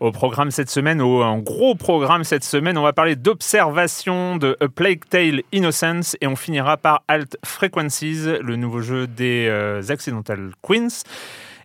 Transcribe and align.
Au 0.00 0.12
programme 0.12 0.50
cette 0.50 0.68
semaine, 0.68 1.00
au 1.00 1.22
un 1.22 1.38
gros 1.38 1.74
programme 1.74 2.22
cette 2.22 2.44
semaine, 2.44 2.76
on 2.76 2.82
va 2.82 2.92
parler 2.92 3.16
d'observation 3.16 4.36
de 4.36 4.56
A 4.60 4.68
Plague 4.68 5.00
Tale 5.08 5.42
Innocence 5.52 6.16
et 6.20 6.26
on 6.26 6.36
finira 6.36 6.76
par 6.76 7.02
Alt 7.08 7.38
Frequencies, 7.44 8.26
le 8.42 8.56
nouveau 8.56 8.82
jeu 8.82 9.06
des 9.06 9.46
euh, 9.48 9.82
Accidental 9.88 10.50
Queens. 10.62 11.02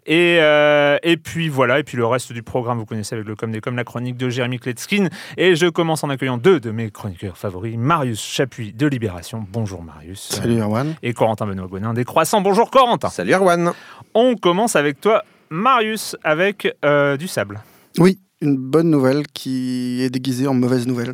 Et, 0.06 0.40
euh, 0.40 0.98
et, 1.04 1.18
puis 1.18 1.50
voilà, 1.50 1.80
et 1.80 1.84
puis 1.84 1.98
le 1.98 2.06
reste 2.06 2.32
du 2.32 2.42
programme, 2.42 2.80
vous 2.80 2.86
connaissez 2.86 3.16
avec 3.16 3.28
le 3.28 3.36
Com 3.36 3.52
des 3.52 3.60
Com, 3.60 3.76
la 3.76 3.84
chronique 3.84 4.18
de 4.18 4.30
Jérémy 4.30 4.60
Kletskin. 4.60 5.10
Et 5.38 5.56
je 5.56 5.68
commence 5.68 6.04
en 6.04 6.10
accueillant 6.10 6.38
deux 6.38 6.60
de 6.60 6.72
mes 6.72 6.90
chroniqueurs 6.90 7.38
favoris, 7.38 7.76
Marius 7.78 8.24
Chapuis 8.24 8.74
de 8.74 8.88
Libération. 8.88 9.46
Bonjour 9.52 9.84
Marius. 9.84 10.22
Salut 10.22 10.60
Erwan. 10.60 10.96
Et 11.04 11.14
Corentin 11.14 11.46
Benoît 11.46 11.68
Bonin 11.68 11.94
des 11.94 12.06
Croissants. 12.06 12.42
Bonjour 12.42 12.72
Corentin. 12.72 13.10
Salut 13.10 13.34
Erwan. 13.34 13.74
On 14.14 14.36
commence 14.36 14.76
avec 14.76 15.02
toi, 15.02 15.24
Marius, 15.50 16.16
avec 16.24 16.76
euh, 16.84 17.18
du 17.18 17.28
sable. 17.28 17.62
Oui, 18.00 18.20
une 18.42 18.58
bonne 18.58 18.90
nouvelle 18.90 19.28
qui 19.28 20.02
est 20.02 20.10
déguisée 20.10 20.48
en 20.48 20.54
mauvaise 20.54 20.88
nouvelle. 20.88 21.14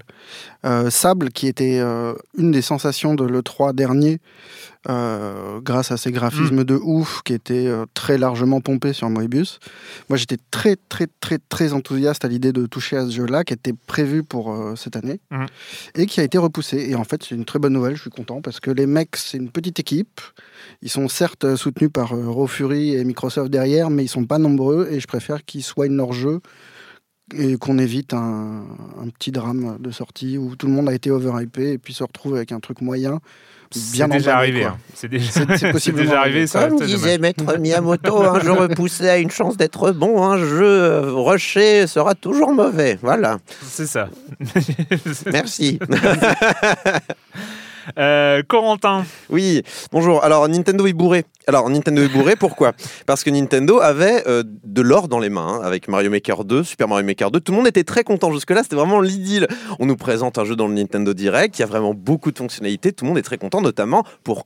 Euh, 0.65 0.89
Sable, 0.89 1.29
qui 1.29 1.47
était 1.47 1.79
euh, 1.79 2.13
une 2.37 2.51
des 2.51 2.61
sensations 2.61 3.15
de 3.15 3.25
l'E3 3.25 3.73
dernier, 3.73 4.19
euh, 4.89 5.59
grâce 5.61 5.91
à 5.91 5.97
ses 5.97 6.11
graphismes 6.11 6.61
mm. 6.61 6.65
de 6.65 6.79
ouf 6.81 7.21
qui 7.23 7.33
étaient 7.33 7.69
très 7.93 8.17
largement 8.17 8.61
pompés 8.61 8.93
sur 8.93 9.09
Moebius. 9.09 9.59
Moi, 10.09 10.17
j'étais 10.17 10.37
très, 10.51 10.75
très, 10.89 11.07
très, 11.19 11.37
très 11.49 11.73
enthousiaste 11.73 12.25
à 12.25 12.27
l'idée 12.27 12.51
de 12.51 12.65
toucher 12.65 12.97
à 12.97 13.05
ce 13.05 13.11
jeu-là, 13.11 13.43
qui 13.43 13.53
était 13.53 13.73
prévu 13.73 14.23
pour 14.23 14.55
cette 14.75 14.95
année, 14.95 15.19
mm. 15.31 15.45
et 15.95 16.05
qui 16.05 16.19
a 16.19 16.23
été 16.23 16.37
repoussé. 16.37 16.87
Et 16.89 16.95
en 16.95 17.03
fait, 17.03 17.23
c'est 17.23 17.35
une 17.35 17.45
très 17.45 17.59
bonne 17.59 17.73
nouvelle, 17.73 17.95
je 17.95 18.01
suis 18.01 18.09
content, 18.09 18.41
parce 18.41 18.59
que 18.59 18.71
les 18.71 18.85
mecs, 18.85 19.15
c'est 19.15 19.37
une 19.37 19.49
petite 19.49 19.79
équipe. 19.79 20.21
Ils 20.81 20.89
sont 20.89 21.07
certes 21.07 21.55
soutenus 21.55 21.91
par 21.91 22.09
Raw 22.09 22.47
Fury 22.47 22.95
et 22.95 23.03
Microsoft 23.03 23.51
derrière, 23.51 23.89
mais 23.89 24.05
ils 24.05 24.09
sont 24.09 24.25
pas 24.25 24.37
nombreux, 24.37 24.87
et 24.91 24.99
je 24.99 25.07
préfère 25.07 25.43
qu'ils 25.45 25.63
soignent 25.63 25.95
leur 25.95 26.13
jeu 26.13 26.41
et 27.35 27.57
qu'on 27.57 27.77
évite 27.77 28.13
un, 28.13 28.63
petit 29.17 29.31
drame 29.31 29.77
de 29.79 29.91
sortie 29.91 30.37
où 30.37 30.55
tout 30.55 30.67
le 30.67 30.73
monde 30.73 30.89
a 30.89 30.93
été 30.93 31.11
overhypé 31.11 31.73
et 31.73 31.77
puis 31.77 31.93
se 31.93 32.03
retrouve 32.03 32.35
avec 32.35 32.51
un 32.51 32.59
truc 32.59 32.81
moyen. 32.81 33.19
Bien 33.93 34.07
déjà 34.07 34.37
arrivé. 34.37 34.63
Hein. 34.65 34.77
C'est 34.93 35.07
déjà, 35.07 35.45
déjà 35.91 36.19
arrivé. 36.21 36.47
Ça 36.47 36.67
Comme 36.67 36.79
disait 36.79 37.17
Maître 37.17 37.57
Miyamoto, 37.57 38.23
un 38.23 38.39
jeu 38.39 38.53
repoussé 38.53 39.09
a 39.09 39.17
une 39.17 39.31
chance 39.31 39.57
d'être 39.57 39.91
bon, 39.91 40.23
un 40.23 40.37
jeu 40.37 40.65
euh, 40.65 41.11
rushé 41.13 41.87
sera 41.87 42.15
toujours 42.15 42.53
mauvais. 42.53 42.97
Voilà. 43.01 43.37
C'est 43.61 43.87
ça. 43.87 44.09
Merci. 45.31 45.79
Euh, 47.97 48.41
Corentin. 48.47 49.05
Oui, 49.29 49.63
bonjour. 49.91 50.23
Alors, 50.23 50.47
Nintendo 50.47 50.85
est 50.87 50.93
bourré. 50.93 51.25
Alors, 51.47 51.69
Nintendo 51.69 52.01
est 52.01 52.09
bourré, 52.09 52.35
pourquoi? 52.35 52.73
Parce 53.05 53.23
que 53.23 53.29
Nintendo 53.29 53.79
avait 53.79 54.27
euh, 54.27 54.43
de 54.45 54.81
l'or 54.81 55.07
dans 55.07 55.19
les 55.19 55.29
mains, 55.29 55.59
hein, 55.59 55.61
avec 55.63 55.87
Mario 55.87 56.09
Maker 56.09 56.43
2, 56.43 56.63
Super 56.63 56.87
Mario 56.87 57.05
Maker 57.05 57.31
2. 57.31 57.39
Tout 57.39 57.51
le 57.51 57.57
monde 57.57 57.67
était 57.67 57.83
très 57.83 58.03
content 58.03 58.31
jusque-là, 58.31 58.63
c'était 58.63 58.75
vraiment 58.75 58.99
l'idylle. 58.99 59.47
On 59.79 59.85
nous 59.85 59.95
présente 59.95 60.37
un 60.37 60.45
jeu 60.45 60.55
dans 60.55 60.67
le 60.67 60.73
Nintendo 60.73 61.13
Direct 61.13 61.55
qui 61.55 61.63
a 61.63 61.65
vraiment 61.65 61.93
beaucoup 61.93 62.31
de 62.31 62.37
fonctionnalités. 62.37 62.91
Tout 62.91 63.05
le 63.05 63.09
monde 63.09 63.17
est 63.17 63.23
très 63.23 63.37
content, 63.37 63.61
notamment 63.61 64.03
pour 64.23 64.45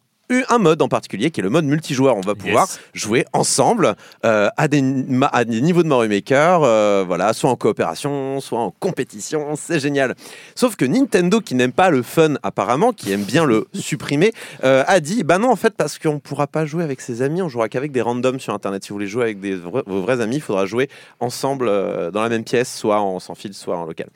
un 0.50 0.58
mode 0.58 0.81
en 0.81 0.88
particulier 0.88 1.31
qui 1.31 1.40
est 1.40 1.44
le 1.44 1.50
mode 1.50 1.66
multijoueur. 1.66 2.16
On 2.16 2.22
va 2.22 2.36
pouvoir 2.36 2.68
jouer 2.94 3.25
ensemble 3.34 3.96
euh, 4.25 4.50
à, 4.58 4.68
des, 4.68 4.84
à, 5.31 5.46
des, 5.46 5.62
niveaux 5.62 5.84
de 5.84 5.88
Mario 5.88 6.09
Maker, 6.09 6.62
euh, 6.64 7.03
voilà, 7.06 7.34
soit 7.34 7.50
en 7.50 7.56
coopération, 7.56 8.40
soit 8.40 8.59
en 8.59 8.72
compétition. 8.72 9.56
C'est 9.56 9.80
génial. 9.80 10.16
Sauf 10.56 10.75
que 10.75 10.86
Nintendo, 10.86 11.42
qui 11.42 11.56
n'aime 11.56 11.72
pas 11.72 11.90
le 11.90 12.02
fun 12.02 12.36
apparemment, 12.44 12.94
qui 12.94 13.12
aime 13.12 13.24
bien 13.24 13.46
le 13.46 13.68
supprimer, 13.74 14.34
euh, 14.64 14.84
a 14.88 15.00
dit 15.00 15.24
bah 15.24 15.38
non, 15.38 15.50
en 15.50 15.56
fait, 15.56 15.74
parce 15.75 16.00
qu'on 16.00 16.16
ne 16.16 16.19
pourra 16.19 16.48
pas 16.48 16.66
jouer 16.66 16.84
avec 16.84 17.02
ses 17.02 17.22
amis, 17.22 17.42
on 17.42 17.50
jouera 17.50 17.69
qu'avec 17.69 17.92
des 17.92 18.02
randoms 18.02 18.40
sur 18.40 18.53
Internet. 18.53 18.84
Si 18.84 18.90
vous 18.90 18.96
voulez 18.96 19.08
jouer 19.08 19.24
avec 19.24 19.40
des, 19.40 19.56
vos 19.56 20.02
vrais 20.02 20.22
amis, 20.22 20.38
il 20.38 20.42
faudra 20.42 20.66
jouer 20.66 20.90
ensemble 21.19 21.68
dans 22.12 22.22
la 22.22 22.30
même 22.30 22.44
pièce, 22.44 22.74
soit 22.74 23.00
en 23.00 23.19
sans 23.19 23.36
fil, 23.36 23.53
soit 23.53 23.78
en 23.78 23.86
local. 23.86 24.08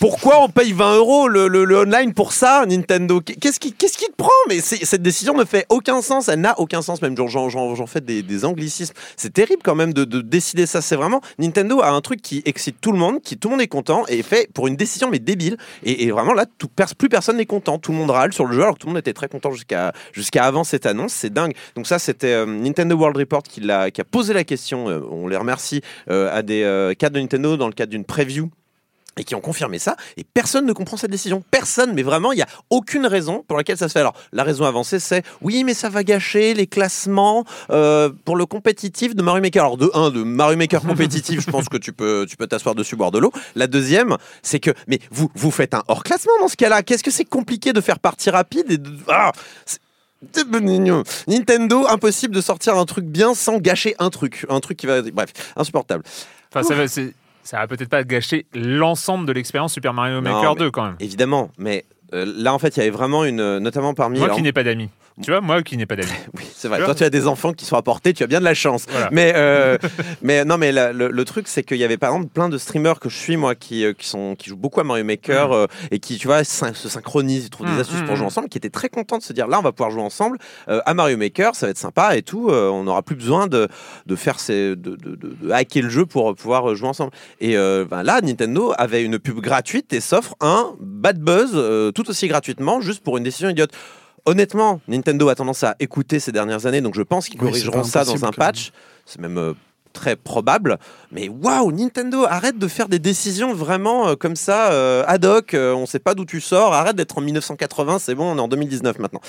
Pourquoi 0.00 0.42
on 0.42 0.48
paye 0.48 0.72
20 0.72 0.96
euros 0.96 1.28
le, 1.28 1.48
le, 1.48 1.78
online 1.78 2.14
pour 2.14 2.32
ça, 2.32 2.64
Nintendo 2.66 3.20
Qu'est-ce 3.20 3.60
qui, 3.60 3.74
qui 3.74 3.86
te 3.88 4.16
prend? 4.16 4.30
Mais 4.48 4.60
cette 4.60 5.02
décision 5.02 5.34
ne 5.34 5.44
fait 5.44 5.66
aucun 5.68 6.00
sens. 6.00 6.28
Elle 6.28 6.40
n'a 6.40 6.58
aucun 6.58 6.80
sens. 6.80 7.02
Même 7.02 7.14
j'en, 7.16 7.86
fais 7.86 8.00
des, 8.00 8.22
des, 8.22 8.44
anglicismes. 8.46 8.94
C'est 9.18 9.34
terrible 9.34 9.60
quand 9.62 9.74
même 9.74 9.92
de, 9.92 10.04
décider 10.22 10.64
ça. 10.64 10.80
C'est 10.80 10.96
vraiment 10.96 11.20
Nintendo 11.38 11.82
a 11.82 11.90
un 11.90 12.00
truc 12.00 12.22
qui 12.22 12.42
excite 12.46 12.80
tout 12.80 12.90
le 12.90 12.98
monde, 12.98 13.20
qui 13.20 13.36
tout 13.36 13.48
le 13.48 13.52
monde 13.52 13.60
est 13.60 13.68
content 13.68 14.04
et 14.08 14.22
fait 14.22 14.50
pour 14.54 14.66
une 14.66 14.76
décision 14.76 15.10
mais 15.10 15.18
débile. 15.18 15.58
Et, 15.82 16.10
vraiment 16.10 16.32
là, 16.32 16.46
tout, 16.56 16.68
plus 16.96 17.10
personne 17.10 17.36
n'est 17.36 17.44
content. 17.44 17.78
Tout 17.78 17.92
le 17.92 17.98
monde 17.98 18.10
râle 18.10 18.32
sur 18.32 18.46
le 18.46 18.54
jeu 18.54 18.62
alors 18.62 18.74
que 18.74 18.78
tout 18.78 18.86
le 18.86 18.92
monde 18.92 19.00
était 19.00 19.12
très 19.12 19.28
content 19.28 19.50
jusqu'à 19.52 19.92
avant 20.44 20.64
cette 20.64 20.86
annonce. 20.86 21.12
C'est 21.12 21.32
dingue. 21.32 21.52
Donc 21.74 21.86
ça, 21.86 21.98
c'était 21.98 22.32
euh, 22.32 22.46
Nintendo 22.46 22.96
World 22.96 23.18
Report 23.18 23.42
qui, 23.42 23.60
qui 23.60 24.00
a 24.00 24.04
posé 24.10 24.32
la 24.32 24.44
question. 24.44 24.88
Euh, 24.88 25.00
on 25.10 25.28
les 25.28 25.36
remercie 25.36 25.82
euh, 26.08 26.34
à 26.34 26.42
des 26.42 26.94
cadres 26.98 27.16
de 27.16 27.20
Nintendo 27.20 27.58
dans 27.58 27.66
le 27.66 27.74
cadre 27.74 27.90
d'une 27.90 28.04
preview 28.04 28.50
et 29.18 29.24
qui 29.24 29.34
ont 29.34 29.40
confirmé 29.40 29.78
ça, 29.78 29.96
et 30.16 30.24
personne 30.24 30.66
ne 30.66 30.72
comprend 30.72 30.96
cette 30.96 31.10
décision. 31.10 31.42
Personne, 31.50 31.94
mais 31.94 32.02
vraiment, 32.02 32.32
il 32.32 32.36
n'y 32.36 32.42
a 32.42 32.48
aucune 32.70 33.06
raison 33.06 33.44
pour 33.48 33.56
laquelle 33.56 33.78
ça 33.78 33.88
se 33.88 33.92
fait. 33.92 34.00
Alors, 34.00 34.14
la 34.32 34.44
raison 34.44 34.64
avancée, 34.64 34.98
c'est 34.98 35.22
oui, 35.40 35.64
mais 35.64 35.74
ça 35.74 35.88
va 35.88 36.04
gâcher 36.04 36.54
les 36.54 36.66
classements 36.66 37.44
euh, 37.70 38.10
pour 38.24 38.36
le 38.36 38.46
compétitif 38.46 39.14
de 39.14 39.22
Mario 39.22 39.40
Maker. 39.40 39.64
Alors, 39.64 39.76
de 39.78 39.90
un, 39.94 40.10
de 40.10 40.22
Mario 40.22 40.58
Maker 40.58 40.82
compétitif, 40.82 41.40
je 41.40 41.50
pense 41.50 41.68
que 41.68 41.78
tu 41.78 41.92
peux 41.92 42.26
tu 42.28 42.36
peux 42.36 42.46
t'asseoir 42.46 42.74
dessus, 42.74 42.96
boire 42.96 43.10
de 43.10 43.18
l'eau. 43.18 43.32
La 43.54 43.66
deuxième, 43.66 44.16
c'est 44.42 44.60
que, 44.60 44.70
mais 44.86 44.98
vous, 45.10 45.30
vous 45.34 45.50
faites 45.50 45.74
un 45.74 45.82
hors 45.88 46.02
classement 46.02 46.32
dans 46.40 46.48
ce 46.48 46.56
cas-là. 46.56 46.82
Qu'est-ce 46.82 47.02
que 47.02 47.10
c'est 47.10 47.24
compliqué 47.24 47.72
de 47.72 47.80
faire 47.80 47.98
partie 47.98 48.30
rapide 48.30 48.70
et 48.70 48.78
de. 48.78 48.90
Ah, 49.08 49.32
Nintendo, 51.26 51.86
impossible 51.88 52.34
de 52.34 52.40
sortir 52.40 52.76
un 52.76 52.84
truc 52.84 53.04
bien 53.04 53.34
sans 53.34 53.58
gâcher 53.58 53.94
un 53.98 54.10
truc. 54.10 54.46
Un 54.48 54.60
truc 54.60 54.76
qui 54.76 54.86
va. 54.86 55.02
Bref, 55.02 55.30
insupportable. 55.56 56.04
Enfin, 56.50 56.62
ça 56.62 56.74
va, 56.74 56.86
ça 57.46 57.58
va 57.58 57.66
peut-être 57.66 57.88
pas 57.88 58.04
gâcher 58.04 58.46
l'ensemble 58.54 59.26
de 59.26 59.32
l'expérience 59.32 59.72
Super 59.72 59.92
Mario 59.94 60.20
Maker 60.20 60.56
2 60.56 60.70
quand 60.70 60.84
même. 60.84 60.96
Évidemment, 61.00 61.50
mais 61.58 61.84
Euh, 62.14 62.24
là, 62.36 62.54
en 62.54 62.58
fait, 62.60 62.76
il 62.76 62.78
y 62.78 62.82
avait 62.82 62.90
vraiment 62.90 63.24
une, 63.24 63.58
notamment 63.58 63.92
parmi. 63.92 64.18
Moi 64.18 64.26
alors- 64.26 64.36
qui 64.36 64.42
n'ai 64.44 64.52
pas 64.52 64.62
d'amis. 64.62 64.88
Tu 65.22 65.30
vois, 65.30 65.40
moi 65.40 65.62
qui 65.62 65.76
n'ai 65.78 65.86
pas 65.86 65.96
d'amis. 65.96 66.10
Oui, 66.36 66.44
c'est 66.54 66.68
vrai. 66.68 66.78
Tu 66.78 66.84
Toi, 66.84 66.94
tu 66.94 67.04
as 67.04 67.10
des 67.10 67.26
enfants 67.26 67.52
qui 67.54 67.64
sont 67.64 67.76
apportés, 67.76 68.12
tu 68.12 68.22
as 68.22 68.26
bien 68.26 68.38
de 68.38 68.44
la 68.44 68.52
chance. 68.52 68.84
Voilà. 68.90 69.08
Mais, 69.12 69.32
euh, 69.34 69.78
mais 70.22 70.44
non, 70.44 70.58
mais 70.58 70.72
la- 70.72 70.92
le, 70.92 71.08
le 71.08 71.24
truc, 71.24 71.48
c'est 71.48 71.62
qu'il 71.62 71.78
y 71.78 71.84
avait 71.84 71.96
par 71.96 72.10
exemple 72.12 72.30
plein 72.32 72.50
de 72.50 72.58
streamers 72.58 73.00
que 73.00 73.08
je 73.08 73.16
suis, 73.16 73.36
moi, 73.38 73.54
qui, 73.54 73.84
euh, 73.84 73.94
qui, 73.94 74.06
sont, 74.06 74.34
qui 74.36 74.50
jouent 74.50 74.56
beaucoup 74.58 74.80
à 74.80 74.84
Mario 74.84 75.04
Maker 75.04 75.52
euh, 75.52 75.66
et 75.90 76.00
qui, 76.00 76.18
tu 76.18 76.26
vois, 76.26 76.44
se 76.44 76.88
synchronisent, 76.88 77.46
ils 77.46 77.50
trouvent 77.50 77.66
Mm, 77.66 77.74
des 77.74 77.80
astuces 77.80 78.02
mm, 78.02 78.04
pour 78.04 78.14
mm. 78.14 78.18
jouer 78.18 78.26
ensemble, 78.26 78.48
qui 78.50 78.58
étaient 78.58 78.68
très 78.70 78.90
contents 78.90 79.16
de 79.16 79.22
se 79.22 79.32
dire 79.32 79.48
là, 79.48 79.58
on 79.58 79.62
va 79.62 79.72
pouvoir 79.72 79.90
jouer 79.90 80.02
ensemble 80.02 80.38
euh, 80.68 80.80
à 80.84 80.92
Mario 80.92 81.16
Maker, 81.16 81.54
ça 81.54 81.66
va 81.66 81.70
être 81.70 81.78
sympa 81.78 82.16
et 82.16 82.22
tout. 82.22 82.50
on 82.50 82.84
n'aura 82.84 83.02
plus 83.02 83.16
besoin 83.16 83.46
de, 83.46 83.68
de 84.04 84.16
faire 84.16 84.38
ces, 84.38 84.76
de, 84.76 84.96
de, 84.96 85.50
hacker 85.50 85.82
le 85.82 85.88
jeu 85.88 86.04
pour 86.04 86.34
pouvoir 86.34 86.74
jouer 86.74 86.88
ensemble. 86.88 87.12
Et 87.40 87.56
ben 87.56 88.02
là, 88.02 88.20
Nintendo 88.20 88.72
avait 88.76 89.02
une 89.02 89.18
pub 89.18 89.40
gratuite 89.40 89.92
et 89.92 90.00
s'offre 90.00 90.34
un 90.40 90.74
bad 90.80 91.18
buzz 91.18 91.92
tout 91.94 92.08
aussi 92.10 92.28
gratuitement, 92.28 92.80
juste 92.80 93.02
pour 93.02 93.16
une 93.16 93.24
décision 93.24 93.48
idiote. 93.48 93.72
Honnêtement, 94.26 94.80
Nintendo 94.88 95.28
a 95.28 95.34
tendance 95.36 95.62
à 95.62 95.76
écouter 95.78 96.18
ces 96.18 96.32
dernières 96.32 96.66
années, 96.66 96.80
donc 96.80 96.94
je 96.94 97.02
pense 97.02 97.28
qu'ils 97.28 97.40
Oui, 97.40 97.48
corrigeront 97.48 97.84
ça 97.84 98.04
dans 98.04 98.24
un 98.24 98.32
patch. 98.32 98.72
C'est 99.04 99.20
même 99.20 99.38
euh, 99.38 99.54
très 99.96 100.14
probable. 100.14 100.78
Mais 101.10 101.28
waouh, 101.28 101.72
Nintendo, 101.72 102.24
arrête 102.28 102.58
de 102.58 102.68
faire 102.68 102.88
des 102.88 102.98
décisions 102.98 103.54
vraiment 103.54 104.08
euh, 104.08 104.14
comme 104.14 104.36
ça, 104.36 104.70
euh, 104.72 105.02
ad 105.06 105.24
hoc. 105.24 105.54
euh, 105.54 105.72
on 105.74 105.86
sait 105.86 105.98
pas 105.98 106.14
d'où 106.14 106.24
tu 106.26 106.40
sors. 106.40 106.74
Arrête 106.74 106.94
d'être 106.96 107.16
en 107.18 107.22
1980. 107.22 107.98
C'est 107.98 108.14
bon, 108.14 108.32
on 108.32 108.36
est 108.36 108.40
en 108.40 108.48
2019 108.48 108.98
maintenant. 108.98 109.20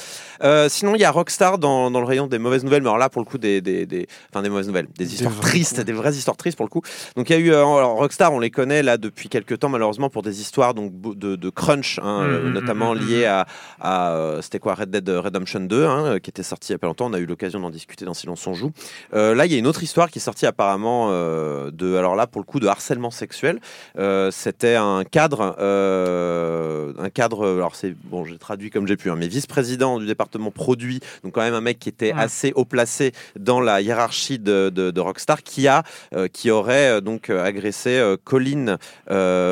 Euh, 0.44 0.68
sinon, 0.70 0.94
il 0.96 1.02
y 1.02 1.06
a 1.06 1.12
Rockstar 1.12 1.58
dans, 1.58 1.90
dans 1.90 2.00
le 2.02 2.06
rayon 2.06 2.28
des 2.28 2.38
mauvaises 2.40 2.64
nouvelles. 2.66 2.82
Mais 2.84 2.90
alors 2.90 2.98
là, 2.98 3.10
pour 3.10 3.22
le 3.22 3.26
coup, 3.26 3.38
des, 3.38 3.62
des, 3.62 3.86
des- 3.86 4.08
enfin 4.32 4.42
des 4.44 4.50
mauvaises 4.50 4.68
nouvelles, 4.68 4.88
des 4.98 5.14
histoires 5.14 5.34
tristes, 5.40 5.80
des 5.80 5.94
vraies 5.94 6.14
histoires 6.14 6.38
tristes 6.38 6.58
pour 6.58 6.66
le 6.66 6.70
coup. 6.70 6.82
Donc 7.16 7.30
il 7.30 7.34
y 7.34 7.36
a 7.36 7.40
eu 7.40 7.50
alors, 7.54 7.96
Rockstar, 7.98 8.34
on 8.34 8.40
les 8.40 8.52
connaît 8.52 8.84
là 8.84 8.98
depuis 8.98 9.30
quelques 9.30 9.58
temps 9.60 9.70
malheureusement 9.70 10.10
pour 10.10 10.22
des 10.24 10.42
histoires 10.42 10.74
donc 10.74 10.92
de, 11.16 11.36
de 11.36 11.50
crunch, 11.50 12.00
hein, 12.04 12.24
Mhm, 12.28 12.34
euh, 12.34 12.50
notamment 12.52 12.94
mhm, 12.94 13.02
liées 13.02 13.26
à, 13.26 13.46
à, 13.80 14.38
c'était 14.42 14.60
quoi 14.60 14.74
Red 14.76 14.90
Dead 14.92 15.08
Redemption 15.10 15.62
2, 15.62 15.86
hein, 15.86 16.20
qui 16.20 16.30
était 16.30 16.44
sorti 16.44 16.70
il 16.70 16.74
y 16.74 16.76
a 16.76 16.80
pas 16.80 16.88
longtemps. 16.88 17.06
On 17.10 17.14
a 17.14 17.20
eu 17.20 17.26
l'occasion 17.26 17.60
d'en 17.60 17.70
discuter 17.70 18.04
dans 18.06 18.14
Silence 18.14 18.46
on 18.48 18.54
joue. 18.54 18.72
Là, 19.14 19.46
il 19.46 19.52
y 19.52 19.56
a 19.56 19.58
une 19.58 19.68
autre 19.68 19.84
histoire 19.84 20.10
qui 20.10 20.20
est 20.20 20.22
sortie 20.22 20.46
apparemment 20.58 21.10
euh, 21.12 21.70
de, 21.72 21.96
alors 21.96 22.16
là 22.16 22.26
pour 22.26 22.42
le 22.42 22.46
coup 22.46 22.60
de 22.60 22.66
harcèlement 22.66 23.12
sexuel. 23.12 23.60
Euh, 24.00 24.32
c'était 24.32 24.74
un 24.76 25.04
cadre, 25.04 25.56
euh, 25.60 26.94
un 26.98 27.10
cadre. 27.12 27.48
Alors 27.48 27.76
c'est 27.76 27.94
bon, 28.06 28.26
j'ai 28.26 28.40
traduit 28.40 28.72
comme 28.72 28.88
j'ai 28.88 28.98
pu, 28.98 29.12
hein, 29.12 29.16
mais 29.16 29.28
vice-président 29.28 30.00
du 30.00 30.08
département 30.08 30.50
produit, 30.50 31.00
donc 31.24 31.34
quand 31.34 31.42
même 31.42 31.54
un 31.54 31.62
mec 31.62 31.78
qui 31.78 31.90
était 31.90 32.08
Ouais. 32.14 32.22
assez 32.24 32.54
haut 32.56 32.66
placé 32.66 33.12
dans 33.38 33.60
la 33.60 33.82
hiérarchie 33.82 34.40
de, 34.40 34.70
de- 34.74 34.90
de 34.92 35.02
Rockstar, 35.02 35.44
qui 35.44 35.68
a, 35.68 35.84
qui 36.32 36.50
aurait 36.52 37.02
donc 37.02 37.30
agressé 37.30 38.16
Colin 38.24 38.78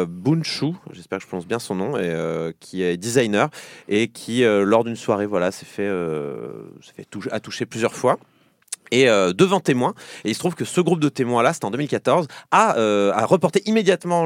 Bunchu, 0.07 0.73
j'espère 0.93 1.19
que 1.19 1.23
je 1.23 1.27
prononce 1.27 1.45
bien 1.47 1.59
son 1.59 1.75
nom, 1.75 1.97
et 1.97 2.15
qui 2.61 2.81
est 2.81 2.95
designer 2.97 3.49
et 3.89 4.07
qui 4.07 4.43
lors 4.43 4.83
d'une 4.85 4.95
soirée, 4.95 5.25
voilà, 5.25 5.51
s'est 5.51 5.65
fait, 5.65 5.89
s'est 6.81 6.93
fait 6.95 7.07
a 7.31 7.39
touché 7.41 7.65
plusieurs 7.65 7.93
fois 7.93 8.17
et 8.91 9.09
euh, 9.09 9.33
devant 9.33 9.59
témoins. 9.59 9.93
Et 10.23 10.29
il 10.29 10.33
se 10.33 10.39
trouve 10.39 10.55
que 10.55 10.65
ce 10.65 10.81
groupe 10.81 10.99
de 10.99 11.09
témoins-là, 11.09 11.53
c'était 11.53 11.65
en 11.65 11.71
2014, 11.71 12.27
a, 12.51 12.77
euh, 12.77 13.11
a 13.13 13.25
reporté 13.25 13.61
immédiatement 13.65 14.25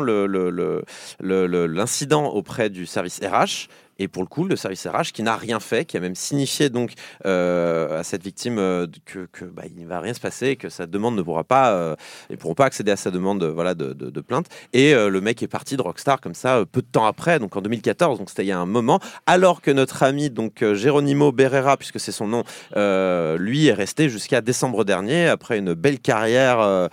l'incident 1.20 2.28
auprès 2.28 2.70
du 2.70 2.86
service 2.86 3.20
RH. 3.24 3.68
Et 4.00 4.08
pour 4.08 4.24
le 4.24 4.28
coup, 4.28 4.46
le 4.46 4.56
service 4.56 4.88
RH 4.88 5.12
qui 5.14 5.24
n'a 5.24 5.36
rien 5.36 5.60
fait, 5.60 5.86
qui 5.86 5.98
a 5.98 6.00
même 6.00 6.16
signifié 6.16 6.70
donc 6.70 6.94
euh, 7.26 8.00
à 8.00 8.04
cette 8.04 8.24
victime 8.24 8.58
euh, 8.58 8.88
que, 9.06 9.28
que 9.32 9.46
bah, 9.46 9.64
ne 9.76 9.86
va 9.86 10.00
rien 10.00 10.14
se 10.14 10.20
passer, 10.20 10.56
que 10.56 10.70
sa 10.70 10.88
demande 10.88 11.16
ne 11.16 11.22
pourra 11.22 11.44
pas, 11.44 11.72
euh, 11.72 11.96
ils 12.30 12.38
pourront 12.38 12.56
pas 12.56 12.66
accéder 12.66 12.92
à 12.92 12.96
sa 12.96 13.12
demande 13.12 13.44
euh, 13.44 13.52
voilà 13.52 13.76
de, 13.76 14.22
plainte. 14.22 14.48
Et 14.74 14.94
le 14.94 15.22
mec 15.22 15.42
est 15.42 15.48
parti 15.48 15.78
de 15.78 15.82
Rockstar 15.82 16.20
comme 16.20 16.36
ça 16.36 16.64
peu 16.70 16.82
de 16.82 16.88
temps 16.88 17.06
après, 17.06 17.40
donc 17.40 17.56
en 17.56 17.62
2014, 17.62 18.20
donc 18.20 18.30
c'était 18.30 18.44
il 18.44 18.48
y 18.48 18.52
a 18.52 18.60
un 18.60 18.66
moment, 18.66 19.00
alors 19.26 19.62
que 19.62 19.72
notre 19.72 20.04
ami 20.04 20.30
donc 20.30 20.64
Geronimo 20.74 21.32
Berrera, 21.32 21.78
puisque 21.78 22.00
c'est 22.00 22.12
son 22.12 22.28
nom, 22.28 22.44
lui 23.38 23.68
est 23.68 23.74
resté 23.74 24.10
jusqu'à 24.10 24.42
décembre 24.42 24.84
dernier 24.84 25.28
après 25.28 25.58
une 25.58 25.74
belle 25.74 26.00
carrière 26.00 26.90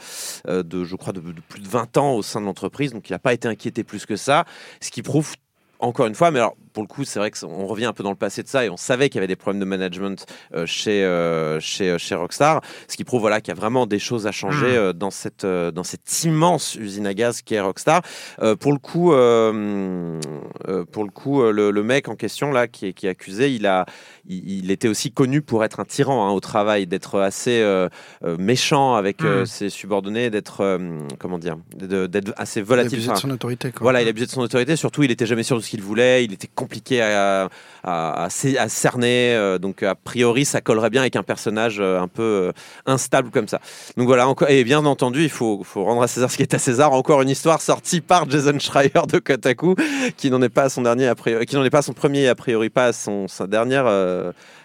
de, 0.47 0.85
je 0.85 0.97
crois, 0.97 1.13
de 1.13 1.21
plus 1.49 1.61
de 1.61 1.69
20 1.69 1.97
ans 1.97 2.15
au 2.15 2.23
sein 2.23 2.41
de 2.41 2.47
l'entreprise. 2.47 2.93
Donc 2.93 3.09
il 3.11 3.13
n'a 3.13 3.19
pas 3.19 3.35
été 3.35 3.49
inquiété 3.49 3.83
plus 3.83 4.07
que 4.07 4.17
ça, 4.17 4.45
ce 4.81 4.91
qui 4.91 5.03
prouve 5.03 5.35
encore 5.79 6.07
une 6.07 6.15
fois, 6.15 6.31
mais 6.31 6.39
alors 6.39 6.57
pour 6.77 6.83
le 6.83 6.89
coup, 6.89 7.05
c'est 7.05 7.19
vrai 7.19 7.31
qu'on 7.31 7.65
revient 7.67 7.87
un 7.87 7.95
peu 7.95 8.03
dans 8.03 8.11
le 8.11 8.17
passé 8.17 8.43
de 8.43 8.49
ça 8.49 8.67
et 8.67 8.69
on 8.69 8.77
savait 8.77 9.09
qu'il 9.09 9.17
y 9.17 9.21
avait 9.21 9.27
des 9.27 9.35
problèmes 9.37 9.61
de 9.61 9.65
management 9.65 10.27
euh, 10.55 10.67
chez, 10.67 11.03
euh, 11.05 11.59
chez, 11.59 11.97
chez 11.99 12.15
Rockstar, 12.15 12.61
ce 12.87 12.97
qui 12.99 13.05
prouve 13.05 13.23
voilà, 13.23 13.41
qu'il 13.41 13.49
y 13.55 13.57
a 13.57 13.59
vraiment 13.59 13.87
des 13.87 13.99
choses 13.99 14.27
à 14.27 14.33
changer 14.33 14.67
Mm. 14.67 14.77
euh, 14.77 14.93
dans, 14.93 15.11
cette, 15.11 15.45
euh, 15.45 15.71
dans 15.71 15.85
cette 15.85 16.23
immense 16.25 16.75
usine 16.75 17.07
à 17.07 17.15
gaz 17.15 17.41
qui 17.41 17.55
est 17.55 17.61
Rockstar. 17.63 18.03
Euh, 18.43 18.57
pour 18.57 18.73
le 18.73 18.79
coup, 18.79 19.15
euh, 19.15 20.21
euh, 20.69 20.85
pour 20.85 21.05
le, 21.05 21.11
coup 21.11 21.41
euh, 21.43 21.51
le, 21.53 21.71
le 21.71 21.83
mec 21.83 22.09
en 22.09 22.15
question 22.17 22.53
là 22.53 22.69
qui 22.69 22.87
est, 22.89 22.93
qui 22.93 23.07
est 23.07 23.11
accusé, 23.11 23.55
il, 23.55 23.67
a, 23.67 23.87
il, 24.29 24.65
il 24.65 24.71
était 24.71 24.89
aussi 24.89 25.11
connu 25.13 25.41
pour 25.43 25.65
être 25.65 25.81
un 25.81 25.85
tyran 25.85 26.29
hein, 26.29 26.33
au 26.33 26.41
travail, 26.41 26.87
d'être 26.87 27.21
assez 27.21 27.61
euh, 27.63 27.89
euh, 28.25 28.37
méchant 28.39 28.95
avec 28.95 29.23
euh, 29.23 29.43
Mm. 29.43 29.47
ses 29.47 29.71
subordonnés, 29.71 30.31
d'être 30.31 30.61
euh, 30.63 30.99
comment 31.19 31.39
dire, 31.39 31.57
de- 31.77 32.07
d'être 32.07 32.33
assez 32.37 32.61
Il 32.61 32.67
volatile. 32.67 32.95
abusé 32.95 33.07
de 33.09 33.13
Enfin, 33.13 33.21
son 33.21 33.31
autorité. 33.31 33.71
Quoi. 33.71 33.81
voilà, 33.83 34.03
il 34.03 34.07
a 34.07 34.11
abusé 34.11 34.27
de 34.27 34.31
son 34.31 34.41
autorité. 34.41 34.77
Surtout, 34.77 35.03
il 35.03 35.11
était 35.11 35.27
jamais 35.27 35.43
sûr 35.43 35.57
de 35.57 35.63
ce 35.63 35.71
qu'il 35.71 35.83
voulait. 35.83 36.25
Il 36.25 36.33
était 36.33 36.49
compliqué 36.67 37.01
à, 37.01 37.49
à, 37.85 38.25
à 38.25 38.29
cer- 38.29 38.59
à 38.59 38.69
cerner. 38.69 39.35
euh, 39.37 39.59
donc, 39.59 39.85
a 39.85 39.95
priori, 39.95 40.45
ça 40.45 40.61
collerait 40.61 40.91
bien 40.91 41.01
avec 41.01 41.15
un 41.15 41.23
personnage 41.23 41.77
euh, 41.79 42.01
un 42.01 42.09
peu 42.09 42.23
euh, 42.49 42.53
instable 42.87 43.31
comme 43.31 43.47
ça. 43.47 43.61
Donc 43.97 44.09
voilà. 44.09 44.27
Et 44.49 44.65
bien 44.65 44.85
entendu, 44.85 45.23
il 45.23 45.31
faut, 45.31 45.63
rendre 45.77 46.03
à 46.03 46.09
César 46.09 46.29
ce 46.29 46.37
qui 46.37 46.43
est 46.43 46.55
à 46.55 46.59
César. 46.59 46.93
Encore 46.93 47.23
une 47.23 47.31
histoire 47.31 47.61
sortie 47.61 48.01
par 48.01 48.29
Jason 48.29 48.59
Schreier 48.59 48.91
de 49.13 49.21
Kotaku, 49.21 49.77
qui 50.17 50.29
n'en 50.29 50.43
est 50.43 50.49
pas 50.49 50.69
son 50.69 50.83
dernier, 50.83 51.07
a 51.07 51.15
qui 51.15 51.55
n'en 51.55 51.65
est 51.65 51.71
pas 51.71 51.83
son 51.83 51.93
premier, 51.93 52.27
a 52.27 52.35
priori 52.35 52.69
pas 52.69 52.93
son 52.93 53.29
sa 53.29 53.47
dernière. 53.47 53.87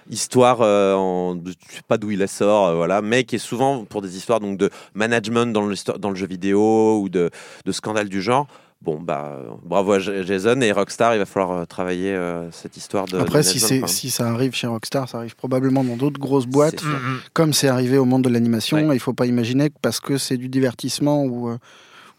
histoire 0.10 0.62
euh, 0.62 0.96
en, 0.96 1.36
je 1.46 1.52
sais 1.52 1.82
pas 1.88 1.98
d'où 1.98 2.10
il 2.12 2.20
la 2.20 2.28
sort 2.28 2.76
voilà 2.76 3.02
mais 3.02 3.24
qui 3.24 3.36
est 3.36 3.46
souvent 3.52 3.86
pour 3.86 4.02
des 4.02 4.18
histoires 4.18 4.40
donc 4.40 4.58
de 4.58 4.70
management 4.96 5.54
dans 5.54 5.62
le, 5.62 5.76
jeu 6.16 6.28
vidéo 6.28 7.00
ou 7.02 7.08
de, 7.08 7.30
de 7.66 7.72
scandales 7.72 8.10
du 8.10 8.22
genre 8.22 8.48
Bon, 8.84 9.00
bah, 9.00 9.38
euh, 9.38 9.50
bravo 9.64 9.92
à 9.94 10.00
Jason 10.00 10.60
et 10.62 10.72
Rockstar, 10.72 11.14
il 11.14 11.20
va 11.20 11.26
falloir 11.28 11.52
euh, 11.52 11.66
travailler 11.66 12.16
euh, 12.16 12.50
cette 12.52 12.78
histoire 12.78 13.06
de. 13.06 13.20
Après, 13.20 13.40
de 13.40 13.44
si, 13.44 13.60
c'est- 13.60 13.86
ça 14.10 14.28
arrive 14.28 14.56
chez 14.56 14.66
Rockstar, 14.66 15.08
ça 15.08 15.20
arrive 15.20 15.36
probablement 15.36 15.84
dans 15.84 15.98
d'autres 15.98 16.20
grosses 16.20 16.48
boîtes. 16.48 16.84
Mm, 16.84 16.88
mm. 16.90 17.20
Comme 17.34 17.54
c'est 17.54 17.68
arrivé 17.68 18.00
au 18.00 18.06
monde 18.06 18.24
de 18.24 18.30
l'animation, 18.30 18.78
Ouais. 18.88 18.96
il 18.96 19.00
faut 19.00 19.14
pas 19.14 19.28
imaginer 19.28 19.70
que 19.70 19.76
parce 19.84 20.00
que 20.00 20.18
c'est 20.18 20.38
du 20.38 20.50
divertissement 20.50 21.24
ou, 21.26 21.50
euh, 21.50 21.58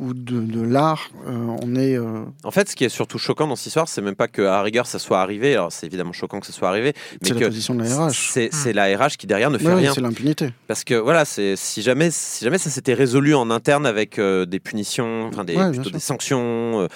ou 0.03 0.15
de, 0.15 0.41
de 0.41 0.61
l'art, 0.61 1.11
euh, 1.27 1.57
on 1.63 1.75
est. 1.77 1.97
euh, 1.97 2.25
En 2.45 2.51
fait, 2.51 2.69
ce 2.69 2.77
qui 2.77 2.85
est 2.85 2.89
surtout 2.89 3.19
choquant 3.19 3.47
dans 3.47 3.57
cette 3.57 3.67
histoire, 3.69 3.89
c'est 3.89 4.03
même 4.03 4.15
pas 4.17 4.29
que 4.29 4.43
à 4.43 4.61
rigueur 4.63 4.87
ça 4.87 4.99
soit 4.99 5.21
arrivé. 5.21 5.55
Alors, 5.55 5.71
c'est 5.73 5.87
évidemment 5.87 6.13
choquant 6.13 6.41
que 6.41 6.47
ça 6.47 6.53
soit 6.53 6.69
arrivé, 6.69 6.93
mais 7.13 7.19
c'est 7.29 7.35
que 7.35 7.41
la 7.41 7.47
position 7.47 7.75
de 7.75 7.83
la 7.85 8.07
RH. 8.07 8.11
c'est 8.33 8.49
c'est 8.53 8.73
la 8.73 8.85
RH 8.97 9.17
qui 9.19 9.27
derrière 9.27 9.51
ne 9.51 9.59
fait 9.59 9.69
Ouais, 9.69 9.75
rien. 9.75 9.93
c'est 9.95 10.01
l'impunité. 10.01 10.51
Parce 10.69 10.85
que 10.85 10.95
voilà, 10.95 11.25
c'est 11.25 11.57
si 11.57 11.83
jamais 11.83 12.11
si 12.11 12.45
jamais 12.45 12.59
ça 12.59 12.69
s'était 12.71 12.95
résolu 12.95 13.35
en 13.35 13.51
interne 13.51 13.87
avec 13.87 14.19
euh, 14.19 14.45
des 14.45 14.61
punitions, 14.61 15.27
enfin 15.29 15.45
des, 15.45 15.55
Ouais, 15.57 15.63
bien 15.65 15.71
plutôt 15.71 15.85
sûr. 15.85 15.93
des 15.93 16.01
sanctions, 16.01 16.89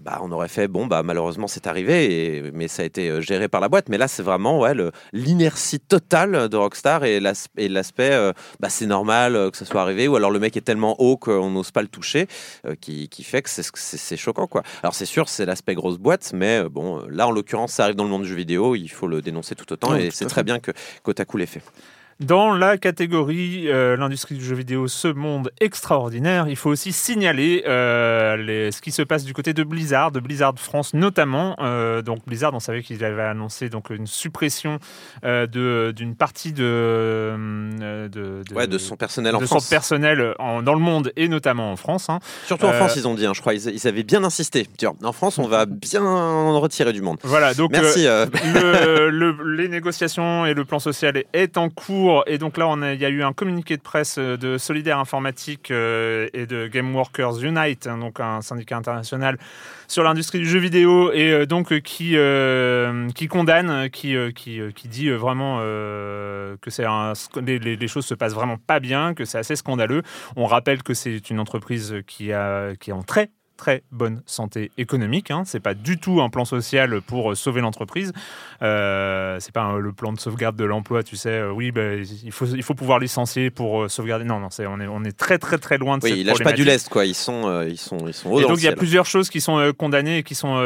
bah 0.00 0.18
on 0.22 0.30
aurait 0.32 0.48
fait 0.48 0.68
bon 0.68 0.86
bah 0.86 1.02
malheureusement 1.02 1.46
c'est 1.46 1.66
arrivé 1.66 2.36
et 2.36 2.50
mais 2.52 2.68
ça 2.68 2.82
a 2.82 2.84
été 2.86 3.08
euh, 3.08 3.20
géré 3.20 3.48
par 3.48 3.60
la 3.60 3.68
boîte. 3.68 3.88
Mais 3.88 3.98
là 3.98 4.08
c'est 4.08 4.22
vraiment 4.22 4.58
ouais 4.60 4.74
l'inertie 5.12 5.80
totale 5.80 6.48
de 6.48 6.56
Rockstar 6.56 7.04
et 7.04 7.20
l'as- 7.20 7.48
et 7.56 7.68
l'aspect 7.68 8.12
euh, 8.12 8.32
bah 8.60 8.68
c'est 8.68 8.86
normal 8.86 9.36
euh, 9.36 9.50
que 9.50 9.56
ça 9.56 9.64
soit 9.64 9.80
arrivé 9.82 10.08
ou 10.08 10.16
alors 10.16 10.30
le 10.30 10.38
mec 10.38 10.56
est 10.56 10.60
tellement 10.62 11.00
haut 11.00 11.16
qu'on 11.16 11.50
n'ose 11.50 11.70
pas 11.70 11.82
le 11.82 11.88
toucher 11.88 12.26
euh, 12.66 12.74
qui, 12.80 13.08
qui 13.08 13.22
fait 13.24 13.42
que 13.42 13.48
c'est 13.50 14.16
choquant 14.16 14.46
quoi. 14.46 14.62
Alors 14.82 14.94
c'est 14.94 15.06
sûr 15.06 15.28
c'est 15.28 15.46
l'aspect 15.46 15.74
grosse 15.74 15.98
boîte, 15.98 16.32
mais 16.34 16.64
euh, 16.64 16.68
bon 16.68 16.98
euh, 17.00 17.06
là 17.10 17.26
en 17.28 17.30
l'occurrence 17.30 17.72
ça 17.72 17.84
arrive 17.84 17.96
dans 17.96 18.04
le 18.04 18.10
monde 18.10 18.22
du 18.22 18.28
jeu 18.28 18.36
vidéo, 18.36 18.74
il 18.74 18.88
faut 18.88 19.06
le 19.06 19.22
dénoncer 19.22 19.54
tout 19.54 19.72
autant 19.72 19.92
Ouais, 19.92 20.06
et 20.06 20.10
c'est 20.10 20.26
très 20.26 20.42
bien 20.42 20.58
que 20.58 20.72
Kotaku 21.02 21.36
l'ait 21.36 21.46
fait. 21.46 21.62
Dans 22.18 22.54
la 22.54 22.78
catégorie 22.78 23.64
euh, 23.68 23.94
l'industrie 23.98 24.36
du 24.36 24.42
jeu 24.44 24.54
vidéo, 24.56 24.88
ce 24.88 25.08
monde 25.08 25.50
extraordinaire, 25.60 26.46
il 26.48 26.56
faut 26.56 26.70
aussi 26.70 26.90
signaler 26.90 27.62
euh, 27.68 28.38
les- 28.38 28.72
ce 28.72 28.80
qui 28.80 28.90
se 28.90 29.02
passe 29.02 29.24
du 29.24 29.34
côté 29.34 29.52
de 29.52 29.62
Blizzard, 29.62 30.12
de 30.12 30.20
Blizzard 30.20 30.54
France 30.56 30.94
notamment. 30.94 31.56
Euh, 31.60 32.00
donc 32.00 32.20
Blizzard, 32.26 32.54
on 32.54 32.58
savait 32.60 32.82
qu'ils 32.82 33.04
avaient 33.04 33.20
annoncé 33.22 33.68
donc 33.68 33.90
une 33.90 34.06
suppression 34.06 34.78
d'une 35.22 36.14
partie 36.16 36.54
de, 36.54 37.34
de, 38.10 38.42
de- 38.48 38.54
Ouais, 38.54 38.66
de 38.66 38.78
son 38.78 38.96
personnel 38.96 39.36
en 39.36 39.40
de 39.40 39.44
France. 39.44 39.64
son 39.64 39.70
personnel 39.70 40.34
en- 40.38 40.62
dans 40.62 40.72
le 40.74 40.80
monde 40.80 41.12
et 41.16 41.28
notamment 41.28 41.70
en 41.70 41.76
France. 41.76 42.08
hein. 42.08 42.20
Surtout 42.46 42.64
en 42.64 42.72
France, 42.72 42.96
ils 42.96 43.06
ont 43.06 43.14
dit, 43.14 43.26
hein, 43.26 43.32
je 43.34 43.42
crois, 43.42 43.52
ils, 43.52 43.68
ils 43.68 43.86
avaient 43.86 44.04
bien 44.04 44.24
insisté. 44.24 44.66
En 45.04 45.12
France, 45.12 45.38
on 45.38 45.48
va 45.48 45.66
bien 45.66 46.02
en 46.02 46.58
retirer 46.60 46.94
du 46.94 47.02
monde. 47.02 47.18
Voilà, 47.24 47.52
donc 47.52 47.72
Merci. 47.72 48.04
le- 48.04 49.10
le- 49.10 49.54
les 49.54 49.68
négociations 49.68 50.46
et 50.46 50.54
le 50.54 50.64
plan 50.64 50.78
social 50.78 51.22
est 51.34 51.58
en 51.58 51.68
cours. 51.68 52.05
Et 52.26 52.38
donc 52.38 52.56
là, 52.56 52.72
il 52.92 53.00
y 53.00 53.04
a 53.04 53.08
eu 53.08 53.22
un 53.22 53.32
communiqué 53.32 53.76
de 53.76 53.82
presse 53.82 54.16
euh, 54.18 54.36
de 54.36 54.58
Solidaire 54.58 54.98
Informatique 54.98 55.70
euh, 55.70 56.28
et 56.32 56.46
de 56.46 56.66
Game 56.66 56.94
Workers 56.94 57.42
Unite, 57.42 57.86
hein, 57.86 57.98
donc 57.98 58.20
un 58.20 58.42
syndicat 58.42 58.76
international 58.76 59.38
sur 59.88 60.02
l'industrie 60.02 60.38
du 60.38 60.48
jeu 60.48 60.58
vidéo, 60.58 61.12
et 61.12 61.30
euh, 61.30 61.46
donc 61.46 61.80
qui, 61.80 62.16
condamne, 63.28 63.90
qui, 63.90 64.16
dit 64.84 65.10
vraiment 65.10 65.58
que 65.58 67.40
les, 67.40 67.58
les- 67.58 67.88
choses 67.88 68.06
se 68.06 68.14
passent 68.14 68.34
vraiment 68.34 68.58
pas 68.58 68.80
bien, 68.80 69.14
que 69.14 69.24
c'est 69.24 69.38
assez 69.38 69.54
scandaleux. 69.56 70.02
On 70.34 70.46
rappelle 70.46 70.82
que 70.82 70.94
c'est 70.94 71.30
une 71.30 71.40
entreprise 71.40 71.96
qui, 72.06 72.30
qui 72.80 72.90
est 72.90 72.92
en 72.92 73.02
très 73.02 73.30
très 73.56 73.82
bonne 73.90 74.22
santé 74.26 74.70
économique. 74.78 75.30
Hein. 75.30 75.42
C'est 75.46 75.60
pas 75.60 75.74
du 75.74 75.98
tout 75.98 76.20
un 76.20 76.28
plan 76.30 76.44
social 76.44 77.00
pour 77.00 77.32
euh, 77.32 77.34
sauver 77.34 77.60
l'entreprise. 77.60 78.12
Euh, 78.62 79.38
c'est 79.40 79.52
pas 79.52 79.62
un- 79.62 79.78
le 79.78 79.92
plan 79.92 80.12
de 80.12 80.18
sauvegarde 80.20 80.56
de 80.56 80.64
l'emploi, 80.64 81.02
tu 81.02 81.16
sais. 81.16 81.28
euh, 81.30 81.50
oui, 81.52 81.72
ben, 81.72 82.04
il, 82.24 82.32
faut, 82.32 82.46
il 82.46 82.62
faut 82.62 82.74
pouvoir 82.74 82.98
licencier 82.98 83.50
pour 83.50 83.82
euh, 83.82 83.88
sauvegarder. 83.88 84.24
Non, 84.24 84.40
non, 84.40 84.48
c'est, 84.50 84.66
on, 84.66 84.80
est, 84.80 84.86
on 84.86 85.04
est 85.04 85.16
très 85.16 85.38
très 85.38 85.58
très 85.58 85.78
loin 85.78 85.98
de 85.98 86.04
Oui, 86.04 86.10
cette 86.10 86.18
ils 86.20 86.26
lâchent 86.26 86.42
pas 86.42 86.52
du 86.52 86.64
lest, 86.64 86.88
quoi. 86.88 87.04
Ils 87.04 87.14
sont, 87.14 87.62
ils 87.68 87.78
sont, 87.78 88.06
ils 88.06 88.14
sont 88.14 88.38
Et 88.38 88.42
donc 88.42 88.58
il 88.58 88.64
y 88.64 88.68
a 88.68 88.72
plusieurs 88.72 89.06
choses 89.06 89.28
qui 89.30 89.40
sont 89.40 89.72
condamnées 89.76 90.18
et 90.18 90.22
qui 90.22 90.34
sont 90.34 90.56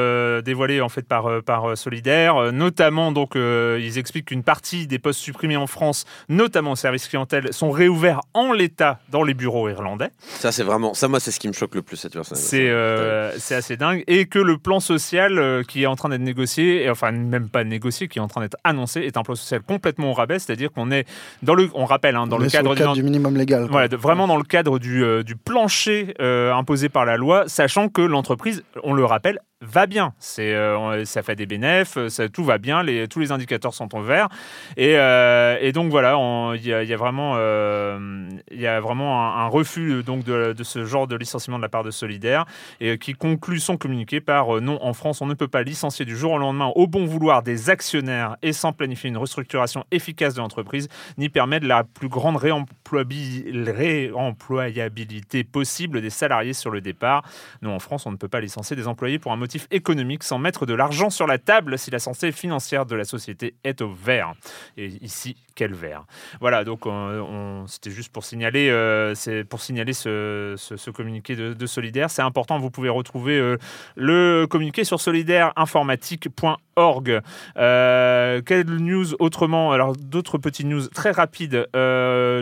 dévoilées 0.45 0.81
en 0.81 0.89
fait 0.89 1.07
par 1.07 1.43
par 1.43 1.77
Solidaire, 1.77 2.53
notamment 2.53 3.13
donc 3.13 3.33
ils 3.37 3.99
expliquent 3.99 4.27
qu'une 4.27 4.43
partie 4.43 4.87
des 4.87 4.99
postes 4.99 5.21
supprimés 5.21 5.57
en 5.57 5.67
France, 5.67 6.05
notamment 6.29 6.73
au 6.73 6.77
service 6.77 7.09
clientèle, 7.09 7.53
sont 7.53 7.71
réouverts 7.71 8.21
en 8.35 8.53
l'état 8.53 9.01
dans 9.11 9.23
les 9.23 9.35
bureaux 9.35 9.69
irlandais. 9.69 10.11
Ça, 10.21 10.53
c'est 10.53 10.63
vraiment, 10.63 10.95
ça, 10.95 11.09
moi, 11.09 11.21
c'est 11.21 11.31
ce 11.31 11.41
qui 11.41 11.49
me 11.49 11.53
choque 11.53 11.75
le 11.75 11.83
plus 11.83 11.97
cette 11.97 12.13
personne. 12.13 12.37
C'est 12.37 12.69
euh, 12.81 13.33
c'est 13.39 13.55
assez 13.55 13.77
dingue 13.77 14.03
et 14.07 14.27
que 14.27 14.39
le 14.39 14.59
plan 14.59 14.81
social 14.81 15.39
euh, 15.39 15.63
qui 15.63 15.83
est 15.83 15.87
en 15.87 15.97
train 15.97 16.09
d'être 16.09 16.21
négocié, 16.21 16.83
et 16.85 16.91
enfin 16.91 17.13
même 17.13 17.49
pas 17.49 17.65
négocié, 17.65 18.09
qui 18.09 18.19
est 18.19 18.23
en 18.23 18.29
train 18.29 18.41
d'être 18.41 18.57
annoncé, 18.65 19.01
est 19.01 19.17
un 19.17 19.23
plan 19.23 19.35
social 19.35 19.61
complètement 19.63 20.11
au 20.11 20.15
rabais, 20.15 20.39
c'est-à-dire 20.39 20.71
qu'on 20.73 20.91
est 20.91 21.07
dans 21.43 21.55
le, 21.55 21.69
on 21.75 21.85
rappelle 21.85 22.17
hein, 22.17 22.27
dans 22.27 22.37
On 22.37 22.41
le 22.41 22.49
cadre, 22.49 22.75
cadre 22.75 22.95
du- 22.95 23.03
minimum 23.03 23.37
légal. 23.37 23.63
quoi. 23.63 23.71
voilà, 23.73 23.89
de- 23.89 23.97
vraiment 23.97 24.27
dans 24.27 24.37
le 24.37 24.45
cadre 24.45 24.79
du, 24.79 25.05
euh, 25.05 25.23
du 25.23 25.37
plancher 25.37 26.15
imposé 26.21 26.89
par 26.89 27.05
la 27.05 27.17
loi, 27.17 27.45
sachant 27.47 27.89
que 27.89 28.03
l'entreprise, 28.03 28.63
on 28.83 28.93
le 28.95 29.05
rappelle, 29.05 29.39
va 29.63 29.87
bien. 29.87 30.15
Euh, 30.39 31.05
ça 31.05 31.23
fait 31.23 31.37
des 31.37 31.45
bénéfices, 31.47 32.09
ça, 32.09 32.29
tout 32.29 32.45
va 32.45 32.57
bien, 32.59 32.83
tous 33.11 33.21
les 33.21 33.31
indicateurs 33.31 33.75
sont 33.75 33.95
en 33.95 34.01
vert. 34.01 34.29
Et, 34.79 34.97
euh, 34.97 35.71
donc 35.73 35.91
voilà, 35.91 36.17
il 36.55 36.67
y, 36.67 36.73
a- 36.73 36.97
vraiment, 36.97 37.35
euh, 37.37 38.27
un, 38.59 39.47
refus 39.49 39.91
euh, 39.93 40.03
donc 40.03 40.25
de, 40.25 40.55
ce 40.63 40.85
genre 40.87 41.07
de 41.07 41.15
licenciement 41.17 41.59
de 41.59 41.63
la 41.63 41.69
part 41.69 41.85
de 41.85 41.91
Solidaire 41.91 42.47
et 42.81 42.93
euh, 42.93 42.97
qui 42.97 43.13
conclut 43.13 43.61
son 43.61 43.77
communiqué 43.77 44.21
par 44.21 44.57
euh, 44.57 44.61
non, 44.61 44.79
en 44.83 44.95
France, 44.95 45.21
on 45.21 45.27
ne 45.27 45.35
peut 45.35 45.49
pas 45.49 45.63
licencier 45.63 46.05
du 46.07 46.17
jour 46.17 46.33
au 46.33 46.39
lendemain 46.39 46.73
au 46.75 46.87
bon 46.87 47.05
vouloir 47.05 47.43
des 47.43 47.69
actionnaires 47.71 48.37
et 48.43 48.53
sans 48.55 48.73
planifier 48.73 49.11
une 49.11 49.19
restructuration 49.19 49.85
efficace 49.91 50.35
de 50.35 50.41
l'entreprise 50.41 50.89
ni 51.19 51.29
permettre 51.29 51.67
la 51.67 51.85
plus 51.85 52.09
grande 52.09 52.37
réemployabi- 52.37 53.71
réemployabilité 53.71 55.45
possible 55.45 56.01
des 56.01 56.11
salariés 56.11 56.55
sur 56.55 56.71
le 56.71 56.81
départ. 56.81 57.23
Nous, 57.63 57.71
en 57.71 57.79
France, 57.79 58.07
on 58.07 58.11
ne 58.11 58.17
peut 58.17 58.29
pas 58.29 58.41
licencier 58.41 58.75
des 58.75 58.89
employés 58.89 59.19
pour 59.19 59.33
un 59.33 59.37
motif 59.37 59.50
économique 59.71 60.23
sans 60.23 60.39
mettre 60.39 60.67
de 60.67 60.75
l'argent 60.75 61.11
sur 61.11 61.27
la 61.27 61.39
table 61.39 61.79
si 61.79 61.91
la 61.91 61.99
santé 61.99 62.33
financière 62.33 62.87
de 62.87 62.95
la 62.95 63.05
société 63.05 63.55
est 63.65 63.81
au 63.81 63.93
vert. 63.93 64.35
Et 64.77 64.87
ici, 65.03 65.37
quel 65.61 65.75
vert 65.75 66.05
Voilà, 66.41 66.65
donc 66.65 66.87
euh, 66.87 67.21
on- 67.21 67.67
c'était 67.67 67.91
juste 67.91 68.11
pour 68.11 68.25
signaler, 68.25 68.71
euh, 68.71 69.15
c'est 69.15 69.45
pour 69.45 69.61
signaler 69.61 69.93
ce, 69.93 70.55
ce- 70.57 70.79
ce 70.79 70.91
communiqué 70.91 71.37
de, 71.37 71.53
de 71.53 71.67
Solidaire. 71.67 72.09
C'est 72.09 72.23
important, 72.23 72.59
vous 72.59 72.71
pouvez 72.71 72.89
retrouver 72.89 73.39
euh, 73.39 73.59
le 73.95 74.47
communiqué 74.49 74.85
sur 74.85 75.03
solidaireinformatique.org. 75.03 77.21
Euh, 77.59 78.41
quelle 78.45 78.67
news 78.77 79.15
autrement? 79.19 79.73
Alors, 79.73 79.95
d'autres 79.97 80.39
petites 80.39 80.67
news 80.67 80.87
très 80.89 81.11
rapides. 81.11 81.67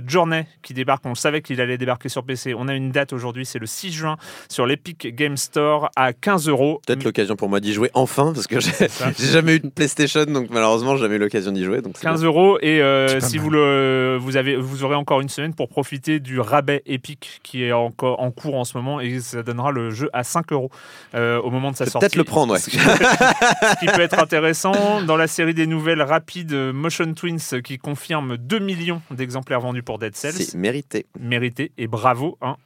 Journey 0.07 0.45
qui 0.63 0.75
débarque, 0.75 1.05
on 1.07 1.17
savait 1.17 1.43
qu'il 1.43 1.61
allait 1.61 1.77
débarquer 1.79 2.09
sur 2.09 2.23
PC. 2.23 2.55
On 2.55 2.69
a 2.69 2.75
une 2.75 2.93
date 2.93 3.13
aujourd'hui, 3.13 3.45
c'est 3.47 3.59
le 3.59 3.67
6 3.67 3.91
juin 3.93 4.17
sur 4.49 4.65
l'Epic 4.67 5.13
Game 5.15 5.37
Store 5.37 5.91
à 5.97 6.13
15 6.13 6.49
euros. 6.49 6.81
Peut-être 6.87 7.03
l'occasion 7.03 7.35
pour 7.35 7.49
moi 7.49 7.59
d'y 7.59 7.73
jouer 7.73 7.91
enfin, 7.95 8.33
parce 8.33 8.47
que 8.47 8.61
j'ai 8.61 9.33
jamais 9.33 9.57
eu 9.57 9.61
de 9.61 9.69
PlayStation, 9.71 10.25
donc 10.25 10.51
malheureusement, 10.51 10.95
j'ai 10.97 11.03
jamais 11.03 11.17
eu 11.17 11.21
l'occasion 11.21 11.51
d'y 11.53 11.65
jouer. 11.65 11.81
Donc 11.83 11.95
c'est 11.97 12.03
15 12.05 12.23
euros 12.25 12.59
et 12.61 12.81
euh, 13.17 13.21
si 13.21 13.37
mal. 13.37 13.45
vous 13.45 13.51
le 13.51 14.17
vous 14.21 14.37
avez 14.37 14.57
vous 14.57 14.85
aurez 14.85 14.95
encore 14.95 15.21
une 15.21 15.29
semaine 15.29 15.55
pour 15.55 15.69
profiter 15.69 16.21
du 16.21 16.41
rabais 16.41 16.83
Epic 16.87 17.41
qui 17.43 17.65
est 17.65 17.73
encore 17.73 18.21
en 18.21 18.31
cours 18.31 18.55
en 18.57 18.65
ce 18.65 18.77
moment 18.77 19.01
et 19.01 19.21
ça 19.21 19.43
donnera 19.43 19.71
le 19.71 19.91
jeu 19.91 20.11
à 20.13 20.25
5 20.25 20.53
euros 20.53 20.71
euh, 21.15 21.41
au 21.41 21.51
moment 21.51 21.71
de 21.71 21.77
sa 21.77 21.87
sortie. 21.87 22.01
peut-être 22.07 22.17
le 22.17 22.25
prendre, 22.25 22.53
ouais. 22.55 22.59
Ce 22.59 22.71
qui, 22.71 22.79
ce 22.79 23.79
qui 23.81 23.87
peut 23.87 24.01
être 24.01 24.19
intéressant 24.19 25.03
dans 25.03 25.17
la 25.17 25.27
série 25.27 25.55
des 25.55 25.67
nouvelles 25.67 26.03
rapides 26.03 26.53
Motion 26.53 27.13
Twins 27.15 27.61
qui 27.65 27.79
confirme 27.79 28.37
2 28.37 28.59
millions 28.59 29.03
d'exemplaires 29.11 29.61
vendus 29.61 29.83
pour 29.83 29.99
Dead 29.99 30.15
Cells 30.17 30.33
C'est 30.33 30.55
mérité. 30.59 31.07
mérité 31.19 31.73
et 31.79 31.87
bravo. 31.87 32.37
hein. 32.43 32.57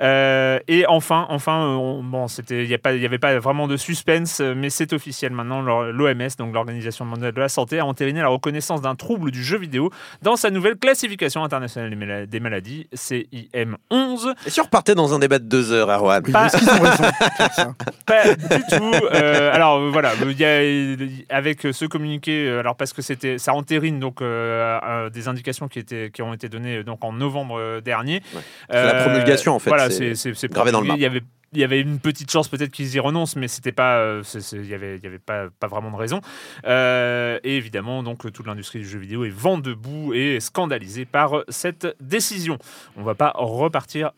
Euh, 0.00 0.58
et 0.68 0.86
enfin, 0.86 1.26
enfin, 1.28 1.66
on- 1.76 2.02
bon, 2.02 2.28
c'était, 2.28 2.64
il 2.64 2.70
n'y 2.70 2.78
pas, 2.78 2.94
il 2.94 3.02
y 3.02 3.06
avait 3.06 3.18
pas 3.18 3.38
vraiment 3.38 3.66
de 3.66 3.76
suspense, 3.76 4.40
mais 4.40 4.70
c'est 4.70 4.92
officiel 4.92 5.32
maintenant. 5.32 5.60
L'OMS, 5.62 6.28
donc 6.38 6.54
l'Organisation 6.54 7.04
mondiale 7.04 7.32
de 7.32 7.40
la 7.40 7.48
santé, 7.48 7.78
a 7.78 7.86
entériné 7.86 8.20
la 8.20 8.28
reconnaissance 8.28 8.80
d'un 8.80 8.94
trouble 8.94 9.30
du 9.30 9.42
jeu 9.42 9.58
vidéo 9.58 9.77
dans 10.22 10.36
sa 10.36 10.50
nouvelle 10.50 10.76
classification 10.76 11.44
internationale 11.44 11.90
des 11.90 11.96
mala- 11.96 12.26
des 12.26 12.40
maladies, 12.40 12.88
CIM 12.92 13.76
11. 13.90 14.34
Et 14.46 14.50
si 14.50 14.60
on 14.60 14.64
repartait 14.64 14.94
dans 14.94 15.14
un 15.14 15.18
débat 15.18 15.38
de 15.38 15.44
deux 15.44 15.72
heures, 15.72 15.88
Erwan 15.90 16.22
Pas- 16.22 16.48
ça 16.48 16.58
Pas 18.06 18.34
du 18.34 18.62
tout. 18.70 18.92
Euh, 19.12 19.52
alors 19.52 19.78
euh, 19.78 19.90
voilà, 19.90 20.12
il 20.22 20.38
y 20.38 20.44
a, 20.44 21.34
avec 21.36 21.62
ce 21.72 21.84
communiqué, 21.84 22.46
euh, 22.48 22.60
alors 22.60 22.76
parce 22.76 22.92
que 22.92 23.02
c'était, 23.02 23.38
ça 23.38 23.54
entérine 23.54 24.00
donc 24.00 24.20
euh, 24.22 24.78
euh, 24.82 25.10
des 25.10 25.28
indications 25.28 25.68
qui 25.68 25.78
étaient, 25.78 26.10
qui 26.12 26.22
ont 26.22 26.32
été 26.34 26.48
données 26.48 26.82
donc 26.84 27.04
en 27.04 27.12
novembre 27.12 27.80
dernier. 27.80 28.22
Ouais. 28.34 28.40
C'est 28.70 28.84
la 28.84 28.94
promulgation, 29.02 29.54
en 29.54 29.58
fait, 29.58 29.70
Voilà, 29.70 29.90
c'est 29.90 30.12
gravé 30.50 30.72
dans 30.72 30.80
le 30.80 30.86
promulgué. 30.86 31.00
Il 31.00 31.02
y 31.02 31.06
avait 31.06 31.22
il 31.52 31.60
y 31.60 31.64
avait 31.64 31.80
une 31.80 31.98
petite 31.98 32.30
chance 32.30 32.48
peut-être 32.48 32.70
qu'ils 32.70 32.94
y 32.94 33.00
renoncent, 33.00 33.36
mais 33.36 33.48
c'était 33.48 33.72
pas, 33.72 33.98
euh, 33.98 34.22
il 34.52 34.66
y 34.66 34.74
avait, 34.74 34.96
y 34.96 35.18
pas 35.18 35.66
vraiment 35.66 35.90
de 35.90 35.96
raison. 35.96 36.20
Euh, 36.66 37.38
et 37.42 37.56
évidemment, 37.56 38.02
donc 38.02 38.30
toute 38.32 38.46
l'industrie 38.46 38.80
du 38.80 38.88
jeu 38.88 38.98
vidéo 38.98 39.24
est 39.24 39.30
vent 39.30 39.58
debout 39.58 40.12
et 40.14 40.40
scandalisée 40.40 41.04
par 41.04 41.44
cette 41.48 41.86
décision. 42.00 42.58
On 42.96 43.02
va 43.02 43.14
pas 43.14 43.32
repartir 43.34 44.12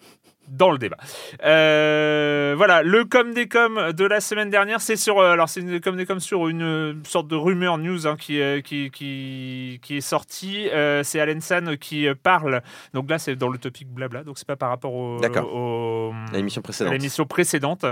dans 0.50 0.70
le 0.70 0.78
débat. 0.78 0.96
Euh, 1.44 2.54
voilà, 2.56 2.82
le 2.82 3.04
com 3.04 3.32
des 3.32 3.48
com 3.48 3.92
de 3.92 4.04
la 4.04 4.20
semaine 4.20 4.50
dernière, 4.50 4.80
c'est 4.80 4.96
sur, 4.96 5.18
euh, 5.18 5.32
alors 5.32 5.48
c'est 5.48 5.60
une 5.60 5.80
com 5.80 5.96
des 5.96 6.06
com 6.06 6.20
sur 6.20 6.48
une 6.48 7.00
sorte 7.04 7.28
de 7.28 7.36
rumeur 7.36 7.78
news 7.78 8.06
hein, 8.06 8.16
qui, 8.18 8.40
euh, 8.40 8.60
qui, 8.60 8.90
qui, 8.90 9.78
qui 9.82 9.96
est 9.96 10.00
sortie. 10.00 10.68
Euh, 10.70 11.02
c'est 11.02 11.20
Alan 11.20 11.40
San 11.40 11.76
qui 11.76 12.06
parle. 12.22 12.62
Donc 12.94 13.08
là, 13.10 13.18
c'est 13.18 13.36
dans 13.36 13.48
le 13.48 13.58
topic 13.58 13.88
blabla, 13.88 14.24
donc 14.24 14.38
c'est 14.38 14.46
pas 14.46 14.56
par 14.56 14.70
rapport 14.70 14.92
au, 14.94 15.18
au- 15.18 16.12
À 16.32 16.36
l'émission 16.36 16.62
précédente. 16.62 16.92
l'émission 16.92 17.24
précédente. 17.26 17.84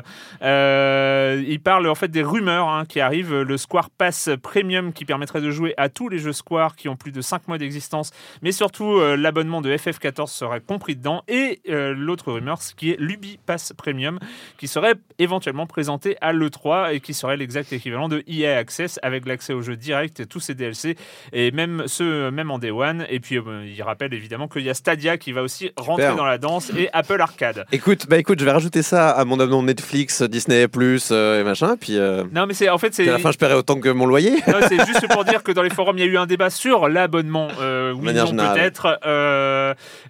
Euh, 0.42 1.42
il 1.46 1.60
parle 1.60 1.88
en 1.88 1.94
fait 1.94 2.08
des 2.08 2.22
rumeurs 2.22 2.68
hein, 2.68 2.84
qui 2.86 3.00
arrivent. 3.00 3.42
Le 3.42 3.56
Square 3.56 3.90
Pass 3.90 4.30
Premium 4.42 4.92
qui 4.92 5.04
permettrait 5.04 5.40
de 5.40 5.50
jouer 5.50 5.74
à 5.76 5.88
tous 5.88 6.08
les 6.08 6.18
jeux 6.18 6.32
Square 6.32 6.76
qui 6.76 6.88
ont 6.88 6.96
plus 6.96 7.12
de 7.12 7.20
5 7.20 7.46
mois 7.48 7.58
d'existence, 7.58 8.10
mais 8.42 8.52
surtout 8.52 8.98
l'abonnement 9.16 9.60
de 9.60 9.70
FF14 9.74 10.28
serait 10.28 10.60
compris 10.60 10.96
dedans. 10.96 11.22
Et 11.28 11.60
l'autre 11.68 12.32
rumeur, 12.32 12.47
qui 12.56 12.90
est 12.90 12.96
l'Ubi 12.98 13.38
Pass 13.44 13.72
Premium 13.76 14.18
qui 14.56 14.68
serait 14.68 14.94
éventuellement 15.18 15.66
présenté 15.66 16.16
à 16.20 16.32
l'E3 16.32 16.94
et 16.94 17.00
qui 17.00 17.14
serait 17.14 17.36
l'exact 17.36 17.72
équivalent 17.72 18.08
de 18.08 18.22
EA 18.26 18.56
Access 18.56 18.98
avec 19.02 19.26
l'accès 19.26 19.52
aux 19.52 19.62
jeux 19.62 19.76
direct 19.76 20.20
et 20.20 20.26
tous 20.26 20.40
ces 20.40 20.54
DLC 20.54 20.96
et 21.32 21.50
même 21.50 21.84
ceux 21.86 22.30
même 22.30 22.50
en 22.50 22.58
Day 22.58 22.70
One. 22.70 23.06
Et 23.10 23.20
puis 23.20 23.38
euh, 23.38 23.64
il 23.66 23.82
rappelle 23.82 24.14
évidemment 24.14 24.48
qu'il 24.48 24.62
y 24.62 24.70
a 24.70 24.74
Stadia 24.74 25.18
qui 25.18 25.32
va 25.32 25.42
aussi 25.42 25.70
rentrer 25.76 26.04
Super. 26.04 26.16
dans 26.16 26.24
la 26.24 26.38
danse 26.38 26.70
et 26.76 26.88
Apple 26.92 27.20
Arcade. 27.20 27.64
Écoute, 27.72 28.06
bah 28.08 28.18
écoute, 28.18 28.38
je 28.40 28.44
vais 28.44 28.52
rajouter 28.52 28.82
ça 28.82 29.10
à 29.10 29.24
mon 29.24 29.38
abonnement 29.40 29.62
Netflix, 29.62 30.22
Disney 30.22 30.66
euh, 30.76 31.40
et 31.40 31.44
machin, 31.44 31.76
puis, 31.78 31.96
euh, 31.96 32.24
Non 32.32 32.46
mais 32.46 32.54
c'est 32.54 32.68
en 32.68 32.78
fait 32.78 32.94
c'est 32.94 33.08
à 33.08 33.12
la 33.12 33.18
fin, 33.18 33.32
je 33.32 33.38
paierai 33.38 33.54
autant 33.54 33.80
que 33.80 33.88
mon 33.88 34.06
loyer. 34.06 34.36
C'est 34.68 34.86
juste 34.86 35.08
pour 35.08 35.24
dire 35.24 35.42
que 35.42 35.52
dans 35.52 35.62
les 35.62 35.70
forums, 35.70 35.96
il 35.96 36.04
y 36.04 36.08
a 36.08 36.10
eu 36.10 36.18
un 36.18 36.26
débat 36.26 36.50
sur 36.50 36.88
l'abonnement. 36.88 37.48
Oui, 37.58 38.12
peut-être. 38.12 38.98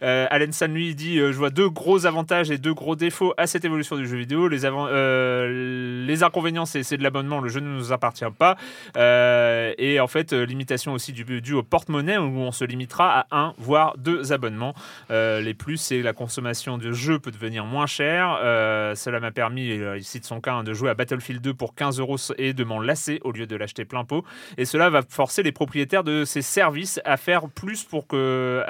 Alan 0.01 0.53
San, 0.53 0.73
lui, 0.73 0.95
dit 0.95 1.19
Je 1.19 1.33
vois 1.33 1.51
deux 1.51 1.69
gros 1.69 2.07
avantages 2.07 2.28
et 2.33 2.59
deux 2.59 2.75
gros 2.75 2.95
défauts 2.97 3.33
à 3.37 3.47
cette 3.47 3.65
évolution 3.65 3.97
du 3.97 4.07
jeu 4.07 4.17
vidéo. 4.17 4.49
Les, 4.49 4.65
avan- 4.65 4.89
euh, 4.91 6.05
les 6.07 6.23
inconvénients, 6.23 6.67
c'est 6.67 6.97
de 6.97 7.03
l'abonnement, 7.03 7.41
le 7.41 7.49
jeu 7.49 7.61
ne 7.61 7.69
nous 7.69 7.93
appartient 7.93 8.25
pas. 8.39 8.57
Euh, 8.97 9.73
et 9.79 9.99
en 10.01 10.07
fait, 10.07 10.33
euh, 10.33 10.45
limitation 10.45 10.93
aussi 10.93 11.13
du, 11.13 11.25
due 11.41 11.55
au 11.55 11.63
porte-monnaie, 11.63 12.19
où 12.19 12.39
on 12.39 12.53
se 12.53 12.65
limitera 12.65 13.21
à 13.31 13.37
un, 13.37 13.55
voire 13.59 13.97
deux 13.97 14.33
abonnements. 14.33 14.75
Les 15.11 15.55
plus, 15.55 15.79
c'est 15.79 16.03
la 16.03 16.13
consommation 16.13 16.77
de 16.79 16.93
jeux 16.93 17.19
peut 17.19 17.31
devenir 17.31 17.65
moins 17.65 17.87
chère. 17.87 18.39
Cela 18.97 19.21
m'a 19.21 19.31
permis, 19.31 19.69
il 19.69 20.05
cite 20.05 20.25
son 20.25 20.41
cas, 20.41 20.53
hein, 20.55 20.65
de 20.65 20.75
jouer 20.75 20.91
à 20.91 20.95
Battlefield 20.95 21.41
2 21.41 21.55
pour 21.55 21.75
15 21.75 21.99
euros 22.01 22.17
et 22.37 22.53
de 22.53 22.65
m'en 22.65 22.81
lasser 22.81 23.21
au 23.25 23.33
lieu 23.33 23.47
de 23.47 23.57
l'acheter 23.57 23.85
plein 23.85 24.05
pot. 24.05 24.25
Et 24.59 24.65
cela 24.65 24.91
va 24.91 25.01
forcer 25.09 25.43
les 25.43 25.53
propriétaires 25.53 26.05
de 26.05 26.25
ces 26.25 26.43
services 26.43 27.01
à 27.05 27.17
faire 27.17 27.49
plus 27.49 27.85
pour 27.85 28.07
que 28.07 28.63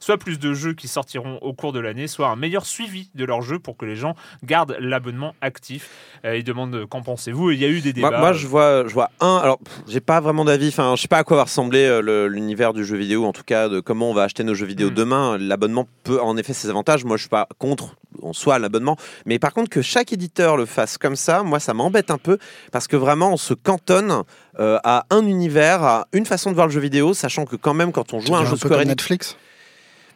soit 0.00 0.18
plus 0.18 0.38
de 0.38 0.54
jeux 0.54 0.72
qui 0.72 0.88
sortiront 0.88 1.38
au 1.42 1.52
cours 1.52 1.72
de 1.72 1.80
l'année, 1.80 2.06
soit 2.06 2.28
un 2.28 2.36
meilleur 2.36 2.64
suivi 2.64 2.85
de 3.14 3.24
leurs 3.24 3.42
jeux 3.42 3.58
pour 3.58 3.76
que 3.76 3.84
les 3.84 3.96
gens 3.96 4.14
gardent 4.44 4.76
l'abonnement 4.80 5.34
actif. 5.40 5.90
Euh, 6.24 6.36
il 6.36 6.44
demande 6.44 6.74
euh, 6.74 6.86
qu'en 6.86 7.02
pensez-vous? 7.02 7.50
Il 7.50 7.58
y 7.60 7.64
a 7.64 7.68
eu 7.68 7.80
des 7.80 7.92
débats. 7.92 8.10
Moi, 8.10 8.18
moi, 8.20 8.32
je 8.32 8.46
vois, 8.46 8.86
je 8.88 8.92
vois 8.94 9.10
un. 9.20 9.36
Alors, 9.42 9.58
j'ai 9.88 10.00
pas 10.00 10.20
vraiment 10.20 10.44
d'avis. 10.44 10.68
Enfin, 10.68 10.94
je 10.96 11.02
sais 11.02 11.08
pas 11.08 11.18
à 11.18 11.24
quoi 11.24 11.36
va 11.36 11.44
ressembler 11.44 11.84
euh, 11.84 12.00
le- 12.00 12.28
l'univers 12.28 12.72
du 12.72 12.84
jeu 12.84 12.96
vidéo, 12.96 13.24
en 13.24 13.32
tout 13.32 13.44
cas, 13.44 13.68
de 13.68 13.80
comment 13.80 14.10
on 14.10 14.14
va 14.14 14.22
acheter 14.24 14.44
nos 14.44 14.54
jeux 14.54 14.66
vidéo 14.66 14.90
Mm. 14.90 14.94
demain. 14.94 15.38
L'abonnement 15.38 15.86
peut, 16.04 16.20
en 16.20 16.36
effet, 16.36 16.52
ses 16.52 16.70
avantages. 16.70 17.04
Moi, 17.04 17.16
je 17.16 17.22
suis 17.22 17.28
pas 17.30 17.48
contre 17.58 17.96
en 18.22 18.32
soi 18.32 18.58
l'abonnement, 18.58 18.96
mais 19.26 19.38
par 19.38 19.52
contre 19.52 19.68
que 19.68 19.82
chaque 19.82 20.10
éditeur 20.10 20.56
le 20.56 20.64
fasse 20.64 20.96
comme 20.96 21.16
ça, 21.16 21.42
moi, 21.42 21.60
ça 21.60 21.74
m'embête 21.74 22.10
un 22.10 22.16
peu 22.16 22.38
parce 22.72 22.88
que 22.88 22.96
vraiment, 22.96 23.30
on 23.32 23.36
se 23.36 23.52
cantonne 23.52 24.22
euh, 24.58 24.78
à 24.84 25.04
un 25.10 25.26
univers, 25.26 25.82
à 25.82 26.08
une 26.14 26.24
façon 26.24 26.48
de 26.50 26.54
voir 26.54 26.66
le 26.66 26.72
jeu 26.72 26.80
vidéo, 26.80 27.12
sachant 27.12 27.44
que 27.44 27.56
quand 27.56 27.74
même, 27.74 27.92
quand 27.92 28.14
on 28.14 28.20
joue 28.20 28.34
à 28.34 28.38
un 28.38 28.40
un 28.40 28.44
jeu 28.46 28.52
peu 28.52 28.56
Square 28.56 28.70
comme 28.70 28.80
Enix, 28.80 28.90
Netflix? 28.92 29.36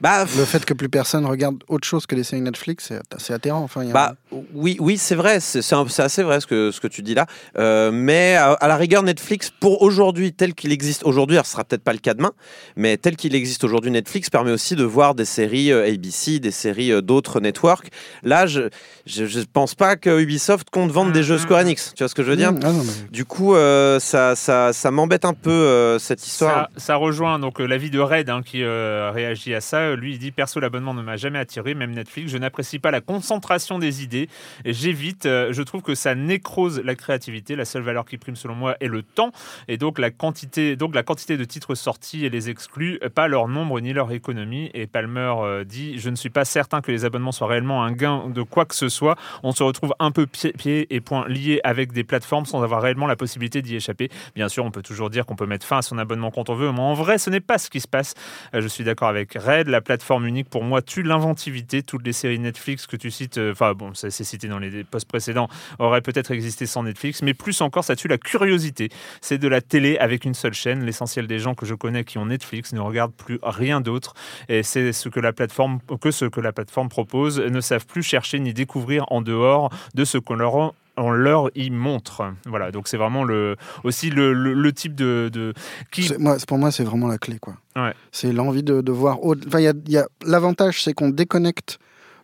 Bah, 0.01 0.25
Le 0.37 0.45
fait 0.47 0.65
que 0.65 0.73
plus 0.73 0.89
personne 0.89 1.27
regarde 1.27 1.57
autre 1.69 1.87
chose 1.87 2.07
que 2.07 2.15
les 2.15 2.25
séries 2.25 2.41
Netflix, 2.43 2.87
c'est 2.89 3.01
assez 3.15 3.33
atterrant. 3.35 3.61
Enfin, 3.63 3.83
il 3.83 3.89
y 3.89 3.91
a- 3.91 3.95
Bah 3.95 4.15
oui, 4.55 4.77
oui, 4.81 4.97
c'est 4.97 5.15
vrai, 5.15 5.41
c'est 5.41 5.61
assez 6.01 6.23
vrai 6.23 6.41
ce 6.41 6.47
que, 6.47 6.71
ce 6.71 6.81
que 6.81 6.87
tu 6.87 7.03
dis 7.03 7.15
là. 7.15 7.27
Euh, 7.59 7.91
mais 7.93 8.35
à, 8.37 8.53
à 8.53 8.69
la 8.69 8.77
rigueur, 8.77 9.03
Netflix, 9.03 9.51
pour 9.61 9.83
aujourd'hui, 9.83 10.33
tel 10.33 10.55
qu'il 10.55 10.73
existe 10.73 11.05
aujourd'hui, 11.05 11.37
alors 11.37 11.45
ce 11.47 11.53
sera 11.53 11.65
peut-être 11.65 11.83
pas 11.85 11.93
le 11.93 11.99
cas 11.99 12.15
demain, 12.15 12.33
mais 12.77 12.97
tel 12.97 13.17
qu'il 13.17 13.35
existe 13.35 13.63
aujourd'hui, 13.65 13.91
Netflix 13.91 14.31
permet 14.31 14.53
aussi 14.53 14.75
de 14.75 14.85
voir 14.85 15.15
des 15.15 15.25
séries 15.27 15.71
euh, 15.71 15.87
ABC, 15.87 16.39
des 16.39 16.51
séries 16.51 16.93
euh, 16.93 17.03
d'autres 17.03 17.41
networks. 17.41 17.89
Là, 18.23 18.47
je, 18.47 18.69
je, 19.07 19.27
je 19.27 19.41
pense 19.53 19.75
pas 19.75 19.97
que 19.97 20.21
Ubisoft 20.21 20.71
compte 20.71 20.91
vendre 20.91 21.13
des 21.13 21.23
jeux 21.23 21.37
Square 21.39 21.61
Enix. 21.61 21.93
Tu 21.95 22.03
vois 22.03 22.09
ce 22.09 22.15
que 22.15 22.23
je 22.23 22.31
veux 22.31 22.37
dire? 22.37 22.53
Mmh, 22.53 22.61
ah 22.63 22.73
non, 22.73 22.85
mais- 22.85 23.11
Du 23.11 23.25
coup, 23.27 23.55
euh, 23.55 24.01
ça, 24.01 24.35
ça, 24.35 24.73
ça 24.73 24.91
m'embête 24.91 25.25
un 25.27 25.35
peu 25.35 25.51
euh, 25.51 25.99
cette 25.99 26.27
histoire. 26.27 26.69
Ça, 26.77 26.81
ça 26.81 26.97
rejoint 26.97 27.39
donc 27.39 27.59
l'avis 27.59 27.91
de 27.91 27.99
Red 28.01 28.31
hein, 28.31 28.41
qui 28.43 28.63
euh, 28.63 29.11
réagit 29.13 29.55
à 29.55 29.61
ça. 29.61 29.90
Lui, 29.95 30.13
il 30.13 30.19
dit 30.19 30.31
perso, 30.33 30.61
l'abonnement 30.61 30.95
ne 30.95 31.03
m'a 31.03 31.17
jamais 31.17 31.39
attiré, 31.39 31.75
même 31.75 31.93
Netflix. 31.93 32.31
Je 32.33 32.39
n'apprécie 32.39 32.79
pas 32.79 32.91
la 32.91 33.01
concentration 33.01 33.79
des 33.79 34.03
idées. 34.03 34.29
J'évite. 34.65 35.27
euh, 35.27 35.53
je 35.53 35.63
trouve 35.63 35.83
que 35.83 35.95
ça 35.95 36.15
nécrose 36.15 36.81
la 36.85 36.95
créativité. 36.95 37.57
La 37.57 37.65
seule 37.65 37.83
valeur 37.83 38.05
qui 38.05 38.19
prime, 38.19 38.37
selon 38.37 38.55
moi, 38.55 38.77
est 38.81 38.89
le 38.89 39.03
temps. 39.03 39.33
Et 39.69 39.77
donc 39.77 39.99
la 39.99 40.11
quantité, 40.11 40.77
donc 40.77 40.95
la 40.95 41.03
quantité 41.03 41.37
de 41.37 41.45
titres 41.45 41.75
sortis 41.75 42.25
et 42.25 42.31
les 42.31 42.51
exclus, 42.51 42.99
euh, 43.03 43.09
pas 43.09 43.29
leur 43.29 43.49
nombre 43.49 43.81
ni 43.81 43.93
leur 43.93 44.13
économie. 44.13 44.71
Et 44.75 44.87
Palmer 44.87 45.35
euh, 45.39 45.65
dit 45.65 45.99
je 45.99 46.11
ne 46.11 46.17
suis 46.17 46.31
pas 46.31 46.45
certain 46.45 46.81
que 46.81 46.91
les 46.91 47.05
abonnements 47.05 47.33
soient 47.33 47.49
réellement 47.49 47.83
un 47.85 47.93
gain 47.93 48.29
de 48.29 48.43
quoi 48.43 48.65
que 48.65 48.75
ce 48.75 48.89
soit. 48.89 49.17
On 49.43 49.53
se 49.53 49.63
retrouve 49.63 49.95
un 49.99 50.11
peu 50.11 50.27
pied, 50.27 50.53
pied 50.53 50.87
et 50.95 51.01
poings 51.01 51.27
liés 51.29 51.61
avec 51.65 51.93
des 51.93 52.05
plateformes 52.05 52.47
sans 52.47 52.63
avoir 52.63 52.83
réellement 52.83 53.07
la 53.07 53.17
possibilité 53.17 53.63
d'y 53.63 53.77
échapper. 53.77 54.11
Bien 54.35 54.49
sûr, 54.49 54.65
on 54.65 54.71
peut 54.71 54.83
toujours 54.83 55.11
dire 55.11 55.27
qu'on 55.27 55.37
peut 55.37 55.47
mettre 55.47 55.67
fin 55.67 55.79
à 55.79 55.83
son 55.83 55.99
abonnement 55.99 56.31
quand 56.31 56.51
on 56.51 56.55
veut, 56.55 56.71
mais 56.73 56.81
en 56.81 56.95
vrai, 56.95 57.19
ce 57.19 57.31
n'est 57.31 57.41
pas 57.41 57.59
ce 57.59 57.71
qui 57.71 57.81
se 57.81 57.89
passe. 57.89 58.15
Euh, 58.55 58.61
Je 58.61 58.69
suis 58.69 58.85
d'accord 58.85 59.09
avec 59.09 59.35
Red. 59.35 59.69
Plateforme 59.81 60.27
unique, 60.27 60.49
pour 60.49 60.65
moi, 60.65 60.83
tue 60.83 61.03
l'inventivité. 61.03 61.83
Toutes 61.83 62.05
les 62.05 62.13
séries 62.13 62.39
Netflix 62.39 62.87
que 62.87 62.97
tu 62.97 63.11
cites, 63.11 63.39
euh, 63.39 63.53
enfin, 63.53 63.75
bon, 63.75 63.95
ça 63.95 64.11
c'est 64.11 64.25
cité 64.25 64.49
dans 64.49 64.59
les 64.59 64.85
posts 64.85 65.09
précédents, 65.09 65.49
auraient 65.79 66.01
peut-être 66.01 66.31
existé 66.31 66.67
sans 66.67 66.83
Netflix, 66.83 67.23
mais 67.23 67.35
plus 67.35 67.61
encore, 67.61 67.85
ça 67.85 67.97
tue 67.97 68.09
la 68.09 68.19
curiosité. 68.19 68.89
C'est 69.21 69.39
de 69.39 69.49
la 69.49 69.61
télé 69.61 69.99
avec 69.99 70.25
une 70.25 70.35
seule 70.35 70.55
chaîne. 70.55 70.85
L'essentiel 70.85 71.27
des 71.27 71.39
gens 71.39 71.55
que 71.55 71.67
je 71.67 71.75
connais 71.75 72.05
qui 72.05 72.19
ont 72.19 72.27
Netflix 72.27 72.73
ne 72.73 72.81
regardent 72.81 73.15
plus 73.15 73.39
rien 73.43 73.81
d'autre. 73.81 74.15
Et 74.49 74.63
c'est 74.63 74.93
ce 74.93 75.09
que 75.09 75.21
la 75.21 75.33
plateforme, 75.33 75.81
que 76.01 76.11
ce 76.11 76.25
que 76.25 76.41
la 76.41 76.53
plateforme 76.53 76.89
propose, 76.89 77.41
ne 77.41 77.61
savent 77.61 77.87
plus 77.87 78.03
chercher 78.03 78.41
ni 78.41 78.53
découvrir 78.55 79.05
en 79.11 79.23
dehors 79.23 79.71
de 79.95 80.05
ce 80.05 80.19
qu'on 80.19 80.35
leur 80.35 80.75
on 81.03 81.11
leur 81.11 81.51
y 81.57 81.71
montre. 81.71 82.23
Voilà, 82.47 82.71
donc 82.71 82.87
c'est 82.89 82.97
vraiment 82.99 83.25
le, 83.25 83.57
aussi 83.85 84.11
le, 84.11 84.33
le- 84.33 84.53
le 84.55 84.73
type 84.73 84.95
de... 84.95 85.31
de 85.33 85.55
qui, 85.91 86.13
moi, 86.19 86.37
pour 86.47 86.59
moi, 86.59 86.71
c'est 86.71 86.85
vraiment 86.85 87.09
la 87.09 87.19
clé. 87.19 87.39
quoi. 87.39 87.55
Ouais. 87.77 87.95
C'est 88.13 88.33
l'envie 88.33 88.63
de, 88.63 88.81
de 88.83 88.93
voir. 88.93 89.19
Enfin, 89.23 89.61
y 89.61 89.67
a, 89.69 89.73
y 89.89 89.97
a- 89.97 90.07
L'avantage, 90.27 90.83
c'est 90.83 90.93
qu'on 90.93 91.09
déconnecte 91.09 91.79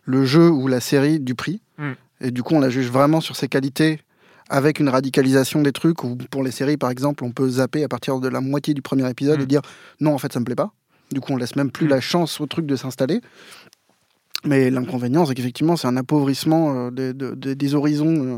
le 0.05 0.25
jeu 0.25 0.49
ou 0.49 0.67
la 0.67 0.79
série 0.79 1.19
du 1.19 1.33
prix. 1.35 1.61
Mm. 1.77 1.91
Et 2.21 2.31
du 2.31 2.43
coup, 2.43 2.53
on 2.55 2.59
la 2.59 2.69
juge 2.69 2.89
vraiment 2.89 3.19
sur 3.21 3.35
ses 3.35 3.47
qualités 3.47 3.99
avec 4.49 4.79
une 4.79 4.89
radicalisation 4.89 5.61
des 5.61 5.71
trucs. 5.71 6.03
Ou 6.03 6.15
pour 6.31 6.43
les 6.43 6.51
séries, 6.51 6.77
par 6.77 6.89
exemple, 6.91 7.23
on 7.23 7.31
peut 7.31 7.49
zapper 7.49 7.83
à 7.83 7.87
partir 7.87 8.19
de 8.19 8.27
la 8.27 8.41
moitié 8.41 8.73
du 8.73 8.81
premier 8.81 9.09
épisode 9.09 9.39
Mm. 9.39 9.43
et 9.43 9.45
dire 9.47 9.61
non, 9.99 10.13
en 10.13 10.17
fait, 10.19 10.31
ça 10.31 10.39
me 10.39 10.45
plaît 10.45 10.55
pas. 10.55 10.71
Du 11.11 11.19
coup, 11.21 11.33
on 11.33 11.37
laisse 11.37 11.55
même 11.55 11.71
plus 11.71 11.87
Mm. 11.87 11.89
la 11.89 12.01
chance 12.01 12.39
au 12.39 12.45
truc 12.45 12.65
de 12.67 12.75
s'installer. 12.75 13.21
Mais 14.45 14.69
l'inconvénient, 14.69 15.25
c'est 15.25 15.33
qu'effectivement, 15.33 15.75
c'est 15.75 15.87
un 15.87 15.97
appauvrissement 15.97 16.73
euh, 16.87 16.91
des, 16.91 17.13
de- 17.13 17.33
des- 17.33 17.55
des 17.55 17.75
horizons 17.75 18.15
euh, 18.35 18.37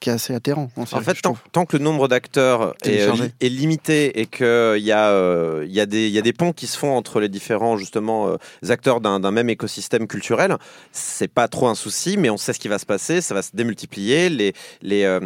qui 0.00 0.10
est 0.10 0.12
assez 0.12 0.32
atterrant. 0.34 0.70
En, 0.76 0.84
fait, 0.86 1.16
je 1.16 1.22
tant, 1.22 1.64
que 1.66 1.76
le 1.76 1.82
nombre 1.82 2.06
d'acteurs 2.06 2.62
est, 2.62 2.66
euh, 2.66 2.72
Téléchargé. 2.82 3.24
li- 3.24 3.32
est 3.40 3.48
limité 3.48 4.20
et 4.20 4.26
qu'il 4.26 4.46
y, 4.84 4.92
a, 4.92 5.08
euh, 5.10 5.64
il 5.66 5.72
y, 5.72 5.80
a 5.80 5.86
des- 5.86 6.06
il 6.06 6.12
y 6.12 6.18
a 6.18 6.22
des 6.22 6.32
ponts 6.32 6.52
qui 6.52 6.66
se 6.68 6.78
font 6.78 6.96
entre 6.96 7.18
les 7.20 7.28
différents 7.28 7.76
justement 7.76 8.28
euh, 8.28 8.36
acteurs 8.70 9.00
d'un 9.00 9.18
même 9.32 9.50
écosystème 9.50 10.06
culturel, 10.06 10.56
c'est 10.92 11.26
pas 11.32 11.48
trop 11.48 11.66
un 11.68 11.74
souci, 11.74 12.16
mais 12.16 12.30
on 12.30 12.36
sait 12.36 12.52
ce 12.52 12.60
qui 12.60 12.68
va 12.68 12.78
se 12.78 12.86
passer, 12.86 13.20
ça 13.20 13.34
va 13.34 13.42
se 13.42 13.50
démultiplier, 13.54 14.28
les, 14.28 14.52
les, 14.82 15.02
euh, 15.04 15.20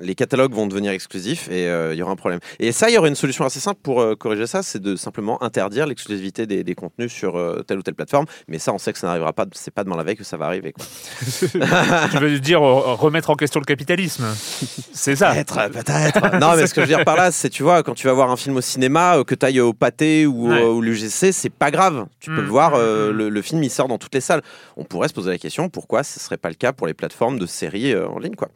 les 0.00 0.14
catalogues 0.16 0.52
vont 0.54 0.66
devenir 0.66 0.90
exclusifs 0.92 1.48
et 1.48 1.68
euh, 1.68 1.94
il 1.94 1.98
y 1.98 2.02
aura 2.02 2.12
un 2.12 2.16
problème. 2.16 2.40
Et 2.58 2.72
ça, 2.72 2.90
il 2.90 2.94
y 2.94 2.98
aurait 2.98 3.08
une 3.10 3.14
solution 3.14 3.44
assez 3.44 3.60
simple 3.60 3.80
pour 3.82 4.00
euh, 4.00 4.16
corriger 4.16 4.46
ça, 4.48 4.62
c'est 4.62 4.80
de 4.82 4.96
simplement 4.96 5.40
interdire 5.42 5.86
l'exclusivité 5.86 6.46
des, 6.46 6.64
des 6.64 6.74
contenus 6.74 7.12
sur 7.12 7.36
euh, 7.36 7.62
telle 7.66 7.78
ou 7.78 7.82
telle 7.82 7.94
plateforme, 7.94 8.26
mais 8.48 8.58
ça, 8.58 8.72
on 8.72 8.78
sait 8.78 8.92
que 8.92 8.98
ça 8.98 9.06
n'arrivera 9.06 9.32
pas, 9.32 9.46
c'est 9.52 9.72
pas 9.72 9.84
demain 9.84 9.96
la 9.96 10.02
veille 10.02 10.16
que 10.16 10.24
ça 10.24 10.36
va 10.36 10.46
arriver. 10.46 10.72
quoi. 10.72 10.84
tu 12.10 12.18
veux 12.18 12.38
dire 12.40 12.62
euh, 12.62 12.94
remettre 12.94 13.30
en 13.30 13.36
question 13.36 13.60
le 13.60 13.64
capitalisme 13.66 14.15
C'est 14.92 15.16
ça. 15.16 15.32
Peut-être, 15.32 15.70
peut-être. 15.70 16.36
non, 16.40 16.56
mais 16.56 16.66
ce 16.66 16.74
que 16.74 16.80
je 16.82 16.86
veux 16.86 16.94
dire 16.96 17.04
par 17.04 17.16
là, 17.16 17.30
c'est, 17.30 17.50
tu 17.50 17.62
vois, 17.62 17.82
quand 17.82 17.94
tu 17.94 18.06
vas 18.06 18.12
voir 18.12 18.30
un 18.30 18.36
film 18.36 18.56
au 18.56 18.60
cinéma, 18.60 19.18
euh, 19.18 19.24
que 19.24 19.34
tu 19.34 19.44
ailles 19.46 19.60
au 19.60 19.72
pâté 19.72 20.26
ou, 20.26 20.48
Ouais. 20.50 20.62
euh, 20.62 20.68
ou 20.72 20.80
l'UGC, 20.80 21.32
c'est 21.32 21.50
pas 21.50 21.70
grave. 21.70 22.06
Tu 22.20 22.30
peux 22.30 22.36
Mm, 22.40 22.44
le 22.44 22.48
voir, 22.50 22.70
mm, 22.72 22.74
euh, 22.78 23.12
mm. 23.12 23.16
le, 23.16 23.28
le 23.28 23.42
film, 23.42 23.62
il 23.62 23.70
sort 23.70 23.88
dans 23.88 23.98
toutes 23.98 24.14
les 24.14 24.20
salles. 24.20 24.42
On 24.76 24.84
pourrait 24.84 25.08
se 25.08 25.14
poser 25.14 25.30
la 25.30 25.38
question, 25.38 25.68
pourquoi 25.68 26.02
ce 26.02 26.18
serait 26.20 26.36
pas 26.36 26.48
le 26.48 26.54
cas 26.54 26.72
pour 26.72 26.86
les 26.86 26.94
plateformes 26.94 27.38
de 27.38 27.46
séries 27.46 27.92
euh, 27.92 28.08
en 28.08 28.18
ligne, 28.18 28.34
quoi. 28.34 28.48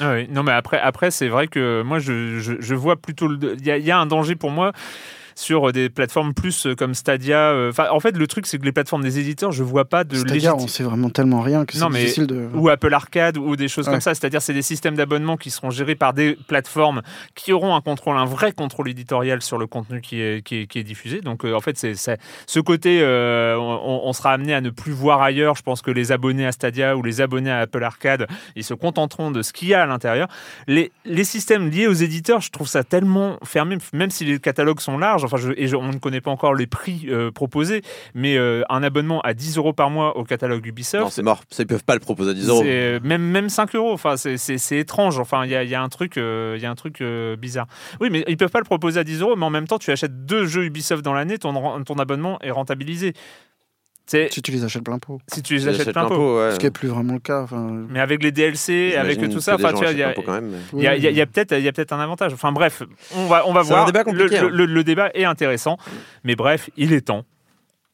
Ah 0.00 0.12
oui. 0.14 0.26
Non, 0.28 0.42
mais 0.42 0.52
après, 0.52 0.80
après 0.80 1.10
c'est 1.12 1.28
vrai 1.28 1.46
que 1.46 1.82
moi, 1.82 1.98
je, 2.00 2.40
je, 2.40 2.54
je 2.58 2.74
vois 2.74 2.96
plutôt. 2.96 3.30
y, 3.32 3.38
il 3.60 3.84
y 3.84 3.90
a 3.92 3.98
un 3.98 4.06
danger 4.06 4.34
pour 4.34 4.50
moi 4.50 4.72
sur 5.34 5.72
des 5.72 5.88
plateformes 5.90 6.34
plus 6.34 6.66
euh, 6.66 6.74
comme 6.74 6.94
Stadia. 6.94 7.50
euh, 7.50 7.70
Enfin, 7.70 7.86
en 7.90 8.00
fait, 8.00 8.16
le 8.16 8.26
truc, 8.26 8.46
c'est 8.46 8.58
que 8.58 8.64
les 8.64 8.72
plateformes 8.72 9.02
des 9.02 9.18
éditeurs, 9.18 9.52
je 9.52 9.62
vois 9.62 9.84
pas 9.84 10.04
de 10.04 10.16
C'est-à-dire, 10.16 10.54
on 10.56 10.58
légiti- 10.64 10.68
sait 10.68 10.82
vraiment 10.84 11.10
tellement 11.10 11.40
rien 11.40 11.64
que 11.64 11.76
c'est 11.76 11.88
difficile 11.90 12.26
de. 12.26 12.48
ou 12.54 12.68
Apple 12.68 12.92
Arcade 12.94 13.36
ou 13.38 13.56
des 13.56 13.68
choses 13.68 13.86
Ouais. 13.86 13.92
comme 13.94 14.00
ça. 14.00 14.14
C'est-à-dire, 14.14 14.42
c'est 14.42 14.52
des 14.54 14.62
systèmes 14.62 14.94
d'abonnement 14.96 15.36
qui 15.36 15.50
seront 15.50 15.70
gérés 15.70 15.94
par 15.94 16.12
des 16.14 16.36
plateformes 16.46 17.02
qui 17.34 17.52
auront 17.52 17.74
un 17.74 17.80
contrôle, 17.80 18.16
un 18.16 18.24
vrai 18.24 18.52
contrôle 18.52 18.88
éditorial 18.88 19.42
sur 19.42 19.58
le 19.58 19.66
contenu 19.66 20.00
qui 20.00 20.20
est, 20.20 20.42
qui 20.44 20.56
est, 20.62 20.66
qui 20.66 20.78
est 20.78 20.84
diffusé. 20.84 21.20
Donc, 21.20 21.44
euh, 21.44 21.54
en 21.54 21.60
fait, 21.60 21.76
c'est 21.78 21.94
c'est- 21.94 22.18
ce 22.46 22.60
côté, 22.60 23.00
euh, 23.02 23.56
on, 23.58 24.02
on 24.04 24.12
sera 24.12 24.32
amené 24.32 24.54
à 24.54 24.60
ne 24.60 24.70
plus 24.70 24.92
voir 24.92 25.22
ailleurs. 25.22 25.54
Je 25.56 25.62
pense 25.62 25.82
que 25.82 25.90
les 25.90 26.12
abonnés 26.12 26.46
à 26.46 26.52
Stadia 26.52 26.96
ou 26.96 27.02
les 27.02 27.20
abonnés 27.20 27.50
à 27.50 27.60
Apple 27.60 27.82
Arcade, 27.82 28.26
ils 28.56 28.64
se 28.64 28.74
contenteront 28.74 29.30
de 29.30 29.42
ce 29.42 29.52
qu'il 29.52 29.68
y 29.68 29.74
a 29.74 29.82
à 29.82 29.86
l'intérieur. 29.86 30.28
Les, 30.66 30.92
les 31.04 31.24
systèmes 31.24 31.68
liés 31.70 31.86
aux 31.86 31.92
éditeurs, 31.92 32.40
je 32.40 32.50
trouve 32.50 32.68
ça 32.68 32.84
tellement 32.84 33.38
fermé, 33.44 33.78
même 33.92 34.10
si 34.10 34.24
les 34.24 34.38
catalogues 34.38 34.80
sont 34.80 34.98
larges. 34.98 35.23
Enfin, 35.24 35.36
je, 35.36 35.52
et 35.56 35.66
je- 35.68 35.76
on 35.76 35.88
ne 35.92 35.98
connaît 35.98 36.20
pas 36.20 36.30
encore 36.30 36.54
les 36.54 36.66
prix 36.66 37.06
euh, 37.08 37.30
proposés, 37.30 37.82
mais 38.14 38.36
euh, 38.36 38.62
un 38.68 38.82
abonnement 38.82 39.20
à 39.22 39.34
10 39.34 39.56
euros 39.58 39.72
par 39.72 39.90
mois 39.90 40.16
au 40.16 40.24
catalogue 40.24 40.66
Ubisoft. 40.66 41.04
Non, 41.04 41.10
c'est 41.10 41.22
mort. 41.22 41.42
Ils 41.58 41.66
peuvent 41.66 41.84
pas 41.84 41.94
le 41.94 42.00
proposer 42.00 42.30
à 42.30 42.34
10 42.34 42.48
euros. 42.48 42.62
C'est- 42.62 43.00
Même, 43.00 43.22
même 43.22 43.48
5 43.48 43.74
euros, 43.74 43.92
enfin, 43.92 44.16
c'est- 44.16 44.36
étrange. 44.76 45.18
Enfin, 45.18 45.44
il 45.44 45.50
y 45.50 45.56
a, 45.56 45.64
y 45.64 45.74
a 45.74 45.82
un 45.82 45.88
truc, 45.88 46.16
euh, 46.18 46.58
y 46.60 46.66
a 46.66 46.70
un 46.70 46.74
truc 46.74 47.00
euh, 47.00 47.36
bizarre. 47.36 47.66
Oui, 48.00 48.08
mais 48.10 48.24
ils 48.28 48.36
peuvent 48.36 48.50
pas 48.50 48.58
le 48.60 48.64
proposer 48.64 49.00
à 49.00 49.04
10 49.04 49.20
euros, 49.20 49.36
mais 49.36 49.44
en 49.46 49.50
même 49.50 49.66
temps, 49.66 49.78
tu 49.78 49.90
achètes 49.90 50.24
deux 50.26 50.46
jeux 50.46 50.64
Ubisoft 50.64 51.02
dans 51.04 51.12
l'année, 51.14 51.38
ton, 51.38 51.82
ton 51.84 51.94
abonnement 51.96 52.38
est 52.42 52.50
rentabilisé. 52.50 53.12
C'est 54.06 54.30
Si 54.32 54.42
tu 54.42 54.50
les 54.52 54.62
achètes 54.64 54.84
plein 54.84 54.98
pot. 54.98 55.18
si 55.32 55.40
tu 55.42 55.54
les 55.54 55.66
achètes 55.66 55.92
plein 55.92 56.04
pot. 56.06 56.14
pot, 56.16 56.38
ouais. 56.38 56.52
Ce 56.52 56.58
qui 56.58 56.66
n'est 56.66 56.70
plus 56.70 56.88
vraiment 56.88 57.14
le 57.14 57.20
cas. 57.20 57.46
Mais 57.88 58.00
avec 58.00 58.22
les 58.22 58.32
DLC, 58.32 58.96
avec 58.96 59.18
tout 59.30 59.40
ça, 59.40 59.56
il 59.58 59.62
y 59.62 60.86
a, 60.86 60.96
y 60.96 61.06
a, 61.06 61.10
y 61.10 61.20
a- 61.20 61.26
peut-être 61.26 61.52
il 61.56 61.64
y 61.64 61.68
a 61.68 61.72
peut-être 61.72 61.92
un 61.94 62.00
avantage. 62.00 62.32
Enfin 62.34 62.52
bref, 62.52 62.82
on 63.16 63.26
va, 63.26 63.46
on 63.46 63.52
va 63.54 63.64
C'est 63.64 63.70
un 63.72 63.74
voir. 63.76 63.86
débat 63.86 64.00
le, 64.00 64.04
compliqué, 64.04 64.40
le- 64.40 64.46
hein. 64.46 64.50
le- 64.52 64.66
le 64.66 64.84
débat 64.84 65.10
est 65.14 65.24
intéressant, 65.24 65.78
mais 66.22 66.36
bref, 66.36 66.68
il 66.76 66.92
est 66.92 67.00
temps 67.06 67.24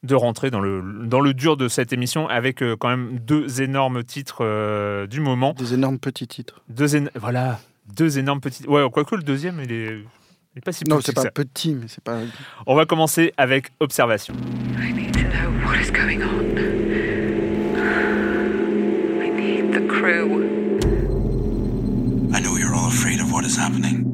de 0.03 0.15
rentrer 0.15 0.49
dans 0.51 0.59
le, 0.59 0.81
dans 1.05 1.21
le 1.21 1.33
dur 1.33 1.55
de 1.57 1.67
cette 1.69 1.93
émission 1.93 2.27
avec 2.27 2.61
euh, 2.63 2.75
quand 2.75 2.89
même 2.89 3.19
deux 3.19 3.61
énormes 3.61 4.03
titres 4.03 4.39
euh, 4.41 5.07
du 5.07 5.21
moment. 5.21 5.53
des 5.53 5.73
énormes 5.75 5.99
petits 5.99 6.27
titres. 6.27 6.61
Deux 6.69 6.95
éno- 6.97 7.09
voilà, 7.15 7.59
deux 7.95 8.17
énormes 8.19 8.41
petits. 8.41 8.67
Ouais, 8.67 8.83
quoique 8.91 9.15
le 9.15 9.23
deuxième, 9.23 9.61
il 9.63 9.71
est, 9.71 9.85
il 10.55 10.57
est 10.57 10.61
pas 10.65 10.71
si 10.73 10.83
Non, 10.89 10.97
petit 10.97 11.05
c'est 11.05 11.11
que 11.11 11.15
pas 11.15 11.21
ça. 11.21 11.31
petit, 11.31 11.73
mais 11.75 11.85
c'est 11.87 12.03
pas. 12.03 12.17
On 12.65 12.75
va 12.75 12.85
commencer 12.85 13.31
avec 13.37 13.69
Observation. 13.79 14.33
I 14.79 14.91
need 14.91 14.95
to 14.95 14.95
know 14.95 15.00
what 15.71 15.79
is 15.79 15.89
going 15.89 16.21
on. 16.21 16.57
I 19.21 19.29
need 19.29 19.71
the 19.71 19.87
crew. 19.87 20.43
I 22.33 22.41
know 22.41 22.57
you're 22.57 22.75
all 22.75 22.89
afraid 22.89 23.21
of 23.21 23.31
what 23.31 23.45
is 23.45 23.55
happening. 23.55 24.10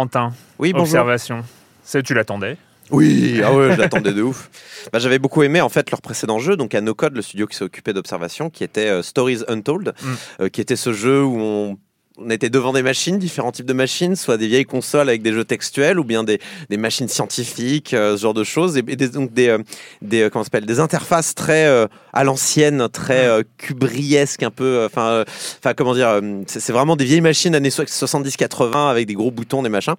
Corentin, 0.00 0.32
Oui, 0.58 0.72
bonjour. 0.72 0.84
Observation. 0.84 1.44
Ça, 1.84 2.02
tu 2.02 2.14
l'attendais 2.14 2.56
Oui, 2.90 3.42
ah 3.44 3.52
ouais, 3.54 3.72
je 3.74 3.78
l'attendais 3.78 4.12
de 4.14 4.22
ouf. 4.22 4.48
Bah, 4.92 4.98
J'avais 4.98 5.18
beaucoup 5.18 5.42
aimé 5.42 5.60
en 5.60 5.68
fait 5.68 5.90
leur 5.90 6.00
précédent 6.00 6.38
jeu, 6.38 6.56
donc 6.56 6.74
à 6.74 6.80
No 6.80 6.94
Code, 6.94 7.14
le 7.14 7.20
studio 7.20 7.46
qui 7.46 7.54
s'est 7.54 7.64
occupé 7.64 7.92
d'observation, 7.92 8.48
qui 8.48 8.64
était 8.64 8.86
euh, 8.88 9.02
Stories 9.02 9.42
Untold, 9.48 9.92
Mm. 10.02 10.14
euh, 10.40 10.48
qui 10.48 10.62
était 10.62 10.76
ce 10.76 10.94
jeu 10.94 11.22
où 11.22 11.38
on 11.38 11.78
on 12.20 12.30
était 12.30 12.50
devant 12.50 12.72
des 12.72 12.82
machines, 12.82 13.18
différents 13.18 13.52
types 13.52 13.66
de 13.66 13.72
machines, 13.72 14.16
soit 14.16 14.36
des 14.36 14.46
vieilles 14.46 14.64
consoles 14.64 15.08
avec 15.08 15.22
des 15.22 15.32
jeux 15.32 15.44
textuels, 15.44 15.98
ou 15.98 16.04
bien 16.04 16.24
des, 16.24 16.40
des 16.68 16.76
machines 16.76 17.08
scientifiques, 17.08 17.94
euh, 17.94 18.16
ce 18.16 18.22
genre 18.22 18.34
de 18.34 18.44
choses, 18.44 18.76
et, 18.76 18.82
des, 18.82 19.08
donc 19.08 19.32
des, 19.32 19.48
euh, 19.48 19.58
des, 20.02 20.22
euh, 20.22 20.30
comment 20.30 20.44
s'appelle, 20.44 20.66
des 20.66 20.80
interfaces 20.80 21.34
très 21.34 21.66
euh, 21.66 21.86
à 22.12 22.24
l'ancienne, 22.24 22.88
très 22.88 23.28
kubriesques, 23.56 24.42
un 24.42 24.50
peu, 24.50 24.84
enfin, 24.84 25.24
enfin 25.58 25.74
comment 25.74 25.94
dire, 25.94 26.20
c'est 26.46 26.72
vraiment 26.72 26.96
des 26.96 27.04
vieilles 27.04 27.20
machines 27.20 27.54
années 27.54 27.68
70-80 27.68 28.90
avec 28.90 29.06
des 29.06 29.14
gros 29.14 29.30
boutons, 29.30 29.62
des 29.62 29.68
machins. 29.68 29.94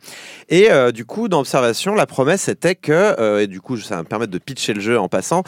Et 0.49 0.67
du 0.93 1.05
coup, 1.05 1.29
dans 1.29 1.39
Observation, 1.39 1.95
la 1.95 2.05
promesse 2.05 2.49
était 2.49 2.75
que, 2.75 3.39
et 3.41 3.47
du 3.47 3.61
coup, 3.61 3.77
ça 3.77 3.95
va 3.95 4.03
me 4.03 4.07
permettre 4.07 4.31
de 4.31 4.37
pitcher 4.39 4.73
le 4.73 4.81
jeu 4.81 4.99
en 4.99 5.07
passant, 5.07 5.43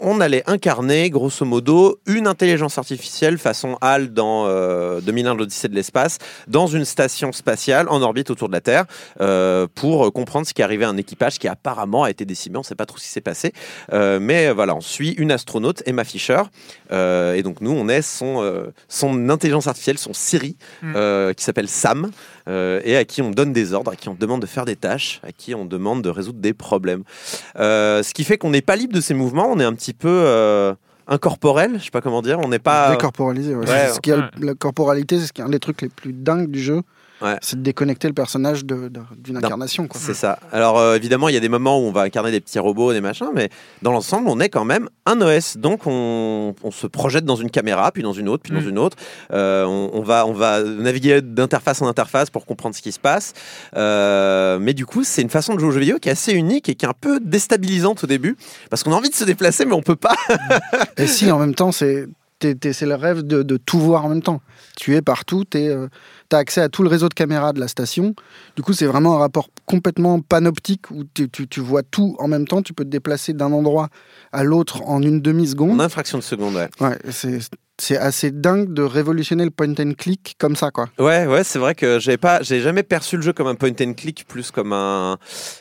on 0.00 0.20
allait 0.20 0.42
incarner, 0.46 1.10
grosso 1.10 1.44
modo, 1.44 2.00
une 2.06 2.26
intelligence 2.26 2.76
artificielle 2.76 3.38
façon 3.38 3.78
HAL 3.80 4.12
dans 4.12 4.46
euh, 4.46 5.00
2001 5.00 5.34
l'Odyssée 5.34 5.68
de 5.68 5.74
l'espace, 5.74 6.09
dans 6.48 6.66
une 6.66 6.84
station 6.84 7.32
spatiale 7.32 7.88
en 7.88 8.02
orbite 8.02 8.30
autour 8.30 8.48
de 8.48 8.52
la 8.52 8.60
Terre, 8.60 8.84
euh, 9.20 9.66
pour 9.74 10.12
comprendre 10.12 10.46
ce 10.46 10.54
qui 10.54 10.62
est 10.62 10.64
arrivé 10.64 10.84
à 10.84 10.88
un 10.88 10.96
équipage 10.96 11.38
qui 11.38 11.48
apparemment 11.48 12.04
a 12.04 12.10
été 12.10 12.24
décimé. 12.24 12.56
On 12.56 12.60
ne 12.60 12.64
sait 12.64 12.74
pas 12.74 12.86
trop 12.86 12.98
ce 12.98 13.04
qui 13.04 13.10
s'est 13.10 13.20
passé. 13.20 13.52
Euh, 13.92 14.18
mais 14.20 14.52
voilà, 14.52 14.74
on 14.74 14.80
suit 14.80 15.10
une 15.12 15.32
astronaute, 15.32 15.82
Emma 15.86 16.04
Fisher. 16.04 16.42
Euh, 16.92 17.34
et 17.34 17.42
donc, 17.42 17.60
nous, 17.60 17.70
on 17.70 17.88
est 17.88 18.02
son, 18.02 18.64
son 18.88 19.28
intelligence 19.30 19.66
artificielle, 19.66 19.98
son 19.98 20.12
Siri, 20.12 20.56
Mm. 20.82 20.92
euh, 20.96 21.32
qui 21.32 21.44
s'appelle 21.44 21.68
Sam, 21.68 22.10
et 22.48 22.96
à 22.96 23.04
qui 23.04 23.22
on 23.22 23.30
donne 23.30 23.52
des 23.52 23.74
ordres, 23.74 23.92
à 23.92 23.96
qui 23.96 24.08
on 24.08 24.14
demande 24.14 24.40
de 24.40 24.46
faire 24.46 24.64
des 24.64 24.74
tâches, 24.74 25.20
à 25.22 25.30
qui 25.30 25.54
on 25.54 25.64
demande 25.64 26.02
de 26.02 26.08
résoudre 26.08 26.40
des 26.40 26.52
problèmes. 26.52 27.04
Ce 27.56 28.12
qui 28.12 28.24
fait 28.24 28.38
qu'on 28.38 28.50
n'est 28.50 28.60
pas 28.62 28.74
libre 28.76 28.92
de 28.92 29.00
ses 29.00 29.14
mouvements, 29.14 29.46
on 29.52 29.60
est 29.60 29.64
un 29.64 29.74
petit 29.74 29.92
peu 29.94 30.74
incorporel, 31.10 31.78
je 31.78 31.84
sais 31.84 31.90
pas 31.90 32.00
comment 32.00 32.22
dire, 32.22 32.38
on 32.38 32.48
n'est 32.48 32.58
pas. 32.58 32.92
Décorporalisé, 32.92 33.54
ouais. 33.54 33.68
Ouais, 33.68 33.86
C'est 33.88 33.94
ce 33.94 34.00
qui 34.00 34.12
a- 34.12 34.16
ouais. 34.16 34.24
La 34.40 34.54
corporalité, 34.54 35.18
c'est 35.18 35.26
ce 35.26 35.32
qui 35.32 35.42
est 35.42 35.44
un 35.44 35.48
des 35.50 35.58
trucs 35.58 35.82
les 35.82 35.88
plus 35.88 36.12
dingues 36.12 36.50
du 36.50 36.60
jeu. 36.60 36.80
Ouais. 37.22 37.36
C'est 37.42 37.56
de 37.56 37.62
déconnecter 37.62 38.08
le 38.08 38.14
personnage 38.14 38.64
de- 38.64 38.88
de- 38.88 39.00
d'une 39.18 39.36
incarnation. 39.36 39.86
Quoi. 39.88 40.00
C'est 40.02 40.14
ça. 40.14 40.38
Alors 40.52 40.78
euh, 40.78 40.96
évidemment, 40.96 41.28
il 41.28 41.34
y 41.34 41.36
a 41.36 41.40
des 41.40 41.48
moments 41.48 41.78
où 41.78 41.82
on 41.82 41.92
va 41.92 42.02
incarner 42.02 42.30
des 42.30 42.40
petits 42.40 42.58
robots, 42.58 42.92
des 42.92 43.00
machins, 43.00 43.28
mais 43.34 43.50
dans 43.82 43.92
l'ensemble, 43.92 44.28
on 44.28 44.40
est 44.40 44.48
quand 44.48 44.64
même 44.64 44.88
un 45.06 45.20
OS. 45.20 45.56
Donc 45.58 45.82
on, 45.86 46.54
on 46.62 46.70
se 46.70 46.86
projette 46.86 47.24
dans 47.24 47.36
une 47.36 47.50
caméra, 47.50 47.92
puis 47.92 48.02
dans 48.02 48.12
une 48.12 48.28
autre, 48.28 48.42
puis 48.42 48.52
dans 48.52 48.60
Mm. 48.60 48.68
une 48.70 48.78
autre. 48.78 48.96
Euh, 49.32 49.64
on, 49.64 49.90
on 49.94 50.02
va, 50.02 50.26
on 50.26 50.32
va 50.32 50.62
naviguer 50.62 51.20
d'interface 51.22 51.82
en 51.82 51.86
interface 51.88 52.30
pour 52.30 52.46
comprendre 52.46 52.74
ce 52.74 52.82
qui 52.82 52.92
se 52.92 52.98
passe. 52.98 53.32
Euh, 53.76 54.58
mais 54.60 54.74
du 54.74 54.86
coup, 54.86 55.04
c'est 55.04 55.22
une 55.22 55.30
façon 55.30 55.54
de 55.54 55.60
jouer 55.60 55.68
aux 55.68 55.72
jeux 55.72 55.80
vidéo 55.80 55.98
qui 55.98 56.08
est 56.08 56.12
assez 56.12 56.32
unique 56.32 56.68
et 56.68 56.74
qui 56.74 56.84
est 56.84 56.88
un 56.88 56.94
peu 56.98 57.20
déstabilisante 57.20 58.04
au 58.04 58.06
début, 58.06 58.36
parce 58.70 58.82
qu'on 58.82 58.92
a 58.92 58.96
envie 58.96 59.10
de 59.10 59.14
se 59.14 59.24
déplacer, 59.24 59.64
mais 59.64 59.74
on 59.74 59.82
peut 59.82 59.96
pas. 59.96 60.14
Et 60.96 61.06
si 61.06 61.30
en 61.30 61.38
même 61.38 61.54
temps, 61.54 61.72
c'est 61.72 62.06
c'est 62.42 62.86
le 62.86 62.94
rêve 62.94 63.22
de, 63.22 63.42
de 63.42 63.56
tout 63.56 63.78
voir 63.78 64.04
en 64.04 64.08
même 64.08 64.22
temps. 64.22 64.40
Tu 64.76 64.94
es 64.96 65.02
partout, 65.02 65.44
tu 65.44 65.58
as 65.58 66.36
accès 66.36 66.60
à 66.60 66.68
tout 66.68 66.82
le 66.82 66.88
réseau 66.88 67.08
de 67.08 67.14
caméras 67.14 67.52
de 67.52 67.60
la 67.60 67.68
station. 67.68 68.14
Du 68.56 68.62
coup, 68.62 68.72
c'est 68.72 68.86
vraiment 68.86 69.16
un 69.16 69.18
rapport 69.18 69.48
complètement 69.66 70.20
panoptique 70.20 70.90
où 70.90 71.04
tu, 71.14 71.28
tu- 71.28 71.48
tu 71.48 71.60
vois 71.60 71.82
tout 71.82 72.16
en 72.18 72.28
même 72.28 72.46
temps. 72.46 72.62
Tu 72.62 72.72
peux 72.72 72.84
te 72.84 72.90
déplacer 72.90 73.32
d'un 73.32 73.52
endroit 73.52 73.88
à 74.32 74.42
l'autre 74.44 74.82
en 74.82 75.02
une 75.02 75.16
On 75.16 75.18
demi-seconde. 75.18 75.80
a 75.80 75.84
une 75.84 75.90
fraction 75.90 76.18
de 76.18 76.22
seconde. 76.22 76.54
Ouais, 76.54 76.68
Ouais, 76.80 76.98
c'est 77.10 77.38
c'est 77.80 77.96
assez 77.96 78.30
dingue 78.30 78.72
de 78.72 78.82
révolutionner 78.82 79.44
le 79.44 79.50
point 79.50 79.70
and 79.78 79.92
click 79.98 80.36
comme 80.38 80.56
ça, 80.56 80.70
quoi. 80.70 80.86
ouais, 80.98 81.26
ouais 81.26 81.44
c'est 81.44 81.58
vrai 81.58 81.74
que 81.74 81.98
j'avais 81.98 82.16
pas, 82.18 82.42
j'ai 82.42 82.60
jamais 82.60 82.82
perçu 82.82 83.16
le 83.16 83.22
jeu 83.22 83.32
comme 83.32 83.46
un 83.46 83.54
point 83.54 83.70
and 83.80 83.94
click, 83.94 84.24
plus 84.28 84.50
comme 84.50 84.72
un, 84.72 85.18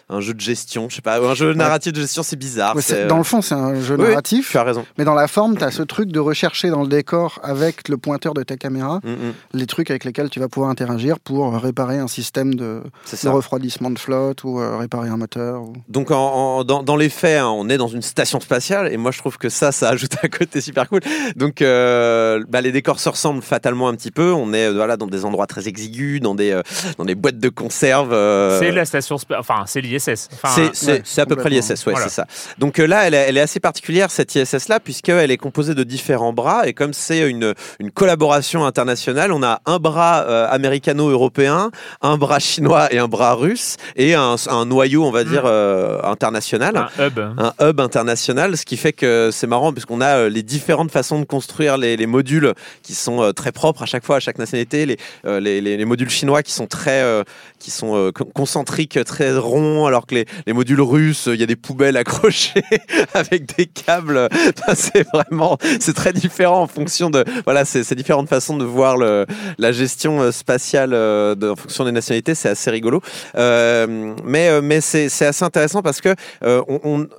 un 0.10 0.19
jeu 0.21 0.34
de 0.34 0.39
gestion. 0.41 0.88
Je 0.89 0.95
sais 0.97 1.01
pas, 1.01 1.19
un 1.19 1.34
jeu 1.34 1.53
narratif 1.53 1.93
de 1.93 2.01
gestion, 2.01 2.23
c'est 2.23 2.36
bizarre. 2.36 2.75
Ouais, 2.75 2.82
c'est- 2.82 3.08
dans 3.08 3.17
le 3.17 3.23
fond, 3.23 3.41
c'est 3.41 3.55
un 3.55 3.79
jeu 3.82 3.95
Oui, 3.97 4.08
narratif, 4.08 4.49
Tu 4.51 4.58
as 4.58 4.63
raison. 4.63 4.86
mais 4.97 5.05
dans 5.05 5.13
la 5.13 5.27
forme, 5.27 5.58
tu 5.58 5.63
as 5.63 5.71
ce 5.71 5.84
truc 5.84 6.10
de 6.12 6.19
rechercher 6.19 6.69
dans 6.69 6.82
le 6.82 6.88
décor 6.88 7.39
avec 7.43 7.88
le 7.88 7.97
pointeur 7.97 8.34
de 8.34 8.43
ta 8.43 8.58
caméra 8.58 8.99
Mm, 9.03 9.10
mm, 9.12 9.34
les 9.53 9.65
trucs 9.65 9.89
avec 9.89 10.03
lesquels 10.05 10.29
tu 10.29 10.39
vas 10.39 10.47
pouvoir 10.49 10.69
interagir 10.71 11.19
pour 11.19 11.53
euh, 11.55 11.58
réparer 11.58 11.97
un 11.99 12.08
système 12.08 12.55
de, 12.55 12.82
refroidissement 13.25 13.89
de 13.91 13.99
flotte 13.99 14.43
ou 14.43 14.60
euh, 14.60 14.77
réparer 14.77 15.10
un 15.10 15.17
moteur. 15.17 15.62
ou- 15.63 15.73
Donc 15.88 16.12
en, 16.12 16.17
en- 16.17 16.63
dans, 16.63 16.84
dans 16.84 16.95
les 16.95 17.10
faits, 17.10 17.39
hein, 17.39 17.47
on 17.47 17.69
est 17.69 17.77
dans 17.77 17.88
une 17.88 18.01
station 18.01 18.39
spatiale 18.39 18.91
et 18.91 18.97
moi 18.97 19.12
je 19.12 19.19
trouve 19.19 19.38
que 19.38 19.49
ça, 19.49 19.71
ça 19.71 19.89
ajoute 19.89 20.12
un 20.23 20.27
côté 20.27 20.62
super 20.62 20.88
cool. 20.89 21.01
Donc 21.36 21.62
euh, 21.62 22.09
bah, 22.50 22.62
les 22.62 22.72
décors 22.72 23.00
se 23.00 23.10
ressemblent 23.10 23.41
fatalement 23.41 23.88
un 23.88 23.95
petit 23.95 24.12
peu. 24.12 24.32
On 24.32 24.54
est 24.54 24.65
euh, 24.67 24.74
voilà 24.74 24.98
dans 24.98 25.08
des 25.08 25.26
endroits 25.26 25.48
très 25.48 25.67
exigus, 25.67 26.19
dans 26.22 26.36
des 26.36 26.52
euh, 26.52 26.62
dans 26.98 27.06
des 27.06 27.15
boîtes 27.15 27.39
de 27.39 27.50
conserve. 27.50 28.13
euh, 28.13 28.60
C'est 28.60 28.72
la 28.72 28.86
station, 28.86 29.17
enfin 29.38 29.63
c'est 29.65 29.82
l'ISS. 29.82 30.30
Enfin, 30.34 30.50
c'est 30.56 30.76
c'est- 30.76 30.91
ouais, 30.91 31.02
c'est 31.06 31.22
à 31.22 31.26
peu 31.26 31.36
près 31.36 31.50
l'ISS, 31.50 31.69
ouais, 31.86 31.93
Voilà. 31.93 32.08
c'est 32.08 32.13
ça. 32.15 32.26
Donc 32.58 32.80
euh, 32.80 32.86
là, 32.88 33.08
elle 33.08 33.13
est, 33.13 33.26
elle 33.30 33.38
est 33.38 33.41
assez 33.41 33.60
particulière, 33.60 34.12
cette 34.12 34.34
ISS-là, 34.36 34.80
puisqu'elle 34.80 35.32
est 35.32 35.38
composée 35.38 35.76
de 35.76 35.84
différents 35.84 36.34
bras, 36.34 36.67
et 36.67 36.74
comme 36.74 36.93
c'est 36.93 37.30
une, 37.30 37.54
une 37.80 37.91
collaboration 37.91 38.65
internationale, 38.65 39.32
on 39.32 39.43
a 39.43 39.62
un 39.65 39.80
bras 39.80 40.26
euh, 40.28 40.48
américano-européen, 40.50 41.72
un 42.02 42.17
bras 42.17 42.39
chinois 42.39 42.91
et 42.93 42.98
un 43.00 43.08
bras 43.08 43.34
russe, 43.36 43.78
et 43.95 44.15
un, 44.15 44.36
un 44.48 44.65
noyau, 44.65 45.04
on 45.06 45.12
va 45.12 45.24
dire, 45.24 45.43
euh, 45.45 46.00
international 46.04 46.88
un 46.98 47.08
hub. 47.08 47.19
un 47.38 47.54
hub 47.62 47.80
international, 47.80 48.58
ce 48.58 48.65
qui 48.65 48.78
fait 48.78 48.93
que 48.93 49.30
c'est 49.32 49.48
marrant 49.48 49.72
puisqu'on 49.72 50.02
a 50.02 50.17
euh, 50.17 50.30
les 50.30 50.43
différentes 50.43 50.91
façons 50.91 51.19
de 51.19 51.26
construire 51.26 51.78
les, 51.78 51.98
les 52.00 52.08
modules 52.08 52.54
qui 52.82 52.96
sont 52.96 53.22
euh, 53.22 53.32
très 53.32 53.52
propres 53.52 53.84
à 53.84 53.86
chaque 53.86 54.04
fois, 54.06 54.16
à 54.16 54.20
chaque 54.20 54.40
nationalité, 54.40 54.86
les, 54.88 54.98
euh, 55.26 55.40
les, 55.40 55.62
les- 55.62 55.78
les 55.78 55.86
modules 55.86 56.10
chinois 56.10 56.42
qui 56.44 56.52
sont 56.54 56.66
très 56.68 57.02
euh, 57.04 57.24
qui 57.60 57.70
sont 57.72 58.12
con- 58.16 58.26
concentriques, 58.34 58.98
très 59.06 59.38
ronds, 59.38 59.86
alors 59.86 60.08
que 60.08 60.16
les, 60.16 60.26
les 60.48 60.54
modules 60.54 60.82
russes, 60.82 61.28
il 61.32 61.40
y 61.40 61.44
a 61.44 61.46
des 61.46 61.56
poubelles 61.58 61.98
accrochées 61.98 62.64
avec 63.14 63.56
des 63.58 63.66
câbles. 63.68 64.28
C'est 64.76 65.06
vraiment, 65.14 65.58
c'est 65.80 65.94
très 65.94 66.14
différent 66.14 66.62
en 66.62 66.68
fonction 66.68 67.10
de, 67.10 67.26
voilà, 67.44 67.66
c'est 67.66 67.94
différentes 67.96 68.30
façons 68.30 68.56
de 68.58 68.64
voir 68.64 68.98
la 68.98 69.72
gestion 69.72 70.32
spatiale 70.32 70.94
en 70.94 71.56
fonction 71.56 71.84
des 71.86 71.92
nationalités, 71.92 72.34
c'est 72.36 72.50
assez 72.50 72.70
rigolo. 72.72 73.02
Mais 74.24 74.62
mais 74.62 74.80
c'est 74.82 75.08
assez 75.26 75.44
intéressant 75.44 75.82
parce 75.82 76.02
que 76.02 76.16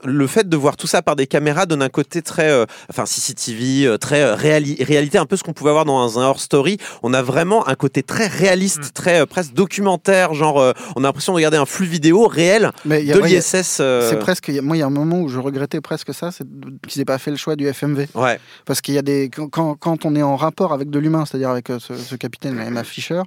le 0.05 0.27
fait 0.27 0.49
de 0.49 0.57
voir 0.57 0.77
tout 0.77 0.87
ça 0.87 1.03
par 1.03 1.17
des 1.17 1.27
caméras 1.27 1.67
donne 1.67 1.83
un 1.83 1.89
côté 1.89 2.23
très, 2.23 2.51
enfin 2.89 3.05
CCTV, 3.07 3.99
très 4.01 4.23
euh, 4.23 4.35
réali- 4.61 4.85
réalité, 4.85 5.19
un 5.19 5.27
peu 5.27 5.37
ce 5.37 5.43
qu'on 5.43 5.53
pouvait 5.53 5.71
avoir 5.71 5.85
dans 5.85 6.19
un 6.19 6.25
hors 6.25 6.41
story. 6.41 6.77
On 7.03 7.15
a 7.15 7.23
vraiment 7.23 7.67
un 7.69 7.75
côté 7.75 8.03
très 8.03 8.27
réaliste, 8.27 8.79
Mm. 8.79 8.91
très 8.95 9.21
euh, 9.21 9.27
presque 9.27 9.53
documentaire, 9.55 10.35
genre 10.35 10.61
euh, 10.61 10.73
on 10.97 11.01
a 11.05 11.09
l'impression 11.09 11.33
de 11.33 11.37
regarder 11.37 11.57
un 11.57 11.67
flux 11.67 11.87
vidéo 11.87 12.27
réel 12.27 12.71
Mais 12.85 13.01
il 13.03 13.07
y 13.09 13.13
a- 13.13 13.17
de 13.17 13.21
l'ISS. 13.21 13.79
euh, 13.81 14.09
C'est 14.11 14.19
presque. 14.19 14.51
Moi, 14.63 14.77
il 14.77 14.81
y 14.81 14.83
a 14.83 14.87
un 14.87 14.91
moment 14.91 15.21
où 15.21 15.29
je 15.29 15.39
regrettais 15.39 15.81
presque 15.81 16.13
ça, 16.15 16.31
c'est 16.31 16.45
qu'ils 16.89 17.01
n'aient 17.01 17.05
pas 17.05 17.19
fait 17.19 17.31
le 17.31 17.37
choix 17.37 17.57
du 17.57 17.67
FMV. 17.67 18.09
Ouais, 18.15 18.39
Parce 18.67 18.81
qu'il 18.81 18.95
y 18.95 18.99
a 18.99 19.03
des. 19.03 19.31
Quand, 19.31 20.05
on 20.05 20.15
est 20.17 20.23
en 20.23 20.37
rapport 20.37 20.73
avec 20.73 20.91
de 20.91 20.99
l'humain, 20.99 21.25
c'est-à-dire 21.25 21.51
avec 21.51 21.71
euh, 21.71 21.79
ce, 21.79 21.95
ce 21.97 22.15
capitaine 22.17 22.59
Emma 22.61 22.85
Fisher, 22.85 23.23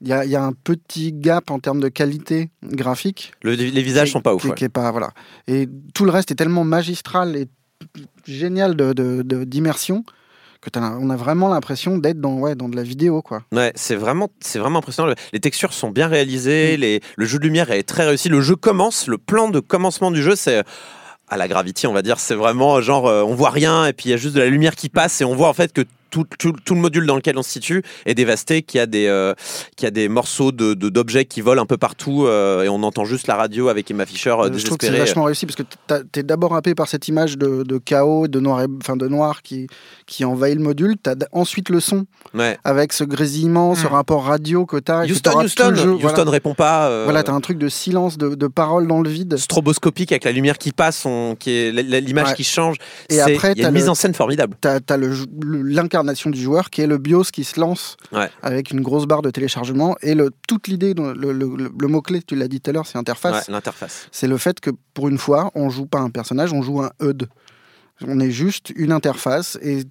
il 0.00 0.08
y 0.08 0.12
a, 0.12 0.24
il 0.24 0.30
y 0.30 0.36
a 0.36 0.42
un 0.44 0.52
petit 0.52 1.12
gap 1.12 1.50
en 1.50 1.58
termes 1.58 1.80
de 1.80 1.88
qualité 1.88 2.50
graphique. 2.62 3.32
le- 3.42 3.54
les 3.54 3.82
visages 3.82 4.06
qui- 4.08 4.12
sont 4.12 4.20
pas 4.20 4.34
ouf. 4.34 4.42
qui- 4.42 4.48
ouais. 4.48 4.54
qui 4.54 4.64
est 4.64 4.68
pas, 4.68 4.90
voilà. 4.92 5.10
Et 5.48 5.68
tout 5.94 6.04
le 6.04 6.10
reste 6.10 6.30
est 6.30 6.36
tellement 6.36 6.62
magistral 6.64 7.34
et 7.36 7.48
génial 8.26 8.76
de- 8.76 8.92
de- 8.92 9.22
de- 9.22 9.44
d'immersion 9.44 10.04
que 10.60 10.70
on 10.78 11.10
a 11.10 11.16
vraiment 11.16 11.48
l'impression 11.48 11.98
d'être 11.98 12.20
dans, 12.20 12.34
ouais, 12.38 12.54
dans 12.54 12.68
de 12.68 12.76
la 12.76 12.82
vidéo. 12.82 13.22
Quoi. 13.22 13.42
Ouais, 13.52 13.72
c'est 13.74 13.94
vraiment, 13.96 14.28
c'est 14.40 14.58
vraiment 14.58 14.78
impressionnant. 14.80 15.08
Le- 15.08 15.14
Les 15.32 15.40
textures 15.40 15.72
sont 15.72 15.90
bien 15.90 16.08
réalisées, 16.08 16.76
Mm. 16.76 16.80
les, 16.80 17.00
le 17.16 17.24
jeu 17.26 17.38
de 17.38 17.44
lumière 17.44 17.70
est 17.70 17.82
très 17.84 18.04
réussi. 18.06 18.28
Le 18.28 18.40
jeu 18.40 18.56
commence, 18.56 19.06
le 19.06 19.18
plan 19.18 19.48
de 19.50 19.60
commencement 19.60 20.10
du 20.10 20.22
jeu, 20.22 20.36
c'est 20.36 20.62
à 21.28 21.36
la 21.36 21.46
Gravity, 21.48 21.86
on 21.86 21.92
va 21.92 22.02
dire, 22.02 22.18
c'est 22.20 22.34
vraiment 22.34 22.80
genre 22.80 23.06
euh, 23.06 23.22
on 23.22 23.34
voit 23.34 23.50
rien 23.50 23.86
et 23.86 23.92
puis 23.92 24.06
il 24.08 24.10
y 24.10 24.14
a 24.14 24.16
juste 24.16 24.34
de 24.34 24.40
la 24.40 24.46
lumière 24.48 24.74
qui 24.74 24.88
passe 24.88 25.20
et 25.20 25.24
on 25.24 25.34
voit 25.34 25.48
en 25.48 25.52
fait 25.52 25.72
que 25.72 25.82
tout, 26.10 26.24
tout, 26.38 26.52
tout 26.64 26.74
le 26.74 26.80
module 26.80 27.06
dans 27.06 27.16
lequel 27.16 27.36
on 27.38 27.42
se 27.42 27.50
situe 27.50 27.82
est 28.06 28.14
dévasté, 28.14 28.62
qu'il 28.62 28.78
y 28.78 28.80
a 28.80 28.86
des, 28.86 29.06
euh, 29.06 29.34
qu'il 29.76 29.86
y 29.86 29.88
a 29.88 29.90
des 29.90 30.08
morceaux 30.08 30.52
de, 30.52 30.74
de- 30.74 30.88
d'objets 30.88 31.24
qui 31.24 31.40
volent 31.40 31.62
un 31.62 31.66
peu 31.66 31.76
partout 31.76 32.26
euh, 32.26 32.62
et 32.62 32.68
on 32.68 32.82
entend 32.82 33.04
juste 33.04 33.26
la 33.26 33.36
radio 33.36 33.68
avec 33.68 33.90
Emma 33.90 34.06
Fisher 34.06 34.30
euh, 34.30 34.48
Euh, 34.48 34.58
je 34.58 34.64
trouve 34.64 34.78
que 34.78 34.86
c'est 34.86 34.96
vachement 34.96 35.24
réussi 35.24 35.46
parce 35.46 35.56
que 35.56 35.62
t'as- 35.86 36.02
t'es 36.10 36.22
d'abord 36.22 36.54
happé 36.54 36.74
par 36.74 36.88
cette 36.88 37.08
image 37.08 37.36
de, 37.38 37.62
de 37.62 37.78
chaos, 37.78 38.28
de 38.28 38.40
noir, 38.40 38.62
et- 38.62 38.66
enfin 38.80 38.96
de 38.96 39.08
noir 39.08 39.42
qui, 39.42 39.66
qui 40.06 40.24
envahit 40.24 40.56
le 40.56 40.62
module. 40.62 40.96
T'as 41.02 41.14
d- 41.14 41.26
ensuite 41.32 41.68
le 41.68 41.80
son 41.80 42.06
Ouais. 42.34 42.58
avec 42.64 42.92
ce 42.92 43.04
grésillement, 43.04 43.74
ce 43.74 43.84
Mm. 43.86 43.90
rapport 43.90 44.24
radio 44.24 44.66
que 44.66 44.76
t'as. 44.78 45.04
et 45.04 45.08
que 45.08 45.12
Houston, 45.12 45.30
tout 45.32 45.38
Houston, 45.44 45.70
le 45.70 45.76
jeu. 45.76 45.90
Houston 45.92 46.08
Voilà, 46.14 46.30
répond 46.30 46.54
pas. 46.54 46.88
euh, 46.88 47.04
Voilà, 47.04 47.22
t'as 47.22 47.32
un 47.32 47.40
truc 47.40 47.58
de 47.58 47.68
silence, 47.68 48.18
de, 48.18 48.34
de 48.34 48.46
paroles 48.46 48.86
dans 48.86 49.00
le 49.00 49.10
vide. 49.10 49.36
stroboscopique 49.36 50.12
avec 50.12 50.24
la 50.24 50.32
lumière 50.32 50.58
qui 50.58 50.72
passe, 50.72 51.04
on- 51.06 51.36
qui 51.38 51.50
est 51.50 51.72
la- 51.72 51.82
la- 51.82 52.00
l'image 52.00 52.28
Ouais. 52.28 52.34
qui 52.34 52.44
change. 52.44 52.76
Et 53.08 53.14
C'est- 53.16 53.20
après, 53.34 53.52
il 53.52 53.58
y 53.58 53.60
a 53.60 53.64
t'as 53.64 53.68
une 53.68 53.74
le- 53.74 53.80
mise 53.80 53.88
en 53.88 53.94
scène 53.94 54.14
formidable. 54.14 54.56
T'as 54.60 54.78
as 54.88 54.96
l'incarnation 54.96 55.97
du 56.30 56.40
joueur 56.40 56.70
qui 56.70 56.80
est 56.82 56.86
le 56.86 56.98
BIOS 56.98 57.24
qui 57.32 57.44
se 57.44 57.58
lance 57.60 57.96
Ouais. 58.12 58.30
avec 58.42 58.70
une 58.70 58.80
grosse 58.80 59.06
barre 59.06 59.22
de 59.22 59.30
téléchargement. 59.30 59.96
Et 60.02 60.14
le, 60.14 60.30
toute 60.46 60.68
l'idée, 60.68 60.94
le, 60.94 61.12
le- 61.14 61.32
le- 61.32 61.70
le 61.78 61.88
mot-clé, 61.88 62.22
tu 62.22 62.34
l'as 62.36 62.48
dit 62.48 62.60
tout 62.60 62.70
à 62.70 62.72
l'heure, 62.72 62.86
c'est 62.86 62.98
interface. 62.98 63.46
Ouais, 63.48 63.52
l'interface. 63.52 64.08
C'est 64.12 64.26
le 64.28 64.36
fait 64.38 64.60
que 64.60 64.70
pour 64.94 65.08
une 65.08 65.18
fois, 65.18 65.50
on 65.54 65.70
joue 65.70 65.86
pas 65.86 66.00
un 66.00 66.10
personnage, 66.10 66.52
on 66.52 66.62
joue 66.62 66.80
un 66.82 66.90
HUD. 67.02 67.28
On 68.06 68.20
est 68.20 68.30
juste 68.30 68.70
une 68.76 68.92
interface 68.92 69.58
et 69.62 69.82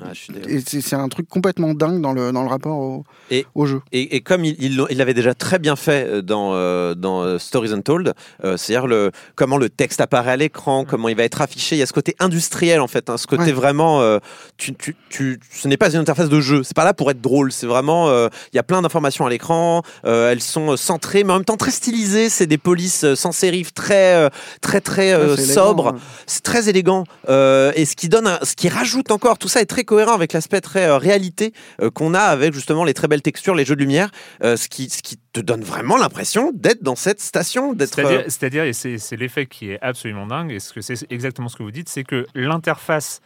Ah, 0.00 0.12
c'est 0.14 0.94
un 0.94 1.08
truc 1.08 1.28
complètement 1.28 1.74
dingue 1.74 2.00
dans 2.00 2.12
le, 2.12 2.30
dans 2.32 2.42
le 2.42 2.48
rapport 2.48 2.78
au, 2.78 3.04
Et- 3.30 3.44
au 3.56 3.66
jeu. 3.66 3.80
Et, 3.92 4.14
et 4.16 4.20
comme 4.20 4.44
il 4.44 4.56
il 4.60 4.76
l'ont- 4.76 4.86
il 4.88 4.96
l'avait 4.98 5.14
déjà 5.14 5.34
très 5.34 5.58
bien 5.58 5.74
fait 5.74 6.06
euh, 6.08 6.22
dans, 6.22 6.52
euh, 6.54 6.94
dans 6.94 7.22
euh, 7.22 7.38
Stories 7.38 7.72
Untold, 7.72 8.14
euh, 8.44 8.56
c'est-à-dire 8.56 8.86
le, 8.86 9.10
comment 9.34 9.56
le 9.56 9.68
texte 9.68 10.00
apparaît 10.00 10.30
à 10.30 10.36
l'écran, 10.36 10.84
comment 10.88 11.08
il 11.08 11.16
va 11.16 11.24
être 11.24 11.40
affiché, 11.42 11.74
il 11.76 11.80
y 11.80 11.82
a 11.82 11.86
ce 11.86 11.92
côté 11.92 12.14
industriel 12.20 12.80
en 12.80 12.86
fait, 12.86 13.10
hein, 13.10 13.16
ce 13.18 13.26
côté 13.26 13.42
Ouais. 13.42 13.52
vraiment, 13.52 14.00
euh, 14.00 14.18
tu, 14.56 14.74
tu, 14.74 14.94
tu, 15.08 15.40
ce 15.50 15.66
n'est 15.66 15.76
pas 15.76 15.90
une 15.92 15.98
interface 16.00 16.28
de 16.28 16.40
jeu, 16.40 16.62
c'est 16.62 16.76
pas 16.76 16.84
là 16.84 16.94
pour 16.94 17.10
être 17.10 17.20
drôle, 17.20 17.50
c'est 17.50 17.66
vraiment, 17.66 18.08
il 18.10 18.56
y 18.56 18.58
a 18.58 18.62
plein 18.62 18.82
d'informations 18.82 19.26
à 19.26 19.30
l'écran, 19.30 19.82
elles 20.04 20.40
sont 20.40 20.76
centrées, 20.76 21.24
mais 21.24 21.32
en 21.32 21.36
même 21.36 21.44
temps 21.44 21.56
très 21.56 21.70
stylisées, 21.72 22.28
c'est 22.28 22.46
des 22.46 22.58
polices 22.58 23.14
sans 23.14 23.32
sérif, 23.32 23.74
très, 23.74 24.30
très 24.60 24.80
très 24.80 25.16
Ouais, 25.16 25.36
sobres, 25.36 25.96
c'est 26.26 26.42
très 26.42 26.68
élégant. 26.68 27.04
Et 27.28 27.84
ce 27.84 27.96
qui 27.96 28.08
donne, 28.08 28.26
un- 28.28 28.38
ce 28.42 28.54
qui 28.54 28.68
rajoute 28.68 29.10
encore, 29.10 29.36
tout 29.38 29.48
ça 29.48 29.60
est 29.60 29.66
très 29.66 29.79
cohérent 29.84 30.14
avec 30.14 30.32
l'aspect 30.32 30.60
très 30.60 30.86
euh, 30.86 30.96
réalité 30.98 31.52
euh, 31.80 31.90
qu'on 31.90 32.14
a 32.14 32.20
avec 32.20 32.52
justement 32.54 32.84
les 32.84 32.94
très 32.94 33.08
belles 33.08 33.22
textures, 33.22 33.54
les 33.54 33.64
jeux 33.64 33.76
de 33.76 33.80
lumière, 33.80 34.10
euh, 34.42 34.56
ce 34.56 34.68
qui, 34.68 34.88
ce 34.90 35.02
qui 35.02 35.16
te 35.32 35.40
donne 35.40 35.62
vraiment 35.62 35.96
l'impression 35.96 36.50
d'être 36.54 36.82
dans 36.82 36.96
cette 36.96 37.20
station, 37.20 37.72
d'être. 37.72 37.94
C'est-à-dire, 37.94 38.20
euh, 38.20 38.24
c'est-à-dire, 38.28 38.64
et 38.64 38.72
c'est 38.72 39.16
l'effet 39.16 39.46
qui 39.46 39.70
est 39.70 39.78
absolument 39.82 40.26
dingue, 40.26 40.52
et 40.52 40.60
ce 40.60 40.72
que 40.72 40.80
c'est 40.80 40.94
exactement 41.10 41.48
ce 41.48 41.56
que 41.56 41.62
vous 41.62 41.70
dites, 41.70 41.88
c'est 41.88 42.04
que 42.04 42.26
l'interface 42.34 43.20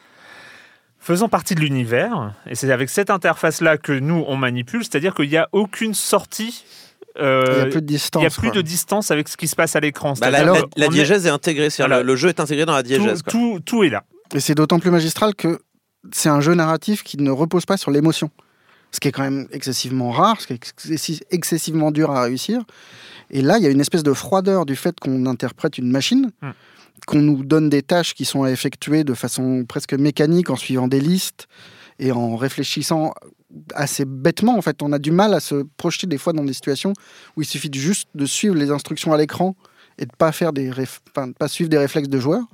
faisant 0.98 1.28
partie 1.28 1.54
de 1.54 1.60
l'univers, 1.60 2.32
et 2.48 2.54
c'est 2.54 2.70
avec 2.72 2.88
cette 2.88 3.10
interface-là 3.10 3.76
que 3.76 3.92
nous, 3.92 4.24
on 4.26 4.36
manipule, 4.36 4.82
c'est-à-dire 4.84 5.14
qu'il 5.14 5.28
n'y 5.28 5.36
a 5.36 5.48
aucune 5.52 5.92
sortie. 5.94 6.64
euh, 7.18 7.44
Il 7.46 7.58
y 7.58 7.60
a 7.60 7.64
plus 7.66 7.72
de 7.72 7.76
il 7.80 7.84
distance. 7.86 8.22
y 8.22 8.26
a 8.26 8.30
plus 8.30 8.48
quoi. 8.50 8.56
de 8.56 8.62
distance 8.62 9.10
avec 9.10 9.28
ce 9.28 9.36
qui 9.36 9.46
se 9.46 9.54
passe 9.54 9.76
à 9.76 9.80
l'écran. 9.80 10.14
bah, 10.18 10.30
la, 10.30 10.42
la- 10.44 10.86
est- 10.86 10.88
diégèse 10.88 11.26
est 11.26 11.30
intégrée, 11.30 11.68
c'est-à-dire 11.70 11.90
Voilà. 11.90 12.02
le, 12.02 12.12
le 12.12 12.16
jeu 12.16 12.30
est 12.30 12.40
intégré 12.40 12.64
dans 12.64 12.72
la 12.74 12.82
diégèse. 12.82 13.18
tout, 13.18 13.38
quoi. 13.38 13.58
tout, 13.58 13.60
tout 13.64 13.84
est 13.84 13.90
là. 13.90 14.04
Et 14.34 14.40
c'est 14.40 14.54
d'autant 14.54 14.78
plus 14.80 14.90
magistral 14.90 15.34
que 15.34 15.60
c'est 16.12 16.28
un 16.28 16.40
jeu 16.40 16.54
narratif 16.54 17.02
qui 17.02 17.16
ne 17.18 17.30
repose 17.30 17.64
pas 17.66 17.76
sur 17.76 17.90
l'émotion. 17.90 18.30
Ce 18.90 19.00
qui 19.00 19.08
est 19.08 19.12
quand 19.12 19.22
même 19.22 19.48
excessivement 19.50 20.10
rare, 20.12 20.40
ce 20.40 20.46
qui 20.46 20.52
est 20.52 20.56
excessi- 20.64 21.22
excessivement 21.30 21.90
dur 21.90 22.10
à 22.12 22.22
réussir. 22.22 22.62
Et 23.30 23.42
là, 23.42 23.58
il 23.58 23.64
y 23.64 23.66
a 23.66 23.70
une 23.70 23.80
espèce 23.80 24.02
de 24.04 24.12
froideur 24.12 24.66
du 24.66 24.76
fait 24.76 24.98
qu'on 25.00 25.26
interprète 25.26 25.78
une 25.78 25.90
machine, 25.90 26.30
Hmm. 26.42 26.50
qu'on 27.06 27.18
nous 27.20 27.42
donne 27.44 27.68
des 27.70 27.82
tâches 27.82 28.14
qui 28.14 28.24
sont 28.24 28.44
à 28.44 28.50
effectuer 28.50 29.02
de 29.02 29.14
façon 29.14 29.64
presque 29.66 29.94
mécanique 29.94 30.48
en 30.50 30.56
suivant 30.56 30.86
des 30.88 31.00
listes 31.00 31.48
et 31.98 32.12
en 32.12 32.36
réfléchissant 32.36 33.12
assez 33.74 34.04
bêtement. 34.04 34.56
En 34.56 34.62
fait, 34.62 34.80
on 34.82 34.92
a 34.92 34.98
du 34.98 35.10
mal 35.10 35.34
à 35.34 35.40
se 35.40 35.64
projeter 35.76 36.06
des 36.06 36.18
fois 36.18 36.32
dans 36.32 36.44
des 36.44 36.52
situations 36.52 36.92
où 37.36 37.42
il 37.42 37.46
suffit 37.46 37.70
juste 37.72 38.08
de 38.14 38.26
suivre 38.26 38.54
les 38.54 38.70
instructions 38.70 39.12
à 39.12 39.16
l'écran 39.18 39.56
et 39.98 40.06
de 40.06 40.10
pas 40.16 40.32
faire 40.32 40.52
des 40.52 40.70
réf- 40.70 41.00
enfin, 41.10 41.28
de 41.28 41.32
pas 41.32 41.48
suivre 41.48 41.70
des 41.70 41.78
réflexes 41.78 42.08
de 42.08 42.18
joueurs. 42.20 42.44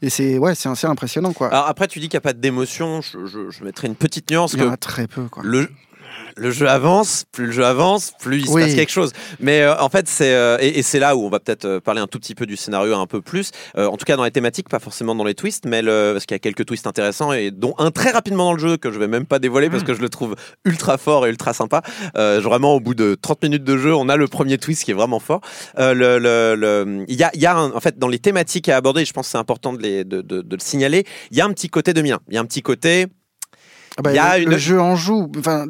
Et 0.00 0.10
c'est 0.10 0.38
ouais, 0.38 0.54
c'est 0.54 0.68
assez 0.68 0.86
impressionnant 0.86 1.32
quoi. 1.32 1.48
Alors 1.48 1.66
après, 1.68 1.86
tu 1.86 2.00
dis 2.00 2.08
qu'il 2.08 2.16
n'y 2.16 2.22
a 2.22 2.22
pas 2.22 2.32
d'émotion, 2.32 3.00
je, 3.02 3.26
je, 3.26 3.50
je 3.50 3.64
mettrai 3.64 3.86
une 3.88 3.94
petite 3.94 4.30
nuance 4.30 4.54
Il 4.54 4.60
y 4.60 4.62
en 4.64 4.70
a 4.72 4.76
très 4.76 5.06
peu 5.06 5.28
quoi. 5.28 5.42
le, 5.44 5.68
le 6.36 6.50
jeu 6.50 6.68
avance, 6.68 7.24
plus 7.30 7.46
le 7.46 7.52
jeu 7.52 7.64
avance, 7.64 8.12
plus 8.20 8.38
il 8.40 8.46
se 8.46 8.52
Oui. 8.52 8.62
passe 8.62 8.74
quelque 8.74 8.90
chose. 8.92 9.12
Mais 9.40 9.60
euh, 9.62 9.78
en 9.80 9.88
fait, 9.90 10.08
c'est 10.08 10.32
euh, 10.34 10.56
et, 10.60 10.78
et 10.78 10.82
c'est 10.82 10.98
là 10.98 11.14
où 11.16 11.24
on 11.24 11.28
va 11.28 11.40
peut-être 11.40 11.64
euh, 11.66 11.80
parler 11.80 12.00
un 12.00 12.06
tout 12.06 12.18
petit 12.18 12.34
peu 12.34 12.46
du 12.46 12.56
scénario 12.56 12.94
un 12.94 13.06
peu 13.06 13.20
plus. 13.20 13.50
Euh, 13.76 13.86
en 13.86 13.96
tout 13.96 14.04
cas, 14.06 14.16
dans 14.16 14.24
les 14.24 14.30
thématiques, 14.30 14.68
pas 14.68 14.78
forcément 14.78 15.14
dans 15.14 15.24
les 15.24 15.34
twists, 15.34 15.64
mais 15.66 15.82
le, 15.82 16.12
parce 16.14 16.24
qu'il 16.26 16.34
y 16.34 16.36
a 16.36 16.38
quelques 16.38 16.64
twists 16.64 16.86
intéressants 16.86 17.32
et 17.32 17.50
dont 17.50 17.74
un 17.78 17.90
très 17.90 18.10
rapidement 18.10 18.44
dans 18.44 18.52
le 18.54 18.58
jeu 18.58 18.76
que 18.78 18.90
je 18.90 18.98
vais 18.98 19.08
même 19.08 19.26
pas 19.26 19.38
dévoiler 19.38 19.68
parce 19.68 19.82
Mm. 19.82 19.86
que 19.86 19.94
je 19.94 20.00
le 20.00 20.08
trouve 20.08 20.34
ultra 20.64 20.96
fort 20.98 21.26
et 21.26 21.30
ultra 21.30 21.52
sympa. 21.52 21.82
Vraiment, 22.14 22.74
au 22.74 22.80
bout 22.80 22.94
de 22.94 23.14
30 23.20 23.42
minutes 23.42 23.64
de 23.64 23.76
jeu, 23.76 23.94
on 23.94 24.08
a 24.08 24.16
le 24.16 24.26
premier 24.28 24.58
twist 24.58 24.84
qui 24.84 24.90
est 24.90 24.94
vraiment 24.94 25.20
fort. 25.20 25.40
Le, 25.78 25.92
le- 26.18 26.54
le- 26.56 27.04
il 27.08 27.16
y 27.16 27.24
a, 27.24 27.30
il 27.34 27.40
y 27.40 27.46
a 27.46 27.56
un- 27.56 27.72
en 27.72 27.80
fait 27.80 27.98
dans 27.98 28.08
les 28.08 28.18
thématiques 28.18 28.68
à 28.68 28.76
aborder, 28.76 29.04
je 29.04 29.12
pense 29.12 29.26
que 29.26 29.32
c'est 29.32 29.38
important 29.38 29.72
de, 29.72 29.82
les, 29.82 30.04
de, 30.04 30.20
de- 30.22 30.40
de 30.42 30.56
le 30.56 30.60
signaler. 30.62 31.04
Il 31.30 31.36
y 31.36 31.40
a 31.40 31.44
un 31.44 31.52
petit 31.52 31.68
côté 31.68 31.92
2001. 31.92 32.20
Il 32.28 32.34
y 32.34 32.38
a 32.38 32.40
un 32.40 32.44
petit 32.46 32.62
côté 32.62 33.06
Ah 33.98 34.02
bah, 34.02 34.12
il 34.12 34.16
y 34.16 34.18
a 34.18 34.38
le, 34.38 34.44
une- 34.44 34.50
le 34.50 34.58
jeu 34.58 34.80
en 34.80 34.96
joue. 34.96 35.30
Enfin, 35.38 35.66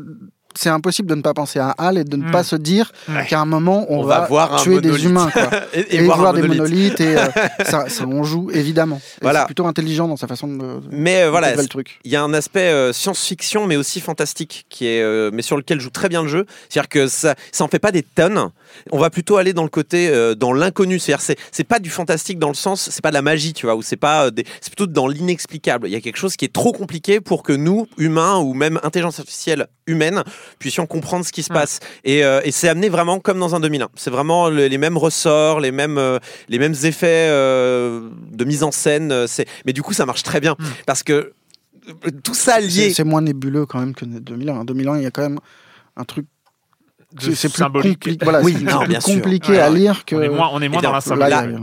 c'est 0.55 0.69
impossible 0.69 1.09
de 1.09 1.15
ne 1.15 1.23
pas 1.23 1.35
penser 1.35 1.59
à 1.59 1.71
Hal 1.79 1.99
et 1.99 2.05
de 2.05 2.17
ne 2.17 2.31
pas 2.31 2.43
se 2.45 2.57
dire 2.57 2.93
Ouais. 3.09 3.27
qu'à 3.27 3.41
un 3.41 3.45
moment 3.45 3.87
on, 3.89 4.01
On 4.01 4.05
va 4.05 4.27
voir 4.27 4.55
un 4.55 4.59
tuer 4.59 4.81
des 4.81 5.05
humains 5.05 5.31
quoi. 5.33 5.51
et, 5.75 5.97
et, 5.97 6.03
voir, 6.03 6.33
des 6.33 6.43
monolithe. 6.43 6.61
monolithes 6.63 7.01
et 7.01 7.17
euh, 7.17 7.27
ça, 7.65 7.89
ça 7.89 8.05
on 8.07 8.23
joue 8.25 8.51
évidemment. 8.53 9.01
Voilà. 9.21 9.41
C'est 9.41 9.47
plutôt 9.47 9.67
intelligent 9.67 10.09
dans 10.09 10.17
sa 10.17 10.27
façon 10.27 10.49
de. 10.49 10.81
Mais 10.91 11.23
euh, 11.23 11.31
voilà, 11.31 11.55
le 11.55 11.67
truc. 11.67 11.99
il 12.05 12.11
y 12.13 12.17
a 12.17 12.23
un 12.23 12.33
aspect 12.35 12.61
euh, 12.71 12.93
science-fiction, 12.93 13.67
mais 13.67 13.77
aussi 13.77 14.01
fantastique, 14.01 14.67
qui 14.69 14.87
est, 14.87 15.03
euh, 15.03 15.31
mais 15.33 15.43
sur 15.43 15.57
lequel 15.57 15.81
joue 15.81 15.91
très 15.91 16.09
bien 16.09 16.23
le 16.23 16.29
jeu. 16.29 16.47
C'est-à-dire 16.69 16.89
que 16.89 17.07
ça, 17.07 17.35
ça 17.53 17.65
en 17.65 17.69
fait 17.69 17.79
pas 17.79 17.93
des 17.93 18.03
tonnes. 18.03 18.51
On 18.91 18.99
va 18.99 19.11
plutôt 19.11 19.37
aller 19.37 19.53
dans 19.53 19.63
le 19.63 19.69
côté, 19.69 20.09
euh, 20.09 20.35
dans 20.35 20.53
l'inconnu. 20.53 20.99
C'est-à-dire, 20.99 21.23
c'est, 21.23 21.37
c'est 21.51 21.65
pas 21.65 21.79
du 21.79 21.91
fantastique 21.91 22.39
dans 22.39 22.49
le 22.49 22.55
sens, 22.55 22.89
c'est 22.91 23.03
pas 23.03 23.11
de 23.11 23.15
la 23.15 23.23
magie, 23.23 23.53
tu 23.53 23.67
vois, 23.67 23.75
ou 23.77 23.83
c'est 23.83 23.97
pas, 23.97 24.27
euh, 24.27 24.31
des- 24.31 24.45
c'est 24.61 24.71
plutôt 24.71 24.87
dans 24.87 25.09
l'inexplicable. 25.09 25.89
Il 25.89 25.93
y 25.93 25.97
a 25.97 26.01
quelque 26.01 26.17
chose 26.19 26.37
qui 26.37 26.45
est 26.45 26.53
trop 26.53 26.73
compliqué 26.73 27.21
pour 27.21 27.43
que 27.43 27.53
nous, 27.53 27.87
humains 27.99 28.39
ou 28.39 28.55
même 28.55 28.79
intelligence 28.83 29.19
artificielle 29.19 29.67
humaine, 29.87 30.23
puissions 30.59 30.87
comprendre 30.87 31.25
ce 31.25 31.33
qui 31.33 31.43
se 31.43 31.53
Mm. 31.53 31.55
passe. 31.57 31.81
Et, 32.05 32.25
euh, 32.25 32.41
et 32.45 32.51
c'est 32.53 32.69
amené 32.69 32.89
vraiment 32.89 33.19
comme 33.21 33.39
dans 33.39 33.55
un 33.55 33.61
2001. 33.61 33.89
C'est 33.95 34.11
vraiment 34.11 34.49
le- 34.49 34.67
les 34.69 34.79
mêmes 34.79 34.97
ressorts, 34.97 35.61
les 35.61 35.73
mêmes, 35.73 35.99
euh, 35.99 36.19
les 36.49 36.59
mêmes 36.59 36.75
effets 36.85 37.29
de 37.29 38.45
mise 38.45 38.63
en 38.63 38.71
scène. 38.73 39.27
C'est, 39.27 39.47
mais 39.67 39.73
du 39.73 39.83
coup, 39.83 39.93
ça 39.93 40.07
marche 40.07 40.23
très 40.23 40.41
bien 40.41 40.57
Mm. 40.59 40.65
parce 40.87 41.03
que 41.03 41.33
tout 42.23 42.35
ça 42.35 42.61
lié. 42.61 42.69
C'est 42.71 42.95
c'est 42.95 43.05
moins 43.05 43.23
nébuleux 43.23 43.67
quand 43.67 43.81
même 43.81 43.95
que 43.95 44.05
2001. 44.05 44.55
En 44.61 44.65
2001, 44.65 44.99
il 44.99 45.03
y 45.03 45.07
a 45.07 45.11
quand 45.11 45.23
même 45.23 45.41
un 45.97 46.05
truc. 46.05 46.27
C'est 47.21 47.49
plus 47.49 47.59
symbolique. 47.59 47.95
compliqué. 48.01 48.25
Voilà, 48.25 48.41
Oui, 48.43 48.57
c'est 48.59 48.65
non, 48.73 48.79
plus 48.81 48.89
bien 48.89 49.01
sûr. 49.01 49.15
compliqué 49.15 49.53
Ouais, 49.53 49.59
à 49.59 49.71
lire 49.71 50.05
que. 50.05 50.17
On 50.17 50.23
est 50.23 50.29
moins, 50.29 50.51
on 50.53 50.61
est 50.63 50.69
moins 50.69 50.81
dans 50.83 50.93
la 50.93 51.01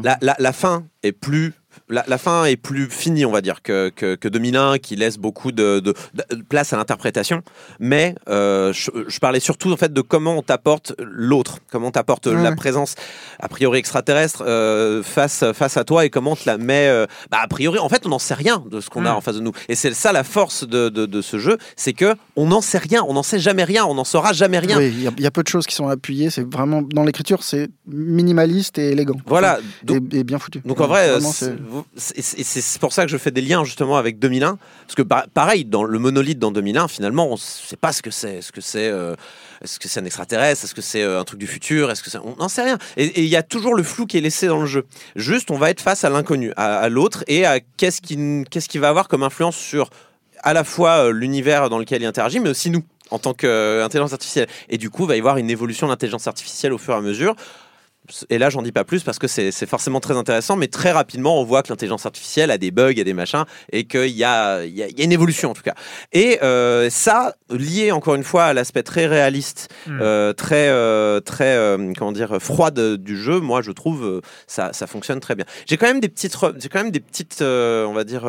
la- 0.03 0.17
la- 0.21 0.35
la 0.39 0.53
fin 0.53 0.83
est 1.03 1.12
plus. 1.12 1.53
La, 1.88 2.03
la 2.08 2.17
fin 2.17 2.45
est 2.45 2.55
plus 2.55 2.88
finie, 2.89 3.25
on 3.25 3.32
va 3.32 3.41
dire, 3.41 3.62
que, 3.62 3.89
que, 3.95 4.15
que 4.15 4.27
2001, 4.27 4.77
qui 4.79 4.95
laisse 4.95 5.17
beaucoup 5.17 5.51
de, 5.51 5.79
de- 5.79 5.93
de 6.13 6.41
place 6.43 6.73
à 6.73 6.77
l'interprétation. 6.77 7.41
Mais 7.79 8.15
euh, 8.27 8.73
je, 8.73 8.89
je 9.08 9.19
parlais 9.19 9.39
surtout 9.39 9.71
en 9.71 9.77
fait 9.77 9.93
de 9.93 10.01
comment 10.01 10.38
on 10.38 10.41
t'apporte 10.41 10.93
l'autre, 10.99 11.60
comment 11.71 11.88
on 11.88 11.91
t'apporte 11.91 12.25
Ouais, 12.27 12.41
la 12.41 12.51
présence 12.55 12.95
a 13.39 13.47
priori 13.47 13.79
extraterrestre 13.79 14.43
euh, 14.45 15.03
face 15.03 15.43
face 15.53 15.77
à 15.77 15.84
toi 15.84 16.05
et 16.05 16.10
comment 16.10 16.32
on 16.32 16.36
te 16.36 16.43
la 16.47 16.58
met. 16.58 16.88
euh, 16.88 17.05
bah, 17.32 17.39
a 17.41 17.47
priori, 17.47 17.79
en 17.79 17.89
fait, 17.89 18.05
on 18.05 18.10
n'en 18.10 18.19
sait 18.19 18.34
rien 18.34 18.63
de 18.69 18.82
ce 18.82 18.89
qu'on 18.89 19.05
a 19.05 19.13
en 19.13 19.21
face 19.21 19.36
de 19.36 19.41
nous. 19.41 19.51
Et 19.67 19.75
c'est 19.75 19.93
ça 19.93 20.12
la 20.12 20.23
force 20.23 20.67
de, 20.67 20.89
de, 20.89 21.21
ce 21.21 21.38
jeu, 21.39 21.58
c'est 21.75 21.93
que 21.93 22.15
on 22.36 22.47
n'en 22.47 22.62
sait 22.62 22.77
rien, 22.77 23.03
on 23.08 23.13
n'en 23.13 23.23
sait 23.23 23.39
jamais 23.39 23.63
rien, 23.63 23.86
on 23.86 23.93
n'en 23.95 24.03
saura 24.03 24.34
jamais 24.34 24.60
rien. 24.60 24.77
Oui, 24.77 24.88
il 24.88 25.03
y, 25.03 25.08
a- 25.08 25.12
il 25.17 25.23
y 25.23 25.27
a 25.27 25.32
peu 25.32 25.43
de 25.43 25.47
choses 25.47 25.65
qui 25.67 25.75
sont 25.75 25.88
appuyées. 25.88 26.29
C'est 26.29 26.51
vraiment 26.51 26.82
dans 26.82 27.03
l'écriture, 27.03 27.43
c'est 27.43 27.69
minimaliste 27.88 28.77
et 28.77 28.91
élégant. 28.91 29.17
Voilà. 29.25 29.60
Et, 29.60 29.86
Donc, 29.86 30.13
et 30.13 30.23
bien 30.23 30.39
foutu. 30.39 30.62
Donc 30.65 30.79
en 30.82 30.88
vrai, 30.88 31.19
c'est- 31.95 32.80
pour 32.80 32.93
ça 32.93 33.04
que 33.06 33.12
je 33.12 33.17
fais 33.17 33.32
des 33.32 33.41
liens 33.41 33.63
justement 33.63 33.98
avec 33.98 34.19
2001, 34.19 34.58
parce 34.86 34.95
que 34.95 35.02
pa- 35.02 35.26
pareil, 35.34 35.65
dans 35.65 35.84
le 35.84 36.00
monolithe 36.00 36.39
dans 36.39 36.52
2001, 36.52 36.88
finalement, 36.88 37.28
on 37.28 37.34
ne 37.34 37.38
sait 37.38 37.76
pas 37.78 37.91
ce 37.91 38.02
que 38.02 38.12
c'est. 38.12 38.38
Est-ce 38.38 38.52
que 38.52 38.62
c'est 38.62 38.88
euh, 38.88 39.15
est-ce 39.63 39.80
que 39.80 40.00
un 40.00 40.06
extraterrestre? 40.06 40.63
Est-ce 40.63 40.74
que 40.76 40.82
c'est 40.82 41.02
euh, 41.04 41.19
un 41.19 41.24
truc 41.24 41.39
du 41.39 41.48
futur? 41.48 41.91
Est-ce 41.91 42.02
que 42.04 42.10
c'est- 42.10 42.17
on 42.19 42.36
n'en 42.38 42.48
sait 42.50 42.63
rien. 42.63 42.78
Et 42.98 43.22
il 43.24 43.30
y 43.30 43.36
a 43.36 43.43
toujours 43.43 43.74
le 43.76 43.84
flou 43.84 44.06
qui 44.06 44.17
est 44.17 44.22
laissé 44.22 44.48
dans 44.48 44.60
le 44.62 44.65
jeu. 44.67 44.86
Juste, 45.15 45.52
on 45.52 45.58
va 45.58 45.69
être 45.69 45.82
face 45.82 46.04
à 46.04 46.10
l'inconnu, 46.10 46.54
à, 46.56 46.80
à 46.80 46.89
l'autre, 46.89 47.24
et 47.28 47.45
à 47.45 47.60
qu'est-ce 47.60 48.02
qui 48.02 48.17
qu'est-ce 48.50 48.69
qui 48.69 48.78
va 48.78 48.89
avoir 48.89 49.08
comme 49.08 49.24
influence 49.24 49.58
sur 49.58 49.89
à 50.43 50.54
la 50.54 50.63
fois 50.63 51.06
euh, 51.08 51.12
l'univers 51.12 51.69
dans 51.69 51.78
lequel 51.80 52.02
il 52.02 52.06
interagit, 52.06 52.39
mais 52.39 52.50
aussi 52.50 52.69
nous 52.69 52.84
en 53.12 53.17
tant 53.19 53.34
qu'intelligence 53.34 54.13
artificielle. 54.13 54.48
Et 54.69 54.78
du 54.78 54.89
coup, 54.91 55.04
il 55.04 55.08
va 55.08 55.15
y 55.15 55.19
avoir 55.19 55.38
une 55.38 55.50
évolution 55.50 55.88
de 55.88 55.91
l'intelligence 55.91 56.28
artificielle 56.28 56.72
au 56.74 56.78
fur 56.78 56.93
et 56.93 56.98
à 56.98 57.02
mesure. 57.02 57.36
Et 58.30 58.38
là, 58.38 58.50
j'en 58.50 58.62
dis 58.62 58.72
pas 58.72 58.84
plus 58.84 59.04
parce 59.04 59.19
que 59.19 59.28
c'est 59.28 59.52
forcément 59.65 60.00
très 60.00 60.15
intéressant, 60.17 60.56
mais 60.56 60.67
très 60.67 60.91
rapidement, 60.91 61.39
on 61.39 61.43
voit 61.43 61.63
que 61.63 61.69
l'intelligence 61.69 62.06
artificielle 62.06 62.52
a 62.52 62.58
des 62.58 62.72
bugs, 62.72 63.00
a 63.00 63.04
des 63.04 63.13
machins, 63.13 63.45
et 63.72 63.86
qu'il 63.86 64.08
y 64.10 64.24
a, 64.24 64.63
y, 64.65 64.80
y 64.82 65.04
une 65.04 65.12
évolution 65.12 65.52
en 65.52 65.54
tout 65.54 65.62
cas. 65.63 65.76
Et 66.13 66.39
euh, 66.43 66.89
ça, 66.89 67.36
lié 67.50 67.91
encore 67.91 68.15
une 68.15 68.24
fois 68.24 68.45
à 68.45 68.54
l'aspect 68.54 68.84
très 68.84 69.06
réaliste, 69.08 69.69
Mm. 69.88 70.00
euh, 70.02 70.34
très, 70.34 70.69
euh, 70.69 71.19
très, 71.19 71.56
euh, 71.56 71.93
comment 71.98 72.12
dire, 72.12 72.38
froid 72.39 72.72
de- 72.72 72.95
du 72.95 73.17
jeu, 73.17 73.39
moi, 73.39 73.62
je 73.62 73.72
trouve 73.72 74.22
ça, 74.48 74.74
ça 74.74 74.88
fonctionne 74.88 75.19
très 75.19 75.36
bien. 75.36 75.45
J'ai 75.67 75.78
quand 75.78 75.88
même 75.88 76.00
des 76.00 76.10
petites, 76.10 76.36
j'ai 76.60 76.69
quand 76.69 76.80
même 76.84 76.91
des 76.91 77.00
petites, 77.00 77.41
on 77.41 77.93
va 77.93 78.04
dire, 78.04 78.24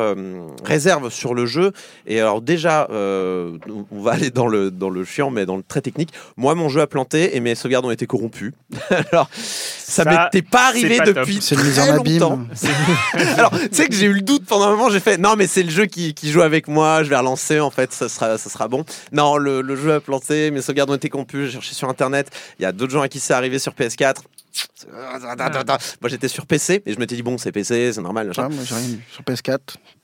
réserves 0.63 1.09
sur 1.11 1.33
le 1.33 1.45
jeu. 1.45 1.71
Et 2.07 2.19
alors 2.19 2.41
déjà, 2.41 2.87
on 2.91 4.01
va 4.01 4.11
aller 4.11 4.29
dans 4.29 4.47
le 4.47 4.71
dans 4.71 4.89
le 4.89 5.03
chiant, 5.05 5.29
mais 5.31 5.45
dans 5.45 5.57
le 5.57 5.63
très 5.63 5.81
technique. 5.81 6.09
Moi, 6.37 6.55
mon 6.55 6.69
jeu 6.69 6.81
a 6.81 6.87
planté 6.87 7.35
et 7.35 7.39
mes 7.39 7.55
sauvegardes 7.55 7.85
ont 7.85 7.91
été 7.91 8.05
corrompues. 8.07 8.53
alors, 9.11 9.29
ça, 9.77 10.03
Ça, 10.03 10.23
m'était 10.23 10.41
pas 10.47 10.67
arrivé 10.67 10.97
pas 10.97 11.05
depuis 11.05 11.35
mise 11.35 11.53
en 11.53 11.55
très 11.55 11.89
abîme. 11.89 12.19
longtemps. 12.19 12.39
Alors, 13.37 13.51
tu 13.51 13.69
sais 13.71 13.87
que 13.87 13.95
j'ai 13.95 14.05
eu 14.07 14.13
le 14.13 14.21
doute 14.21 14.45
pendant 14.45 14.67
un 14.67 14.71
moment, 14.71 14.89
j'ai 14.89 14.99
fait 14.99 15.17
non, 15.17 15.35
mais 15.37 15.47
c'est 15.47 15.63
le 15.63 15.69
jeu 15.71 15.85
qui, 15.85 16.13
qui 16.13 16.31
joue 16.31 16.41
avec 16.41 16.67
moi, 16.67 17.03
je 17.03 17.09
vais 17.09 17.17
relancer, 17.17 17.59
en 17.59 17.71
fait, 17.71 17.93
ça 17.93 18.09
sera, 18.09 18.37
ça 18.37 18.49
sera 18.49 18.67
bon. 18.67 18.85
Non, 19.11 19.37
le, 19.37 19.61
le 19.61 19.75
jeu 19.75 19.93
a 19.93 19.99
planté, 19.99 20.51
mes 20.51 20.61
sauvegardes 20.61 20.89
ont 20.89 20.95
été 20.95 21.09
corrompues, 21.09 21.45
j'ai 21.45 21.53
cherché 21.53 21.73
sur 21.73 21.89
internet, 21.89 22.29
il 22.59 22.63
y 22.63 22.65
a 22.65 22.71
d'autres 22.71 22.91
gens 22.93 23.01
à 23.01 23.07
qui 23.07 23.19
c'est 23.19 23.33
arrivé 23.33 23.59
sur 23.59 23.73
PS4. 23.73 24.15
Moi 26.01 26.09
j'étais 26.09 26.27
sur 26.27 26.45
PC 26.45 26.81
et 26.85 26.93
je 26.93 26.99
m'étais 26.99 27.15
dit 27.15 27.23
bon 27.23 27.37
c'est 27.37 27.51
PC 27.51 27.93
c'est 27.93 28.01
normal. 28.01 28.31
Ah, 28.37 28.49
moi, 28.49 28.63
j'ai 28.63 28.75
rien 28.75 28.89
eu. 28.89 28.99
Sur 29.11 29.21
PS4. 29.23 29.59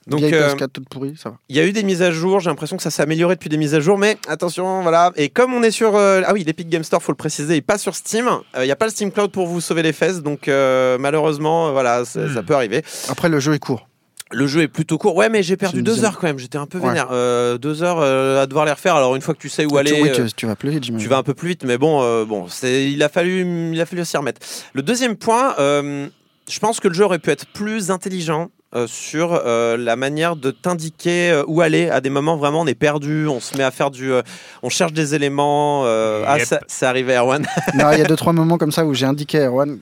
donc 0.06 0.22
euh, 0.22 0.54
PS4 0.54 0.68
toute 0.72 0.88
pourrie, 0.88 1.14
ça 1.16 1.30
va. 1.30 1.36
il 1.48 1.56
y 1.56 1.60
a 1.60 1.66
eu 1.66 1.72
des 1.72 1.82
mises 1.82 2.00
à 2.02 2.10
jour 2.10 2.40
j'ai 2.40 2.48
l'impression 2.48 2.76
que 2.76 2.82
ça 2.82 2.90
s'est 2.90 3.02
amélioré 3.02 3.34
depuis 3.34 3.48
des 3.50 3.56
mises 3.56 3.74
à 3.74 3.80
jour 3.80 3.98
mais 3.98 4.16
attention 4.28 4.82
voilà 4.82 5.12
et 5.16 5.28
comme 5.28 5.52
on 5.52 5.62
est 5.62 5.70
sur 5.70 5.96
euh, 5.96 6.22
ah 6.26 6.32
oui 6.32 6.44
l'Epic 6.44 6.68
Game 6.68 6.84
Store 6.84 7.02
faut 7.02 7.12
le 7.12 7.16
préciser 7.16 7.56
et 7.56 7.60
pas 7.62 7.76
sur 7.78 7.94
Steam 7.94 8.26
euh, 8.28 8.40
il 8.62 8.64
n'y 8.66 8.70
a 8.72 8.76
pas 8.76 8.86
le 8.86 8.90
Steam 8.92 9.10
Cloud 9.12 9.32
pour 9.32 9.46
vous 9.46 9.60
sauver 9.60 9.82
les 9.82 9.92
fesses 9.92 10.22
donc 10.22 10.48
euh, 10.48 10.96
malheureusement 10.98 11.72
voilà 11.72 11.98
Hmm. 11.98 12.34
ça 12.34 12.42
peut 12.42 12.54
arriver 12.54 12.84
Après, 13.08 13.28
le 13.28 13.40
jeu 13.40 13.54
est 13.54 13.58
court. 13.58 13.87
Le 14.30 14.46
jeu 14.46 14.60
est 14.62 14.68
plutôt 14.68 14.98
court. 14.98 15.16
Ouais, 15.16 15.28
mais 15.28 15.42
j'ai 15.42 15.56
perdu 15.56 15.82
deux 15.82 16.04
heures 16.04 16.18
quand 16.18 16.26
même. 16.26 16.38
J'étais 16.38 16.58
un 16.58 16.66
peu 16.66 16.78
Ouais. 16.78 16.88
vénère. 16.88 17.08
Euh, 17.12 17.56
deux 17.58 17.82
heures 17.82 17.98
euh, 18.00 18.42
à 18.42 18.46
devoir 18.46 18.64
les 18.66 18.72
refaire. 18.72 18.94
Alors 18.96 19.16
une 19.16 19.22
fois 19.22 19.34
que 19.34 19.40
tu 19.40 19.48
sais 19.48 19.64
où 19.64 19.76
aller, 19.78 19.92
Tu- 19.92 20.02
oui, 20.02 20.10
euh, 20.10 20.26
tu, 20.26 20.32
tu 20.34 20.46
vas 20.46 20.54
plus 20.56 20.70
vite, 20.70 20.82
tu 20.82 21.08
vas 21.08 21.16
un 21.18 21.22
peu 21.22 21.34
plus 21.34 21.48
vite. 21.48 21.64
Mais 21.64 21.78
bon, 21.78 22.02
euh, 22.02 22.24
bon, 22.24 22.46
c'est, 22.48 22.90
il 22.90 23.02
a 23.02 23.08
fallu, 23.08 23.72
il 23.72 23.80
a 23.80 23.86
fallu 23.86 24.04
s'y 24.04 24.16
remettre. 24.16 24.40
Le 24.74 24.82
deuxième 24.82 25.16
point, 25.16 25.54
euh, 25.58 26.08
je 26.48 26.58
pense 26.58 26.78
que 26.80 26.88
le 26.88 26.94
jeu 26.94 27.04
aurait 27.04 27.18
pu 27.18 27.30
être 27.30 27.46
plus 27.46 27.90
intelligent. 27.90 28.50
Euh, 28.74 28.86
sur 28.86 29.32
euh, 29.32 29.76
la 29.78 29.96
manière 29.96 30.36
de 30.36 30.50
t'indiquer 30.50 31.30
euh, 31.30 31.42
où 31.46 31.62
aller 31.62 31.88
à 31.88 32.00
des 32.02 32.10
moments 32.10 32.36
vraiment 32.36 32.60
on 32.60 32.66
est 32.66 32.74
perdu 32.74 33.26
on 33.26 33.40
se 33.40 33.56
met 33.56 33.64
à 33.64 33.70
faire 33.70 33.90
du 33.90 34.12
euh, 34.12 34.20
on 34.62 34.68
cherche 34.68 34.92
des 34.92 35.14
éléments 35.14 35.84
euh, 35.86 36.24
ah 36.26 36.36
Yep. 36.38 36.46
ça, 36.46 36.60
c'est 36.66 36.84
arrivé 36.84 37.14
Erwan 37.16 37.46
Non, 37.74 37.90
il 37.92 37.98
y 37.98 38.02
a 38.02 38.04
deux 38.04 38.16
trois 38.16 38.34
moments 38.34 38.58
comme 38.58 38.70
ça 38.72 38.84
où 38.84 38.92
j'ai 38.92 39.06
indiqué 39.06 39.40
à 39.40 39.46
Erwan 39.46 39.78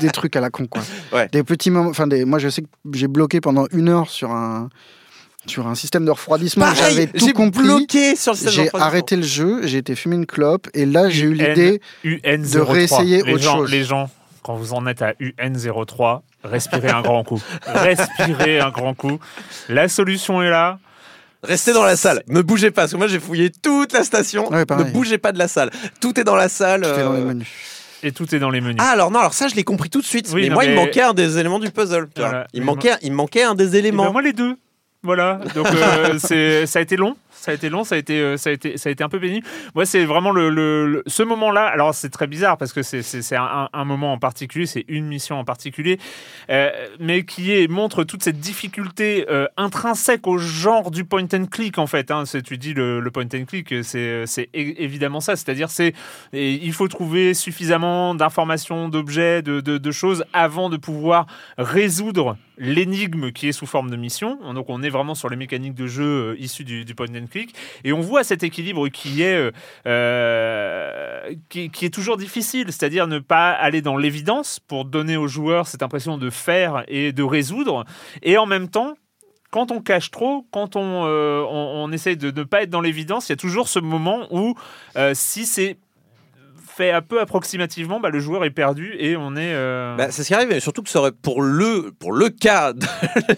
des 0.00 0.08
trucs 0.08 0.36
à 0.36 0.40
la 0.40 0.48
con 0.48 0.66
quoi. 0.66 0.80
Ouais. 1.12 1.28
Des 1.32 1.42
petits 1.44 1.70
moments. 1.70 1.90
Enfin, 1.90 2.06
des... 2.06 2.24
moi 2.24 2.38
je 2.38 2.48
sais 2.48 2.62
que 2.62 2.68
j'ai 2.94 3.08
bloqué 3.08 3.42
pendant 3.42 3.66
une 3.72 3.90
heure 3.90 4.08
sur 4.08 4.30
un 4.30 4.70
sur 5.46 5.66
un 5.66 5.74
système 5.74 6.06
de 6.06 6.10
refroidissement. 6.10 6.64
J'avais 6.74 7.06
tout 7.06 7.26
j'ai 7.26 7.34
compris. 7.34 7.62
bloqué 7.62 8.16
sur 8.16 8.32
le 8.32 8.38
système 8.38 8.64
J'ai 8.64 8.70
arrêté 8.72 9.16
le 9.16 9.22
jeu, 9.22 9.60
j'ai 9.66 9.76
été 9.76 9.94
fumer 9.94 10.16
une 10.16 10.24
clope 10.24 10.68
et 10.72 10.86
là 10.86 11.10
j'ai 11.10 11.24
eu 11.26 11.34
UN. 11.36 11.48
l'idée. 11.48 11.80
UN03. 12.04 12.62
réessayer 12.62 13.22
les 13.22 13.34
autre 13.34 13.42
gens, 13.42 13.56
chose. 13.58 13.70
Les 13.70 13.84
gens, 13.84 14.08
quand 14.44 14.54
vous 14.54 14.74
en 14.74 14.86
êtes 14.86 15.02
à 15.02 15.12
UN03, 15.14 16.20
respirez 16.44 16.90
un 16.90 17.00
grand 17.02 17.24
coup. 17.24 17.42
Respirez 17.66 18.60
un 18.60 18.70
grand 18.70 18.94
coup. 18.94 19.18
La 19.68 19.88
solution 19.88 20.42
est 20.42 20.50
là. 20.50 20.78
Restez 21.42 21.72
dans 21.74 21.84
la 21.84 21.96
salle, 21.96 22.22
ne 22.28 22.40
bougez 22.40 22.70
pas, 22.70 22.82
parce 22.82 22.92
que 22.92 22.96
moi 22.96 23.06
j'ai 23.06 23.20
fouillé 23.20 23.50
toute 23.50 23.92
la 23.92 24.02
station. 24.04 24.50
Ouais, 24.50 24.60
ne 24.60 24.84
bougez 24.92 25.18
pas 25.18 25.30
de 25.32 25.38
la 25.38 25.48
salle. 25.48 25.70
Tout 26.00 26.18
est 26.18 26.24
dans 26.24 26.36
la 26.36 26.48
salle. 26.48 26.82
Tout 26.82 26.88
est 26.88 27.02
dans 27.04 27.12
les 27.12 27.20
euh, 27.20 27.24
menus. 27.26 27.48
Et 28.02 28.12
tout 28.12 28.34
est 28.34 28.38
dans 28.38 28.48
les 28.50 28.60
menus. 28.62 28.76
Ah 28.80 28.90
alors 28.90 29.10
non, 29.10 29.18
alors 29.18 29.34
ça 29.34 29.48
je 29.48 29.54
l'ai 29.54 29.64
compris 29.64 29.90
tout 29.90 30.00
de 30.00 30.06
suite. 30.06 30.30
Oui, 30.32 30.42
mais 30.44 30.48
non, 30.48 30.54
moi 30.54 30.64
il 30.64 30.74
manquait 30.74 31.02
un 31.02 31.12
des 31.12 31.38
éléments 31.38 31.58
du 31.58 31.70
puzzle. 31.70 32.08
Voilà. 32.16 32.46
Il 32.54 32.62
manquait, 32.62 32.92
il 33.02 33.12
manquait 33.12 33.42
un 33.42 33.54
des 33.54 33.64
Eh 33.66 33.70
ben, 33.72 33.78
éléments. 33.78 34.12
moi 34.12 34.22
les 34.22 34.32
deux. 34.32 34.56
Voilà. 35.02 35.40
Donc 35.54 35.66
euh, 35.66 36.14
c'est 36.18 36.66
ça 36.66 36.78
a 36.78 36.82
été 36.82 36.96
long. 36.96 37.14
Ça 37.44 37.50
a 37.50 37.54
été 37.54 37.68
long, 37.68 37.84
ça 37.84 37.96
a 37.96 37.98
été, 37.98 38.18
euh, 38.18 38.38
ça 38.38 38.48
a 38.48 38.54
été, 38.54 38.78
ça 38.78 38.88
a 38.88 38.92
été 38.92 39.04
un 39.04 39.10
peu 39.10 39.20
pénible. 39.20 39.46
Moi, 39.74 39.84
c'est 39.84 40.06
vraiment 40.06 40.30
le, 40.30 41.02
ce 41.06 41.22
moment-là. 41.22 41.66
Alors, 41.66 41.94
c'est 41.94 42.08
très 42.08 42.26
bizarre 42.26 42.56
parce 42.56 42.72
que 42.72 42.82
c'est, 42.82 43.36
un, 43.36 43.84
moment 43.84 44.14
en 44.14 44.18
particulier, 44.18 44.64
c'est 44.64 44.86
une 44.88 45.04
mission 45.06 45.38
en 45.38 45.44
particulier, 45.44 45.98
euh, 46.48 46.70
mais 47.00 47.26
qui 47.26 47.68
montre 47.68 48.02
toute 48.04 48.22
cette 48.22 48.40
difficulté 48.40 49.26
euh, 49.28 49.46
intrinsèque 49.58 50.26
au 50.26 50.38
genre 50.38 50.90
du 50.90 51.04
point 51.04 51.26
and 51.34 51.44
click 51.50 51.76
en 51.76 51.86
fait. 51.86 52.10
Hein. 52.10 52.24
Tu 52.42 52.56
dis 52.56 52.72
le, 52.72 53.06
point 53.12 53.24
and 53.24 53.44
click, 53.44 53.74
c'est, 53.82 54.48
évidemment 54.54 55.20
ça. 55.20 55.36
C'est-à-dire, 55.36 55.68
c'est, 55.68 55.92
il 56.32 56.72
faut 56.72 56.88
trouver 56.88 57.34
suffisamment 57.34 58.14
d'informations, 58.14 58.88
d'objets, 58.88 59.42
de, 59.42 59.90
choses 59.90 60.24
avant 60.32 60.70
de 60.70 60.78
pouvoir 60.78 61.26
résoudre 61.58 62.38
l'énigme 62.56 63.32
qui 63.32 63.48
est 63.48 63.52
sous 63.52 63.66
forme 63.66 63.90
de 63.90 63.96
mission. 63.96 64.38
Donc 64.54 64.66
on 64.68 64.82
est 64.82 64.88
vraiment 64.88 65.14
sur 65.14 65.28
les 65.28 65.36
mécaniques 65.36 65.74
de 65.74 65.86
jeu 65.86 66.36
issues 66.38 66.64
du, 66.64 66.94
point 66.94 67.06
and 67.14 67.26
Et 67.84 67.92
on 67.92 68.00
voit 68.00 68.24
cet 68.24 68.42
équilibre 68.42 68.88
qui 68.88 69.22
est, 69.22 69.34
euh, 69.34 69.50
euh, 69.86 71.34
qui, 71.48 71.70
est 71.82 71.94
toujours 71.94 72.16
difficile, 72.16 72.66
c'est-à-dire 72.66 73.06
ne 73.06 73.18
pas 73.18 73.50
aller 73.50 73.82
dans 73.82 73.96
l'évidence 73.96 74.60
pour 74.60 74.84
donner 74.84 75.16
aux 75.16 75.28
joueurs 75.28 75.66
cette 75.66 75.82
impression 75.82 76.18
de 76.18 76.30
faire 76.30 76.84
et 76.88 77.12
de 77.12 77.22
résoudre. 77.22 77.84
Et 78.22 78.38
en 78.38 78.46
même 78.46 78.68
temps, 78.68 78.94
quand 79.50 79.70
on 79.70 79.80
cache 79.80 80.10
trop, 80.10 80.46
quand 80.50 80.76
on, 80.76 81.04
euh, 81.06 81.44
on, 81.48 81.92
essaye 81.92 82.16
de 82.16 82.30
ne 82.30 82.42
pas 82.42 82.62
être 82.62 82.70
dans 82.70 82.80
l'évidence, 82.80 83.28
il 83.28 83.32
y 83.32 83.34
a 83.34 83.36
toujours 83.36 83.68
ce 83.68 83.78
moment 83.78 84.26
où 84.30 84.54
si 85.14 85.46
c'est 85.46 85.78
fait 86.76 86.90
un 86.90 87.02
peu 87.02 87.20
approximativement, 87.20 88.00
bah, 88.00 88.10
le 88.10 88.18
joueur 88.20 88.44
est 88.44 88.50
perdu 88.50 88.94
et 88.98 89.16
on 89.16 89.36
est... 89.36 89.52
euh, 89.54 89.96
Bah, 89.96 90.08
c'est 90.10 90.22
ce 90.22 90.28
qui 90.28 90.34
arrive, 90.34 90.48
mais 90.48 90.60
surtout 90.60 90.82
que 90.82 90.88
ça 90.88 90.98
aurait, 91.00 91.12
pour 91.12 91.42
le, 91.42 91.92
pour 91.98 92.12
le 92.12 92.28
cas 92.30 92.72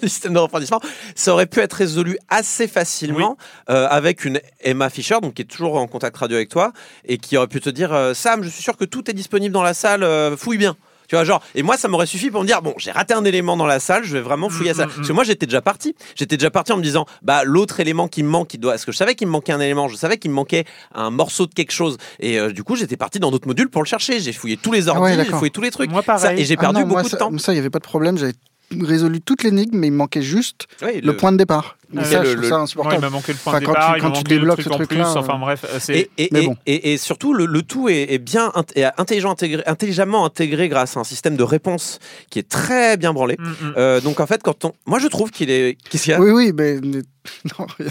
le 0.02 0.08
système 0.08 0.32
de 0.34 0.38
refroidissement, 0.46 0.80
ça 1.14 1.32
aurait 1.32 1.46
pu 1.46 1.60
être 1.60 1.74
résolu 1.74 2.18
assez 2.28 2.68
facilement 2.68 3.36
euh, 3.70 3.86
avec 3.90 4.24
une 4.24 4.40
Emma 4.60 4.88
Fischer, 4.90 5.16
donc 5.20 5.34
qui 5.34 5.42
est 5.42 5.46
toujours 5.46 5.76
en 5.76 5.86
contact 5.86 6.16
radio 6.16 6.36
avec 6.36 6.48
toi, 6.48 6.72
et 7.04 7.18
qui 7.18 7.36
aurait 7.36 7.46
pu 7.48 7.60
te 7.60 7.70
dire 7.70 7.92
euh, 7.92 8.14
Sam, 8.14 8.42
je 8.42 8.48
suis 8.48 8.62
sûr 8.62 8.76
que 8.76 8.84
tout 8.84 9.10
est 9.10 9.14
disponible 9.14 9.52
dans 9.52 9.62
la 9.62 9.74
salle, 9.74 10.06
fouille 10.36 10.58
bien. 10.58 10.76
Tu 11.08 11.14
vois, 11.16 11.24
genre, 11.24 11.42
et 11.54 11.62
moi, 11.62 11.76
ça 11.76 11.88
m'aurait 11.88 12.06
suffi 12.06 12.30
pour 12.30 12.42
me 12.42 12.46
dire, 12.46 12.62
bon, 12.62 12.74
j'ai 12.78 12.90
raté 12.90 13.14
un 13.14 13.24
élément 13.24 13.56
dans 13.56 13.66
la 13.66 13.80
salle, 13.80 14.04
je 14.04 14.12
vais 14.12 14.20
vraiment 14.20 14.48
fouiller 14.48 14.70
à 14.70 14.74
ça. 14.74 14.86
Mm, 14.86 14.90
mm, 14.90 14.92
Parce 14.96 15.08
que 15.08 15.12
moi, 15.12 15.24
j'étais 15.24 15.46
déjà 15.46 15.60
parti. 15.62 15.94
J'étais 16.14 16.36
déjà 16.36 16.50
parti 16.50 16.72
en 16.72 16.76
me 16.76 16.82
disant, 16.82 17.06
bah, 17.22 17.44
l'autre 17.44 17.80
élément 17.80 18.08
qui 18.08 18.22
me 18.22 18.28
manque, 18.28 18.54
il 18.54 18.58
doit. 18.60 18.72
Parce 18.72 18.84
que 18.84 18.92
je 18.92 18.96
savais 18.96 19.14
qu'il 19.14 19.26
me 19.26 19.32
manquait 19.32 19.52
un 19.52 19.60
élément, 19.60 19.88
je 19.88 19.96
savais 19.96 20.18
qu'il 20.18 20.30
me 20.30 20.36
manquait 20.36 20.64
un 20.94 21.10
morceau 21.10 21.46
de 21.46 21.54
quelque 21.54 21.72
chose. 21.72 21.96
Et 22.20 22.38
euh, 22.38 22.50
du 22.52 22.62
coup, 22.64 22.76
j'étais 22.76 22.96
parti 22.96 23.18
dans 23.20 23.30
d'autres 23.30 23.48
modules 23.48 23.68
pour 23.68 23.82
le 23.82 23.86
chercher. 23.88 24.20
J'ai 24.20 24.32
fouillé 24.32 24.56
tous 24.56 24.72
les 24.72 24.88
Ah 24.88 25.00
ouais, 25.00 25.12
ordi, 25.12 25.24
j'ai 25.30 25.36
fouillé 25.36 25.50
tous 25.50 25.60
les 25.62 25.70
trucs. 25.70 25.90
Moi, 25.90 26.02
pareil. 26.02 26.22
Ça- 26.22 26.34
et 26.34 26.44
j'ai 26.44 26.54
Ah 26.58 26.60
perdu 26.60 26.84
moi, 26.84 26.98
beaucoup 27.02 27.08
ça, 27.08 27.16
de 27.16 27.20
temps. 27.20 27.38
Ça, 27.38 27.52
il 27.52 27.56
n'y 27.56 27.60
avait 27.60 27.70
pas 27.70 27.78
de 27.78 27.84
problème. 27.84 28.18
J'avais 28.18 28.32
résolu 28.80 29.20
toute 29.20 29.42
l'énigme, 29.44 29.78
mais 29.78 29.86
il 29.88 29.92
me 29.92 29.96
manquait 29.98 30.22
juste 30.22 30.66
Oui, 30.82 31.00
le, 31.00 31.16
point 31.16 31.30
de 31.32 31.36
départ. 31.36 31.76
Et 31.96 32.02
ça, 32.04 32.22
le- 32.22 32.26
je 32.26 32.30
trouve 32.32 32.42
le- 32.42 32.48
ça 32.48 32.54
Ouais, 32.56 32.60
il 32.60 32.62
insupportable. 32.64 33.00
m'a 33.00 33.10
manqué 33.10 33.32
le 33.32 33.38
point 33.38 33.52
Enfin, 33.52 33.60
de 33.60 33.66
quand 33.66 33.72
départ, 33.72 33.92
tu- 33.92 33.98
il 33.98 34.02
quand 34.02 34.10
tu 34.10 34.16
manqué 34.18 34.34
le 34.34 34.40
débloques 34.40 34.56
truc 34.60 34.66
ce 34.66 34.72
en 34.72 34.76
plus. 34.78 34.86
truc-là, 34.86 35.12
Enfin 35.16 35.38
bref, 35.38 35.64
c'est... 35.78 35.96
Et, 35.96 36.10
et, 36.18 36.28
Mais 36.32 36.42
bon. 36.46 36.56
et- 36.66 36.92
et 36.92 36.96
surtout, 36.98 37.32
le, 37.32 37.46
le 37.46 37.62
tout 37.62 37.88
est, 37.88 38.12
est 38.12 38.18
bien 38.18 38.48
int- 38.56 38.72
et 38.74 38.84
intelligent 38.98 39.30
intégré, 39.30 39.62
intelligemment 39.66 40.24
intégré 40.26 40.68
grâce 40.68 40.96
à 40.96 41.00
un 41.00 41.04
système 41.04 41.36
de 41.36 41.44
réponse 41.44 42.00
qui 42.28 42.40
est 42.40 42.48
très 42.48 42.96
bien 42.96 43.12
branlé. 43.12 43.36
Mm, 43.38 43.44
mm. 43.44 43.74
Euh, 43.76 44.00
donc 44.00 44.18
en 44.18 44.26
fait, 44.26 44.42
quand 44.42 44.64
on, 44.64 44.72
moi 44.84 44.98
je 44.98 45.06
trouve 45.06 45.30
qu'il 45.30 45.48
est, 45.50 45.78
qu'est-ce 45.88 46.02
qu'il 46.04 46.10
y 46.12 46.14
a 46.14 46.20
Oui, 46.20 46.30
oui, 46.32 46.52
mais. 46.52 46.80
mais- 46.82 47.02
Non, 47.58 47.66
rien. 47.78 47.88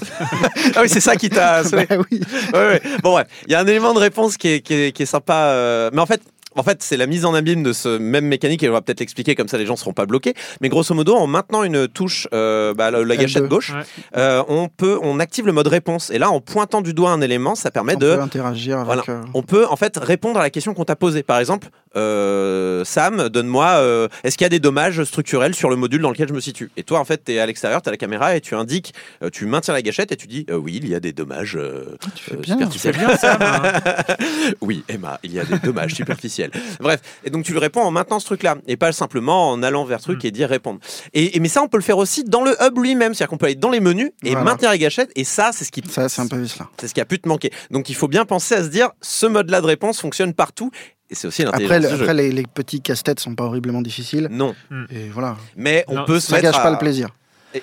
Ah 0.76 0.80
oui, 0.82 0.88
c'est 0.90 1.00
ça 1.02 1.16
qui 1.16 1.30
t'a. 1.30 1.62
Bah 1.72 1.84
oui. 2.12 2.22
Ouais, 2.54 2.68
ouais. 2.68 2.82
Bon 3.04 3.16
ouais, 3.18 3.26
il 3.48 3.52
y 3.52 3.56
a 3.56 3.60
un 3.60 3.68
élément 3.68 3.94
de 3.94 4.00
réponse 4.00 4.38
qui 4.38 4.48
est, 4.50 4.62
qui 4.62 4.74
est, 4.74 4.92
qui 4.94 5.04
est 5.04 5.06
sympa, 5.06 5.48
euh, 5.52 5.90
mais 5.94 6.02
en 6.02 6.06
fait. 6.06 6.22
En 6.56 6.64
fait, 6.64 6.82
c'est 6.84 6.98
la 6.98 7.06
mise 7.08 7.26
en 7.26 7.34
abîme 7.34 7.64
de 7.64 7.74
ce 7.74 7.98
même 7.98 8.26
mécanique 8.26 8.64
et 8.64 8.70
on 8.70 8.74
va 8.74 8.82
peut-être 8.82 9.00
l'expliquer 9.02 9.36
comme 9.36 9.48
ça 9.48 9.58
les 9.58 9.66
gens 9.66 9.76
seront 9.76 9.94
pas 9.94 10.06
bloqués. 10.06 10.34
Mais 10.62 10.70
grosso 10.70 10.94
modo, 10.96 11.16
en 11.16 11.28
maintenant 11.28 11.64
une 11.64 11.88
touche, 11.88 12.28
euh, 12.34 12.74
bah, 12.74 12.92
la, 12.92 13.04
la 13.04 13.16
gâchette 13.18 13.44
L2. 13.44 13.48
gauche, 13.48 13.74
Ouais. 13.74 13.82
euh, 14.18 14.44
on 14.48 14.68
peut, 14.70 14.98
on 15.02 15.20
active 15.20 15.46
le 15.46 15.52
mode 15.52 15.68
réponse. 15.68 16.10
Et 16.12 16.18
là, 16.18 16.30
en 16.32 16.40
pointant 16.42 16.82
du 16.82 16.94
doigt 16.94 17.12
un 17.12 17.22
élément, 17.22 17.56
ça 17.56 17.72
permet 17.72 17.96
On 17.96 18.00
de 18.00 18.16
peut 18.16 18.22
interagir 18.22 18.76
avec. 18.80 18.86
Voilà. 18.86 19.04
euh, 19.10 19.22
on 19.34 19.44
peut 19.44 19.66
en 19.68 19.76
fait 19.76 19.98
répondre 19.98 20.40
à 20.40 20.44
la 20.44 20.50
question 20.50 20.74
qu'on 20.74 20.86
t'a 20.86 20.96
posée. 20.96 21.24
Par 21.24 21.40
exemple, 21.40 21.68
euh, 21.96 22.84
Sam, 22.86 23.30
donne-moi, 23.30 23.66
euh, 23.78 24.08
est-ce 24.24 24.38
qu'il 24.38 24.46
y 24.46 24.48
a 24.48 24.50
des 24.50 24.60
dommages 24.60 25.04
structurels 25.04 25.56
sur 25.56 25.70
le 25.70 25.76
module 25.76 26.02
dans 26.02 26.10
lequel 26.10 26.28
je 26.28 26.34
me 26.34 26.40
situe? 26.40 26.70
Et 26.78 26.84
toi, 26.84 27.00
en 27.00 27.06
fait, 27.06 27.24
tu 27.26 27.34
es 27.34 27.40
à 27.40 27.46
l'extérieur, 27.46 27.82
tu 27.82 27.90
as 27.90 27.92
la 27.92 27.98
caméra 27.98 28.36
et 28.36 28.42
tu 28.42 28.56
indiques, 28.56 28.94
euh, 29.24 29.30
tu 29.30 29.46
maintiens 29.46 29.74
la 29.74 29.82
gâchette 29.82 30.12
et 30.12 30.16
tu 30.18 30.28
dis, 30.28 30.46
euh, 30.50 30.56
oui, 30.58 30.80
il 30.82 30.88
y 30.90 30.96
a 30.96 31.00
des 31.00 31.14
dommages 31.14 31.56
euh, 31.56 31.98
Tu 32.16 32.24
fais 32.24 32.34
euh, 32.36 32.38
bien. 32.40 32.56
Superficiels. 32.70 32.96
bien 32.98 33.16
ça. 33.18 33.38
hein. 33.40 34.16
oui, 34.62 34.84
Emma, 34.88 35.20
il 35.24 35.34
y 35.34 35.40
a 35.40 35.46
des 35.46 35.60
dommages 35.60 35.94
superficiels. 35.96 36.52
Bref, 36.80 37.02
et 37.24 37.30
donc 37.30 37.44
tu 37.46 37.54
le 37.54 37.60
réponds 37.60 37.82
en 37.82 37.92
maintenant 37.92 38.20
ce 38.20 38.26
truc-là 38.26 38.58
et 38.68 38.78
pas 38.78 38.92
simplement 38.92 39.50
en 39.52 39.64
allant 39.64 39.86
vers 39.86 39.98
le 40.00 40.04
truc 40.04 40.24
Mm. 40.24 40.28
et 40.28 40.32
dire 40.32 40.50
répondre. 40.50 40.80
Et, 41.14 41.36
et- 41.36 41.40
mais 41.40 41.48
ça, 41.50 41.62
on 41.62 41.68
peut 41.68 41.78
le 41.78 41.84
faire 41.84 41.98
aussi 41.98 42.24
dans 42.24 42.44
le 42.44 42.56
hub 42.62 42.78
lui-même, 42.78 43.14
c'est-à-dire 43.14 43.30
qu'on 43.30 43.38
peut 43.38 43.46
aller 43.48 43.56
dans 43.56 43.70
les 43.70 43.80
menus 43.80 44.12
et 44.24 44.30
Voilà. 44.32 44.44
maintenir 44.44 44.70
la 44.70 44.78
gâchette 44.78 45.12
et 45.16 45.24
ça, 45.24 45.52
c'est 45.54 45.66
ce 45.66 45.72
qui 45.72 45.82
Ça, 45.90 46.08
c'est 46.10 46.22
un 46.22 46.28
peu 46.28 46.44
c'est 46.80 46.88
ce 46.88 46.94
qui 46.94 47.02
a 47.02 47.06
pu 47.06 47.20
te 47.20 47.28
manquer. 47.28 47.52
Donc 47.72 47.90
il 47.90 47.96
faut 47.96 48.08
bien 48.08 48.26
penser 48.26 48.56
à 48.56 48.64
se 48.64 48.68
dire, 48.70 48.92
ce 49.02 49.26
mode-là 49.26 49.62
de 49.62 49.66
réponse 49.66 50.00
fonctionne 50.00 50.34
partout. 50.34 50.72
Et 51.10 51.16
c'est 51.16 51.28
aussi 51.28 51.44
Après, 51.44 51.80
le- 51.80 51.92
après 51.92 52.14
les, 52.14 52.32
les 52.32 52.44
petits 52.48 52.82
casse-têtes 52.82 53.20
sont 53.20 53.36
pas 53.36 53.44
horriblement 53.44 53.82
difficiles. 53.82 54.28
Non, 54.32 54.56
Et 54.90 55.10
voilà. 55.10 55.38
mais 55.56 55.86
on 55.88 55.96
Non, 55.98 56.06
peut 56.06 56.20
se 56.20 56.28
Ça 56.28 56.36
mettre 56.36 56.46
gâche 56.52 56.56
à- 56.60 56.64
pas 56.64 56.72
le 56.72 56.78
plaisir. 56.78 57.10
et 57.54 57.62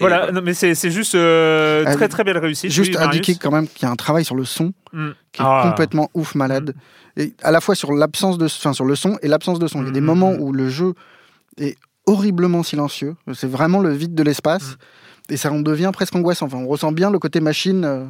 Voilà, 0.00 0.30
non, 0.32 0.40
mais 0.42 0.52
c'est 0.52 0.74
c'est 0.74 0.90
juste 0.90 1.14
euh, 1.14 1.84
Euh, 1.86 1.94
très 1.94 2.08
très 2.08 2.24
belle 2.24 2.38
réussite. 2.38 2.70
Juste 2.70 2.96
oui, 2.96 3.02
indiquer 3.02 3.36
quand 3.36 3.50
même 3.52 3.68
qu'il 3.68 3.82
y 3.84 3.86
a 3.86 3.90
un 3.90 3.96
travail 3.96 4.24
sur 4.24 4.34
le 4.34 4.44
son 4.44 4.72
Mm. 4.92 5.10
qui 5.32 5.40
est 5.42 5.44
Ah. 5.46 5.62
complètement 5.68 6.10
ouf 6.14 6.34
malade. 6.34 6.74
Et 7.16 7.32
à 7.42 7.50
la 7.50 7.60
fois 7.60 7.74
sur 7.74 7.92
l'absence 7.92 8.36
de, 8.36 8.44
enfin 8.46 8.72
sur 8.74 8.84
le 8.84 8.94
son 8.96 9.16
et 9.22 9.28
l'absence 9.28 9.58
de 9.58 9.66
son. 9.68 9.80
Il 9.82 9.86
y 9.86 9.88
a 9.88 9.92
des 9.92 10.00
Mhm. 10.00 10.06
moments 10.06 10.32
où 10.34 10.52
le 10.52 10.68
jeu 10.68 10.92
est 11.58 11.76
horriblement 12.06 12.62
silencieux. 12.62 13.14
C'est 13.32 13.48
vraiment 13.50 13.80
le 13.80 13.90
vide 13.92 14.14
de 14.14 14.22
l'espace 14.22 14.76
et 15.30 15.36
ça 15.38 15.50
en 15.52 15.60
devient 15.60 15.90
presque 15.94 16.14
angoissant. 16.14 16.46
Enfin, 16.46 16.58
on 16.58 16.66
ressent 16.66 16.92
bien 16.92 17.10
le 17.10 17.18
côté 17.20 17.40
machine. 17.40 17.84
euh, 17.84 18.04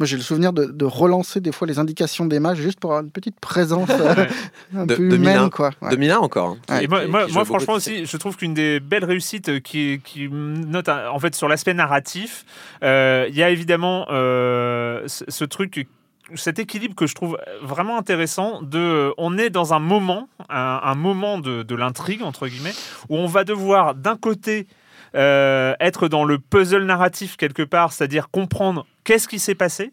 Moi, 0.00 0.06
j'ai 0.06 0.16
le 0.16 0.22
souvenir 0.22 0.52
de, 0.52 0.64
de 0.64 0.84
relancer 0.84 1.40
des 1.40 1.52
fois 1.52 1.68
les 1.68 1.78
indications 1.78 2.26
des 2.26 2.40
matchs 2.40 2.58
juste 2.58 2.80
pour 2.80 2.90
avoir 2.90 3.04
une 3.04 3.10
petite 3.10 3.38
présence 3.38 3.88
euh, 3.90 4.14
Ouais. 4.74 4.80
un 4.80 4.86
De- 4.86 4.96
peu 4.96 5.08
2001. 5.08 5.16
humaine, 5.36 5.50
quoi. 5.50 5.70
Ouais. 5.82 5.90
2001 5.90 6.18
encore. 6.18 6.56
hein, 6.68 6.74
Ouais. 6.74 6.78
qui- 6.80 6.84
Et 6.84 6.88
moi, 6.88 7.26
moi, 7.28 7.44
franchement 7.44 7.74
aussi, 7.74 8.04
je 8.06 8.16
trouve 8.16 8.36
qu'une 8.36 8.54
des 8.54 8.80
belles 8.80 9.04
réussites 9.04 9.48
euh, 9.50 9.60
qui, 9.60 10.00
qui 10.04 10.28
note 10.28 10.88
en 10.88 11.18
fait 11.18 11.34
sur 11.34 11.48
l'aspect 11.48 11.74
narratif, 11.74 12.44
euh, 12.82 13.26
il 13.28 13.36
y 13.36 13.42
a 13.42 13.50
évidemment 13.50 14.06
euh, 14.10 15.02
ce, 15.06 15.24
ce 15.28 15.44
truc, 15.44 15.86
cet 16.34 16.58
équilibre 16.58 16.94
que 16.96 17.06
je 17.06 17.14
trouve 17.14 17.38
vraiment 17.62 17.96
intéressant. 17.98 18.62
De, 18.62 19.12
on 19.16 19.38
est 19.38 19.50
dans 19.50 19.74
un 19.74 19.78
moment, 19.78 20.28
un, 20.48 20.80
un 20.82 20.94
moment 20.96 21.38
de, 21.38 21.62
de 21.62 21.74
l'intrigue 21.76 22.22
entre 22.22 22.48
guillemets, 22.48 22.74
où 23.10 23.16
on 23.16 23.26
va 23.26 23.44
devoir 23.44 23.94
d'un 23.94 24.16
côté 24.16 24.66
euh, 25.14 25.74
être 25.78 26.08
dans 26.08 26.24
le 26.24 26.38
puzzle 26.40 26.84
narratif 26.84 27.36
quelque 27.36 27.62
part, 27.62 27.92
c'est-à-dire 27.92 28.28
comprendre 28.30 28.86
qu'est-ce 29.04 29.28
qui 29.28 29.38
s'est 29.38 29.54
passé, 29.54 29.92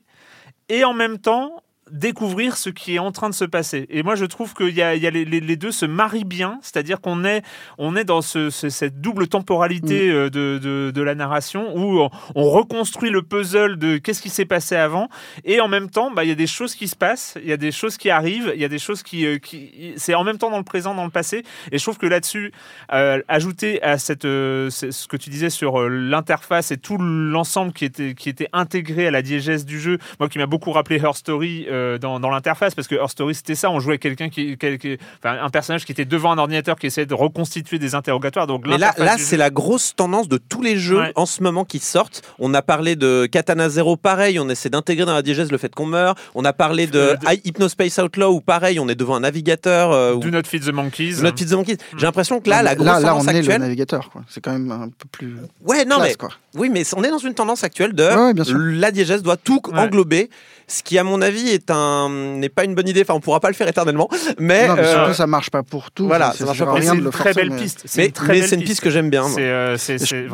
et 0.70 0.84
en 0.84 0.94
même 0.94 1.20
temps 1.20 1.64
découvrir 1.92 2.58
ce 2.58 2.70
qui 2.70 2.96
est 2.96 3.00
en 3.00 3.12
train 3.12 3.30
de 3.30 3.34
se 3.36 3.46
passer. 3.46 3.86
Et 3.90 4.02
moi, 4.04 4.16
je 4.16 4.26
trouve 4.26 4.54
que 4.54 4.64
y 4.64 4.82
a, 4.82 4.96
il 4.96 5.02
y 5.04 5.08
a 5.08 5.12
les, 5.12 5.26
les- 5.26 5.40
les 5.42 5.56
deux 5.56 5.72
se 5.72 5.86
marient 5.86 6.24
bien, 6.26 6.58
c'est-à-dire 6.62 7.02
qu'on 7.02 7.26
est, 7.26 7.44
on 7.78 7.96
est 7.96 8.04
dans 8.06 8.22
ce, 8.22 8.50
ce- 8.50 8.70
cette 8.70 9.02
double 9.02 9.28
temporalité 9.28 10.08
Mm. 10.08 10.12
euh, 10.16 10.30
de, 10.30 10.60
de, 10.62 10.92
de 10.94 11.02
la 11.02 11.16
narration 11.16 11.76
où 11.76 12.00
on, 12.00 12.10
on 12.36 12.50
reconstruit 12.50 13.10
le 13.10 13.22
puzzle 13.22 13.78
de 13.78 13.98
qu'est-ce 13.98 14.22
qui 14.22 14.30
s'est 14.30 14.46
passé 14.46 14.76
avant, 14.76 15.10
et 15.44 15.60
en 15.60 15.68
même 15.68 15.90
temps, 15.90 16.12
bah, 16.12 16.24
il 16.24 16.30
y 16.30 16.32
a 16.32 16.36
des 16.36 16.48
choses 16.48 16.76
qui 16.76 16.88
se 16.88 16.96
passent, 16.96 17.38
il 17.44 17.50
y 17.50 17.54
a 17.54 17.58
des 17.58 17.72
choses 17.72 17.98
qui 17.98 18.10
arrivent, 18.10 18.52
il 18.56 18.62
y 18.62 18.66
a 18.66 18.70
des 18.70 18.80
choses 18.80 19.04
qui, 19.04 19.26
euh, 19.26 19.38
qui 19.38 19.94
c'est 19.98 20.14
en 20.16 20.24
même 20.24 20.38
temps 20.38 20.50
dans 20.52 20.58
le 20.58 20.64
présent, 20.64 20.96
dans 20.96 21.04
le 21.06 21.12
passé, 21.12 21.44
et 21.72 21.78
je 21.78 21.84
trouve 21.84 21.98
que 21.98 22.06
là-dessus, 22.06 22.52
euh, 22.94 23.22
ajouter 23.28 23.82
à 23.84 23.98
cette, 23.98 24.26
euh, 24.26 24.70
ce 24.70 25.08
que 25.08 25.18
tu 25.18 25.30
disais 25.30 25.50
sur 25.50 25.90
l'interface 25.90 26.72
et 26.72 26.78
tout 26.78 26.98
l'ensemble 26.98 27.74
qui 27.74 27.86
était, 27.86 28.14
qui 28.14 28.30
était 28.30 28.48
intégré 28.54 29.08
à 29.08 29.12
la 29.12 29.22
diégèse 29.22 29.66
du 29.66 29.80
jeu, 29.80 29.98
moi 30.20 30.30
qui 30.30 30.38
m'a 30.38 30.46
beaucoup 30.46 30.72
rappelé 30.72 30.98
Her 30.98 31.16
Story 31.16 31.66
euh, 31.70 31.81
dans, 32.00 32.20
dans 32.20 32.30
l'interface, 32.30 32.76
parce 32.76 32.88
que 32.88 32.96
Her 32.96 33.10
Story 33.10 33.36
c'était 33.36 33.56
ça, 33.56 33.70
on 33.72 33.80
jouait 33.80 33.98
quelqu'un 33.98 34.30
qui, 34.30 34.58
quel- 34.58 34.78
qui- 34.78 34.98
enfin, 35.24 35.38
un 35.42 35.50
personnage 35.50 35.86
qui 35.86 35.92
était 35.92 36.06
devant 36.06 36.32
un 36.32 36.38
ordinateur 36.38 36.78
qui 36.78 36.88
essayait 36.88 37.06
de 37.06 37.14
reconstituer 37.14 37.80
des 37.80 37.96
interrogatoires. 37.96 38.48
Donc 38.48 38.66
Mais 38.68 38.78
là, 38.78 38.94
là 38.98 39.16
c'est 39.18 39.32
jeu- 39.32 39.38
la 39.38 39.50
grosse 39.50 39.96
tendance 39.96 40.28
de 40.28 40.38
tous 40.38 40.62
les 40.62 40.78
jeux 40.78 41.00
Ouais. 41.00 41.12
en 41.16 41.26
ce 41.26 41.42
moment 41.44 41.66
qui 41.66 41.80
sortent. 41.80 42.22
On 42.40 42.54
a 42.54 42.62
parlé 42.62 42.96
de 42.96 43.26
Katana 43.32 43.70
Zero, 43.70 43.96
pareil, 43.98 44.40
on 44.40 44.50
essaie 44.50 44.70
d'intégrer 44.70 45.06
dans 45.06 45.14
la 45.14 45.22
diégèse 45.22 45.52
le 45.52 45.58
fait 45.58 45.74
qu'on 45.74 45.86
meurt. 45.86 46.18
On 46.36 46.46
a 46.46 46.54
parlé 46.54 46.88
de, 46.88 47.00
Euh, 47.00 47.16
de- 47.16 47.48
Hypnospace 47.48 47.98
Outlaw, 47.98 48.34
où 48.34 48.42
pareil, 48.42 48.80
on 48.80 48.88
est 48.90 48.96
devant 48.96 49.16
un 49.16 49.22
navigateur. 49.22 49.92
euh, 49.92 50.16
Do 50.16 50.30
Not 50.30 50.44
Feed 50.46 50.64
the 50.66 50.74
Monkeys. 50.74 51.16
Notre 51.22 51.36
Pizza 51.36 51.56
Monkey. 51.56 51.78
J'ai 51.98 52.06
l'impression 52.06 52.40
que 52.40 52.50
là, 52.50 52.62
la 52.64 52.76
grosse 52.76 52.86
là, 52.86 53.00
là, 53.00 53.10
tendance 53.10 53.24
on 53.26 53.28
est 53.30 53.34
le 53.34 53.40
actuelle. 53.40 53.62
navigateur. 53.62 54.10
quoi. 54.12 54.22
C'est 54.30 54.42
quand 54.42 54.52
même 54.52 54.72
un 54.72 54.88
peu 54.90 55.08
plus. 55.12 55.36
Ouais, 55.66 55.86
non, 55.86 55.98
classe, 55.98 56.10
mais 56.10 56.16
quoi. 56.16 56.30
oui, 56.56 56.70
mais 56.70 56.84
on 56.96 57.04
est 57.04 57.10
dans 57.10 57.18
une 57.18 57.34
tendance 57.34 57.64
actuelle 57.64 57.94
de 57.94 58.04
Ouais, 58.04 58.34
ouais, 58.34 58.74
la 58.78 58.92
diégèse 58.92 59.22
doit 59.24 59.38
tout 59.38 59.62
Ouais. 59.68 59.80
englober, 59.80 60.30
ce 60.72 60.84
qui, 60.84 60.98
à 60.98 61.04
mon 61.04 61.22
avis, 61.22 61.50
est 61.50 61.70
un 61.70 62.10
n'est 62.10 62.50
pas 62.50 62.64
une 62.64 62.76
bonne 62.76 62.88
idée. 62.88 63.02
Enfin, 63.02 63.14
on 63.14 63.20
pourra 63.20 63.40
pas 63.40 63.50
le 63.50 63.54
faire 63.56 63.68
éternellement, 63.68 64.08
mais 64.40 64.68
non, 64.68 64.76
mais 64.76 64.82
euh, 64.82 64.94
surtout, 64.94 65.14
ça 65.14 65.28
marche 65.28 65.50
pas 65.50 65.64
pour 65.64 65.92
tout. 65.92 66.08
voilà, 66.08 66.32
ça 66.32 66.46
marche 66.46 66.60
pas 66.60 66.66
pour- 66.66 66.76
rien 66.76 66.84
c'est 66.92 66.96
de 66.96 67.00
une 67.00 67.06
le 67.06 67.12
très 67.12 67.34
belle 67.34 67.50
mais- 67.50 67.58
piste. 67.62 67.82
C'est 67.86 67.98
mais, 68.02 68.06
une 68.08 68.12
très 68.14 68.28
mais 68.34 68.40
belle 68.40 68.50
c'est 68.50 68.56
une 68.56 68.64
piste 68.64 68.82
que 68.82 68.90
j'aime 68.90 69.10
bien. 69.10 69.28
C'est 69.28 69.42
euh, 69.42 69.76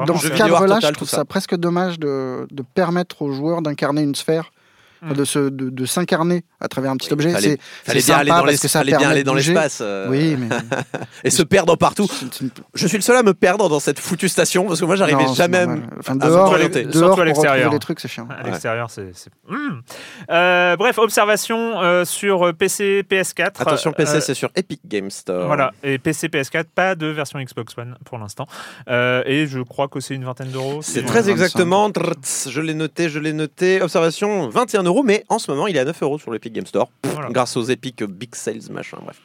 Dans 0.06 0.18
ce 0.18 0.28
cadre-là, 0.28 0.80
je 0.82 0.88
trouve 0.90 1.10
ça. 1.10 1.18
ça 1.18 1.26
presque 1.26 1.56
dommage 1.56 2.00
de, 2.00 2.48
de 2.52 2.64
permettre 2.76 3.22
aux 3.24 3.32
joueurs 3.34 3.62
d'incarner 3.62 4.02
une 4.04 4.16
sphère, 4.16 4.52
De, 5.04 5.26
se, 5.26 5.40
de, 5.50 5.70
de 5.70 5.86
s'incarner 5.86 6.44
à 6.60 6.68
travers 6.68 6.90
un 6.92 6.98
petit 6.98 7.14
objet. 7.14 7.30
fallait- 7.32 7.50
C'est 7.50 7.60
Fallait 7.86 8.00
c'est 8.02 8.08
bien 8.08 8.16
aller 8.18 8.30
sympa 8.30 8.40
dans 8.40 8.44
parce 8.46 8.52
l'es- 8.54 8.62
que 8.62 8.68
ça 8.68 8.80
fallait 8.80 8.98
bien 8.98 9.10
aller 9.10 9.24
dans 9.24 9.34
l'espace 9.36 9.80
euh, 9.82 10.08
Oui, 10.10 10.36
mais 10.38 10.50
et 11.24 11.30
se 11.30 11.44
perdre 11.44 11.76
partout. 11.76 12.08
une- 12.42 12.50
Je 12.74 12.88
suis 12.88 12.98
le 12.98 13.04
seul 13.04 13.16
à 13.16 13.24
me 13.24 13.34
perdre 13.34 13.70
dans 13.70 13.80
cette 13.80 14.00
foutue 14.00 14.28
station 14.30 14.66
parce 14.66 14.80
que 14.80 14.86
moi, 14.86 14.96
j'arrivais 14.96 15.26
non, 15.26 15.34
jamais. 15.34 15.58
à. 15.60 15.68
Enfin, 16.00 16.20
à 16.20 16.28
dehors, 16.28 16.50
orienter. 16.52 16.84
dehors, 16.86 16.94
Surtout 17.10 17.22
à 17.22 17.26
l'extérieur. 17.26 17.72
les 17.72 17.80
trucs, 17.80 18.00
c'est 18.00 18.08
chiant. 18.08 18.28
À 18.30 18.44
l'extérieur, 18.44 18.90
c'est. 18.90 19.12
c'est- 19.14 19.30
Hmm. 19.48 19.82
Euh, 20.32 20.76
bref, 20.78 20.98
observation 20.98 21.82
euh, 21.82 22.06
sur 22.06 22.54
PC, 22.56 23.04
PS4. 23.10 23.62
Attention, 23.62 23.92
PC, 23.94 24.16
Euh, 24.18 24.20
c'est 24.22 24.34
sur 24.34 24.50
Epic 24.56 24.82
Game 24.86 25.10
Store. 25.12 25.46
Voilà, 25.48 25.72
et 25.84 25.98
PC, 26.00 26.28
PS4, 26.28 26.66
pas 26.74 26.96
de 26.96 27.08
version 27.08 27.40
Xbox 27.40 27.78
One 27.78 27.96
pour 28.06 28.18
l'instant. 28.18 28.48
Euh, 28.90 29.22
et 29.26 29.48
je 29.48 29.60
crois 29.60 29.88
que 29.88 30.00
c'est 30.00 30.16
une 30.16 30.26
vingtaine 30.26 30.50
d'euros. 30.50 30.82
C'est 30.82 31.04
très 31.04 31.20
25. 31.22 31.32
exactement. 31.32 31.92
Je 32.50 32.62
l'ai 32.62 32.74
noté, 32.74 33.10
je 33.10 33.20
l'ai 33.20 33.34
noté. 33.34 33.82
Observation 33.82 34.50
21 34.50 34.84
euros, 34.88 35.04
mais 35.04 35.24
en 35.30 35.40
ce 35.40 35.52
moment, 35.52 35.68
il 35.68 35.76
est 35.76 35.80
à 35.80 35.86
9 35.86 36.02
euros 36.04 36.20
sur 36.20 36.32
l'Epic 36.32 36.54
Game 36.54 36.66
Store. 36.66 36.90
Voilà. 37.04 37.30
Grâce 37.30 37.56
aux 37.58 37.64
Epic 37.64 38.04
Big 38.04 38.34
Sales, 38.36 38.72
machin, 38.72 38.98
bref. 39.04 39.20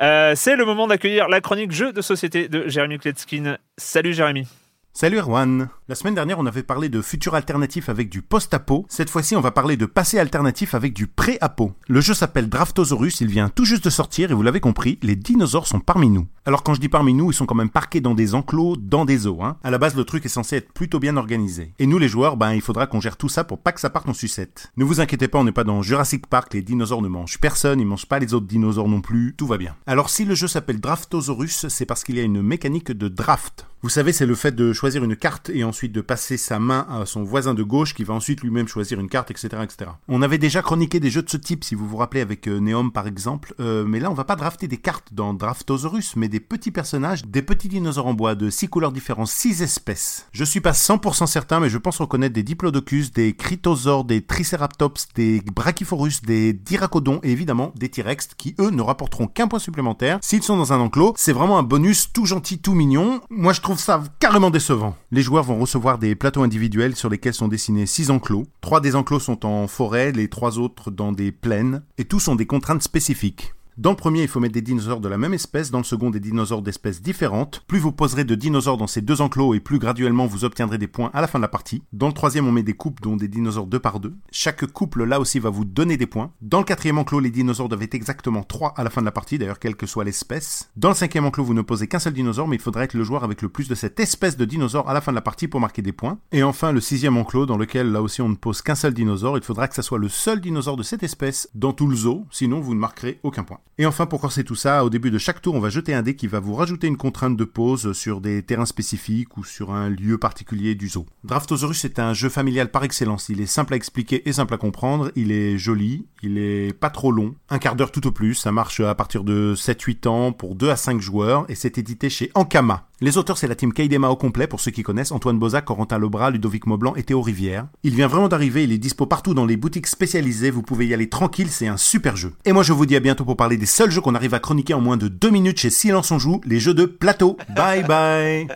Euh, 0.00 0.34
c'est 0.36 0.56
le 0.56 0.64
moment 0.64 0.86
d'accueillir 0.86 1.28
la 1.28 1.40
chronique 1.40 1.72
jeu 1.72 1.92
de 1.92 2.00
société 2.00 2.48
de 2.48 2.68
Jérémy 2.68 2.98
Kletskin. 2.98 3.58
Salut 3.76 4.14
Jérémy. 4.14 4.46
Salut 4.94 5.20
Erwan 5.20 5.70
La 5.88 5.94
semaine 5.94 6.14
dernière, 6.14 6.38
on 6.38 6.44
avait 6.44 6.62
parlé 6.62 6.90
de 6.90 7.00
futur 7.00 7.34
alternatif 7.34 7.88
avec 7.88 8.10
du 8.10 8.20
post-apo. 8.20 8.84
Cette 8.90 9.08
fois-ci, 9.08 9.34
on 9.34 9.40
va 9.40 9.50
parler 9.50 9.78
de 9.78 9.86
passé 9.86 10.18
alternatif 10.18 10.74
avec 10.74 10.92
du 10.92 11.06
pré-apo. 11.06 11.72
Le 11.88 12.00
jeu 12.02 12.12
s'appelle 12.12 12.50
Draftosaurus, 12.50 13.22
il 13.22 13.28
vient 13.28 13.48
tout 13.48 13.64
juste 13.64 13.84
de 13.84 13.90
sortir 13.90 14.30
et 14.30 14.34
vous 14.34 14.42
l'avez 14.42 14.60
compris, 14.60 14.98
les 15.02 15.16
dinosaures 15.16 15.66
sont 15.66 15.80
parmi 15.80 16.10
nous. 16.10 16.26
Alors 16.44 16.64
quand 16.64 16.74
je 16.74 16.80
dis 16.80 16.88
parmi 16.88 17.14
nous, 17.14 17.30
ils 17.30 17.34
sont 17.34 17.46
quand 17.46 17.54
même 17.54 17.70
parqués 17.70 18.00
dans 18.00 18.14
des 18.14 18.34
enclos, 18.34 18.76
dans 18.76 19.04
des 19.04 19.28
eaux. 19.28 19.42
Hein. 19.42 19.58
À 19.62 19.70
la 19.70 19.78
base, 19.78 19.94
le 19.94 20.02
truc 20.02 20.26
est 20.26 20.28
censé 20.28 20.56
être 20.56 20.72
plutôt 20.72 20.98
bien 20.98 21.16
organisé. 21.16 21.72
Et 21.78 21.86
nous, 21.86 21.98
les 21.98 22.08
joueurs, 22.08 22.36
ben, 22.36 22.52
il 22.52 22.60
faudra 22.60 22.88
qu'on 22.88 23.00
gère 23.00 23.16
tout 23.16 23.28
ça 23.28 23.44
pour 23.44 23.58
pas 23.58 23.70
que 23.70 23.80
ça 23.80 23.90
parte 23.90 24.08
en 24.08 24.12
sucette. 24.12 24.72
Ne 24.76 24.84
vous 24.84 25.00
inquiétez 25.00 25.28
pas, 25.28 25.38
on 25.38 25.44
n'est 25.44 25.52
pas 25.52 25.62
dans 25.62 25.82
Jurassic 25.82 26.26
Park, 26.26 26.52
les 26.54 26.62
dinosaures 26.62 27.02
ne 27.02 27.06
mangent 27.06 27.38
personne, 27.38 27.80
ils 27.80 27.86
mangent 27.86 28.08
pas 28.08 28.18
les 28.18 28.34
autres 28.34 28.48
dinosaures 28.48 28.88
non 28.88 29.00
plus, 29.00 29.34
tout 29.36 29.46
va 29.46 29.56
bien. 29.56 29.76
Alors 29.86 30.10
si 30.10 30.24
le 30.24 30.34
jeu 30.34 30.48
s'appelle 30.48 30.80
Draftosaurus, 30.80 31.68
c'est 31.68 31.86
parce 31.86 32.02
qu'il 32.02 32.16
y 32.16 32.20
a 32.20 32.24
une 32.24 32.42
mécanique 32.42 32.90
de 32.90 33.06
draft. 33.06 33.66
Vous 33.84 33.88
savez, 33.88 34.12
c'est 34.12 34.26
le 34.26 34.36
fait 34.36 34.54
de 34.54 34.72
choisir 34.72 35.02
une 35.02 35.16
carte 35.16 35.50
et 35.50 35.64
ensuite 35.64 35.90
de 35.90 36.00
passer 36.00 36.36
sa 36.36 36.60
main 36.60 36.86
à 36.88 37.04
son 37.04 37.24
voisin 37.24 37.52
de 37.52 37.64
gauche 37.64 37.94
qui 37.94 38.04
va 38.04 38.14
ensuite 38.14 38.40
lui-même 38.40 38.68
choisir 38.68 39.00
une 39.00 39.08
carte, 39.08 39.32
etc., 39.32 39.48
etc. 39.64 39.90
On 40.06 40.22
avait 40.22 40.38
déjà 40.38 40.62
chroniqué 40.62 41.00
des 41.00 41.10
jeux 41.10 41.22
de 41.22 41.28
ce 41.28 41.36
type, 41.36 41.64
si 41.64 41.74
vous 41.74 41.88
vous 41.88 41.96
rappelez, 41.96 42.20
avec 42.20 42.46
euh, 42.46 42.60
Neom 42.60 42.92
par 42.92 43.08
exemple, 43.08 43.54
Euh, 43.58 43.84
mais 43.84 43.98
là 44.00 44.10
on 44.10 44.14
va 44.14 44.24
pas 44.24 44.36
drafter 44.36 44.68
des 44.68 44.76
cartes 44.76 45.12
dans 45.12 45.34
Draftosaurus, 45.34 46.14
mais 46.16 46.28
des 46.32 46.40
petits 46.40 46.70
personnages, 46.70 47.26
des 47.26 47.42
petits 47.42 47.68
dinosaures 47.68 48.06
en 48.06 48.14
bois 48.14 48.34
de 48.34 48.48
six 48.48 48.66
couleurs 48.66 48.90
différentes, 48.90 49.28
six 49.28 49.60
espèces. 49.60 50.28
Je 50.32 50.44
suis 50.44 50.62
pas 50.62 50.70
100% 50.72 51.26
certain, 51.26 51.60
mais 51.60 51.68
je 51.68 51.76
pense 51.76 51.98
reconnaître 51.98 52.32
des 52.32 52.42
Diplodocus, 52.42 53.12
des 53.12 53.34
Critosaures, 53.34 54.04
des 54.04 54.22
Triceratops, 54.22 55.08
des 55.14 55.42
Brachyphorus, 55.54 56.22
des 56.22 56.54
Diracodons 56.54 57.20
et 57.22 57.32
évidemment 57.32 57.74
des 57.76 57.90
T-Rex 57.90 58.30
qui 58.38 58.54
eux 58.60 58.70
ne 58.70 58.80
rapporteront 58.80 59.26
qu'un 59.26 59.46
point 59.46 59.58
supplémentaire 59.58 60.20
s'ils 60.22 60.42
sont 60.42 60.56
dans 60.56 60.72
un 60.72 60.80
enclos. 60.80 61.12
C'est 61.18 61.34
vraiment 61.34 61.58
un 61.58 61.62
bonus 61.62 62.10
tout 62.14 62.24
gentil, 62.24 62.58
tout 62.58 62.72
mignon. 62.72 63.20
Moi 63.28 63.52
je 63.52 63.60
trouve 63.60 63.78
ça 63.78 64.02
carrément 64.18 64.50
décevant. 64.50 64.96
Les 65.10 65.20
joueurs 65.20 65.44
vont 65.44 65.58
recevoir 65.58 65.98
des 65.98 66.14
plateaux 66.14 66.42
individuels 66.42 66.96
sur 66.96 67.10
lesquels 67.10 67.34
sont 67.34 67.48
dessinés 67.48 67.84
six 67.84 68.10
enclos. 68.10 68.46
Trois 68.62 68.80
des 68.80 68.96
enclos 68.96 69.20
sont 69.20 69.44
en 69.44 69.68
forêt, 69.68 70.12
les 70.12 70.28
trois 70.28 70.58
autres 70.58 70.90
dans 70.90 71.12
des 71.12 71.30
plaines, 71.30 71.82
et 71.98 72.06
tous 72.06 72.26
ont 72.28 72.36
des 72.36 72.46
contraintes 72.46 72.82
spécifiques. 72.82 73.52
Dans 73.78 73.90
le 73.90 73.96
premier, 73.96 74.22
il 74.22 74.28
faut 74.28 74.38
mettre 74.38 74.52
des 74.52 74.60
dinosaures 74.60 75.00
de 75.00 75.08
la 75.08 75.16
même 75.16 75.32
espèce, 75.32 75.70
dans 75.70 75.78
le 75.78 75.84
second, 75.84 76.10
des 76.10 76.20
dinosaures 76.20 76.60
d'espèces 76.60 77.00
différentes. 77.00 77.64
Plus 77.66 77.78
vous 77.78 77.90
poserez 77.90 78.24
de 78.24 78.34
dinosaures 78.34 78.76
dans 78.76 78.86
ces 78.86 79.00
deux 79.00 79.22
enclos 79.22 79.54
et 79.54 79.60
plus 79.60 79.78
graduellement 79.78 80.26
vous 80.26 80.44
obtiendrez 80.44 80.76
des 80.76 80.88
points 80.88 81.10
à 81.14 81.22
la 81.22 81.26
fin 81.26 81.38
de 81.38 81.42
la 81.42 81.48
partie. 81.48 81.82
Dans 81.94 82.08
le 82.08 82.12
troisième, 82.12 82.46
on 82.46 82.52
met 82.52 82.62
des 82.62 82.74
couples 82.74 83.02
dont 83.02 83.16
des 83.16 83.28
dinosaures 83.28 83.66
deux 83.66 83.78
par 83.78 83.98
deux. 83.98 84.14
Chaque 84.30 84.66
couple 84.66 85.04
là 85.04 85.20
aussi 85.20 85.38
va 85.38 85.48
vous 85.48 85.64
donner 85.64 85.96
des 85.96 86.06
points. 86.06 86.32
Dans 86.42 86.58
le 86.58 86.64
quatrième 86.64 86.98
enclos, 86.98 87.20
les 87.20 87.30
dinosaures 87.30 87.70
doivent 87.70 87.82
être 87.82 87.94
exactement 87.94 88.42
trois 88.42 88.74
à 88.76 88.84
la 88.84 88.90
fin 88.90 89.00
de 89.00 89.06
la 89.06 89.12
partie, 89.12 89.38
d'ailleurs 89.38 89.58
quelle 89.58 89.74
que 89.76 89.86
soit 89.86 90.04
l'espèce. 90.04 90.70
Dans 90.76 90.90
le 90.90 90.94
cinquième 90.94 91.24
enclos, 91.24 91.44
vous 91.44 91.54
ne 91.54 91.62
posez 91.62 91.86
qu'un 91.86 91.98
seul 91.98 92.12
dinosaure, 92.12 92.48
mais 92.48 92.56
il 92.56 92.62
faudra 92.62 92.84
être 92.84 92.94
le 92.94 93.04
joueur 93.04 93.24
avec 93.24 93.40
le 93.40 93.48
plus 93.48 93.68
de 93.68 93.74
cette 93.74 93.98
espèce 94.00 94.36
de 94.36 94.44
dinosaure 94.44 94.86
à 94.86 94.92
la 94.92 95.00
fin 95.00 95.12
de 95.12 95.16
la 95.16 95.22
partie 95.22 95.48
pour 95.48 95.60
marquer 95.60 95.80
des 95.80 95.92
points. 95.92 96.18
Et 96.30 96.42
enfin, 96.42 96.72
le 96.72 96.80
sixième 96.80 97.16
enclos, 97.16 97.46
dans 97.46 97.56
lequel 97.56 97.90
là 97.90 98.02
aussi 98.02 98.20
on 98.20 98.28
ne 98.28 98.34
pose 98.34 98.60
qu'un 98.60 98.74
seul 98.74 98.92
dinosaure, 98.92 99.38
il 99.38 99.42
faudra 99.42 99.66
que 99.66 99.74
ça 99.74 99.82
soit 99.82 99.98
le 99.98 100.10
seul 100.10 100.42
dinosaure 100.42 100.76
de 100.76 100.82
cette 100.82 101.02
espèce 101.02 101.48
dans 101.54 101.72
tout 101.72 101.86
le 101.86 101.96
zoo, 101.96 102.26
sinon 102.30 102.60
vous 102.60 102.74
ne 102.74 102.80
marquerez 102.80 103.18
aucun 103.22 103.44
point. 103.44 103.61
Et 103.78 103.86
enfin, 103.86 104.04
pour 104.04 104.20
corser 104.20 104.44
tout 104.44 104.54
ça, 104.54 104.84
au 104.84 104.90
début 104.90 105.10
de 105.10 105.16
chaque 105.16 105.40
tour, 105.40 105.54
on 105.54 105.60
va 105.60 105.70
jeter 105.70 105.94
un 105.94 106.02
dé 106.02 106.14
qui 106.14 106.26
va 106.26 106.40
vous 106.40 106.54
rajouter 106.54 106.86
une 106.86 106.98
contrainte 106.98 107.38
de 107.38 107.44
pause 107.44 107.94
sur 107.94 108.20
des 108.20 108.42
terrains 108.42 108.66
spécifiques 108.66 109.38
ou 109.38 109.44
sur 109.44 109.72
un 109.72 109.88
lieu 109.88 110.18
particulier 110.18 110.74
du 110.74 110.88
zoo. 110.88 111.06
Draftosaurus 111.24 111.84
est 111.86 111.98
un 111.98 112.12
jeu 112.12 112.28
familial 112.28 112.70
par 112.70 112.84
excellence. 112.84 113.30
Il 113.30 113.40
est 113.40 113.46
simple 113.46 113.72
à 113.72 113.76
expliquer 113.76 114.28
et 114.28 114.34
simple 114.34 114.52
à 114.52 114.58
comprendre. 114.58 115.10
Il 115.16 115.32
est 115.32 115.56
joli, 115.56 116.06
il 116.22 116.36
est 116.36 116.78
pas 116.78 116.90
trop 116.90 117.12
long, 117.12 117.34
un 117.48 117.58
quart 117.58 117.74
d'heure 117.74 117.92
tout 117.92 118.06
au 118.06 118.12
plus. 118.12 118.34
Ça 118.34 118.52
marche 118.52 118.80
à 118.80 118.94
partir 118.94 119.24
de 119.24 119.54
7-8 119.56 120.06
ans 120.06 120.32
pour 120.32 120.54
2 120.54 120.68
à 120.68 120.76
5 120.76 121.00
joueurs 121.00 121.46
et 121.48 121.54
c'est 121.54 121.78
édité 121.78 122.10
chez 122.10 122.30
Ankama. 122.34 122.86
Les 123.02 123.18
auteurs, 123.18 123.36
c'est 123.36 123.48
la 123.48 123.56
team 123.56 123.72
Kaidema 123.72 124.10
au 124.10 124.14
complet, 124.16 124.46
pour 124.46 124.60
ceux 124.60 124.70
qui 124.70 124.84
connaissent, 124.84 125.10
Antoine 125.10 125.36
Bozac, 125.36 125.64
Corentin 125.64 125.98
Lebras, 125.98 126.30
Ludovic 126.30 126.66
Maublanc 126.66 126.94
et 126.94 127.02
Théo 127.02 127.20
Rivière. 127.20 127.66
Il 127.82 127.96
vient 127.96 128.06
vraiment 128.06 128.28
d'arriver, 128.28 128.62
il 128.62 128.70
est 128.70 128.78
dispo 128.78 129.06
partout 129.06 129.34
dans 129.34 129.44
les 129.44 129.56
boutiques 129.56 129.88
spécialisées, 129.88 130.52
vous 130.52 130.62
pouvez 130.62 130.86
y 130.86 130.94
aller 130.94 131.08
tranquille, 131.08 131.48
c'est 131.50 131.66
un 131.66 131.76
super 131.76 132.14
jeu. 132.16 132.32
Et 132.44 132.52
moi 132.52 132.62
je 132.62 132.72
vous 132.72 132.86
dis 132.86 132.94
à 132.94 133.00
bientôt 133.00 133.24
pour 133.24 133.36
parler 133.36 133.56
des 133.56 133.66
seuls 133.66 133.90
jeux 133.90 134.00
qu'on 134.02 134.14
arrive 134.14 134.34
à 134.34 134.38
chroniquer 134.38 134.74
en 134.74 134.80
moins 134.80 134.96
de 134.96 135.08
2 135.08 135.30
minutes 135.30 135.58
chez 135.58 135.70
Silence 135.70 136.12
on 136.12 136.20
Joue, 136.20 136.40
les 136.44 136.60
jeux 136.60 136.74
de 136.74 136.84
plateau. 136.86 137.36
Bye 137.56 137.82
bye 137.82 138.46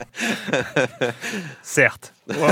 Certes. 1.64 2.14
Wow. 2.28 2.46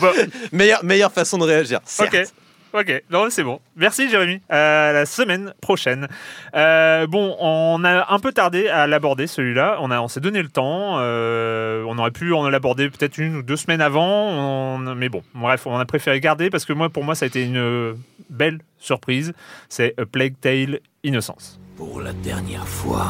Bon, 0.00 0.12
Meilleure, 0.52 0.84
meilleure 0.84 1.12
façon 1.12 1.36
de 1.36 1.42
réagir. 1.44 1.80
certes. 1.84 2.14
ok. 2.14 2.26
Ok, 2.74 3.02
non, 3.10 3.28
c'est 3.30 3.44
bon. 3.44 3.60
Merci 3.76 4.10
Jérémy. 4.10 4.40
À 4.50 4.92
la 4.92 5.06
semaine 5.06 5.54
prochaine. 5.62 6.06
Euh, 6.54 7.06
bon, 7.06 7.34
on 7.40 7.82
a 7.84 8.12
un 8.12 8.18
peu 8.18 8.30
tardé 8.32 8.68
à 8.68 8.86
l'aborder 8.86 9.26
celui-là. 9.26 9.78
On, 9.80 9.90
a- 9.90 10.00
on 10.00 10.08
s'est 10.08 10.20
donné 10.20 10.42
le 10.42 10.48
temps. 10.48 10.96
Euh, 10.98 11.82
on 11.88 11.96
aurait 11.98 12.10
pu 12.10 12.32
en 12.34 12.48
l'aborder 12.50 12.90
peut-être 12.90 13.16
une 13.18 13.36
ou 13.36 13.42
deux 13.42 13.56
semaines 13.56 13.80
avant. 13.80 14.04
On- 14.06 14.78
mais 14.94 15.08
bon, 15.08 15.22
bref, 15.34 15.66
on 15.66 15.78
a 15.78 15.84
préféré 15.86 16.20
garder 16.20 16.50
parce 16.50 16.66
que 16.66 16.74
moi, 16.74 16.90
pour 16.90 17.04
moi, 17.04 17.14
ça 17.14 17.24
a 17.24 17.28
été 17.28 17.42
une 17.44 17.96
belle 18.28 18.58
surprise. 18.78 19.32
C'est 19.70 19.94
A 19.98 20.04
Plague 20.04 20.34
Tale 20.40 20.80
Innocence. 21.04 21.58
Pour 21.76 22.02
la 22.02 22.12
dernière 22.12 22.68
fois, 22.68 23.06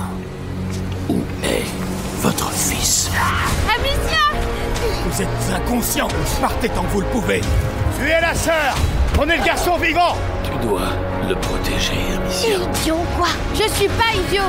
où 1.09 1.19
est 1.43 1.65
votre 2.23 2.51
fils? 2.53 3.11
Vous 5.11 5.23
êtes 5.23 5.29
inconscient. 5.57 6.09
Partez 6.39 6.69
tant 6.69 6.83
que 6.83 6.89
vous 6.89 7.01
le 7.01 7.07
pouvez. 7.07 7.41
Tuez 7.99 8.21
la 8.21 8.35
sœur. 8.35 8.75
Prenez 9.15 9.39
le 9.39 9.43
garçon 9.43 9.79
vivant. 9.79 10.15
Tu 10.45 10.67
dois 10.67 10.83
le 11.27 11.35
protéger, 11.35 11.95
Amicia. 12.15 12.57
Idiot 12.57 13.05
quoi. 13.17 13.29
Je 13.55 13.69
suis 13.73 13.89
pas 13.89 14.13
idiot 14.15 14.43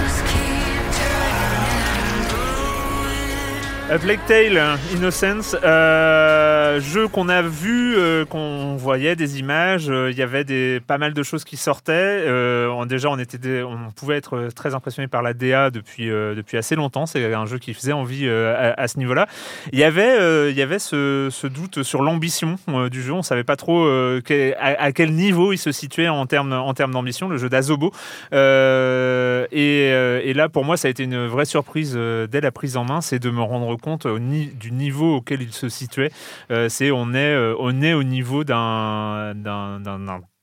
A 3.92 3.98
Plague 3.98 4.20
Tale, 4.28 4.62
Innocence, 4.96 5.56
euh, 5.64 6.80
jeu 6.80 7.08
qu'on 7.08 7.28
a 7.28 7.42
vu, 7.42 7.96
euh, 7.98 8.24
qu'on 8.24 8.76
voyait 8.76 9.16
des 9.16 9.40
images, 9.40 9.90
euh, 9.90 10.12
il 10.12 10.18
y 10.18 10.22
avait 10.22 10.44
des, 10.44 10.80
pas 10.86 11.00
mal 11.00 11.16
de 11.16 11.24
choses 11.24 11.44
qui 11.44 11.58
sortaient. 11.58 11.92
Euh, 11.96 12.68
on- 12.68 12.86
déjà, 12.86 13.10
on, 13.10 13.18
était 13.18 13.40
des- 13.40 13.64
on 13.64 13.90
pouvait 13.96 14.18
être 14.18 14.50
très 14.56 14.76
impressionné 14.76 15.08
par 15.08 15.24
la 15.24 15.34
DA 15.34 15.72
depuis, 15.72 16.12
euh, 16.12 16.36
depuis 16.36 16.56
assez 16.58 16.76
longtemps. 16.76 17.08
C'est 17.08 17.34
un 17.34 17.48
jeu 17.48 17.58
qui 17.58 17.74
faisait 17.74 17.92
envie 17.92 18.28
euh, 18.28 18.74
à, 18.78 18.80
à 18.80 18.88
ce 18.88 19.00
niveau-là. 19.00 19.26
Il 19.74 19.80
y 19.80 19.84
avait, 19.84 20.20
euh, 20.20 20.52
il 20.52 20.56
y 20.58 20.62
avait 20.62 20.78
ce, 20.78 21.30
ce 21.32 21.48
doute 21.48 21.82
sur 21.82 22.04
l'ambition 22.04 22.58
euh, 22.70 22.90
du 22.90 23.02
jeu. 23.02 23.14
On 23.14 23.24
savait 23.24 23.44
pas 23.44 23.56
trop 23.56 23.86
euh, 23.88 24.22
à, 24.60 24.84
à 24.84 24.92
quel 24.92 25.14
niveau 25.14 25.52
il 25.52 25.58
se 25.58 25.72
situait 25.72 26.10
en 26.10 26.28
termes 26.28 26.54
en 26.54 26.76
termes 26.76 26.92
d'ambition, 26.92 27.28
le 27.28 27.38
jeu 27.38 27.50
d'Azobo. 27.50 27.92
Euh, 28.34 29.48
et, 29.52 29.90
euh, 29.94 30.22
et 30.24 30.36
là, 30.36 30.48
pour 30.48 30.64
moi, 30.64 30.78
ça 30.78 30.90
a 30.90 30.92
été 30.92 31.06
une 31.06 31.26
vraie 31.26 31.46
surprise 31.46 31.94
euh, 31.98 32.28
dès 32.28 32.40
la 32.42 32.52
prise 32.52 32.78
en 32.78 32.86
main, 32.86 33.02
c'est 33.02 33.18
de 33.18 33.32
me 33.32 33.42
rendre 33.42 33.79
compte 33.80 34.06
au 34.06 34.20
ni- 34.20 34.48
du 34.48 34.72
niveau 34.72 35.16
auquel 35.18 35.42
il 35.42 35.52
se 35.54 35.70
situait. 35.70 36.12
Euh, 36.52 36.70
c'est 36.70 36.92
on 36.92 37.14
est 37.14 37.18
euh, 37.36 37.56
on 37.60 37.82
est 37.82 37.94
au 37.94 38.04
niveau 38.04 38.44
d'un 38.44 39.34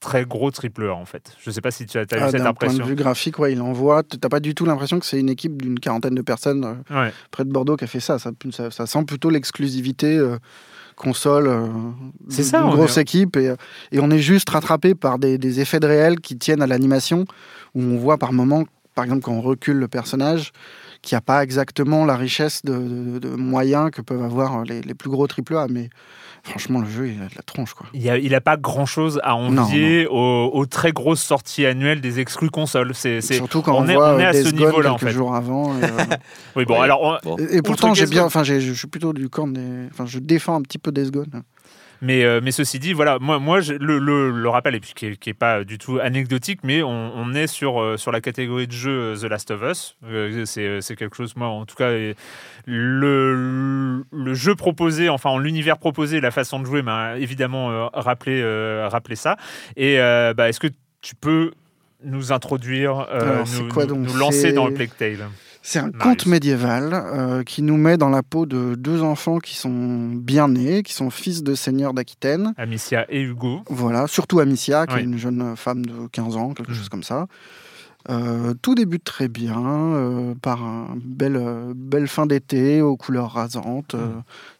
très 0.01 0.25
gros 0.25 0.51
triple 0.51 0.89
A 0.89 0.95
en 0.95 1.05
fait. 1.05 1.35
Je 1.43 1.51
sais 1.51 1.61
pas 1.61 1.71
si 1.71 1.87
tu 1.87 1.99
as, 1.99 2.03
as 2.03 2.17
eu 2.17 2.21
Ah, 2.21 2.31
cette 2.31 2.43
D'un 2.43 2.53
point 2.55 2.69
de 2.69 2.73
impression. 2.73 2.85
vue 2.85 2.95
graphique, 2.95 3.39
ouais, 3.39 3.53
il 3.53 3.61
envoie. 3.63 4.03
T'as 4.03 4.29
pas 4.29 4.41
du 4.41 4.55
tout 4.55 4.65
l'impression 4.65 4.99
que 5.01 5.07
c'est 5.07 5.19
une 5.19 5.31
équipe 5.31 5.61
d'une 5.61 5.79
quarantaine 5.81 6.15
de 6.15 6.23
personnes 6.23 6.65
euh, 6.91 7.05
Ouais. 7.05 7.13
près 7.31 7.45
de 7.45 7.51
Bordeaux 7.51 7.77
qui 7.77 7.85
a 7.85 7.87
fait 7.89 8.01
ça. 8.01 8.19
Ça, 8.19 8.31
ça- 8.53 8.71
ça 8.71 8.87
sent 8.87 9.05
plutôt 9.05 9.31
l'exclusivité 9.31 10.17
euh, 10.17 10.39
console 10.97 11.47
euh, 11.49 11.67
d'une 12.29 12.71
grosse 12.71 12.99
est- 12.99 13.03
équipe. 13.03 13.37
Et, 13.37 13.55
et 13.93 13.99
on 14.01 14.11
est 14.11 14.19
juste 14.21 14.49
rattrapé 14.51 14.95
par 14.95 15.19
des, 15.19 15.39
des 15.39 15.61
effets 15.61 15.81
de 15.81 15.87
réel 15.87 16.21
qui 16.21 16.39
tiennent 16.39 16.63
à 16.63 16.67
l'animation, 16.67 17.25
où 17.75 17.83
on 17.83 17.97
voit 17.99 18.19
par 18.19 18.33
moments, 18.33 18.65
par 18.95 19.05
exemple, 19.05 19.23
quand 19.23 19.33
on 19.33 19.43
recule 19.43 19.77
le 19.77 19.89
personnage, 19.89 20.53
qu'il 21.07 21.15
n'y 21.15 21.19
a 21.19 21.23
pas 21.23 21.43
exactement 21.45 22.05
la 22.05 22.17
richesse 22.17 22.63
de, 22.65 22.73
de- 22.77 23.19
de 23.21 23.29
moyens 23.37 23.91
que 23.93 24.03
peuvent 24.03 24.23
avoir 24.25 24.65
les, 24.65 24.83
les 24.83 24.95
plus 24.95 25.09
gros 25.09 25.27
AAA. 25.27 25.69
Mais 25.71 25.89
franchement, 26.43 26.81
le 26.81 26.89
jeu, 26.89 27.09
il 27.09 27.23
a 27.23 27.27
de 27.29 27.35
la 27.37 27.43
tronche. 27.43 27.75
Quoi. 27.75 27.87
Il 27.95 28.31
n'a 28.31 28.41
pas 28.41 28.57
grand 28.57 28.87
chose 28.87 29.21
à 29.23 29.37
envier 29.37 30.07
Aux, 30.09 30.51
aux 30.53 30.67
très 30.67 30.91
grosses 30.93 31.23
sorties 31.23 31.65
annuelles 31.65 32.01
des 32.01 32.19
exclus 32.21 32.51
consoles. 32.51 32.93
C'est, 32.95 33.21
Surtout 33.21 33.63
quand 33.63 33.75
on 33.77 33.85
on, 33.85 33.89
est- 33.89 33.95
voit 33.95 34.15
on 34.15 34.19
est 34.19 34.27
à 34.27 34.33
ce 34.33 34.49
niveau-là, 34.53 34.93
en 34.93 34.97
quelques 34.97 35.11
fait. 35.11 35.17
jours 35.17 35.35
avant. 35.35 35.79
et, 35.79 35.85
euh, 35.85 35.89
Oui, 36.57 36.65
bon, 36.65 36.75
Ouais. 36.75 36.81
alors 36.81 37.21
on-. 37.25 37.37
Et, 37.39 37.57
et 37.59 37.63
pourtant, 37.63 37.95
j'ai 37.95 38.07
bien, 38.07 38.25
enfin, 38.25 38.43
je 38.43 38.59
suis 38.73 38.89
plutôt 38.89 39.13
du 39.13 39.29
camp 39.29 39.47
des, 39.47 39.87
enfin, 39.93 40.07
je 40.07 40.19
défends 40.19 40.57
un 40.57 40.63
petit 40.63 40.79
peu 40.79 40.91
Days 40.93 41.11
Gone. 41.13 41.43
Mais, 42.03 42.25
euh, 42.25 42.41
mais 42.43 42.51
ceci 42.51 42.79
dit, 42.79 42.93
voilà, 42.93 43.19
moi, 43.21 43.39
moi 43.39 43.61
je- 43.61 43.73
le, 43.75 43.99
le, 43.99 44.31
le 44.31 44.49
rappel, 44.49 44.75
et 44.75 44.81
puis 44.81 44.93
qui 44.95 45.19
n'est 45.31 45.35
pas 45.35 45.65
du 45.65 45.79
tout 45.79 45.99
anecdotique, 46.01 46.61
mais 46.63 46.83
on, 46.83 47.13
on 47.17 47.35
est 47.35 47.47
sur, 47.47 47.81
euh, 47.81 47.97
sur 47.97 48.13
la 48.13 48.21
catégorie 48.21 48.67
de 48.67 48.73
jeu 48.73 48.91
euh, 48.91 49.17
The 49.17 49.25
Last 49.25 49.51
of 49.51 49.63
Us. 49.63 49.97
Euh, 50.05 50.45
c'est 50.45 50.97
quelque 50.97 51.17
chose, 51.17 51.35
moi, 51.37 51.49
en 51.49 51.65
tout 51.65 51.77
cas, 51.77 51.91
le, 52.67 54.05
le 54.13 54.35
jeu 54.35 54.55
proposé, 54.55 55.09
enfin, 55.09 55.31
en 55.31 55.39
l'univers 55.39 55.79
proposé, 55.79 56.21
la 56.21 56.31
façon 56.31 56.61
de 56.61 56.67
jouer 56.67 56.83
m'a 56.83 57.17
évidemment 57.19 57.89
rappelé, 57.93 58.43
rappelé 58.89 59.17
ça. 59.17 59.37
Et 59.77 59.97
bah, 60.37 60.49
est-ce 60.49 60.61
que 60.61 60.69
tu 61.01 61.15
peux 61.15 61.53
nous 62.05 62.33
introduire, 62.33 63.07
Alors, 63.11 63.45
nous, 63.49 63.69
quoi, 63.69 63.85
nous- 63.87 63.95
donc? 63.97 64.07
nous 64.07 64.17
lancer 64.19 64.53
dans 64.53 64.67
le 64.67 64.75
Plague 64.75 64.95
Tale? 64.99 65.29
C'est 65.69 65.81
un 65.81 65.87
Marius. 65.91 66.01
conte 66.03 66.27
médiéval 66.27 66.91
euh, 66.93 67.43
qui 67.43 67.61
nous 67.63 67.77
met 67.77 67.97
dans 67.97 68.09
la 68.09 68.23
peau 68.23 68.47
de 68.47 68.77
deux 68.77 69.03
enfants 69.03 69.39
qui 69.41 69.57
sont 69.57 70.13
bien 70.15 70.47
nés, 70.47 70.85
qui 70.85 70.93
sont 70.95 71.11
fils 71.11 71.43
de 71.43 71.57
seigneurs 71.57 71.93
d'Aquitaine. 71.93 72.55
Amicia 72.57 73.05
et 73.09 73.21
Hugo. 73.21 73.63
Voilà, 73.69 74.07
surtout 74.07 74.39
Amicia, 74.39 74.87
qui 74.87 74.95
Oui. 74.95 75.01
est 75.01 75.05
une 75.05 75.19
jeune 75.19 75.57
femme 75.57 75.85
de 75.85 76.07
15 76.13 76.37
ans, 76.37 76.55
quelque 76.55 76.71
Mhm. 76.71 76.77
chose 76.77 76.89
comme 76.89 77.03
ça. 77.03 77.27
Euh, 78.09 78.55
tout 78.63 78.77
débute 78.77 79.03
très 79.03 79.27
bien, 79.27 79.61
euh, 79.61 80.35
par 80.41 80.63
une 80.63 81.01
belle, 81.05 81.43
belle 81.75 82.07
fin 82.07 82.25
d'été 82.27 82.81
aux 82.81 82.97
couleurs 82.97 83.33
rasantes. 83.33 83.97
euh, 83.97 84.07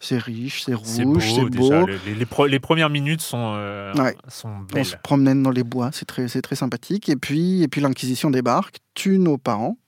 c'est 0.01 0.19
riche, 0.19 0.63
c'est 0.65 0.75
rouge, 0.75 0.89
c'est 0.89 1.05
beau. 1.45 1.87
Les, 2.05 2.15
les 2.15 2.27
pro- 2.27 2.47
les 2.47 2.59
premières 2.59 2.91
minutes 2.91 3.21
sont, 3.21 3.55
Ouais. 3.97 4.17
sont 4.27 4.49
On 4.49 4.75
belles. 4.75 4.85
se 4.85 4.97
promène 5.01 5.45
dans 5.45 5.51
les 5.53 5.63
bois, 5.63 5.91
c'est 5.93 6.07
très, 6.07 6.27
c'est 6.27 6.43
très 6.43 6.57
sympathique. 6.57 7.09
Et 7.09 7.15
puis, 7.15 7.63
et 7.63 7.69
puis 7.69 7.81
l'Inquisition 7.81 8.31
débarque, 8.31 8.79
tue 8.95 9.21
nos 9.21 9.39
parents 9.39 9.79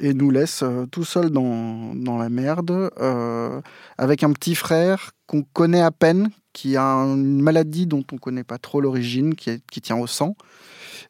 et 0.00 0.14
nous 0.14 0.30
laisse 0.30 0.62
euh, 0.62 0.86
tout 0.86 1.04
seuls 1.04 1.30
dans, 1.30 1.94
dans 1.94 2.18
la 2.18 2.28
merde, 2.28 2.90
euh, 3.00 3.60
avec 3.96 4.22
un 4.22 4.32
petit 4.32 4.54
frère 4.54 5.10
qu'on 5.26 5.42
connaît 5.42 5.82
à 5.82 5.90
peine, 5.90 6.30
qui 6.52 6.76
a 6.76 6.84
une 6.84 7.40
maladie 7.42 7.86
dont 7.86 8.04
on 8.12 8.14
ne 8.16 8.20
connaît 8.20 8.44
pas 8.44 8.58
trop 8.58 8.80
l'origine, 8.80 9.34
qui, 9.34 9.50
est- 9.50 9.62
qui 9.70 9.80
tient 9.80 9.96
au 9.96 10.06
sang, 10.06 10.36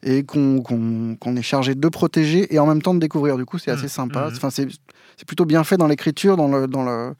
et 0.03 0.23
qu'on 0.23 0.61
qu'on- 0.61 1.15
qu'on 1.19 1.35
est 1.35 1.41
chargé 1.41 1.75
de 1.75 1.87
protéger 1.89 2.53
et 2.53 2.59
en 2.59 2.65
même 2.67 2.81
temps 2.81 2.93
de 2.93 2.99
découvrir. 2.99 3.37
Du 3.37 3.45
coup, 3.45 3.57
c'est 3.57 3.71
assez 3.71 3.83
Mhm, 3.83 3.89
sympa. 3.89 4.27
mhm. 4.29 4.33
Enfin, 4.35 4.49
c'est 4.49 4.67
c'est 5.17 5.25
plutôt 5.27 5.45
bien 5.45 5.63
fait 5.63 5.75
dans 5.77 5.87
l'écriture, 5.87 6.37
dans 6.37 6.47
le... 6.47 6.67
Dans 6.67 6.83
le 6.83 7.13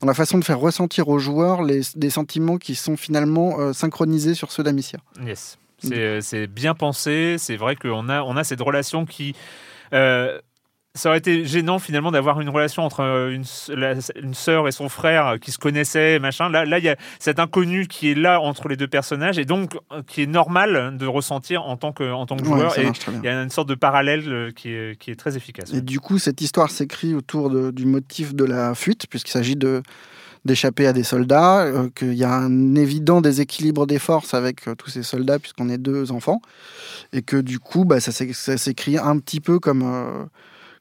dans 0.00 0.08
la 0.08 0.14
façon 0.14 0.36
de 0.36 0.44
faire 0.44 0.58
ressentir 0.58 1.06
aux 1.08 1.20
joueurs 1.20 1.62
les, 1.62 1.82
des 1.94 2.10
sentiments 2.10 2.56
qui 2.56 2.74
sont 2.74 2.96
finalement 2.96 3.60
euh, 3.60 3.72
synchronisés 3.72 4.34
sur 4.34 4.50
ceux 4.50 4.64
d'Amicia. 4.64 4.98
Yes. 5.24 5.58
C'est 5.78 6.20
c'est 6.22 6.48
bien 6.48 6.74
pensé. 6.74 7.36
C'est 7.38 7.56
vrai 7.56 7.76
qu'on 7.76 8.08
a, 8.08 8.22
on 8.22 8.36
a 8.36 8.42
cette 8.42 8.60
relation 8.60 9.04
qui. 9.06 9.36
euh, 9.92 10.40
ça 10.94 11.08
aurait 11.08 11.18
été 11.18 11.44
gênant 11.46 11.78
finalement 11.78 12.10
d'avoir 12.12 12.40
une 12.40 12.50
relation 12.50 12.82
entre 12.82 13.00
euh, 13.00 13.30
une, 13.30 13.44
la- 13.74 13.94
une 14.22 14.34
sœur 14.34 14.68
et 14.68 14.72
son 14.72 14.88
frère 14.90 15.26
euh, 15.26 15.36
qui 15.38 15.50
se 15.50 15.58
connaissaient, 15.58 16.18
machin. 16.18 16.50
Là, 16.50 16.64
là, 16.66 16.78
il 16.78 16.84
y 16.84 16.88
a 16.90 16.96
cet 17.18 17.38
inconnu 17.38 17.86
qui 17.86 18.10
est 18.10 18.14
là 18.14 18.40
entre 18.40 18.68
les 18.68 18.76
deux 18.76 18.88
personnages 18.88 19.38
et 19.38 19.44
donc 19.46 19.78
euh, 19.92 20.02
qui 20.06 20.22
est 20.22 20.26
normal 20.26 20.96
de 20.98 21.06
ressentir 21.06 21.62
en 21.62 21.76
tant 21.78 21.92
que, 21.92 22.12
en 22.12 22.26
tant 22.26 22.36
que 22.36 22.44
joueur. 22.44 22.72
et 22.78 22.86
il 23.22 23.24
y 23.24 23.28
a 23.28 23.42
une 23.42 23.48
sorte 23.50 23.68
de 23.68 23.74
parallèle 23.74 24.52
qui 24.54 24.68
est, 24.70 24.98
qui 24.98 25.10
est 25.10 25.16
très 25.16 25.36
efficace. 25.36 25.72
Et 25.72 25.80
du 25.80 25.98
coup, 25.98 26.18
cette 26.18 26.40
histoire 26.42 26.70
s'écrit 26.70 27.14
autour 27.14 27.48
de- 27.48 27.70
du 27.70 27.86
motif 27.86 28.34
de 28.34 28.44
la 28.44 28.74
fuite, 28.74 29.06
puisqu'il 29.08 29.32
s'agit 29.32 29.56
de 29.56 29.82
d'échapper 30.44 30.88
à 30.88 30.92
des 30.92 31.04
soldats, 31.04 31.60
euh, 31.60 31.88
qu'il 31.94 32.14
y 32.14 32.24
a 32.24 32.32
un 32.34 32.74
évident 32.74 33.20
déséquilibre 33.20 33.86
des 33.86 34.00
forces 34.00 34.34
avec 34.34 34.66
euh, 34.66 34.74
tous 34.74 34.90
ces 34.90 35.04
soldats, 35.04 35.38
puisqu'on 35.38 35.68
est 35.68 35.78
deux 35.78 36.10
enfants, 36.10 36.42
et 37.12 37.22
que 37.22 37.36
du 37.36 37.60
coup, 37.60 37.84
bah, 37.84 38.00
ça 38.00 38.10
s'é- 38.10 38.32
ça 38.32 38.58
s'écrit 38.58 38.98
un 38.98 39.18
petit 39.20 39.38
peu 39.40 39.60
comme, 39.60 39.82
euh, 39.84 40.24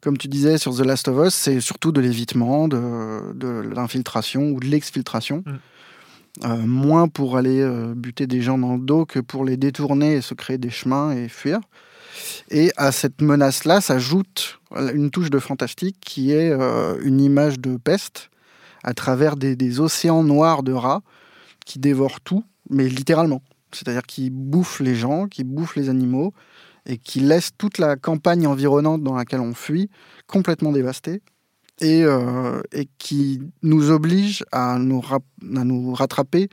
comme 0.02 0.18
tu 0.18 0.28
disais 0.28 0.58
sur 0.58 0.76
The 0.76 0.82
Last 0.82 1.08
of 1.08 1.28
Us, 1.28 1.34
c'est 1.34 1.60
surtout 1.60 1.92
de 1.92 2.02
l'évitement, 2.02 2.68
de, 2.68 3.34
de 3.34 3.48
l'infiltration 3.48 4.50
ou 4.50 4.60
de 4.60 4.66
l'exfiltration. 4.66 5.44
Mm. 5.46 5.52
Euh, 6.46 6.58
moins 6.66 7.08
pour 7.08 7.38
aller 7.38 7.60
euh, 7.60 7.94
buter 7.94 8.26
des 8.26 8.42
gens 8.42 8.58
dans 8.58 8.76
le 8.76 8.80
dos 8.80 9.06
que 9.06 9.20
pour 9.20 9.44
les 9.44 9.58
détourner 9.58 10.14
et 10.14 10.22
se 10.22 10.34
créer 10.34 10.58
des 10.58 10.70
chemins 10.70 11.12
et 11.12 11.28
fuir. 11.28 11.60
Et 12.50 12.72
à 12.78 12.92
cette 12.92 13.22
menace-là 13.22 13.82
s'ajoute 13.82 14.60
une 14.94 15.12
touche 15.12 15.30
de 15.30 15.40
fantastique 15.40 15.98
qui 16.00 16.32
est 16.32 16.50
euh, 16.50 16.98
une 17.04 17.20
image 17.20 17.60
de 17.60 17.76
peste 17.76 18.30
à 18.84 18.94
travers 18.94 19.36
des, 19.36 19.56
des 19.56 19.80
océans 19.82 20.24
noirs 20.24 20.64
de 20.64 20.72
rats 20.72 21.02
qui 21.66 21.80
dévorent 21.80 22.22
tout, 22.22 22.44
mais 22.70 22.88
littéralement. 22.88 23.42
C'est-à-dire 23.74 24.04
qui 24.04 24.30
bouffent 24.30 24.80
les 24.80 24.96
gens, 24.96 25.28
qui 25.28 25.44
bouffent 25.44 25.76
les 25.76 25.90
animaux 25.90 26.34
et 26.86 26.98
qui 26.98 27.20
laissent 27.20 27.52
toute 27.58 27.78
la 27.78 27.96
campagne 27.96 28.48
environnante 28.48 29.04
dans 29.04 29.16
laquelle 29.16 29.42
on 29.42 29.54
fuit 29.54 29.90
complètement 30.28 30.72
dévastée 30.72 31.22
et, 31.80 32.04
euh, 32.04 32.62
et 32.72 32.88
qui 32.98 33.42
nous 33.64 33.92
oblige 33.92 34.44
à 34.52 34.78
nous, 34.78 35.02
à 35.10 35.64
nous 35.64 35.94
rattraper 35.94 36.50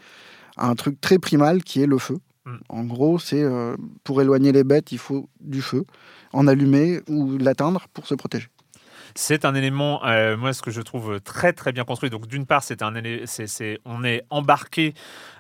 à 0.56 0.68
un 0.68 0.74
truc 0.74 1.00
très 1.00 1.18
primal 1.18 1.62
qui 1.62 1.82
est 1.82 1.86
le 1.86 1.98
feu. 1.98 2.18
Mm. 2.44 2.56
En 2.68 2.84
gros, 2.84 3.18
c'est 3.18 3.42
euh, 3.42 3.76
pour 4.04 4.20
éloigner 4.20 4.52
les 4.52 4.64
bêtes, 4.64 4.92
il 4.92 4.98
faut 4.98 5.28
du 5.40 5.62
feu, 5.62 5.84
en 6.32 6.46
allumer 6.46 7.00
ou 7.08 7.38
l'atteindre 7.38 7.86
pour 7.92 8.06
se 8.06 8.14
protéger. 8.14 8.48
C'est 9.20 9.44
un 9.44 9.56
élément, 9.56 10.00
euh, 10.06 10.36
moi, 10.36 10.52
ce 10.52 10.62
que 10.62 10.70
je 10.70 10.80
trouve 10.80 11.20
très 11.20 11.52
très 11.52 11.72
bien 11.72 11.82
construit. 11.82 12.08
Donc, 12.08 12.28
d'une 12.28 12.46
part, 12.46 12.62
c'est 12.62 12.82
un, 12.82 12.92
c'est- 13.26 13.80
on 13.84 14.04
est 14.04 14.22
embarqué 14.30 14.94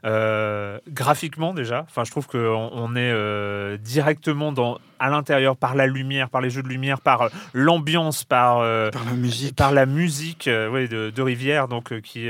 euh, 0.04 0.80
graphiquement 0.88 1.54
déjà. 1.54 1.84
Enfin, 1.88 2.02
je 2.02 2.10
trouve 2.10 2.26
qu'on 2.26 2.70
on 2.72 2.96
est 2.96 3.12
euh, 3.12 3.76
directement 3.76 4.50
dans, 4.50 4.78
à 4.98 5.10
l'intérieur 5.10 5.56
par 5.56 5.74
la 5.74 5.86
lumière, 5.86 6.28
par 6.30 6.40
les 6.40 6.50
jeux 6.50 6.62
de 6.62 6.68
lumière, 6.68 7.00
par 7.00 7.22
euh, 7.22 7.28
l'ambiance, 7.52 8.24
par 8.24 8.58
euh, 8.60 8.90
Par 8.90 9.04
la 9.04 9.12
musique. 9.12 9.56
par 9.56 9.72
la 9.72 9.86
musique 9.86 10.48
euh, 10.48 10.68
ouais, 10.70 10.88
de, 10.88 11.10
de 11.10 11.22
Rivière, 11.22 11.68
donc 11.68 11.88
qui, 12.00 12.28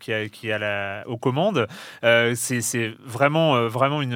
qui, 0.00 0.12
a, 0.12 0.28
qui 0.28 0.52
a 0.52 0.58
la, 0.58 1.04
aux 1.06 1.16
commandes. 1.18 1.66
C'est, 2.02 2.94
vraiment, 3.04 3.68
vraiment 3.68 4.02
une, 4.02 4.12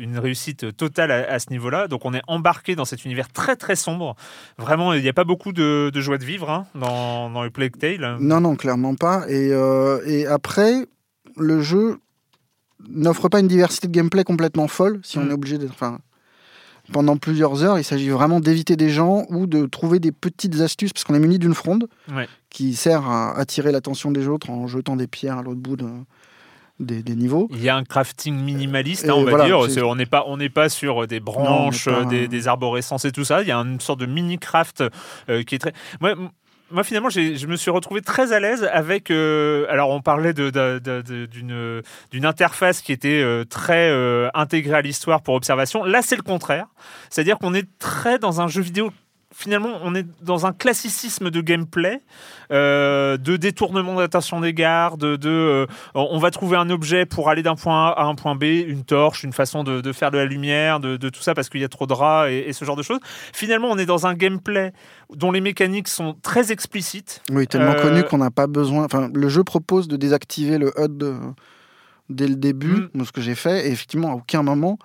une 0.00 0.18
réussite 0.18 0.76
totale 0.76 1.10
à, 1.10 1.32
à 1.32 1.38
ce 1.38 1.50
niveau-là. 1.50 1.88
Donc 1.88 2.04
on 2.04 2.14
est 2.14 2.22
embarqué 2.26 2.74
dans 2.76 2.84
cet 2.84 3.04
univers 3.04 3.28
très 3.32 3.56
très 3.56 3.76
sombre. 3.76 4.16
Vraiment, 4.58 4.92
il 4.92 5.02
n'y 5.02 5.08
a 5.08 5.12
pas 5.12 5.24
beaucoup 5.24 5.52
de, 5.52 5.90
de 5.92 6.00
joie 6.00 6.18
de 6.18 6.24
vivre 6.24 6.50
hein, 6.50 6.66
dans, 6.74 7.30
dans 7.30 7.42
le 7.42 7.50
Plague 7.50 7.76
Tale. 7.78 8.16
Non, 8.20 8.40
non, 8.40 8.56
clairement 8.56 8.94
pas. 8.94 9.24
Et, 9.28 9.50
euh, 9.52 10.00
et 10.06 10.26
après, 10.26 10.86
le 11.36 11.60
jeu 11.60 11.98
n'offre 12.88 13.28
pas 13.28 13.40
une 13.40 13.48
diversité 13.48 13.86
de 13.88 13.92
gameplay 13.92 14.24
complètement 14.24 14.68
folle 14.68 15.00
si 15.02 15.18
on 15.18 15.24
Mm. 15.24 15.30
est 15.30 15.34
obligé 15.34 15.58
d'être. 15.58 15.72
Enfin, 15.72 15.98
pendant 16.92 17.16
plusieurs 17.16 17.62
heures, 17.64 17.78
il 17.78 17.84
s'agit 17.84 18.08
vraiment 18.10 18.40
d'éviter 18.40 18.76
des 18.76 18.90
gens 18.90 19.24
ou 19.30 19.46
de 19.46 19.66
trouver 19.66 19.98
des 20.00 20.12
petites 20.12 20.60
astuces 20.60 20.92
parce 20.92 21.04
qu'on 21.04 21.14
est 21.14 21.18
muni 21.20 21.38
d'une 21.38 21.54
fronde 21.54 21.86
Ouais. 22.14 22.28
qui 22.50 22.74
sert 22.74 23.06
à 23.08 23.36
attirer 23.38 23.72
l'attention 23.72 24.10
des 24.10 24.28
autres 24.28 24.50
en 24.50 24.66
jetant 24.66 24.96
des 24.96 25.06
pierres 25.06 25.38
à 25.38 25.42
l'autre 25.42 25.60
bout 25.60 25.76
de- 25.76 25.86
des, 26.78 27.02
des 27.02 27.14
niveaux. 27.14 27.46
Il 27.50 27.62
y 27.62 27.68
a 27.68 27.76
un 27.76 27.84
crafting 27.84 28.34
minimaliste, 28.34 29.04
hein, 29.06 29.12
on 29.14 29.22
va 29.24 29.30
voilà, 29.30 29.44
dire. 29.44 29.86
On 29.86 29.94
n'est 29.94 30.06
pas, 30.06 30.24
on 30.28 30.38
n'est 30.38 30.48
pas 30.48 30.70
sur 30.70 31.06
des 31.06 31.20
branches, 31.20 31.86
Non, 31.88 31.92
euh, 31.92 32.02
pas- 32.04 32.08
des, 32.08 32.26
des 32.28 32.48
arborescences 32.48 33.04
et 33.04 33.12
tout 33.12 33.24
ça. 33.24 33.42
Il 33.42 33.48
y 33.48 33.52
a 33.52 33.58
une 33.58 33.80
sorte 33.80 34.00
de 34.00 34.06
mini 34.06 34.38
craft 34.38 34.82
euh, 35.28 35.42
qui 35.42 35.56
est 35.56 35.58
très. 35.58 35.74
Moi 36.70 36.84
finalement, 36.84 37.10
je 37.10 37.46
me 37.46 37.56
suis 37.56 37.70
retrouvé 37.70 38.00
très 38.00 38.32
à 38.32 38.40
l'aise 38.40 38.68
avec. 38.72 39.10
euh, 39.10 39.66
alors, 39.68 39.90
on 39.90 40.00
parlait 40.00 40.32
d'une 40.32 42.24
interface 42.24 42.80
qui 42.80 42.92
était 42.92 43.22
euh, 43.22 43.44
très 43.44 43.90
euh, 43.90 44.28
intégrée 44.34 44.76
à 44.76 44.82
l'histoire 44.82 45.22
pour 45.22 45.34
observation. 45.34 45.84
Là, 45.84 46.02
c'est 46.02 46.16
le 46.16 46.22
contraire. 46.22 46.66
C'est-à-dire 47.08 47.38
qu'on 47.38 47.54
est 47.54 47.68
très 47.78 48.18
dans 48.18 48.40
un 48.40 48.48
jeu 48.48 48.62
vidéo. 48.62 48.92
Finalement, 49.32 49.78
on 49.84 49.94
est 49.94 50.04
dans 50.22 50.44
un 50.44 50.52
classicisme 50.52 51.30
de 51.30 51.40
gameplay, 51.40 52.00
euh, 52.50 53.16
de 53.16 53.36
détournement 53.36 53.94
d'attention 53.94 54.40
des 54.40 54.52
gardes, 54.52 55.04
de, 55.16 55.28
euh, 55.30 55.66
on 55.94 56.18
va 56.18 56.32
trouver 56.32 56.56
un 56.56 56.68
objet 56.68 57.06
pour 57.06 57.30
aller 57.30 57.42
d'un 57.44 57.54
point 57.54 57.90
A 57.90 57.92
à 57.92 58.04
un 58.06 58.16
point 58.16 58.34
B, 58.34 58.42
une 58.44 58.82
torche, 58.82 59.22
une 59.22 59.32
façon 59.32 59.62
de, 59.62 59.80
de 59.80 59.92
faire 59.92 60.10
de 60.10 60.18
la 60.18 60.24
lumière, 60.24 60.80
de, 60.80 60.96
de 60.96 61.08
tout 61.08 61.22
ça 61.22 61.32
parce 61.34 61.48
qu'il 61.48 61.60
y 61.60 61.64
a 61.64 61.68
trop 61.68 61.86
de 61.86 61.92
rats 61.92 62.30
et, 62.30 62.38
et 62.48 62.52
ce 62.52 62.64
genre 62.64 62.74
de 62.74 62.82
choses. 62.82 62.98
Finalement, 63.32 63.68
on 63.70 63.78
est 63.78 63.86
dans 63.86 64.06
un 64.08 64.14
gameplay 64.14 64.72
dont 65.14 65.30
les 65.30 65.40
mécaniques 65.40 65.88
sont 65.88 66.16
très 66.22 66.50
explicites. 66.50 67.22
Oui, 67.30 67.46
tellement 67.46 67.70
Euh, 67.76 67.82
connu 67.82 68.02
qu'on 68.02 68.18
n'a 68.18 68.32
pas 68.32 68.48
besoin. 68.48 68.84
Enfin, 68.84 69.08
le 69.14 69.28
jeu 69.28 69.44
propose 69.44 69.86
de 69.86 69.96
désactiver 69.96 70.58
le 70.58 70.72
HUD 70.76 71.02
euh, 71.04 71.18
dès 72.08 72.26
le 72.26 72.34
début, 72.34 72.88
Mm. 72.94 73.04
ce 73.04 73.12
que 73.12 73.20
j'ai 73.20 73.36
fait, 73.36 73.68
et 73.68 73.70
effectivement, 73.70 74.10
à 74.10 74.14
aucun 74.14 74.42
moment 74.42 74.76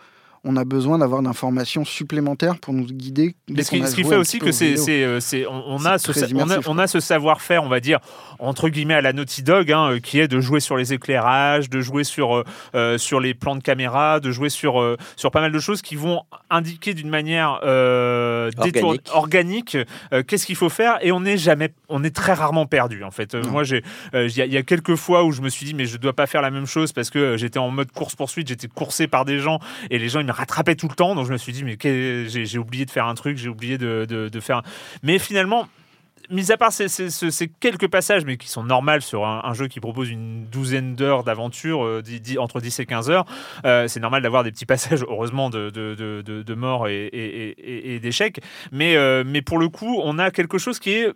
on 0.45 0.55
a 0.57 0.63
besoin 0.63 0.99
d'avoir 0.99 1.21
d'informations 1.21 1.83
supplémentaires 1.85 2.57
pour 2.59 2.73
nous 2.73 2.85
guider. 2.85 3.35
Mais 3.49 3.63
ce 3.63 3.71
qui, 3.71 3.85
ce 3.87 3.95
fait 3.95 4.15
aussi 4.15 4.39
que 4.39 4.51
c'est, 4.51 4.77
euh, 5.03 5.19
c'est- 5.19 5.45
on, 5.47 5.83
a 5.85 5.97
ce, 5.97 6.11
on, 6.11 6.23
a, 6.23 6.27
immersif, 6.27 6.67
on 6.67 6.77
a 6.77 6.87
ce 6.87 6.99
savoir-faire, 6.99 7.63
on 7.63 7.67
va 7.67 7.79
dire, 7.79 7.99
entre 8.39 8.69
guillemets, 8.69 8.93
à 8.93 9.01
la 9.01 9.11
Naughty 9.11 9.41
Dog, 9.43 9.71
hein, 9.71 9.91
euh, 9.93 9.99
qui 9.99 10.19
est 10.19 10.27
de 10.27 10.39
jouer 10.39 10.59
sur 10.59 10.77
les 10.77 10.93
éclairages, 10.93 11.69
de 11.69 11.81
jouer 11.81 12.03
sur, 12.03 12.43
euh, 12.75 12.97
sur 12.97 13.19
les 13.19 13.33
plans 13.33 13.55
de 13.55 13.63
caméra, 13.63 14.19
de 14.19 14.31
jouer 14.31 14.49
sur, 14.49 14.79
euh, 14.79 14.97
sur 15.15 15.31
pas 15.31 15.41
mal 15.41 15.51
de 15.51 15.59
choses 15.59 15.81
qui 15.81 15.95
vont 15.95 16.21
indiquer 16.49 16.93
d'une 16.93 17.09
manière 17.09 17.59
euh, 17.63 18.51
détour- 18.63 18.83
Organique. 18.85 19.09
organique 19.13 19.77
euh, 20.13 20.23
qu'est-ce 20.23 20.45
qu'il 20.45 20.55
faut 20.55 20.69
faire 20.69 20.97
et 21.01 21.11
on 21.11 21.21
n'est 21.21 21.37
jamais, 21.37 21.73
on 21.89 22.03
est 22.03 22.15
très 22.15 22.33
rarement 22.33 22.65
perdu 22.65 23.03
en 23.03 23.11
fait. 23.11 23.33
Euh, 23.35 23.41
moi, 23.49 23.63
j'ai, 23.63 23.83
euh, 24.13 24.27
il 24.27 24.37
y, 24.37 24.41
a- 24.41 24.45
il 24.45 24.53
y 24.53 24.57
a 24.57 24.63
quelques 24.63 24.95
fois 24.95 25.23
où 25.23 25.31
je 25.31 25.41
me 25.41 25.49
suis 25.49 25.65
dit, 25.65 25.73
mais 25.73 25.85
je 25.85 25.97
dois 25.97 26.13
pas 26.13 26.27
faire 26.27 26.41
la 26.41 26.51
même 26.51 26.65
chose 26.67 26.91
parce 26.93 27.09
que 27.09 27.35
j'étais 27.37 27.59
en 27.59 27.69
mode 27.71 27.91
course-poursuite, 27.91 28.47
j'étais 28.47 28.67
coursé 28.67 29.07
par 29.07 29.25
des 29.25 29.39
gens 29.39 29.59
et 29.89 29.97
les 29.97 30.09
gens 30.09 30.19
ils 30.19 30.25
me 30.27 30.31
rattrapaient 30.35 30.75
tout 30.75 30.87
le 30.87 30.95
temps, 30.95 31.15
donc 31.15 31.25
je 31.27 31.31
me 31.31 31.37
suis 31.37 31.51
dit, 31.53 31.63
mais 31.63 31.77
j'ai 32.27 32.57
oublié 32.57 32.85
de 32.85 32.91
faire 32.91 33.07
un 33.07 33.15
truc, 33.15 33.37
j'ai 33.37 33.49
oublié 33.49 33.77
de, 33.77 34.05
de- 34.07 34.29
faire. 34.39 34.61
Mais 35.03 35.19
finalement. 35.19 35.67
Mis 36.31 36.51
à 36.51 36.57
part 36.57 36.71
ces, 36.71 36.87
ces- 36.87 37.47
quelques 37.59 37.87
passages, 37.87 38.25
mais 38.25 38.35
qui 38.37 38.47
sont 38.47 38.63
normaux 38.63 38.99
sur 38.99 39.27
un, 39.27 39.53
jeu 39.53 39.67
qui 39.67 39.79
propose 39.79 40.09
une 40.09 40.45
douzaine 40.47 40.95
d'heures 40.95 41.23
d'aventure, 41.23 41.85
euh, 41.85 42.01
entre 42.39 42.61
10 42.61 42.79
et 42.79 42.87
15 42.87 43.11
heures, 43.11 43.25
euh, 43.63 43.87
c'est 43.87 43.99
normal 43.99 44.23
d'avoir 44.23 44.43
des 44.43 44.51
petits 44.51 44.65
passages, 44.65 45.03
heureusement, 45.07 45.51
de, 45.51 45.69
de, 45.69 45.93
de, 45.93 46.23
de- 46.25 46.41
de 46.41 46.53
mort 46.55 46.87
et, 46.87 47.05
et- 47.05 47.93
et- 47.93 47.99
d'échecs. 47.99 48.39
Mais, 48.71 48.95
euh, 48.95 49.23
mais 49.23 49.43
pour 49.43 49.59
le 49.59 49.69
coup, 49.69 49.99
on 50.03 50.17
a 50.17 50.31
quelque 50.31 50.57
chose 50.57 50.79
qui 50.79 50.93
est. 50.93 51.13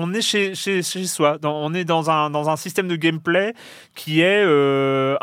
on 0.00 0.14
est 0.14 0.22
chez, 0.22 0.54
chez, 0.54 0.82
chez 0.82 1.06
soi, 1.06 1.38
Dans- 1.38 1.56
on 1.56 1.74
est 1.74 1.84
dans 1.84 2.08
un, 2.10 2.30
dans 2.30 2.48
un 2.48 2.56
système 2.56 2.86
de 2.88 2.96
gameplay 2.96 3.52
qui 3.94 4.20
est, 4.20 4.44
euh, 4.44 5.16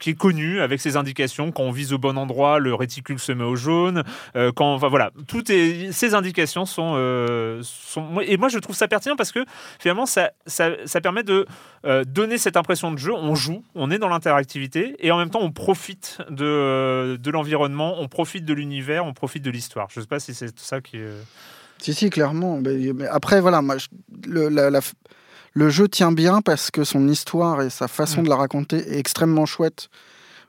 qui 0.00 0.10
est 0.10 0.14
connu 0.14 0.60
avec 0.60 0.80
ses 0.80 0.96
indications. 0.96 1.52
Quand 1.52 1.64
on 1.64 1.70
vise 1.70 1.92
au 1.92 1.98
bon 1.98 2.16
endroit, 2.16 2.58
le 2.58 2.74
réticule 2.74 3.18
se 3.18 3.32
met 3.32 3.44
au 3.44 3.56
jaune. 3.56 4.02
Euh, 4.34 4.50
quand, 4.54 4.74
enfin, 4.74 4.88
voilà, 4.88 5.10
tout 5.28 5.52
est, 5.52 5.92
ces 5.92 6.14
indications 6.14 6.64
sont, 6.64 6.94
euh, 6.96 7.60
sont. 7.62 8.20
Et 8.20 8.36
moi, 8.38 8.48
je 8.48 8.58
trouve 8.58 8.74
ça 8.74 8.88
pertinent 8.88 9.16
parce 9.16 9.32
que 9.32 9.44
finalement, 9.78 10.06
ça, 10.06 10.30
ça, 10.46 10.70
ça 10.86 11.00
permet 11.00 11.22
de 11.22 11.46
donner 12.06 12.38
cette 12.38 12.56
impression 12.56 12.92
de 12.92 12.98
jeu. 12.98 13.12
On 13.12 13.34
joue, 13.34 13.64
on 13.74 13.90
est 13.90 13.98
dans 13.98 14.08
l'interactivité 14.08 14.94
et 15.00 15.10
en 15.10 15.18
même 15.18 15.30
temps, 15.30 15.42
on 15.42 15.50
profite 15.52 16.18
de, 16.30 17.18
de 17.20 17.30
l'environnement, 17.30 17.96
on 18.00 18.08
profite 18.08 18.44
de 18.44 18.54
l'univers, 18.54 19.04
on 19.04 19.12
profite 19.12 19.42
de 19.42 19.50
l'histoire. 19.50 19.88
Je 19.90 20.00
sais 20.00 20.06
pas 20.06 20.20
si 20.20 20.32
c'est 20.32 20.58
ça 20.58 20.80
qui. 20.80 20.98
Si, 21.82 21.94
si, 21.94 22.10
clairement. 22.10 22.60
Mais, 22.60 22.92
mais 22.94 23.06
après, 23.06 23.40
voilà, 23.40 23.60
moi, 23.62 23.76
je- 23.78 23.88
le, 24.28 24.48
la- 24.48 24.70
la- 24.70 24.80
le 25.54 25.68
jeu 25.68 25.88
tient 25.88 26.12
bien 26.12 26.40
parce 26.40 26.70
que 26.70 26.84
son 26.84 27.08
histoire 27.08 27.60
et 27.62 27.70
sa 27.70 27.88
façon 27.88 28.20
Mm. 28.20 28.24
de 28.24 28.28
la 28.28 28.36
raconter 28.36 28.76
est 28.76 28.98
extrêmement 28.98 29.46
chouette 29.46 29.88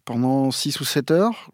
pendant 0.06 0.52
6 0.52 0.80
ou 0.80 0.86
7 0.86 1.12
heures. 1.12 1.50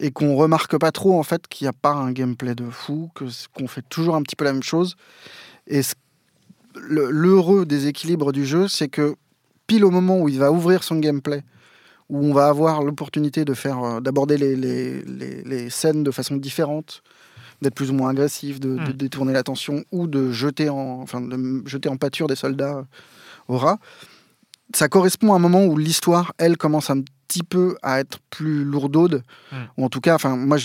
Et 0.00 0.10
qu'on 0.12 0.36
remarque 0.36 0.78
pas 0.78 0.92
trop, 0.92 1.18
en 1.18 1.24
fait, 1.24 1.48
qu'il 1.48 1.64
n'y 1.64 1.68
a 1.70 1.72
pas 1.72 1.92
un 1.92 2.12
gameplay 2.12 2.54
de 2.54 2.70
fou, 2.70 3.10
que 3.16 3.24
qu'on 3.52 3.66
fait 3.66 3.82
toujours 3.88 4.14
un 4.14 4.22
petit 4.22 4.36
peu 4.36 4.44
la 4.44 4.52
même 4.52 4.62
chose. 4.62 4.94
Et 5.66 5.80
l'heureux 6.76 7.66
déséquilibre 7.66 8.32
du 8.32 8.46
jeu, 8.46 8.68
c'est 8.68 8.88
que 8.88 9.16
pile 9.66 9.84
au 9.84 9.90
moment 9.90 10.20
où 10.20 10.28
il 10.28 10.38
va 10.38 10.52
ouvrir 10.52 10.82
son 10.84 10.96
gameplay, 10.96 11.42
où 12.08 12.24
on 12.24 12.32
va 12.32 12.48
avoir 12.48 12.82
l'opportunité 12.82 13.44
de 13.44 13.54
faire, 13.54 13.82
euh, 13.82 14.00
d'aborder 14.00 14.38
les, 14.38 14.56
les- 14.56 15.02
les- 15.02 15.42
les 15.42 15.68
scènes 15.70 16.04
de 16.04 16.10
façon 16.10 16.36
différente, 16.36 17.02
d'être 17.62 17.74
plus 17.74 17.90
ou 17.90 17.94
moins 17.94 18.10
agressif, 18.10 18.60
de, 18.60 18.76
de 18.76 18.92
Mm. 18.92 18.92
détourner 18.92 19.32
l'attention 19.32 19.84
ou 19.92 20.06
de 20.06 20.30
jeter 20.30 20.68
en, 20.68 21.00
enfin, 21.02 21.20
de 21.20 21.62
jeter 21.66 21.88
en 21.88 21.96
pâture 21.96 22.26
des 22.26 22.36
soldats 22.36 22.84
au 23.48 23.56
rat. 23.56 23.78
Ça 24.74 24.88
correspond 24.88 25.32
à 25.32 25.36
un 25.36 25.40
moment 25.40 25.64
où 25.64 25.76
l'histoire, 25.76 26.32
elle, 26.38 26.56
commence 26.56 26.90
un 26.90 27.02
petit 27.26 27.42
peu 27.42 27.76
à 27.82 28.00
être 28.00 28.18
plus 28.30 28.64
lourdaude. 28.64 29.22
Mm. 29.52 29.56
Ou 29.78 29.84
en 29.84 29.88
tout 29.88 30.00
cas, 30.00 30.14
enfin, 30.14 30.36
moi, 30.36 30.58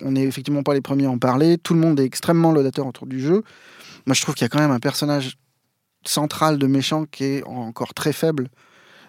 on 0.00 0.12
n'est 0.12 0.24
effectivement 0.24 0.62
pas 0.62 0.74
les 0.74 0.80
premiers 0.80 1.06
à 1.06 1.10
en 1.10 1.18
parler. 1.18 1.58
Tout 1.58 1.74
le 1.74 1.80
monde 1.80 1.98
est 1.98 2.04
extrêmement 2.04 2.52
laudateur 2.52 2.86
autour 2.86 3.06
du 3.06 3.20
jeu. 3.20 3.42
Moi, 4.06 4.14
je 4.14 4.22
trouve 4.22 4.34
qu'il 4.34 4.44
y 4.44 4.46
a 4.46 4.48
quand 4.48 4.60
même 4.60 4.70
un 4.70 4.80
personnage 4.80 5.36
central 6.04 6.58
de 6.58 6.66
méchant 6.66 7.04
qui 7.06 7.24
est 7.24 7.42
encore 7.44 7.94
très 7.94 8.12
faible 8.12 8.48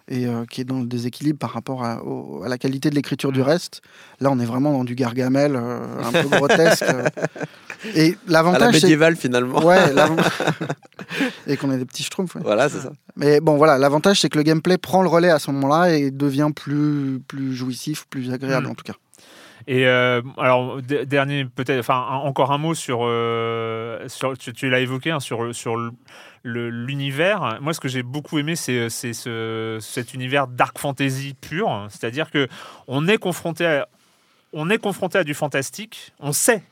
et 0.10 0.28
euh, 0.28 0.45
qui 0.49 0.62
est 0.62 0.66
dans 0.66 0.80
le 0.80 0.86
déséquilibre 0.86 1.39
par 1.39 1.51
rapport 1.51 1.84
à, 1.84 2.04
au- 2.04 2.43
à 2.43 2.49
la 2.49 2.58
qualité 2.58 2.89
de 2.89 2.95
l'écriture 2.95 3.32
du 3.32 3.39
Mm. 3.39 3.43
reste. 3.43 3.82
Là, 4.20 4.30
on 4.32 4.39
est 4.39 4.45
vraiment 4.45 4.72
dans 4.74 4.84
du 4.84 4.95
gargamel 4.95 5.56
euh, 5.56 5.80
un 6.04 6.12
peu 6.12 6.28
grotesque. 6.28 6.84
euh. 6.84 7.06
Et 7.95 8.12
À 8.12 8.12
la 8.28 8.34
l'avantage, 8.34 8.74
médiévale 8.76 9.16
finalement. 9.18 9.60
Ouais, 9.66 9.78
et 11.47 11.58
qu'on 11.58 11.72
ait 11.72 11.78
des 11.78 11.86
petits 11.86 12.04
schtroumpfs. 12.04 12.36
ouais. 12.36 12.41
Voilà, 12.43 12.70
c'est 12.70 12.80
ça. 12.80 12.91
Mais 13.16 13.39
bon, 13.41 13.58
voilà, 13.58 13.78
l'avantage, 13.78 14.22
c'est 14.22 14.30
que 14.30 14.38
le 14.38 14.43
gameplay 14.43 14.78
prend 14.78 15.01
le 15.01 15.10
relais 15.10 15.30
à 15.30 15.39
ce 15.39 15.51
moment-là 15.51 15.91
et 15.97 16.12
devient 16.12 16.49
plus, 16.56 17.20
plus 17.28 17.54
jouissif, 17.54 18.06
plus 18.10 18.32
agréable 18.32 18.68
Mm. 18.68 18.72
en 18.72 18.76
tout 18.76 18.84
cas. 18.86 18.93
Et 19.68 19.88
euh, 19.88 20.22
alors, 20.38 20.82
dernier, 20.82 21.45
peut-être, 21.45 21.80
enfin, 21.80 21.99
encore 22.24 22.51
un 22.51 22.58
mot 22.58 22.74
sur, 22.74 22.99
euh, 23.04 23.99
sur 24.08 24.38
tu, 24.38 24.51
tu 24.51 24.70
l'as 24.70 24.80
évoqué, 24.82 25.12
hein, 25.12 25.20
sur, 25.22 25.56
sur 25.56 25.78
l'univers. 26.44 27.60
Moi, 27.62 27.74
ce 27.74 27.80
que 27.80 27.88
j'ai 27.88 28.04
beaucoup 28.04 28.38
aimé, 28.39 28.56
c'est 28.56 28.89
c'est 28.89 29.14
ce, 29.14 29.78
cet 29.82 30.14
univers 30.14 30.48
dark 30.48 30.78
fantasy 30.78 31.36
pur. 31.39 31.88
C'est-à-dire 31.89 32.32
que 32.32 32.48
on 32.88 33.08
est 33.08 33.18
confronté 33.18 33.66
à, 33.66 33.88
on 34.54 34.70
est 34.70 34.78
confronté 34.78 35.18
à 35.18 35.24
du 35.24 35.34
fantastique. 35.34 36.14
On 36.20 36.32
sait 36.32 36.64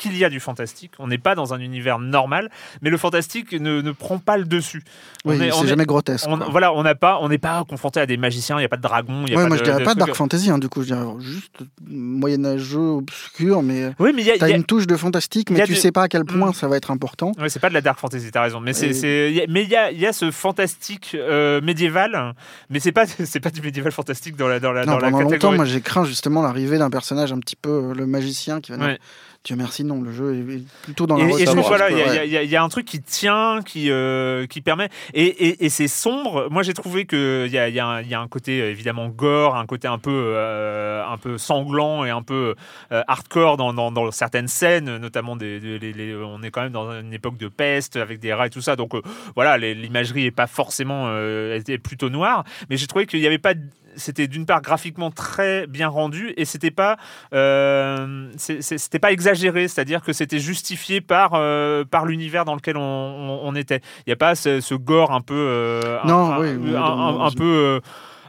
qu'il 0.00 0.16
y 0.16 0.24
a 0.24 0.28
du 0.30 0.40
fantastique. 0.40 0.92
On 0.98 1.06
n'est 1.06 1.18
pas 1.18 1.34
dans 1.34 1.54
un 1.54 1.60
univers 1.60 1.98
normal, 1.98 2.50
mais 2.82 2.90
le 2.90 2.96
fantastique 2.96 3.52
ne, 3.52 3.80
ne 3.82 3.92
prend 3.92 4.18
pas 4.18 4.36
le 4.38 4.44
dessus. 4.44 4.82
On 5.24 5.30
Oui, 5.30 5.36
on 5.52 5.58
c'est 5.60 5.64
est- 5.66 5.68
jamais 5.68 5.84
grotesque. 5.86 6.26
on- 6.28 6.36
voilà, 6.50 6.72
on 6.72 6.82
n'a 6.82 6.94
pas, 6.94 7.18
on 7.20 7.28
n'est 7.28 7.38
pas 7.38 7.62
confronté 7.68 8.00
à 8.00 8.06
des 8.06 8.16
magiciens. 8.16 8.56
Il 8.56 8.60
n'y 8.60 8.64
a 8.64 8.68
pas 8.68 8.76
de 8.78 8.82
dragons. 8.82 9.24
il 9.26 9.32
y 9.32 9.34
a 9.34 9.36
Ouais, 9.36 9.42
pas 9.44 9.48
moi 9.48 9.56
de- 9.56 9.60
je 9.60 9.64
dirais 9.64 9.78
de 9.80 9.84
pas 9.84 9.90
trucs- 9.92 9.98
dark 10.06 10.14
fantasy, 10.14 10.50
hein, 10.50 10.58
du 10.58 10.68
coup, 10.68 10.82
je 10.82 10.86
dirais 10.94 11.04
juste 11.20 11.58
moyenâgeux, 11.88 12.78
obscur, 12.90 13.62
mais 13.62 13.92
Oui, 13.98 14.12
mais 14.14 14.22
il 14.22 14.26
y 14.26 14.30
a, 14.30 14.38
t'as 14.38 14.48
il 14.48 14.50
y 14.50 14.54
a- 14.54 14.56
une 14.56 14.64
touche 14.64 14.86
de 14.86 14.96
fantastique, 14.96 15.50
mais 15.50 15.60
tu 15.64 15.72
du- 15.74 15.78
sais 15.78 15.92
pas 15.92 16.02
à 16.04 16.08
quel 16.08 16.24
point 16.24 16.50
Mm. 16.50 16.54
ça 16.54 16.68
va 16.68 16.76
être 16.76 16.90
important. 16.90 17.32
Ouais, 17.38 17.48
c'est 17.48 17.60
pas 17.60 17.68
de 17.68 17.74
la 17.74 17.80
dark 17.80 17.98
fantasy, 17.98 18.30
t'as 18.30 18.42
raison. 18.42 18.60
Mais 18.60 18.72
c'est, 18.72 18.92
c'est- 18.92 19.46
mais 19.48 19.62
il 19.62 19.68
y 19.68 19.76
a, 19.76 19.92
y 19.92 20.06
a 20.06 20.12
ce 20.12 20.30
fantastique 20.30 21.14
euh, 21.14 21.60
médiéval, 21.60 22.34
mais 22.70 22.80
c'est 22.80 22.92
pas, 22.92 23.04
c'est 23.24 23.40
pas 23.40 23.50
du 23.50 23.60
médiéval 23.60 23.92
fantastique 23.92 24.36
dans 24.36 24.48
la, 24.48 24.60
dans 24.60 24.72
la, 24.72 24.84
Non, 24.84 24.92
dans 24.92 24.98
la 24.98 25.04
pendant 25.10 25.18
longtemps, 25.20 25.30
catégorie. 25.32 25.56
moi 25.56 25.64
j'ai 25.66 25.80
craint 25.80 26.04
justement 26.04 26.42
l'arrivée 26.42 26.78
d'un 26.78 26.90
personnage 26.90 27.32
un 27.32 27.38
petit 27.38 27.56
peu 27.56 27.70
euh, 27.90 27.94
le 27.94 28.06
magicien 28.06 28.60
qui 28.60 28.72
va 28.72 28.78
Ouais. 28.78 28.98
Dieu 29.42 29.56
merci, 29.56 29.84
non, 29.84 30.02
le 30.02 30.12
jeu 30.12 30.34
est 30.34 30.54
est 30.56 30.62
plutôt 30.82 31.06
dans 31.06 31.16
la 31.16 31.24
Et, 31.24 31.42
et 31.42 31.46
je 31.46 31.50
voilà, 31.52 31.90
il 31.90 31.96
y, 31.96 32.02
a- 32.02 32.06
ouais. 32.06 32.26
il 32.26 32.32
y 32.32 32.36
a- 32.36 32.42
il 32.42 32.50
y 32.50 32.56
a 32.56 32.62
un 32.62 32.68
truc 32.68 32.84
qui 32.84 33.00
tient, 33.00 33.60
qui, 33.64 33.90
euh, 33.90 34.46
qui 34.46 34.60
permet. 34.60 34.90
Et, 35.14 35.24
et- 35.24 35.64
et 35.64 35.68
c'est 35.70 35.88
sombre. 35.88 36.48
Moi, 36.50 36.62
j'ai 36.62 36.74
trouvé 36.74 37.06
qu'il 37.06 37.46
y 37.50 37.56
a, 37.56 37.70
il 37.70 37.74
y, 37.74 37.80
a 37.80 37.86
un- 37.86 38.02
il 38.02 38.08
y 38.08 38.14
a 38.14 38.20
un 38.20 38.28
côté 38.28 38.58
évidemment 38.58 39.08
gore, 39.08 39.56
un 39.56 39.64
côté 39.64 39.88
un 39.88 39.96
peu, 39.98 40.10
euh, 40.12 41.02
un 41.06 41.16
peu 41.16 41.38
sanglant 41.38 42.04
et 42.04 42.10
un 42.10 42.20
peu 42.22 42.54
euh, 42.92 43.02
hardcore 43.08 43.56
dans, 43.56 43.72
dans- 43.72 43.90
dans 43.90 44.10
certaines 44.10 44.48
scènes, 44.48 44.98
notamment 44.98 45.36
des, 45.36 45.58
des- 45.58 45.78
les- 45.78 45.92
les- 45.94 46.14
on 46.14 46.42
est 46.42 46.50
quand 46.50 46.60
même 46.62 46.72
dans 46.72 46.90
une 47.00 47.14
époque 47.14 47.38
de 47.38 47.48
peste 47.48 47.96
avec 47.96 48.20
des 48.20 48.34
rats 48.34 48.48
et 48.48 48.50
tout 48.50 48.60
ça. 48.60 48.76
Donc 48.76 48.94
euh, 48.94 49.00
voilà, 49.36 49.56
l'imagerie 49.56 50.26
est 50.26 50.30
pas 50.32 50.48
forcément, 50.48 51.04
euh, 51.08 51.54
elle 51.54 51.62
était 51.62 51.78
plutôt 51.78 52.10
noire. 52.10 52.44
Mais 52.68 52.76
j'ai 52.76 52.86
trouvé 52.86 53.06
qu'il 53.06 53.20
n'y 53.20 53.26
avait 53.26 53.38
pas. 53.38 53.54
C'était 54.00 54.26
d'une 54.26 54.46
part 54.46 54.60
graphiquement 54.62 55.12
très 55.12 55.68
bien 55.68 55.86
rendu 55.88 56.34
et 56.36 56.44
c'était 56.44 56.72
pas 56.72 56.96
euh, 57.34 58.28
c'était 58.36 58.98
pas 58.98 59.12
exagéré, 59.12 59.68
c'est-à-dire 59.68 60.02
que 60.02 60.12
c'était 60.12 60.38
justifié 60.40 61.00
par 61.00 61.32
euh, 61.34 61.84
par 61.84 62.06
l'univers 62.06 62.44
dans 62.44 62.54
lequel 62.54 62.76
on, 62.76 62.80
on- 62.82 63.40
on 63.44 63.54
était. 63.54 63.80
Il 64.00 64.08
n'y 64.08 64.12
a 64.12 64.16
pas 64.16 64.34
ce, 64.34 64.60
ce 64.60 64.74
gore 64.74 65.12
un 65.12 65.20
peu 65.20 65.34
euh, 65.36 65.98
Non, 66.04 66.32
un, 66.32 66.40
oui, 66.40 66.48
un- 66.48 66.56
oui, 66.58 66.68
un- 66.70 66.80
dans- 66.80 67.24
un 67.24 67.30
peu 67.30 67.80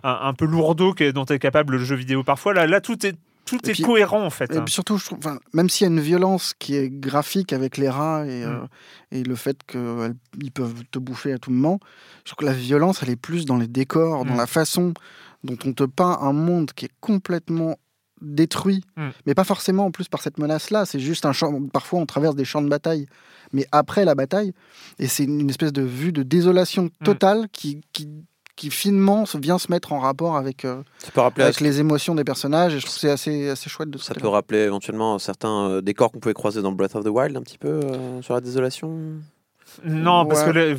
un, 0.04 0.20
un 0.24 0.34
peu 0.34 0.46
lourdeau 0.46 0.94
dont 1.14 1.26
est 1.26 1.40
capable 1.40 1.78
le 1.78 1.84
jeu 1.84 1.96
vidéo 1.96 2.24
parfois. 2.24 2.54
Là, 2.54 2.68
là 2.68 2.82
tout 2.82 3.06
est 3.06 3.16
tout 3.46 3.58
Et 3.66 3.72
est 3.72 3.74
puis- 3.74 3.84
cohérent 3.84 4.24
en 4.24 4.30
fait. 4.30 4.54
Et 4.56 4.62
puis 4.62 4.72
surtout, 4.72 4.98
je 4.98 5.06
trouve, 5.06 5.18
enfin, 5.18 5.40
même 5.54 5.68
s'il 5.68 5.86
y 5.86 5.90
a 5.90 5.94
une 5.94 6.00
violence 6.00 6.54
qui 6.58 6.76
est 6.76 6.90
graphique 6.90 7.54
avec 7.54 7.78
les 7.78 7.90
rats 7.90 8.24
et, 8.26 8.44
euh, 8.44 8.60
et 9.12 9.24
le 9.24 9.36
fait 9.36 9.58
qu'ils 9.68 10.52
peuvent 10.54 10.84
te 10.92 11.00
bouffer 11.00 11.34
à 11.34 11.38
tout 11.40 11.50
moment, 11.52 11.80
je 12.24 12.32
trouve 12.32 12.46
que 12.48 12.52
la 12.52 12.58
violence, 12.58 13.02
elle 13.02 13.10
est 13.10 13.16
plus 13.16 13.46
dans 13.46 13.58
les 13.58 13.68
décors, 13.68 14.26
dans 14.26 14.36
Mm. 14.36 14.38
la 14.38 14.48
façon 14.48 14.94
dont 15.44 15.58
on 15.66 15.74
te 15.74 15.84
peint 15.84 16.18
un 16.22 16.34
monde 16.34 16.72
qui 16.74 16.86
est 16.86 16.92
complètement 17.00 17.78
détruit, 18.22 18.84
Mm. 18.98 19.10
mais 19.26 19.34
pas 19.34 19.44
forcément 19.44 19.86
en 19.86 19.92
plus 19.92 20.08
par 20.08 20.22
cette 20.22 20.38
menace-là. 20.38 20.86
C'est 20.86 21.00
juste 21.00 21.26
un 21.26 21.32
champ. 21.34 21.52
Parfois, 21.74 22.00
on 22.00 22.06
traverse 22.06 22.36
des 22.36 22.46
champs 22.46 22.62
de 22.62 22.70
bataille, 22.70 23.08
mais 23.52 23.66
après 23.72 24.06
la 24.06 24.14
bataille, 24.14 24.54
et 25.00 25.08
c'est 25.08 25.24
une 25.24 25.50
espèce 25.50 25.74
de 25.74 25.82
vue 25.82 26.12
de 26.12 26.22
désolation 26.24 26.84
Mm. 26.84 27.04
totale 27.04 27.48
qui, 27.52 27.82
qui, 27.94 28.08
qui 28.56 28.70
finement 28.70 29.24
vient 29.40 29.58
se 29.58 29.72
mettre 29.72 29.92
en 29.92 29.98
rapport 30.00 30.36
avec, 30.38 30.66
euh, 30.66 30.84
Ça 31.00 31.10
peut 31.12 31.22
rappeler, 31.22 31.46
avec 31.46 31.62
les 31.62 31.80
émotions 31.80 32.14
des 32.14 32.24
personnages. 32.24 32.76
Et 32.76 32.80
je 32.80 32.86
trouve 32.86 32.94
que 32.94 33.02
c'est 33.02 33.10
assez, 33.10 33.50
assez 33.50 33.72
chouette 33.72 33.90
de 33.90 33.98
ça 33.98 34.14
peut 34.14 34.28
rappeler 34.28 34.60
éventuellement 34.60 35.18
certains 35.18 35.68
euh, 35.70 35.82
décors 35.82 36.12
qu'on 36.12 36.20
pouvait 36.20 36.36
croiser 36.36 36.62
dans 36.62 36.72
Breath 36.72 36.96
of 36.96 37.04
the 37.04 37.08
Wild 37.08 37.36
un 37.36 37.42
petit 37.42 37.58
peu 37.58 37.70
euh, 37.84 38.22
sur 38.22 38.36
la 38.36 38.42
désolation. 38.42 39.00
Non, 39.86 40.26
parce 40.26 40.44
que 40.44 40.50
le- 40.52 40.78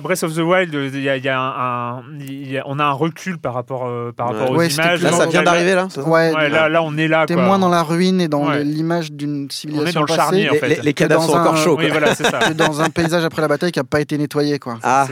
Breath 0.00 0.22
of 0.22 0.34
the 0.34 0.38
Wild, 0.38 0.72
il 0.72 1.02
y 1.02 1.08
a, 1.08 1.16
il 1.16 1.24
y 1.24 1.28
a 1.28 1.40
un, 1.40 1.98
un- 1.98 2.02
il 2.20 2.50
y 2.52 2.58
a- 2.58 2.62
on 2.66 2.78
a 2.78 2.84
un 2.84 2.92
recul 2.92 3.38
par 3.38 3.54
rapport, 3.54 3.86
euh, 3.86 4.12
par 4.12 4.30
Ouais. 4.30 4.38
rapport 4.38 4.50
aux 4.52 4.56
Ouais, 4.58 4.68
images. 4.68 5.02
Là, 5.02 5.12
ça 5.12 5.26
vient 5.26 5.42
d'arriver 5.42 5.74
là. 5.74 5.86
c'est 5.90 6.00
ça 6.02 6.08
Ouais, 6.08 6.32
Ouais, 6.34 6.48
là, 6.48 6.68
là, 6.68 6.82
on 6.82 6.96
est 6.96 7.08
là. 7.08 7.26
t'es 7.26 7.36
moins 7.36 7.58
dans 7.58 7.68
la 7.68 7.82
ruine 7.82 8.20
et 8.20 8.28
dans 8.28 8.48
Ouais. 8.48 8.62
l'image 8.64 9.12
d'une 9.12 9.50
civilisation 9.50 10.00
le 10.02 10.06
passée 10.06 10.16
charnier, 10.18 10.50
en 10.50 10.52
Les, 10.52 10.58
fait. 10.58 10.68
les- 10.68 10.74
les 10.82 10.92
Que 10.94 10.98
cadavres 10.98 11.24
sont 11.24 11.32
encore 11.36 11.56
chauds. 11.56 11.76
Oui, 11.78 11.88
voilà, 11.88 12.14
ça. 12.14 12.52
dans 12.54 12.80
un 12.80 12.90
paysage 12.90 13.24
après 13.24 13.42
la 13.42 13.48
bataille 13.48 13.72
qui 13.72 13.78
n'a 13.80 13.84
pas 13.84 14.00
été 14.00 14.16
nettoyé. 14.18 14.58
Quoi. 14.58 14.78
Ah. 14.82 15.06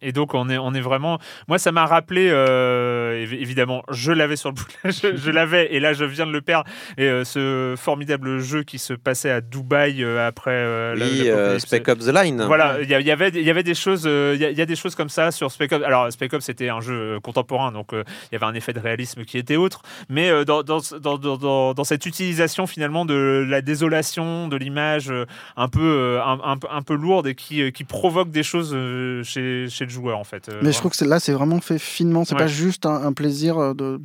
Et 0.00 0.12
donc 0.12 0.34
on 0.34 0.48
est 0.48 0.58
on 0.58 0.74
est 0.74 0.80
vraiment. 0.80 1.18
Moi 1.48 1.58
ça 1.58 1.72
m'a 1.72 1.84
rappelé 1.86 2.28
euh, 2.30 3.24
évi- 3.24 3.40
évidemment 3.40 3.82
je 3.90 4.12
l'avais 4.12 4.36
sur 4.36 4.50
le 4.50 4.54
bout 4.54 4.66
je, 4.84 5.16
je 5.16 5.30
l'avais 5.30 5.74
et 5.74 5.80
là 5.80 5.92
je 5.92 6.04
viens 6.04 6.26
de 6.26 6.30
le 6.32 6.40
perdre 6.40 6.64
et 6.96 7.04
euh, 7.08 7.24
ce 7.24 7.74
formidable 7.76 8.38
jeu 8.38 8.62
qui 8.62 8.78
se 8.78 8.92
passait 8.94 9.30
à 9.30 9.40
Dubaï 9.40 10.02
euh, 10.04 10.26
après 10.26 10.52
euh, 10.54 10.94
la- 10.94 11.04
Oui, 11.04 11.22
euh, 11.28 11.58
Spec 11.58 11.88
Ops 11.88 12.06
The 12.06 12.14
Line. 12.14 12.44
Voilà, 12.46 12.57
il 12.82 12.88
y, 12.88 13.10
avait, 13.10 13.28
il 13.30 13.42
y 13.42 13.50
avait 13.50 13.62
des 13.62 13.74
choses, 13.74 14.04
euh, 14.06 14.32
il 14.34 14.40
y, 14.40 14.44
a- 14.44 14.50
il 14.50 14.58
y 14.58 14.60
a 14.62 14.66
des 14.66 14.76
choses 14.76 14.94
comme 14.94 15.08
ça 15.08 15.30
sur 15.30 15.50
Spec 15.50 15.72
Ops. 15.72 15.84
Alors 15.84 16.12
Spec 16.12 16.32
Ops 16.32 16.44
c'était 16.44 16.68
un 16.68 16.80
jeu 16.80 16.94
euh, 17.16 17.20
contemporain, 17.20 17.72
donc 17.72 17.92
euh, 17.92 18.04
il 18.30 18.34
y 18.34 18.36
avait 18.36 18.46
un 18.46 18.54
effet 18.54 18.72
de 18.72 18.80
réalisme 18.80 19.24
qui 19.24 19.38
était 19.38 19.56
autre. 19.56 19.82
Mais 20.08 20.30
euh, 20.30 20.44
dans, 20.44 20.62
dans, 20.62 20.80
dans, 21.00 21.72
dans- 21.74 21.84
cette 21.84 22.06
utilisation 22.06 22.66
finalement 22.66 23.04
de 23.04 23.46
la 23.48 23.60
désolation, 23.62 24.48
de 24.48 24.56
l'image 24.56 25.12
un 25.56 25.68
peu 25.68 26.18
un, 26.24 26.38
un 26.44 26.56
un 26.70 26.82
peu 26.82 26.94
lourde 26.94 27.26
et 27.26 27.34
qui, 27.34 27.72
qui 27.72 27.84
provoque 27.84 28.30
des 28.30 28.42
choses 28.42 28.76
chez, 29.24 29.66
chez 29.68 29.84
le 29.84 29.90
joueur 29.90 30.18
en 30.18 30.24
fait. 30.24 30.50
Mais 30.62 30.72
je 30.72 30.78
trouve 30.78 30.92
que 30.96 31.04
là, 31.04 31.20
c'est 31.20 31.32
vraiment 31.32 31.60
fait 31.60 31.78
finement. 31.78 32.24
C'est 32.24 32.34
Ouais. 32.34 32.40
pas 32.40 32.46
juste 32.46 32.84
un, 32.86 32.94
un 33.06 33.12
plaisir 33.12 33.74
de, 33.74 34.00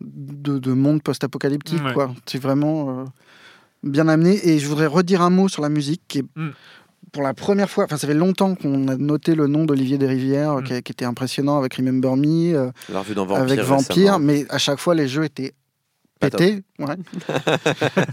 de, 0.00 0.58
de 0.58 0.72
monde 0.72 1.02
post-apocalyptique. 1.02 1.84
Ouais. 1.84 1.92
quoi. 1.92 2.10
C'est 2.26 2.40
vraiment 2.40 3.00
euh, 3.00 3.04
bien 3.82 4.08
amené. 4.08 4.48
Et 4.48 4.58
je 4.58 4.66
voudrais 4.66 4.86
redire 4.86 5.22
un 5.22 5.30
mot 5.30 5.48
sur 5.48 5.62
la 5.62 5.68
musique 5.68 6.02
qui 6.08 6.18
est. 6.20 6.24
Mm. 6.36 6.50
Pour 7.12 7.22
la 7.22 7.34
première 7.34 7.68
fois, 7.68 7.84
enfin 7.84 7.98
ça 7.98 8.06
fait 8.06 8.14
longtemps 8.14 8.54
qu'on 8.54 8.88
a 8.88 8.96
noté 8.96 9.34
le 9.34 9.46
nom 9.46 9.64
d'Olivier 9.66 9.98
Desrivières, 9.98 10.54
Mm. 10.56 10.62
qui, 10.64 10.82
qui 10.82 10.92
était 10.92 11.04
impressionnant 11.04 11.58
avec 11.58 11.74
Remember 11.74 12.16
Me, 12.16 12.54
euh, 12.54 12.70
On 12.88 12.92
l'a 12.94 13.00
revu 13.00 13.14
dans 13.14 13.26
Vampire. 13.26 13.42
avec 13.44 13.60
Vampire, 13.60 13.96
récemment. 13.96 14.18
mais 14.20 14.46
à 14.48 14.56
chaque 14.58 14.78
fois 14.78 14.94
les 14.94 15.08
jeux 15.08 15.24
étaient 15.24 15.52
Ouais. 16.78 16.96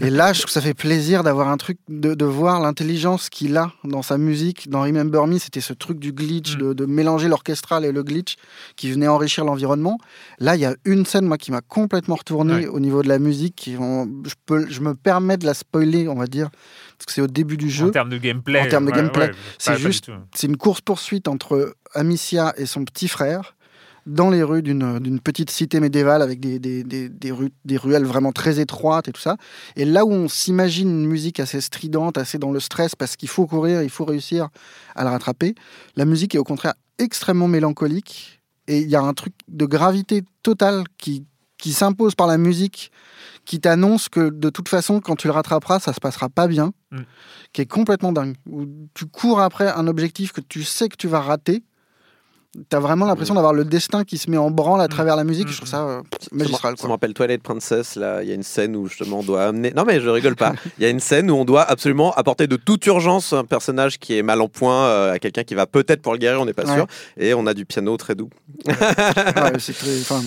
Et 0.00 0.10
là, 0.10 0.32
je 0.32 0.40
trouve 0.40 0.46
que 0.46 0.52
ça 0.52 0.60
fait 0.60 0.74
plaisir 0.74 1.22
d'avoir 1.22 1.48
un 1.48 1.56
truc, 1.56 1.78
de, 1.88 2.14
de 2.14 2.24
voir 2.24 2.60
l'intelligence 2.60 3.28
qu'il 3.30 3.56
a 3.56 3.72
dans 3.84 4.02
sa 4.02 4.18
musique. 4.18 4.68
Dans 4.68 4.82
Remember 4.82 5.26
Me, 5.26 5.38
c'était 5.38 5.60
ce 5.60 5.72
truc 5.72 5.98
du 5.98 6.12
glitch, 6.12 6.56
Mm. 6.56 6.60
de, 6.60 6.72
de 6.72 6.86
mélanger 6.86 7.28
l'orchestral 7.28 7.84
et 7.84 7.92
le 7.92 8.02
glitch 8.02 8.36
qui 8.76 8.90
venait 8.90 9.08
enrichir 9.08 9.44
l'environnement. 9.44 9.98
Là, 10.38 10.56
il 10.56 10.60
y 10.60 10.64
a 10.64 10.74
une 10.84 11.04
scène, 11.06 11.26
moi, 11.26 11.38
qui 11.38 11.50
m'a 11.52 11.60
complètement 11.60 12.16
retourné 12.16 12.54
Ouais. 12.54 12.66
au 12.66 12.80
niveau 12.80 13.02
de 13.02 13.08
la 13.08 13.18
musique. 13.18 13.54
Qui, 13.56 13.76
on- 13.78 14.08
je, 14.24 14.34
peux, 14.46 14.66
je 14.68 14.80
me 14.80 14.94
permets 14.94 15.36
de 15.36 15.46
la 15.46 15.54
spoiler, 15.54 16.08
on 16.08 16.14
va 16.14 16.26
dire, 16.26 16.50
parce 16.98 17.06
que 17.06 17.12
c'est 17.12 17.20
au 17.22 17.26
début 17.26 17.56
du 17.56 17.66
En 17.66 17.70
jeu. 17.70 17.90
termes 17.90 18.10
de 18.10 18.18
gameplay. 18.18 18.60
En 18.60 18.68
termes 18.68 18.86
de 18.86 18.90
ouais, 18.90 18.96
gameplay, 18.96 19.26
ouais, 19.26 19.34
c'est 19.58 19.76
juste-. 19.78 20.10
C'est 20.34 20.46
une 20.46 20.56
course-poursuite 20.56 21.28
entre 21.28 21.74
Amicia 21.94 22.54
et 22.56 22.66
son 22.66 22.84
petit 22.84 23.08
frère 23.08 23.54
dans 24.06 24.30
les 24.30 24.42
rues 24.42 24.62
d'une 24.62 25.20
petite 25.20 25.50
cité 25.50 25.80
médiévale 25.80 26.22
avec 26.22 26.40
des, 26.40 26.58
des, 26.58 26.82
des, 26.84 27.08
des 27.08 27.30
rues, 27.32 27.52
des 27.64 27.76
ruelles 27.76 28.04
vraiment 28.04 28.32
très 28.32 28.60
étroites 28.60 29.08
et 29.08 29.12
tout 29.12 29.20
ça. 29.20 29.36
Et 29.76 29.84
là 29.84 30.04
où 30.04 30.10
on 30.12 30.28
s'imagine 30.28 30.88
une 30.88 31.06
musique 31.06 31.40
assez 31.40 31.60
stridente, 31.60 32.18
assez 32.18 32.38
dans 32.38 32.52
le 32.52 32.60
stress, 32.60 32.94
parce 32.94 33.16
qu'il 33.16 33.28
faut 33.28 33.46
courir, 33.46 33.82
il 33.82 33.90
faut 33.90 34.04
réussir 34.04 34.48
à 34.94 35.04
la 35.04 35.10
rattraper, 35.10 35.54
la 35.96 36.04
musique 36.04 36.34
est 36.34 36.38
au 36.38 36.44
contraire 36.44 36.74
extrêmement 36.98 37.48
mélancolique. 37.48 38.40
Et 38.68 38.78
il 38.80 38.88
y 38.88 38.96
a 38.96 39.00
un 39.02 39.14
truc 39.14 39.34
de 39.48 39.64
gravité 39.66 40.22
totale 40.42 40.84
qui, 40.96 41.24
qui 41.58 41.72
s'impose 41.72 42.14
par 42.14 42.26
la 42.26 42.38
musique, 42.38 42.92
qui 43.44 43.58
t'annonce 43.58 44.08
que 44.08 44.30
de 44.30 44.50
toute 44.50 44.68
façon, 44.68 45.00
quand 45.00 45.16
tu 45.16 45.26
le 45.26 45.32
rattraperas, 45.32 45.80
ça 45.80 45.92
se 45.92 46.00
passera 46.00 46.28
pas 46.28 46.46
bien, 46.46 46.72
Mm. 46.92 47.02
qui 47.52 47.60
est 47.62 47.66
complètement 47.66 48.12
dingue. 48.12 48.34
Où 48.48 48.66
tu 48.94 49.06
cours 49.06 49.40
après 49.40 49.68
un 49.68 49.86
objectif 49.86 50.32
que 50.32 50.40
tu 50.40 50.64
sais 50.64 50.88
que 50.88 50.96
tu 50.96 51.06
vas 51.06 51.20
rater. 51.20 51.62
Tu 52.52 52.76
as 52.76 52.80
vraiment 52.80 53.06
l'impression 53.06 53.34
d'avoir 53.34 53.52
le 53.52 53.64
destin 53.64 54.02
qui 54.02 54.18
se 54.18 54.28
met 54.28 54.36
en 54.36 54.50
branle 54.50 54.80
à 54.80 54.88
travers 54.88 55.14
la 55.14 55.22
musique. 55.22 55.46
Mm. 55.46 55.50
Je 55.52 55.56
trouve 55.58 55.68
ça 55.68 55.84
euh, 55.86 56.02
magistral. 56.32 56.74
Ça 56.76 56.88
me 56.88 56.92
rappelle 56.92 57.14
Twilight 57.14 57.42
Princess, 57.44 57.94
là, 57.94 58.22
il 58.24 58.28
y 58.28 58.32
a 58.32 58.34
une 58.34 58.42
scène 58.42 58.74
où 58.74 58.88
justement 58.88 59.20
on 59.20 59.22
doit 59.22 59.44
amener. 59.44 59.72
Non 59.76 59.84
mais 59.84 60.00
je 60.00 60.08
rigole 60.08 60.34
pas. 60.34 60.54
Il 60.78 60.82
y 60.82 60.86
a 60.86 60.90
une 60.90 60.98
scène 60.98 61.30
où 61.30 61.34
on 61.36 61.44
doit 61.44 61.62
absolument 61.62 62.12
apporter 62.14 62.48
de 62.48 62.56
toute 62.56 62.84
urgence 62.86 63.32
un 63.32 63.44
personnage 63.44 63.98
qui 64.00 64.18
est 64.18 64.22
mal 64.24 64.40
en 64.40 64.48
point 64.48 64.84
euh, 64.86 65.12
à 65.12 65.18
quelqu'un 65.20 65.44
qui 65.44 65.54
va 65.54 65.66
peut-être 65.66 66.02
pour 66.02 66.12
le 66.12 66.18
guérir, 66.18 66.40
on 66.40 66.44
n'est 66.44 66.52
pas 66.52 66.64
Ouais. 66.64 66.74
sûr. 66.74 66.86
Et 67.16 67.34
on 67.34 67.46
a 67.46 67.54
du 67.54 67.64
piano 67.66 67.96
très 67.96 68.14
doux. 68.16 68.30
Ouais, 68.66 68.74
c'est 69.58 69.72
très- 69.72 70.00
enfin, 70.00 70.20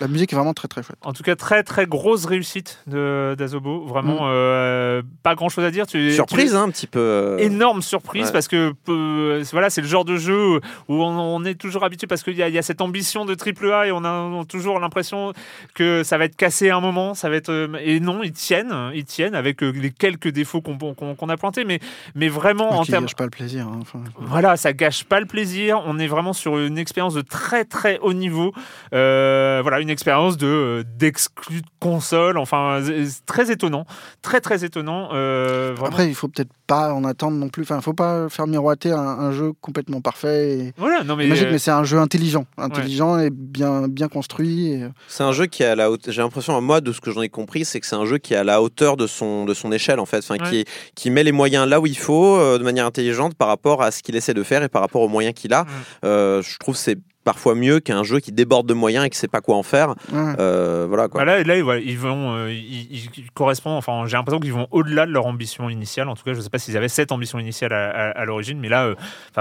la 0.00 0.08
musique 0.08 0.32
est 0.32 0.36
vraiment 0.36 0.54
très 0.54 0.68
très 0.68 0.82
chouette. 0.82 0.98
En 1.02 1.12
tout 1.12 1.22
cas, 1.22 1.36
très 1.36 1.62
très 1.62 1.86
grosse 1.86 2.24
réussite 2.24 2.80
de 2.86 3.34
d'Azobo. 3.38 3.84
Vraiment, 3.86 4.20
euh, 4.22 5.02
pas 5.22 5.34
grand 5.34 5.48
chose 5.48 5.64
à 5.64 5.70
dire. 5.70 5.86
Tu, 5.86 6.12
Surprise, 6.12 6.50
tu- 6.52 6.56
hein, 6.56 6.62
un 6.62 6.70
petit 6.70 6.86
peu. 6.86 6.98
euh, 6.98 7.38
Énorme 7.38 7.82
surprise 7.82 8.26
Ouais. 8.26 8.32
parce 8.32 8.48
que 8.48 8.72
peu- 8.84 9.42
voilà 9.52 9.70
c'est 9.70 9.80
le 9.80 9.86
genre 9.86 10.04
de 10.04 10.16
jeu 10.16 10.60
où 10.88 11.02
on, 11.02 11.18
on 11.18 11.44
est 11.44 11.54
toujours 11.54 11.84
habitué 11.84 12.06
parce 12.06 12.22
qu'il 12.22 12.36
y, 12.36 12.42
a- 12.42 12.48
il 12.48 12.54
y 12.54 12.58
a 12.58 12.62
cette 12.62 12.80
ambition 12.80 13.24
de 13.24 13.34
triple 13.34 13.70
A 13.72 13.86
et 13.86 13.92
on 13.92 14.04
a, 14.04 14.10
on 14.10 14.42
a 14.42 14.44
toujours 14.44 14.78
l'impression 14.80 15.32
que 15.74 16.02
ça 16.04 16.18
va 16.18 16.24
être 16.24 16.36
cassé 16.36 16.70
à 16.70 16.76
un 16.76 16.80
moment 16.80 17.14
ça 17.14 17.28
va 17.28 17.36
être 17.36 17.50
euh, 17.50 17.68
et 17.82 18.00
non 18.00 18.22
ils 18.22 18.32
tiennent 18.32 18.74
ils 18.94 19.04
tiennent 19.04 19.34
avec 19.34 19.62
euh, 19.62 19.70
les 19.72 19.90
quelques 19.90 20.28
défauts 20.28 20.60
qu'on 20.62 21.28
a 21.28 21.36
pointés 21.36 21.64
mais 21.64 21.80
mais 22.14 22.28
vraiment 22.28 22.70
en 22.78 22.84
termes 22.84 23.04
gâche 23.04 23.14
pas 23.16 23.24
le 23.24 23.30
plaisir. 23.30 23.66
hein, 23.66 23.78
enfin. 23.82 24.00
voilà, 24.20 24.56
ça 24.56 24.72
gâche 24.72 25.04
pas 25.04 25.20
le 25.20 25.26
plaisir. 25.26 25.82
On 25.86 25.98
est 25.98 26.06
vraiment 26.06 26.32
sur 26.32 26.58
une 26.58 26.78
expérience 26.78 27.14
de 27.14 27.20
très 27.22 27.64
très 27.64 27.98
haut 27.98 28.12
niveau. 28.12 28.52
Euh, 28.94 29.60
voilà, 29.62 29.80
une 29.82 29.90
expérience 29.90 30.36
de 30.36 30.46
euh, 30.46 30.84
d'exclus 30.96 31.60
de 31.60 31.66
console. 31.80 32.38
Enfin, 32.38 32.80
c'est- 32.84 33.06
c'est 33.06 33.26
très 33.26 33.50
étonnant, 33.50 33.84
très 34.22 34.40
très 34.40 34.64
étonnant. 34.64 35.10
Euh. 35.12 35.74
Après, 35.84 36.08
il 36.08 36.14
faut 36.14 36.28
peut-être 36.28 36.50
pas 36.66 36.94
en 36.94 37.04
attendre 37.04 37.36
non 37.36 37.48
plus. 37.48 37.62
Enfin, 37.64 37.80
faut 37.80 37.92
pas 37.92 38.28
faire 38.28 38.46
miroiter 38.46 38.92
un, 38.92 38.98
un 38.98 39.32
jeu 39.32 39.52
complètement 39.60 40.00
parfait. 40.00 40.58
Et... 40.58 40.72
voilà, 40.78 41.04
non 41.04 41.16
mais, 41.16 41.26
magique, 41.26 41.46
euh, 41.46 41.50
mais 41.52 41.58
c'est 41.58 41.70
un 41.70 41.84
jeu 41.84 41.98
intelligent, 41.98 42.46
intelligent 42.56 43.18
et 43.18 43.30
bien 43.30 43.88
bien 43.88 44.08
construit. 44.08 44.72
et- 44.72 44.86
C'est 45.08 45.24
un 45.24 45.32
jeu 45.32 45.46
qui 45.46 45.62
est 45.62 45.66
à 45.66 45.74
la 45.76 45.90
hauteur. 45.90 46.12
J'ai 46.14 46.22
l'impression, 46.22 46.60
moi, 46.62 46.80
de 46.80 46.92
ce 46.92 47.00
que 47.00 47.10
j'en 47.10 47.22
ai 47.22 47.28
compris, 47.28 47.64
c'est 47.64 47.80
que 47.80 47.86
c'est 47.86 47.96
un 47.96 48.06
jeu 48.06 48.18
qui 48.18 48.34
est 48.34 48.38
à 48.38 48.44
la 48.44 48.62
hauteur 48.62 48.96
de 48.96 49.06
son, 49.06 49.44
de 49.44 49.54
son 49.54 49.72
échelle, 49.72 49.98
en 50.00 50.06
fait. 50.06 50.18
Enfin, 50.18 50.38
qui, 50.38 50.58
Ouais. 50.58 50.64
qui 50.94 51.10
met 51.10 51.24
les 51.24 51.32
moyens 51.32 51.66
là 51.68 51.80
où 51.80 51.86
il 51.86 51.98
faut, 51.98 52.36
euh, 52.36 52.58
de 52.58 52.64
manière 52.64 52.86
intelligente, 52.86 53.34
par 53.34 53.48
rapport 53.48 53.82
à 53.82 53.90
ce 53.90 54.02
qu'il 54.02 54.16
essaie 54.16 54.34
de 54.34 54.42
faire 54.42 54.62
et 54.62 54.68
par 54.68 54.82
rapport 54.82 55.02
aux 55.02 55.08
moyens 55.08 55.34
qu'il 55.34 55.52
a. 55.52 55.66
Euh, 56.04 56.42
je 56.42 56.56
trouve 56.58 56.74
que 56.74 56.80
c'est 56.80 56.98
parfois 57.24 57.54
mieux 57.54 57.80
qu'un 57.80 58.02
jeu 58.02 58.20
qui 58.20 58.32
déborde 58.32 58.66
de 58.66 58.74
moyens 58.74 59.06
et 59.06 59.10
qui 59.10 59.18
sait 59.18 59.28
pas 59.28 59.40
quoi 59.40 59.56
en 59.56 59.62
faire. 59.62 59.94
Euh, 60.12 60.86
voilà 60.88 61.08
quoi. 61.08 61.24
Bah 61.24 61.42
là, 61.44 61.56
ils 61.56 61.98
vont, 61.98 62.34
euh, 62.34 62.52
ils, 62.52 63.08
correspondent. 63.34 63.76
Enfin, 63.78 64.04
j'ai 64.06 64.16
l'impression 64.16 64.40
qu'ils 64.40 64.52
vont 64.52 64.66
au-delà 64.70 65.06
de 65.06 65.12
leur 65.12 65.26
ambition 65.26 65.68
initiale. 65.70 66.08
En 66.08 66.14
tout 66.16 66.24
cas, 66.24 66.34
je 66.34 66.40
sais 66.40 66.50
pas 66.50 66.58
s'ils 66.58 66.76
avaient 66.76 66.88
cette 66.88 67.12
ambition 67.12 67.38
initiale 67.38 67.72
à, 67.72 67.90
à- 67.90 68.10
à 68.10 68.24
l'origine, 68.24 68.58
mais 68.58 68.68
là, 68.68 68.86
euh, 68.86 68.94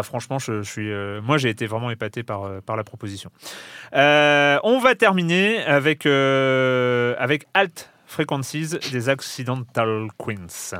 franchement, 0.03 0.39
je, 0.39 0.61
je 0.61 0.69
suis, 0.71 0.91
euh, 0.91 1.21
moi, 1.21 1.37
j'ai 1.37 1.49
été 1.49 1.65
vraiment 1.67 1.91
épaté 1.91 2.23
par 2.23 2.49
par 2.65 2.75
la 2.77 2.83
proposition. 2.83 3.29
Euh, 3.95 4.57
on 4.63 4.79
va 4.79 4.95
terminer 4.95 5.63
avec 5.63 6.05
euh, 6.05 7.15
avec 7.17 7.45
Alt 7.53 7.89
Frequencies 8.05 8.77
des 8.91 9.09
Accidental 9.09 10.07
Queens. 10.17 10.75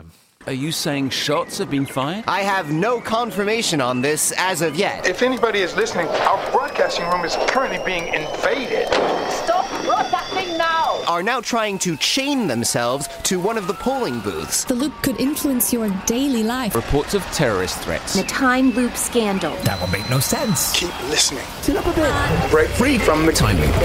Are 0.48 0.54
you 0.54 0.72
saying 0.72 1.12
shots 1.12 1.60
have 1.60 1.70
been 1.70 1.86
fired? 1.86 2.24
I 2.28 2.40
have 2.42 2.72
no 2.72 3.00
confirmation 3.00 3.80
on 3.80 4.02
this 4.02 4.34
as 4.38 4.64
of 4.64 4.76
yet. 4.76 5.08
If 5.08 5.22
anybody 5.22 5.60
is 5.60 5.76
listening, 5.76 6.08
our 6.08 6.52
broadcasting 6.52 7.06
room 7.10 7.24
is 7.24 7.36
currently 7.48 7.80
being 7.86 8.12
invaded. 8.12 8.88
Stop 9.30 9.70
broadcasting 9.86 10.58
now! 10.58 11.04
Are 11.08 11.22
now 11.22 11.42
trying 11.42 11.78
to 11.80 11.96
chain 11.98 12.48
themselves 12.48 13.08
to 13.24 13.40
one 13.40 13.56
of 13.56 13.68
the 13.68 13.76
polling 13.76 14.20
booths. 14.22 14.66
The 14.66 14.74
loop 14.74 14.94
could 15.04 15.20
influence 15.22 15.72
your 15.72 15.90
daily 16.08 16.42
life. 16.42 16.74
Reports 16.74 17.14
of 17.14 17.22
terrorist 17.26 17.78
threats. 17.80 18.16
The 18.16 18.24
time 18.24 18.72
loop 18.72 18.98
scandal. 18.98 19.56
That 19.58 19.80
will 19.80 19.90
make 19.90 20.10
no 20.10 20.20
sense. 20.20 20.72
Keep 20.74 20.92
listening. 21.10 21.46
Sit 21.62 21.78
up 21.78 21.86
a 21.86 21.94
bit. 21.94 22.52
Break 22.52 22.70
free 22.70 22.98
from 22.98 23.28
the 23.28 23.32
Time 23.32 23.60
loop. 23.60 23.76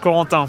Corentin, 0.00 0.48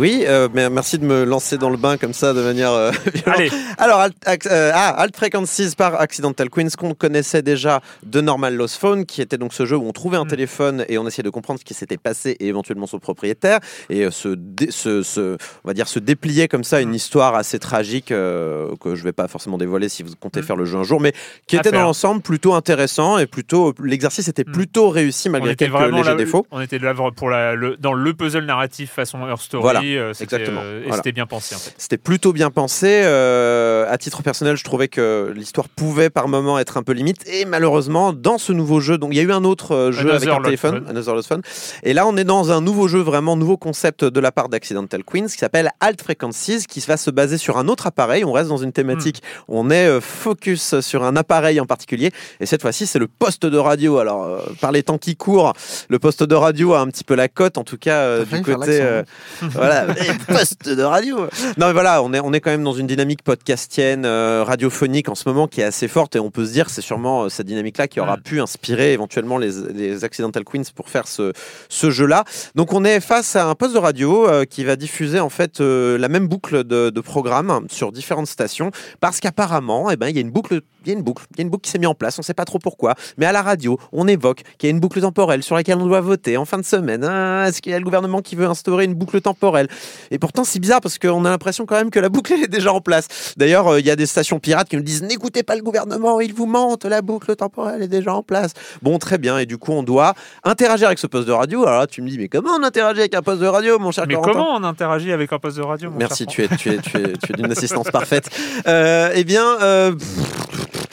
Oui, 0.00 0.24
euh, 0.26 0.48
mais 0.54 0.70
merci 0.70 0.98
de 0.98 1.04
me 1.04 1.24
lancer 1.24 1.58
dans 1.58 1.68
le 1.68 1.76
bain 1.76 1.98
comme 1.98 2.14
ça 2.14 2.32
de 2.32 2.40
manière 2.42 2.72
euh, 2.72 2.90
allez, 3.26 3.50
Alors, 3.76 4.00
Alt, 4.00 4.14
euh, 4.50 4.70
ah, 4.74 4.88
Alt 4.98 5.14
Frequencies 5.14 5.74
par 5.76 6.00
Accidental 6.00 6.48
Queens, 6.48 6.68
qu'on 6.78 6.94
connaissait 6.94 7.42
déjà 7.42 7.82
de 8.02 8.22
Normal 8.22 8.54
Lost 8.56 8.78
Phone, 8.78 9.04
qui 9.04 9.20
était 9.20 9.36
donc 9.36 9.52
ce 9.52 9.66
jeu 9.66 9.76
où 9.76 9.86
on 9.86 9.92
trouvait 9.92 10.16
un 10.16 10.24
Mm. 10.24 10.28
téléphone 10.28 10.84
et 10.88 10.96
on 10.96 11.06
essayait 11.06 11.22
de 11.22 11.28
comprendre 11.30 11.60
ce 11.60 11.64
qui 11.66 11.74
s'était 11.74 11.98
passé 11.98 12.34
et 12.40 12.46
éventuellement 12.46 12.86
son 12.86 12.98
propriétaire. 12.98 13.58
Et 13.90 14.04
euh, 14.06 14.10
se, 14.10 14.28
dé- 14.28 14.70
se, 14.70 15.02
se- 15.02 15.36
on 15.64 15.68
va 15.68 15.74
dire, 15.74 15.86
se 15.86 15.98
déplier 15.98 16.48
comme 16.48 16.64
ça 16.64 16.78
Mm. 16.80 16.82
une 16.84 16.94
histoire 16.94 17.34
assez 17.34 17.58
tragique 17.58 18.06
que 18.06 18.94
je 18.94 19.04
vais 19.04 19.12
pas 19.12 19.28
forcément 19.28 19.58
dévoiler 19.58 19.90
si 19.90 20.02
vous 20.02 20.12
comptez 20.18 20.40
Mm. 20.40 20.44
faire 20.44 20.56
le 20.56 20.64
jeu 20.64 20.78
un 20.78 20.82
jour, 20.84 21.00
mais 21.00 21.12
qui 21.46 21.56
était 21.56 21.72
dans 21.72 21.82
l'ensemble 21.82 22.22
plutôt 22.22 22.54
intéressant 22.54 23.18
et 23.18 23.26
plutôt 23.26 23.74
l'exercice 23.84 24.28
était 24.28 24.44
Mm. 24.46 24.52
plutôt 24.52 24.88
réussi 24.88 25.28
malgré 25.28 25.56
quelques 25.56 25.78
légers 25.92 26.04
là, 26.04 26.14
défauts. 26.14 26.46
on 26.50 26.60
était 26.62 26.78
là 26.78 26.94
pour 27.14 27.28
la, 27.28 27.54
le, 27.54 27.76
dans 27.76 27.92
le 27.92 28.14
puzzle 28.14 28.46
narratif 28.46 28.92
façon 28.92 29.28
Her 29.28 29.38
Story. 29.38 29.60
Voilà. 29.62 29.80
Euh, 29.96 30.12
Exactement. 30.20 30.60
euh, 30.64 30.80
et 30.80 30.82
Voilà. 30.82 30.96
c'était 30.96 31.12
bien 31.12 31.26
pensé 31.26 31.54
en 31.54 31.58
fait. 31.58 31.74
C'était 31.78 31.98
plutôt 31.98 32.32
bien 32.32 32.50
pensé. 32.50 33.02
euh, 33.04 33.90
à 33.90 33.98
titre 33.98 34.22
personnel, 34.22 34.56
je 34.56 34.64
trouvais 34.64 34.88
que 34.88 35.32
l'histoire 35.34 35.68
pouvait 35.68 36.10
par 36.10 36.28
moment 36.28 36.58
être 36.58 36.76
un 36.76 36.82
peu 36.82 36.92
limite. 36.92 37.26
Et 37.28 37.44
malheureusement, 37.44 38.12
dans 38.12 38.38
ce 38.38 38.52
nouveau 38.52 38.80
jeu, 38.80 38.98
donc 38.98 39.10
il 39.12 39.16
y 39.16 39.20
a 39.20 39.22
eu 39.22 39.32
un 39.32 39.44
autre 39.44 39.90
jeu 39.92 40.00
Another 40.10 40.16
avec 40.16 40.28
un 40.28 40.42
téléphone, 40.42 40.84
Fun. 40.84 40.90
Another 40.90 41.14
Lost 41.14 41.28
Fun. 41.28 41.40
Et 41.82 41.92
là, 41.94 42.06
on 42.06 42.16
est 42.16 42.24
dans 42.24 42.50
un 42.52 42.60
nouveau 42.60 42.88
jeu, 42.88 43.00
vraiment 43.00 43.36
nouveau 43.36 43.56
concept 43.56 44.04
de 44.04 44.20
la 44.20 44.32
part 44.32 44.48
d'Accidental 44.48 45.02
Queens 45.04 45.26
qui 45.26 45.38
s'appelle 45.38 45.70
Alt 45.80 46.02
Frequencies, 46.02 46.66
qui 46.66 46.80
va 46.80 46.96
se 46.96 47.10
baser 47.10 47.38
sur 47.38 47.58
un 47.58 47.68
autre 47.68 47.86
appareil. 47.86 48.24
On 48.24 48.32
reste 48.32 48.48
dans 48.48 48.56
une 48.58 48.72
thématique 48.72 49.22
où 49.48 49.58
on 49.58 49.70
est 49.70 50.00
focus 50.00 50.80
sur 50.80 51.04
un 51.04 51.16
appareil 51.16 51.60
en 51.60 51.66
particulier. 51.66 52.10
Et 52.40 52.46
cette 52.46 52.62
fois-ci, 52.62 52.86
c'est 52.86 52.98
le 52.98 53.08
poste 53.08 53.46
de 53.46 53.58
radio. 53.58 53.98
Alors, 53.98 54.24
euh, 54.24 54.38
par 54.60 54.72
les 54.72 54.82
temps 54.82 54.98
qui 54.98 55.16
courent, 55.16 55.52
le 55.88 55.98
poste 55.98 56.22
de 56.22 56.34
radio 56.34 56.74
a 56.74 56.80
un 56.80 56.86
petit 56.88 57.04
peu 57.04 57.14
la 57.14 57.28
cote, 57.28 57.58
en 57.58 57.64
tout 57.64 57.76
cas 57.78 57.98
euh, 58.00 58.24
du 58.24 58.42
côté. 58.42 58.80
euh, 58.80 59.02
voilà, 59.40 59.79
les 60.00 60.34
postes 60.34 60.68
de 60.68 60.82
radio. 60.82 61.20
Non, 61.56 61.66
mais 61.66 61.72
voilà, 61.72 62.02
on 62.02 62.12
est, 62.12 62.20
on 62.20 62.32
est 62.32 62.40
quand 62.40 62.50
même 62.50 62.64
dans 62.64 62.72
une 62.72 62.86
dynamique 62.86 63.22
podcastienne, 63.22 64.04
euh, 64.04 64.44
radiophonique 64.44 65.08
en 65.08 65.14
ce 65.14 65.28
moment 65.28 65.46
qui 65.46 65.60
est 65.60 65.64
assez 65.64 65.88
forte 65.88 66.16
et 66.16 66.20
on 66.20 66.30
peut 66.30 66.46
se 66.46 66.52
dire 66.52 66.66
que 66.66 66.72
c'est 66.72 66.80
sûrement 66.80 67.24
euh, 67.24 67.28
cette 67.28 67.46
dynamique-là 67.46 67.88
qui 67.88 68.00
aura 68.00 68.16
pu 68.16 68.40
inspirer 68.40 68.92
éventuellement 68.92 69.38
les, 69.38 69.50
les 69.72 70.04
Accidental 70.04 70.44
Queens 70.44 70.62
pour 70.74 70.88
faire 70.88 71.08
ce, 71.08 71.32
ce 71.68 71.90
jeu-là. 71.90 72.24
Donc 72.54 72.72
on 72.72 72.84
est 72.84 73.00
face 73.00 73.36
à 73.36 73.46
un 73.46 73.54
poste 73.54 73.74
de 73.74 73.78
radio 73.78 74.28
euh, 74.28 74.44
qui 74.44 74.64
va 74.64 74.76
diffuser 74.76 75.20
en 75.20 75.30
fait 75.30 75.60
euh, 75.60 75.98
la 75.98 76.08
même 76.08 76.28
boucle 76.28 76.64
de, 76.64 76.90
de 76.90 77.00
programme 77.00 77.66
sur 77.70 77.92
différentes 77.92 78.26
stations 78.26 78.70
parce 79.00 79.20
qu'apparemment, 79.20 79.90
eh 79.90 79.96
ben, 79.96 80.08
il 80.08 80.14
y 80.14 80.18
a 80.18 80.22
une 80.22 80.30
boucle. 80.30 80.60
Il 80.84 80.88
y 80.88 80.94
a 80.94 80.98
une 80.98 81.02
boucle, 81.02 81.24
il 81.32 81.38
y 81.38 81.40
a 81.40 81.42
une 81.42 81.50
boucle 81.50 81.62
qui 81.62 81.70
s'est 81.70 81.78
mise 81.78 81.88
en 81.88 81.94
place, 81.94 82.18
on 82.18 82.22
ne 82.22 82.24
sait 82.24 82.34
pas 82.34 82.44
trop 82.44 82.58
pourquoi, 82.58 82.94
mais 83.18 83.26
à 83.26 83.32
la 83.32 83.42
radio, 83.42 83.78
on 83.92 84.06
évoque 84.08 84.42
qu'il 84.58 84.68
y 84.68 84.72
a 84.72 84.74
une 84.74 84.80
boucle 84.80 85.00
temporelle 85.00 85.42
sur 85.42 85.54
laquelle 85.54 85.78
on 85.78 85.86
doit 85.86 86.00
voter 86.00 86.36
en 86.36 86.44
fin 86.44 86.58
de 86.58 86.64
semaine. 86.64 87.04
Ah, 87.04 87.46
Est-ce 87.48 87.60
qu'il 87.62 87.72
y 87.72 87.74
a 87.74 87.78
le 87.78 87.84
gouvernement 87.84 88.22
qui 88.22 88.36
veut 88.36 88.46
instaurer 88.46 88.84
une 88.84 88.94
boucle 88.94 89.20
temporelle? 89.20 89.68
Et 90.10 90.18
pourtant, 90.18 90.44
c'est 90.44 90.58
bizarre 90.58 90.80
parce 90.80 90.98
qu'on 90.98 91.24
a 91.24 91.30
l'impression 91.30 91.66
quand 91.66 91.76
même 91.76 91.90
que 91.90 92.00
la 92.00 92.08
boucle 92.08 92.32
est 92.44 92.48
déjà 92.48 92.72
en 92.72 92.80
place. 92.80 93.34
D'ailleurs, 93.36 93.68
euh, 93.68 93.80
il 93.80 93.86
y 93.86 93.90
a 93.90 93.96
des 93.96 94.06
stations 94.06 94.38
pirates 94.38 94.68
qui 94.68 94.76
nous 94.76 94.82
disent 94.82 95.02
n'écoutez 95.02 95.42
pas 95.42 95.56
le 95.56 95.62
gouvernement, 95.62 96.20
il 96.20 96.34
vous 96.34 96.46
mente, 96.46 96.84
la 96.84 97.02
boucle 97.02 97.34
temporelle 97.36 97.82
est 97.82 97.88
déjà 97.88 98.14
en 98.14 98.22
place. 98.22 98.52
Bon, 98.82 98.98
très 98.98 99.18
bien, 99.18 99.38
et 99.38 99.46
du 99.46 99.58
coup, 99.58 99.72
on 99.72 99.82
doit 99.82 100.14
interagir 100.44 100.86
avec 100.86 100.98
ce 100.98 101.06
poste 101.06 101.28
de 101.28 101.32
radio. 101.32 101.66
Alors 101.66 101.80
là, 101.80 101.86
tu 101.86 102.02
me 102.02 102.08
dis, 102.08 102.18
mais 102.18 102.28
comment 102.28 102.50
on 102.58 102.62
interagit 102.62 103.00
avec 103.00 103.14
un 103.14 103.22
poste 103.22 103.40
de 103.40 103.46
radio, 103.46 103.78
mon 103.78 103.90
cher 103.90 104.04
Mais 104.06 104.14
Corentin 104.14 104.32
comment 104.32 104.54
on 104.56 104.64
interagit 104.64 105.12
avec 105.12 105.32
un 105.32 105.38
poste 105.38 105.56
de 105.56 105.62
radio 105.62 105.90
mon 105.90 105.98
Merci, 105.98 106.26
cher 106.28 106.30
tu 106.30 106.42
es, 106.42 106.56
tu 106.56 106.70
es, 106.70 106.78
tu 106.78 106.96
es, 106.96 107.12
tu 107.12 107.32
es 107.32 107.36
d'une 107.36 107.50
assistance 107.50 107.90
parfaite. 107.90 108.30
Euh, 108.66 109.10
eh 109.14 109.24
bien, 109.24 109.44
euh, 109.60 109.92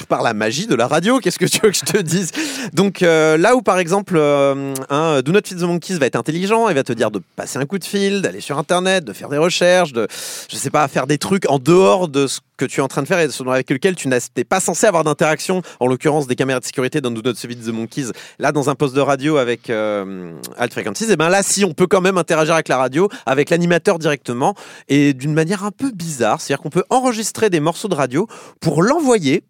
par 0.08 0.22
la 0.24 0.34
magie 0.34 0.68
de 0.68 0.76
la 0.76 0.88
radio, 0.88 1.20
qu'est-ce 1.20 1.40
que 1.40 1.46
tu 1.46 1.60
veux 1.62 1.70
que 1.72 1.78
je 1.78 1.86
te 1.86 1.98
dise? 1.98 2.32
Donc 2.74 3.02
euh, 3.02 3.38
là 3.38 3.56
où 3.56 3.62
par 3.62 3.80
exemple 3.80 4.16
euh, 4.18 4.74
un 4.90 5.22
Do 5.22 5.32
Not 5.32 5.42
Feed 5.46 5.60
the 5.60 5.64
Monkeys 5.64 5.98
va 6.00 6.06
être 6.06 6.16
intelligent, 6.16 6.70
il 6.70 6.76
va 6.76 6.84
te 6.84 6.94
dire 6.94 7.12
de 7.12 7.22
passer 7.36 7.58
un 7.60 7.66
coup 7.66 7.78
de 7.80 7.84
fil, 7.86 8.22
d'aller 8.22 8.42
sur 8.42 8.58
internet, 8.58 9.04
de 9.04 9.14
faire 9.14 9.30
des 9.30 9.38
recherches, 9.38 9.94
de 9.94 10.08
je 10.50 10.56
sais 10.56 10.70
pas 10.70 10.88
faire 10.88 11.08
des 11.08 11.18
trucs 11.18 11.50
en 11.50 11.60
dehors 11.60 12.08
de 12.08 12.28
ce 12.28 12.40
que 12.58 12.66
tu 12.66 12.80
es 12.80 12.84
en 12.84 12.88
train 12.88 13.04
de 13.04 13.08
faire 13.08 13.20
et 13.20 13.30
ce- 13.30 13.44
avec 13.48 13.70
lequel 13.70 13.96
tu 13.96 14.08
n'es 14.08 14.20
pas 14.44 14.60
censé 14.60 14.88
avoir 14.88 15.04
d'interaction, 15.04 15.62
en 15.80 15.86
l'occurrence 15.88 16.26
des 16.26 16.36
caméras 16.36 16.60
de 16.60 16.66
sécurité 16.66 17.02
dans 17.02 17.12
Do 17.12 17.22
Not 17.24 17.36
Feed 17.36 17.64
the 17.64 17.68
Monkeys. 17.70 18.12
Là, 18.40 18.52
dans 18.52 18.70
un 18.70 18.76
poste 18.76 18.96
de 18.96 19.02
radio 19.02 19.38
avec 19.38 19.70
euh, 19.70 20.32
Alt 20.58 20.74
Frequencies, 20.74 21.12
et 21.12 21.16
ben 21.18 21.30
là, 21.30 21.44
si 21.44 21.64
on 21.66 21.74
peut 21.74 21.86
quand 21.86 22.02
même 22.02 22.18
interagir 22.18 22.56
avec 22.56 22.68
la 22.68 22.78
radio, 22.78 23.10
avec 23.28 23.52
l'animateur 23.52 24.00
directement 24.00 24.56
et 24.90 25.14
d'une 25.14 25.34
manière 25.34 25.64
un 25.66 25.72
peu 25.72 25.92
bizarre, 25.92 26.42
c'est-à-dire 26.42 26.64
qu'on 26.64 26.70
peut 26.72 26.84
enregistrer 26.90 27.52
des 27.52 27.60
morceaux 27.60 27.88
de 27.90 27.96
radio 27.96 28.28
pour 28.60 28.82
l'envoyer 28.82 29.44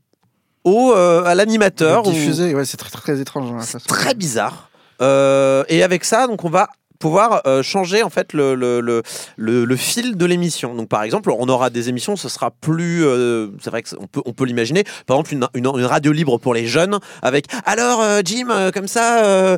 au 0.67 0.93
euh, 0.93 1.23
à 1.23 1.33
l'animateur. 1.35 2.05
ou- 2.07 2.11
Diffusé, 2.11 2.53
ouais, 2.53 2.65
c'est 2.65 2.77
très, 2.77 2.89
très 2.89 3.19
étrange. 3.21 3.49
dans 3.49 3.55
la 3.57 3.63
façon. 3.63 3.85
très 3.87 4.13
bizarre. 4.13 4.69
Euh, 5.01 5.63
et 5.69 5.83
avec 5.83 6.03
ça, 6.03 6.27
donc 6.27 6.43
on 6.43 6.49
va 6.49 6.69
pouvoir 6.99 7.41
euh, 7.45 7.63
changer 7.63 8.03
en 8.03 8.09
fait 8.09 8.33
le, 8.33 8.55
le, 8.55 9.01
le, 9.37 9.75
fil 9.75 10.17
de 10.17 10.25
l'émission. 10.25 10.75
Donc 10.75 10.89
par 10.89 11.03
exemple, 11.03 11.31
on 11.31 11.47
aura 11.49 11.69
des 11.69 11.89
émissions, 11.89 12.15
ce 12.15 12.29
sera 12.29 12.51
plus, 12.51 13.05
euh, 13.05 13.49
c'est 13.61 13.69
vrai 13.69 13.83
qu'on 13.83 14.07
peut, 14.07 14.21
on 14.25 14.33
peut 14.33 14.45
l'imaginer, 14.45 14.83
par 15.05 15.17
exemple 15.17 15.33
une, 15.33 15.47
une, 15.53 15.65
une 15.65 15.85
radio 15.85 16.11
libre 16.11 16.37
pour 16.37 16.53
les 16.53 16.67
jeunes 16.67 16.99
avec 17.21 17.45
alors 17.65 18.01
euh, 18.01 18.21
Jim, 18.23 18.47
comme 18.73 18.87
ça. 18.87 19.57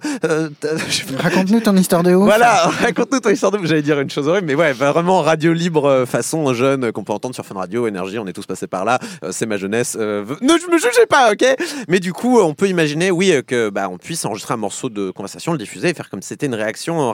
Raconte-nous 1.17 1.61
ton 1.61 1.75
histoire 1.75 2.03
de 2.03 2.13
ouf. 2.13 2.25
Voilà, 2.25 2.53
raconte-nous 2.81 3.19
ton 3.19 3.29
histoire 3.29 3.51
de 3.51 3.59
J'allais 3.63 3.81
dire 3.81 3.99
une 3.99 4.09
chose 4.09 4.27
horrible, 4.27 4.47
mais 4.47 4.55
ouais, 4.55 4.73
vraiment 4.73 5.21
radio 5.21 5.53
libre 5.53 6.05
façon 6.05 6.53
jeune 6.53 6.91
qu'on 6.91 7.03
peut 7.03 7.13
entendre 7.13 7.35
sur 7.35 7.45
Fun 7.45 7.55
Radio, 7.55 7.87
Énergie, 7.87 8.17
on 8.19 8.27
est 8.27 8.33
tous 8.33 8.45
passés 8.45 8.67
par 8.67 8.85
là, 8.85 8.99
c'est 9.31 9.45
ma 9.45 9.57
jeunesse. 9.57 9.95
ne 9.95 10.23
me 10.23 10.77
jugez 10.77 11.05
pas, 11.07 11.31
ok? 11.31 11.45
Mais 11.87 11.99
du 11.99 12.13
coup, 12.13 12.39
on 12.39 12.53
peut 12.53 12.67
imaginer, 12.67 13.11
oui, 13.11 13.33
que 13.45 13.69
bah, 13.69 13.89
on 13.89 13.97
puisse 13.97 14.25
enregistrer 14.25 14.53
un 14.53 14.57
morceau 14.57 14.89
de 14.89 15.11
conversation, 15.11 15.51
le 15.51 15.57
diffuser 15.57 15.89
et 15.89 15.93
faire 15.93 16.09
comme 16.09 16.21
si 16.21 16.29
c'était 16.29 16.45
une 16.45 16.55
réaction 16.55 16.99
en 16.99 17.11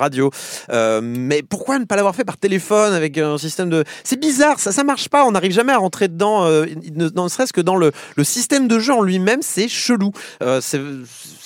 Euh, 0.69 1.01
mais 1.03 1.41
pourquoi 1.43 1.79
ne 1.79 1.85
pas 1.85 1.95
l'avoir 1.95 2.15
fait 2.15 2.23
par 2.25 2.37
téléphone 2.37 2.93
avec 2.93 3.17
un 3.17 3.37
système 3.37 3.69
de. 3.69 3.83
C'est 4.03 4.19
bizarre, 4.19 4.59
ça, 4.59 4.71
ça 4.71 4.83
marche 4.83 5.09
pas, 5.09 5.25
on 5.25 5.31
n'arrive 5.31 5.51
jamais 5.51 5.73
à 5.73 5.77
rentrer 5.77 6.07
dedans, 6.07 6.45
euh, 6.45 6.65
ne, 6.95 7.27
serait-ce 7.27 7.53
que 7.53 7.61
dans 7.61 7.75
le, 7.75 7.91
le 8.15 8.23
système 8.23 8.67
de 8.67 8.79
jeu 8.79 8.93
en 8.93 9.01
lui-même, 9.01 9.41
c'est 9.41 9.67
chelou. 9.67 10.11
Euh, 10.41 10.61
c'est- 10.61 10.81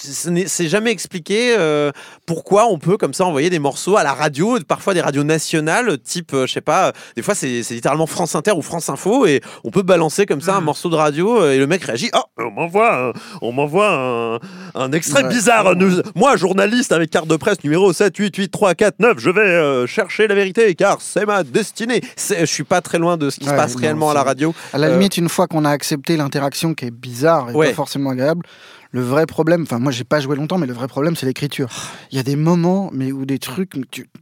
c'est 0.02 0.68
jamais 0.68 0.91
expliqué 0.91 1.56
euh, 1.58 1.91
pourquoi 2.26 2.68
on 2.68 2.78
peut 2.78 2.97
comme 2.97 3.14
ça 3.14 3.26
envoyer 3.26 3.50
des 3.50 3.60
morceaux 3.60 3.97
à 3.97 4.04
la 4.04 4.14
radio, 4.14 4.58
parfois 4.68 4.93
des 4.93 5.02
radios 5.02 5.24
nationales, 5.24 5.97
type, 6.00 6.34
euh, 6.34 6.47
je 6.47 6.54
sais 6.54 6.62
pas, 6.62 6.93
des 7.16 7.22
fois 7.22 7.36
c'est 7.36 7.62
littéralement 7.72 8.08
France 8.08 8.36
Inter 8.36 8.52
ou 8.52 8.62
France 8.62 8.89
Info, 8.89 9.26
et 9.26 9.41
on 9.64 9.72
peut 9.72 9.82
balancer 9.82 10.26
comme 10.26 10.41
ça 10.41 10.56
un 10.56 10.62
morceau 10.62 10.89
de 10.89 10.95
radio, 10.95 11.41
euh, 11.41 11.52
et 11.52 11.58
le 11.58 11.68
mec 11.68 11.84
réagit, 11.84 12.10
oh, 12.14 12.22
on 12.38 12.52
m'envoie 12.52 13.10
un, 13.10 13.14
on 13.41 13.52
m'envoie 13.52 13.89
un, 13.91 14.39
un 14.76 14.91
extrait 14.91 15.24
Ouais. 15.24 15.30
bizarre. 15.30 15.76
Nous- 15.76 16.02
moi, 16.16 16.38
journaliste 16.38 16.91
avec 16.93 17.10
carte 17.10 17.28
de 17.28 17.36
presse 17.36 17.62
numéro 17.64 17.91
7, 17.91 18.16
8, 18.16 18.36
8, 18.38 18.50
3, 18.50 18.76
4, 18.76 19.00
9, 19.00 19.18
je 19.20 19.30
vais 19.30 19.41
euh, 19.41 19.86
chercher 19.88 20.28
la 20.28 20.36
vérité, 20.36 20.74
car 20.76 21.02
c'est 21.02 21.26
ma 21.26 21.43
destinée. 21.43 22.02
Je 22.18 22.45
suis 22.45 22.64
pas 22.64 22.80
très 22.82 23.00
loin 23.00 23.18
de 23.18 23.30
ce 23.30 23.39
qui 23.39 23.45
se 23.45 23.52
passe 23.52 23.76
non, 23.76 23.82
réellement 23.82 24.12
à 24.12 24.14
la 24.14 24.24
radio. 24.24 24.54
À 24.74 24.78
la 24.78 24.88
Euh, 24.88 24.91
limite, 24.93 25.18
une 25.18 25.30
fois 25.30 25.47
qu'on 25.47 25.66
a 25.66 25.70
accepté 25.72 26.16
l'interaction 26.16 26.74
qui 26.74 26.86
est 26.86 26.91
bizarre 26.91 27.50
et 27.50 27.54
Ouais. 27.54 27.70
pas 27.70 27.74
forcément 27.76 28.12
agréable, 28.12 28.45
le 28.92 29.02
vrai 29.02 29.26
problème, 29.26 29.64
enfin 29.64 29.78
moi 29.78 29.92
j'ai 29.92 30.04
pas 30.04 30.20
joué 30.20 30.36
longtemps, 30.36 30.58
mais 30.58 30.66
le 30.66 30.74
vrai 30.74 30.88
problème 30.88 31.16
c'est 31.16 31.26
l'écriture. 31.26 31.70
Il 32.12 32.18
y 32.18 32.20
a 32.20 32.24
des 32.24 32.36
moments, 32.36 32.90
mais 32.94 33.12
où 33.12 33.26
des 33.26 33.40
trucs, 33.40 33.74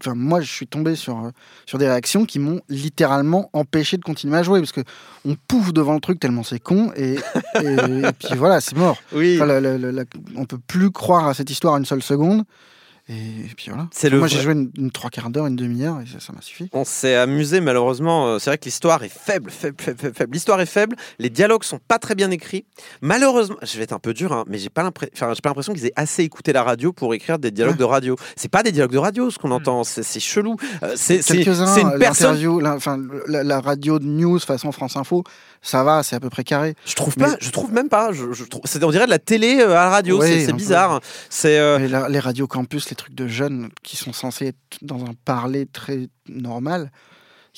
enfin 0.01 0.13
moi 0.13 0.41
je 0.41 0.51
suis 0.51 0.67
tombé 0.67 0.95
sur 0.95 1.17
euh, 1.17 1.29
sur 1.65 1.77
des 1.77 1.87
réactions 1.87 2.25
qui 2.25 2.39
m'ont 2.39 2.61
littéralement 2.67 3.49
empêché 3.53 3.97
de 3.97 4.03
continuer 4.03 4.37
à 4.37 4.43
jouer 4.43 4.59
parce 4.59 4.73
que 4.73 4.81
on 5.25 5.35
pouffe 5.47 5.71
devant 5.71 5.93
le 5.93 6.01
truc 6.01 6.19
tellement 6.19 6.43
c'est 6.43 6.59
con 6.59 6.91
et, 6.95 7.15
et, 7.61 7.65
et 7.65 8.11
puis 8.19 8.35
voilà 8.35 8.59
c'est 8.59 8.75
mort. 8.75 8.97
Oui. 9.13 9.39
Enfin, 9.41 10.03
on 10.35 10.45
peut 10.45 10.59
plus 10.67 10.91
croire 10.91 11.27
à 11.27 11.33
cette 11.33 11.49
histoire 11.49 11.77
une 11.77 11.85
seule 11.85 12.03
seconde. 12.03 12.43
Et, 13.09 13.15
puis 13.55 13.67
voilà. 13.69 13.87
C'est 13.91 14.09
le 14.09 14.19
Moi 14.19 14.27
j'ai 14.27 14.41
joué 14.41 14.51
une, 14.53 14.69
une 14.77 14.91
trois 14.91 15.09
quarts 15.09 15.29
d'heure, 15.29 15.47
une 15.47 15.55
demi-heure 15.55 16.01
et 16.01 16.05
ça 16.05 16.19
ça 16.19 16.33
m'a 16.33 16.41
suffi. 16.41 16.69
On 16.73 16.83
s'est 16.83 17.15
amusé 17.15 17.61
malheureusement. 17.61 18.27
euh, 18.27 18.39
C'est 18.39 18.49
vrai 18.49 18.57
que 18.57 18.65
l'histoire 18.65 19.01
est 19.03 19.09
faible, 19.09 19.49
faible, 19.49 19.77
faible, 19.81 20.13
faible. 20.13 20.33
L'histoire 20.33 20.59
est 20.59 20.65
faible. 20.65 20.95
Les 21.17 21.29
dialogues 21.29 21.63
sont 21.63 21.79
pas 21.87 21.99
très 21.99 22.15
bien 22.15 22.31
écrits. 22.31 22.65
Malheureusement, 23.01 23.55
je 23.61 23.77
vais 23.77 23.83
être 23.83 23.93
un 23.93 23.99
peu 23.99 24.13
dur, 24.13 24.33
hein, 24.33 24.43
mais 24.47 24.57
j'ai 24.57 24.69
pas 24.69 24.83
l'impression, 24.83 25.11
enfin, 25.15 25.33
j'ai 25.33 25.41
pas 25.41 25.49
l'impression 25.49 25.73
qu'ils 25.73 25.85
aient 25.85 25.93
assez 25.95 26.23
écouté 26.23 26.51
la 26.51 26.63
radio 26.63 26.91
pour 26.91 27.13
écrire 27.13 27.39
des 27.39 27.51
dialogues 27.51 27.75
Ouais. 27.75 27.79
de 27.79 27.83
radio. 27.85 28.15
C'est 28.35 28.49
pas 28.51 28.63
des 28.63 28.71
dialogues 28.71 28.91
de 28.91 28.97
radio 28.97 29.29
ce 29.29 29.37
qu'on 29.37 29.51
entend. 29.51 29.83
C'est 29.83 30.03
c'est 30.03 30.19
chelou. 30.19 30.57
Euh, 30.83 30.93
C'est 30.95 31.21
c'est- 31.21 31.35
Quelques-uns, 31.37 31.67
c'est 31.67 31.81
une 31.83 31.97
personne. 31.99 32.27
l'interview, 32.31 32.59
la, 32.59 32.75
enfin, 32.75 32.99
la, 33.27 33.43
la 33.43 33.59
radio 33.61 33.99
de 33.99 34.05
news 34.05 34.39
façon 34.39 34.71
France 34.71 34.97
Info, 34.97 35.23
ça 35.61 35.83
va, 35.83 36.03
c'est 36.03 36.15
à 36.15 36.19
peu 36.19 36.29
près 36.29 36.43
carré. 36.43 36.75
Je 36.85 36.95
trouve 36.95 37.13
Mais- 37.17 37.25
pas. 37.25 37.35
Je 37.39 37.49
trouve 37.51 37.71
même 37.71 37.89
pas. 37.89 38.11
Je, 38.11 38.33
je 38.33 38.43
trouve. 38.43 38.61
C'est 38.65 38.83
on 38.83 38.91
dirait 38.91 39.05
de 39.05 39.11
la 39.11 39.19
télé 39.19 39.59
euh, 39.61 39.71
à 39.71 39.85
la 39.85 39.89
radio. 39.89 40.19
Ouais, 40.19 40.45
c'est 40.45 40.53
bizarre. 40.53 40.99
C'est. 41.29 41.57
euh, 41.57 41.77
Mais 41.79 41.87
la- 41.87 42.09
les 42.09 42.19
radios 42.19 42.47
campus, 42.47 42.89
les 42.89 42.96
trucs 42.97 43.15
de 43.15 43.27
jeunes 43.27 43.69
qui 43.83 43.95
sont 43.95 44.13
censés 44.13 44.47
être 44.47 44.57
dans 44.81 45.05
un 45.05 45.13
parler 45.25 45.65
très 45.65 46.09
normal, 46.27 46.91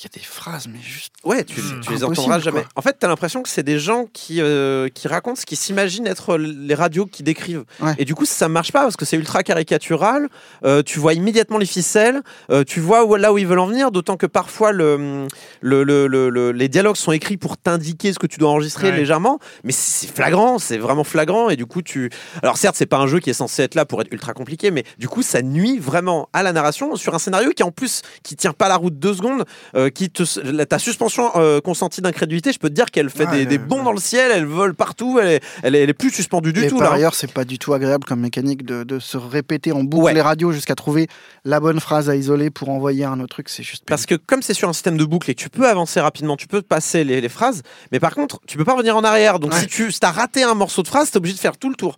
il 0.00 0.04
y 0.04 0.06
a 0.06 0.18
des 0.18 0.24
phrases, 0.24 0.66
mais 0.66 0.78
juste. 0.82 1.12
Ouais, 1.24 1.44
tu, 1.44 1.60
Hmm. 1.60 1.80
tu 1.82 1.92
les 1.92 2.04
entendras 2.04 2.38
jamais. 2.40 2.62
quoi. 2.62 2.70
En 2.76 2.82
fait, 2.82 2.96
tu 2.98 3.04
as 3.04 3.08
l'impression 3.08 3.42
que 3.42 3.48
c'est 3.50 3.62
des 3.62 3.78
gens 3.78 4.06
qui, 4.12 4.40
euh, 4.40 4.88
qui 4.88 5.08
racontent 5.08 5.36
ce 5.38 5.44
qu'ils 5.44 5.58
s'imaginent 5.58 6.06
être 6.06 6.38
les 6.38 6.74
radios 6.74 7.04
qui 7.06 7.22
décrivent. 7.22 7.64
Ouais. 7.80 7.94
Et 7.98 8.04
du 8.04 8.14
coup, 8.14 8.24
ça 8.24 8.48
marche 8.48 8.72
pas 8.72 8.82
parce 8.82 8.96
que 8.96 9.04
c'est 9.04 9.16
ultra 9.18 9.42
caricatural. 9.42 10.28
Euh, 10.64 10.82
tu 10.82 10.98
vois 10.98 11.12
immédiatement 11.14 11.58
les 11.58 11.66
ficelles. 11.66 12.22
euh, 12.50 12.64
tu 12.64 12.80
vois 12.80 13.04
où, 13.04 13.14
là 13.16 13.32
où 13.32 13.38
ils 13.38 13.46
veulent 13.46 13.58
en 13.58 13.66
venir. 13.66 13.90
D'autant 13.90 14.16
que 14.16 14.26
parfois, 14.26 14.72
le, 14.72 15.26
le, 15.60 15.84
le- 15.84 16.06
le- 16.06 16.30
le- 16.30 16.52
les 16.52 16.68
dialogues 16.68 16.96
sont 16.96 17.12
écrits 17.12 17.36
pour 17.36 17.56
t'indiquer 17.58 18.12
ce 18.12 18.18
que 18.18 18.26
tu 18.26 18.38
dois 18.38 18.50
enregistrer 18.50 18.90
Ouais. 18.90 18.96
légèrement. 18.96 19.38
Mais 19.64 19.72
c'est 19.72 20.06
flagrant, 20.10 20.58
c'est 20.58 20.78
vraiment 20.78 21.04
flagrant. 21.04 21.50
Et 21.50 21.56
du 21.56 21.66
coup, 21.66 21.82
tu. 21.82 22.10
Alors, 22.42 22.56
certes, 22.56 22.76
c'est 22.76 22.86
pas 22.86 22.96
un 22.98 23.06
jeu 23.06 23.20
qui 23.20 23.28
est 23.30 23.34
censé 23.34 23.62
être 23.62 23.74
là 23.74 23.84
pour 23.84 24.00
être 24.00 24.08
ultra 24.12 24.32
compliqué, 24.32 24.70
mais 24.70 24.84
du 24.98 25.08
coup, 25.08 25.22
ça 25.22 25.42
nuit 25.42 25.78
vraiment 25.78 26.28
à 26.32 26.42
la 26.42 26.52
narration 26.52 26.96
sur 26.96 27.14
un 27.14 27.18
scénario 27.18 27.50
qui, 27.50 27.62
en 27.62 27.70
plus, 27.70 28.02
qui 28.22 28.36
tient 28.36 28.52
pas 28.52 28.68
la 28.68 28.76
route 28.76 28.98
deux 28.98 29.14
secondes, 29.14 29.44
euh, 29.76 29.89
qui 29.90 30.10
te. 30.10 30.22
la- 30.50 30.66
ta 30.66 30.78
suspension 30.78 31.30
euh, 31.36 31.60
consentie 31.60 32.00
d'incrédulité, 32.00 32.52
je 32.52 32.58
peux 32.58 32.68
te 32.68 32.74
dire 32.74 32.86
qu'elle 32.90 33.10
fait 33.10 33.26
des, 33.26 33.46
des 33.46 33.58
bonds 33.58 33.82
dans 33.82 33.92
le 33.92 34.00
ciel, 34.00 34.30
elle 34.34 34.46
vole 34.46 34.74
partout, 34.74 35.18
elle 35.20 35.28
est, 35.28 35.40
elle 35.62 35.74
est, 35.74 35.82
elle 35.82 35.90
est 35.90 35.94
plus 35.94 36.10
suspendue 36.10 36.52
du 36.52 36.66
tout. 36.68 36.78
par 36.78 36.90
là. 36.90 36.96
ailleurs, 36.96 37.14
c'est 37.14 37.32
pas 37.32 37.44
du 37.44 37.58
tout 37.58 37.74
agréable 37.74 38.04
comme 38.04 38.20
mécanique 38.20 38.64
de, 38.64 38.84
de 38.84 38.98
se 38.98 39.16
répéter 39.16 39.72
en 39.72 39.82
boucle 39.84 40.04
Ouais. 40.04 40.14
les 40.14 40.22
radios 40.22 40.52
jusqu'à 40.52 40.74
trouver 40.74 41.08
la 41.44 41.60
bonne 41.60 41.80
phrase 41.80 42.08
à 42.08 42.16
isoler 42.16 42.50
pour 42.50 42.68
envoyer 42.70 43.04
un 43.04 43.18
autre 43.20 43.34
truc. 43.34 43.48
C'est 43.48 43.62
juste. 43.62 43.84
Parce 43.86 44.06
que 44.06 44.14
comme 44.14 44.42
c'est 44.42 44.54
sur 44.54 44.68
un 44.68 44.72
système 44.72 44.96
de 44.96 45.04
boucle 45.04 45.30
et 45.30 45.34
que 45.34 45.40
tu 45.42 45.50
peux 45.50 45.68
avancer 45.68 46.00
rapidement, 46.00 46.36
tu 46.36 46.46
peux 46.46 46.62
passer 46.62 47.04
les, 47.04 47.20
les 47.20 47.28
phrases, 47.28 47.62
mais 47.92 48.00
par 48.00 48.14
contre, 48.14 48.40
tu 48.46 48.56
peux 48.56 48.64
pas 48.64 48.72
revenir 48.74 48.96
en 48.96 49.04
arrière. 49.04 49.38
Donc 49.38 49.52
Ouais. 49.52 49.60
si 49.60 49.66
tu 49.66 49.90
as 50.02 50.10
raté 50.10 50.42
un 50.42 50.54
morceau 50.54 50.82
de 50.82 50.88
phrase, 50.88 51.10
tu 51.10 51.14
es 51.14 51.18
obligé 51.18 51.34
de 51.34 51.40
faire 51.40 51.56
tout 51.56 51.68
le 51.68 51.74
tour. 51.76 51.96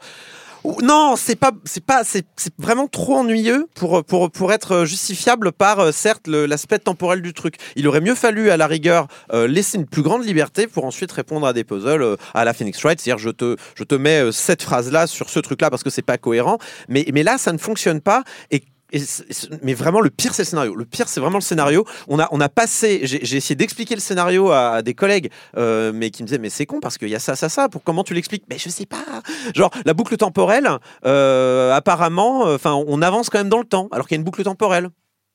Non, 0.64 1.14
c'est 1.16 1.34
pas, 1.34 1.50
c'est 1.64 1.84
pas, 1.84 2.04
c'est 2.04 2.24
vraiment 2.56 2.86
trop 2.86 3.16
ennuyeux 3.16 3.66
pour 3.74 4.04
pour 4.04 4.30
pour 4.30 4.52
être 4.52 4.84
justifiable 4.84 5.50
par 5.50 5.80
euh, 5.80 5.92
certes 5.92 6.28
l'aspect 6.28 6.78
temporel 6.78 7.20
du 7.20 7.32
truc. 7.34 7.56
Il 7.74 7.88
aurait 7.88 8.00
mieux 8.00 8.14
fallu 8.14 8.50
à 8.50 8.56
la 8.56 8.68
rigueur 8.68 9.08
euh, 9.32 9.48
laisser 9.48 9.78
une 9.78 9.86
plus 9.86 10.02
grande 10.02 10.24
liberté 10.24 10.68
pour 10.68 10.84
ensuite 10.84 11.10
répondre 11.10 11.46
à 11.46 11.52
des 11.52 11.64
puzzles 11.64 12.02
euh, 12.02 12.16
à 12.34 12.44
la 12.44 12.54
Phoenix 12.54 12.80
Wright, 12.82 13.00
c'est-à-dire 13.00 13.18
je 13.18 13.30
te 13.30 13.56
je 13.74 13.82
te 13.82 13.96
mets 13.96 14.20
euh, 14.20 14.32
cette 14.32 14.62
phrase 14.62 14.92
là 14.92 15.08
sur 15.08 15.30
ce 15.30 15.40
truc 15.40 15.60
là 15.60 15.68
parce 15.68 15.82
que 15.82 15.90
c'est 15.90 16.02
pas 16.02 16.18
cohérent. 16.18 16.58
Mais 16.88 17.06
mais 17.12 17.24
là 17.24 17.38
ça 17.38 17.52
ne 17.52 17.58
fonctionne 17.58 18.00
pas 18.00 18.22
et 18.52 18.62
mais 19.62 19.74
vraiment, 19.74 20.00
le 20.00 20.10
pire, 20.10 20.34
c'est 20.34 20.42
le 20.42 20.46
scénario. 20.46 20.74
Le 20.74 20.84
pire, 20.84 21.08
c'est 21.08 21.20
vraiment 21.20 21.38
le 21.38 21.42
scénario. 21.42 21.84
On 22.08 22.18
a, 22.18 22.28
on 22.30 22.40
a 22.40 22.48
passé. 22.48 23.00
J'ai 23.04 23.36
essayé 23.36 23.54
d'expliquer 23.54 23.94
le 23.94 24.00
scénario 24.00 24.50
à, 24.50 24.82
des 24.82 24.94
collègues, 24.94 25.30
euh, 25.56 25.92
mais 25.94 26.10
qui 26.10 26.22
me 26.22 26.28
disaient 26.28 26.38
Mais 26.38 26.50
c'est 26.50 26.66
con 26.66 26.80
parce 26.80 26.98
qu'il 26.98 27.08
y 27.08 27.14
a 27.14 27.18
ça, 27.18 27.36
ça, 27.36 27.48
ça. 27.48 27.68
Pour 27.68 27.82
comment 27.82 28.04
tu 28.04 28.14
l'expliques? 28.14 28.44
Mais 28.50 28.58
je 28.58 28.68
sais 28.68 28.86
pas. 28.86 29.04
Genre, 29.54 29.70
la 29.84 29.94
boucle 29.94 30.16
temporelle, 30.16 30.68
euh, 31.06 31.72
apparemment, 31.72 32.42
enfin, 32.44 32.72
on 32.74 33.02
avance 33.02 33.30
quand 33.30 33.38
même 33.38 33.48
dans 33.48 33.58
le 33.58 33.64
temps, 33.64 33.88
alors 33.92 34.06
qu'il 34.06 34.16
y 34.16 34.18
a 34.18 34.20
une 34.20 34.24
boucle 34.24 34.42
temporelle. 34.42 34.90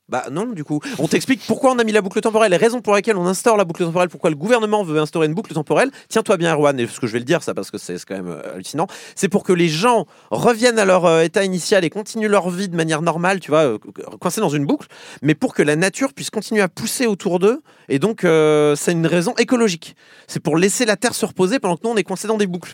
Bah 0.09 0.23
non, 0.31 0.45
du 0.45 0.63
coup. 0.63 0.79
On 0.99 1.07
t'explique 1.09 1.41
pourquoi 1.45 1.73
on 1.73 1.79
a 1.79 1.83
mis 1.83 1.91
la 1.91 2.01
boucle 2.01 2.21
temporelle, 2.21 2.51
les 2.51 2.57
raisons 2.57 2.79
pour 2.79 2.95
lesquelles 2.95 3.17
on 3.17 3.25
instaure 3.25 3.57
la 3.57 3.65
boucle 3.65 3.83
temporelle, 3.83 4.07
pourquoi 4.07 4.29
le 4.29 4.37
gouvernement 4.37 4.81
veut 4.81 4.99
instaurer 4.99 5.27
une 5.27 5.33
boucle 5.33 5.53
temporelle. 5.53 5.91
Tiens-toi 6.07 6.37
bien, 6.37 6.53
Erwan, 6.53 6.79
et 6.79 6.87
ce 6.87 7.01
que 7.01 7.07
je 7.07 7.13
vais 7.13 7.19
le 7.19 7.25
dire, 7.25 7.43
ça, 7.43 7.53
parce 7.53 7.71
que 7.71 7.77
c'est 7.77 7.97
quand 8.05 8.15
même 8.15 8.29
euh, 8.29 8.55
hallucinant. 8.55 8.87
C'est 9.15 9.27
pour 9.27 9.43
que 9.43 9.51
les 9.51 9.67
gens 9.67 10.05
reviennent 10.31 10.79
à 10.79 10.85
leur 10.85 11.05
euh, 11.05 11.23
état 11.23 11.43
initial 11.43 11.83
et 11.83 11.89
continuent 11.89 12.29
leur 12.29 12.49
vie 12.49 12.69
de 12.69 12.75
manière 12.77 13.01
normale, 13.01 13.41
tu 13.41 13.51
vois, 13.51 13.65
euh, 13.65 13.77
coincés 14.21 14.39
dans 14.39 14.47
une 14.47 14.65
boucle, 14.65 14.87
mais 15.21 15.35
pour 15.35 15.53
que 15.53 15.61
la 15.61 15.75
nature 15.75 16.13
puisse 16.13 16.29
continuer 16.29 16.61
à 16.61 16.69
pousser 16.69 17.05
autour 17.05 17.39
d'eux. 17.39 17.61
Et 17.89 17.99
donc, 17.99 18.21
c'est 18.21 18.91
une 18.91 19.07
raison 19.07 19.33
écologique. 19.37 19.95
C'est 20.27 20.39
pour 20.39 20.57
laisser 20.57 20.85
la 20.85 20.95
Terre 20.95 21.15
se 21.15 21.25
reposer 21.25 21.59
pendant 21.59 21.75
que 21.75 21.81
nous, 21.83 21.89
on 21.89 21.97
est 21.97 22.03
coincés 22.03 22.27
dans 22.27 22.37
des 22.37 22.47
boucles. 22.47 22.73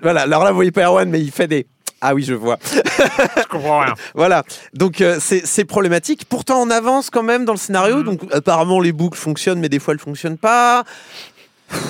Voilà, 0.00 0.22
alors 0.22 0.44
là, 0.44 0.50
vous 0.50 0.56
voyez 0.56 0.72
pas 0.72 0.84
Erwan, 0.84 1.08
mais 1.08 1.20
il 1.20 1.30
fait 1.30 1.48
des. 1.48 1.66
Ah 2.04 2.14
oui, 2.14 2.24
je 2.24 2.34
vois. 2.34 2.58
Je 2.64 3.46
comprends 3.48 3.78
rien. 3.78 3.94
Voilà, 4.14 4.42
donc 4.74 5.00
euh, 5.00 5.18
c'est 5.20 5.64
problématique. 5.64 6.24
Pourtant, 6.28 6.60
on 6.60 6.68
avance 6.68 7.10
quand 7.10 7.22
même 7.22 7.44
dans 7.44 7.52
le 7.52 7.58
scénario. 7.58 7.98
Mhm. 7.98 8.02
Donc 8.02 8.20
apparemment, 8.32 8.80
les 8.80 8.90
boucles 8.92 9.18
fonctionnent, 9.18 9.60
mais 9.60 9.68
des 9.68 9.78
fois, 9.78 9.94
elles 9.94 10.00
fonctionnent 10.00 10.36
pas. 10.36 10.82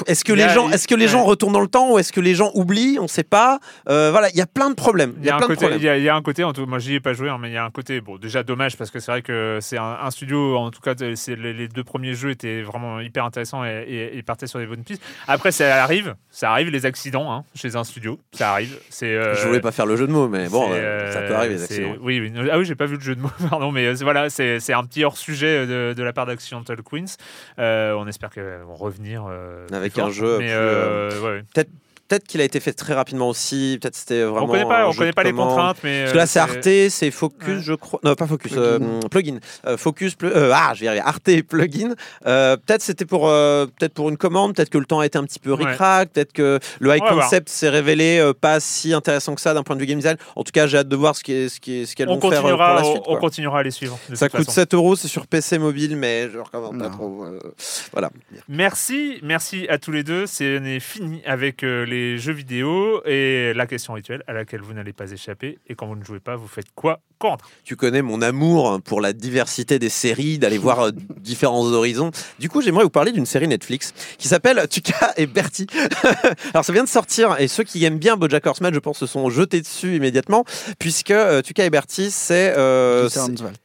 Est-ce 0.06 0.24
que 0.24 0.32
les 0.32 0.42
a- 0.44 0.48
gens, 0.48 0.70
est-ce 0.70 0.86
que 0.88 0.94
les 0.94 1.08
gens 1.08 1.24
retournent 1.24 1.52
dans 1.52 1.60
le 1.60 1.66
temps 1.68 1.92
ou 1.92 1.98
est-ce 1.98 2.12
que 2.12 2.20
les 2.20 2.34
gens 2.34 2.50
oublient 2.54 2.98
On 3.00 3.08
sait 3.08 3.22
pas. 3.24 3.58
Euh, 3.88 4.10
voilà, 4.10 4.28
il 4.30 4.36
y 4.36 4.40
a 4.40 4.46
plein 4.46 4.70
de 4.70 4.74
problèmes. 4.74 5.14
Il 5.18 5.24
y, 5.26 5.30
a 5.30 5.36
un 5.36 5.40
côté, 5.40 5.54
problèmes. 5.56 5.78
il 5.78 5.84
y 5.84 5.88
a- 5.88 5.96
il 5.98 6.04
y 6.04 6.08
a 6.08 6.14
un 6.14 6.22
côté, 6.22 6.44
en 6.44 6.52
tout, 6.52 6.66
moi 6.66 6.78
j'y 6.78 6.94
ai 6.94 7.00
pas 7.00 7.12
joué, 7.12 7.28
hein, 7.28 7.38
mais 7.40 7.48
il 7.50 7.54
y 7.54 7.56
a 7.56 7.64
un 7.64 7.70
côté, 7.70 8.00
bon, 8.00 8.16
déjà 8.18 8.42
dommage 8.42 8.76
parce 8.76 8.90
que 8.90 9.00
c'est 9.00 9.10
vrai 9.10 9.22
que 9.22 9.58
c'est 9.60 9.78
un, 9.78 9.98
un 10.02 10.10
studio, 10.10 10.56
en 10.56 10.70
tout 10.70 10.80
cas, 10.80 10.94
c'est, 11.14 11.36
les, 11.36 11.52
les 11.52 11.68
deux 11.68 11.84
premiers 11.84 12.14
jeux 12.14 12.30
étaient 12.30 12.62
vraiment 12.62 13.00
hyper 13.00 13.24
intéressants 13.24 13.64
et, 13.64 13.84
et- 13.88 14.18
et 14.18 14.22
partaient 14.22 14.46
sur 14.46 14.58
des 14.58 14.66
bonnes 14.66 14.84
pistes. 14.84 15.02
Après, 15.28 15.52
ça 15.52 15.82
arrive, 15.82 16.14
ça 16.30 16.50
arrive 16.50 16.68
les 16.70 16.86
accidents 16.86 17.32
hein, 17.32 17.44
chez 17.54 17.76
un 17.76 17.84
studio, 17.84 18.18
ça 18.32 18.52
arrive. 18.52 18.76
C'est, 18.90 19.06
euh, 19.14 19.34
Je 19.34 19.46
voulais 19.46 19.60
pas 19.60 19.72
faire 19.72 19.86
le 19.86 19.96
jeu 19.96 20.06
de 20.06 20.12
mots, 20.12 20.28
mais 20.28 20.48
bon, 20.48 20.68
euh, 20.70 21.12
ça 21.12 21.18
euh, 21.20 21.28
peut 21.28 21.34
arriver 21.34 21.54
les 21.54 21.62
accidents. 21.64 21.96
Oui, 22.00 22.20
oui. 22.20 22.32
Ah 22.50 22.58
oui, 22.58 22.64
j'ai 22.64 22.74
pas 22.74 22.86
vu 22.86 22.96
le 22.96 23.00
jeu 23.02 23.14
de 23.14 23.20
mots, 23.20 23.30
pardon, 23.50 23.72
mais 23.72 23.86
euh, 23.86 23.94
voilà, 24.02 24.30
c'est, 24.30 24.58
un 24.72 24.84
petit 24.84 25.04
hors 25.04 25.16
sujet 25.16 25.66
de, 25.66 25.92
de 25.96 26.02
la 26.02 26.12
part 26.12 26.26
d'Accidental 26.26 26.78
Queens. 26.82 27.16
Euh, 27.58 27.94
on 27.98 28.06
espère 28.06 28.30
qu'elles 28.30 28.62
vont 28.66 28.74
revenir 28.74 29.24
euh, 29.72 29.76
Avec 29.78 29.92
fort. 29.94 30.06
un 30.06 30.10
jeu 30.10 30.38
plus, 30.38 30.46
euh, 30.50 31.20
ouais. 31.20 31.44
Peut-être, 31.54 31.70
peut-être 32.12 32.26
qu'il 32.28 32.40
a 32.42 32.44
été 32.44 32.60
fait 32.60 32.72
très 32.74 32.92
rapidement 32.92 33.28
aussi. 33.28 33.78
Peut-être 33.80 33.96
c'était 33.96 34.22
vraiment. 34.22 34.44
On 34.44 34.48
connaît 34.48 34.64
pas, 34.66 34.86
on 34.88 34.92
connaît 34.92 35.12
pas 35.12 35.22
les 35.22 35.32
contraintes, 35.32 35.78
mais 35.82 36.00
Parce 36.00 36.12
que 36.12 36.16
là, 36.18 36.22
euh, 36.24 36.26
c'est 36.26 36.40
Arte, 36.40 36.90
c'est 36.90 37.10
Focus, 37.10 37.48
Ouais. 37.48 37.60
je 37.62 37.72
crois. 37.72 38.00
Non, 38.04 38.14
pas 38.14 38.26
Focus. 38.26 38.52
Plugin. 38.52 38.66
euh, 38.82 39.00
plugin. 39.10 39.38
Euh, 39.66 39.76
Focus. 39.78 40.14
euh, 40.24 40.52
ah, 40.54 40.72
je 40.74 40.80
vais 40.80 40.86
y 40.86 40.88
arriver. 40.88 41.02
Arte 41.06 41.28
et 41.28 41.42
plugin. 41.42 41.94
Euh, 42.26 42.56
peut-être 42.56 42.82
c'était 42.82 43.06
pour, 43.06 43.28
euh, 43.28 43.66
peut-être 43.66 43.94
pour 43.94 44.10
une 44.10 44.16
commande. 44.18 44.54
Peut-être 44.54 44.68
que 44.70 44.78
le 44.78 44.84
temps 44.84 45.00
a 45.00 45.06
été 45.06 45.16
un 45.16 45.24
petit 45.24 45.38
peu 45.38 45.52
Ouais. 45.52 45.64
ric-rac. 45.64 46.10
Peut-être 46.10 46.32
que 46.32 46.58
le 46.80 46.94
high 46.94 47.00
concept 47.00 47.48
s'est 47.48 47.68
révélé 47.70 48.18
euh, 48.18 48.32
pas 48.34 48.60
si 48.60 48.92
intéressant 48.92 49.34
que 49.34 49.40
ça 49.40 49.54
d'un 49.54 49.62
point 49.62 49.74
de 49.76 49.80
vue 49.80 49.86
game 49.86 49.98
design. 49.98 50.16
En 50.36 50.44
tout 50.44 50.52
cas, 50.52 50.66
j'ai 50.66 50.78
hâte 50.78 50.88
de 50.88 50.96
voir 50.96 51.16
ce 51.16 51.24
qui 51.24 51.32
est, 51.32 51.48
ce 51.48 51.60
qui 51.60 51.80
est, 51.80 51.86
ce 51.86 51.96
qu'elles 51.96 52.08
on 52.10 52.18
vont 52.18 52.30
faire 52.30 52.44
euh, 52.44 52.50
pour 52.50 52.58
la 52.58 52.84
suite. 52.84 53.02
on, 53.06 53.16
continuera 53.16 53.60
à 53.60 53.62
les 53.62 53.70
suivre. 53.70 53.98
de 54.10 54.14
Ça 54.16 54.28
toute 54.28 54.36
coûte 54.38 54.46
façon. 54.46 54.60
7 54.60 54.74
euros, 54.74 54.96
c'est 54.96 55.08
sur 55.08 55.26
PC 55.26 55.58
mobile, 55.58 55.96
mais 55.96 56.28
je 56.30 56.38
recommande 56.38 56.78
pas 56.78 56.90
trop. 56.90 57.24
euh, 57.24 57.38
voilà. 57.92 58.10
Merci, 58.48 59.18
merci 59.22 59.66
à 59.68 59.78
tous 59.78 59.92
les 59.92 60.02
deux. 60.02 60.26
C'est 60.26 60.80
fini 60.80 61.22
avec 61.26 61.62
euh, 61.62 61.84
les 62.02 62.18
jeux 62.18 62.32
vidéo 62.32 63.02
et 63.04 63.52
la 63.54 63.66
question 63.66 63.92
rituelle 63.94 64.22
à 64.26 64.32
laquelle 64.32 64.60
vous 64.60 64.72
n'allez 64.74 64.92
pas 64.92 65.10
échapper. 65.10 65.58
Et 65.68 65.74
quand 65.74 65.86
vous 65.86 65.96
ne 65.96 66.04
jouez 66.04 66.20
pas, 66.20 66.36
vous 66.36 66.48
faites 66.48 66.66
quoi 66.74 67.00
contre? 67.18 67.48
Tu 67.64 67.76
connais 67.76 68.02
mon 68.02 68.20
amour 68.22 68.80
pour 68.82 69.00
la 69.00 69.12
diversité 69.12 69.78
des 69.78 69.88
séries, 69.88 70.38
d'aller 70.38 70.58
voir 70.58 70.80
euh, 70.86 70.90
différents 71.20 71.64
horizons. 71.66 72.10
Du 72.38 72.48
coup, 72.48 72.60
j'aimerais 72.60 72.84
vous 72.84 72.90
parler 72.90 73.12
d'une 73.12 73.26
série 73.26 73.48
Netflix 73.48 73.94
qui 74.18 74.28
s'appelle 74.28 74.66
Tuca 74.70 75.12
et 75.16 75.26
Bertie. 75.26 75.66
Alors, 76.54 76.64
ça 76.64 76.72
vient 76.72 76.84
de 76.84 76.88
sortir 76.88 77.36
et 77.40 77.48
ceux 77.48 77.64
qui 77.64 77.84
aiment 77.84 77.98
bien 77.98 78.16
BoJack 78.16 78.46
Horseman, 78.46 78.74
je 78.74 78.78
pense, 78.80 78.98
se 78.98 79.06
sont 79.06 79.30
jetés 79.30 79.60
dessus 79.60 79.96
immédiatement 79.96 80.44
puisque 80.78 81.10
euh, 81.12 81.42
Tuca 81.42 81.64
et 81.64 81.70
Bertie, 81.70 82.10
c'est 82.10 82.54
euh, 82.56 83.08
c'est- 83.08 83.20
Hanswald. 83.20 83.56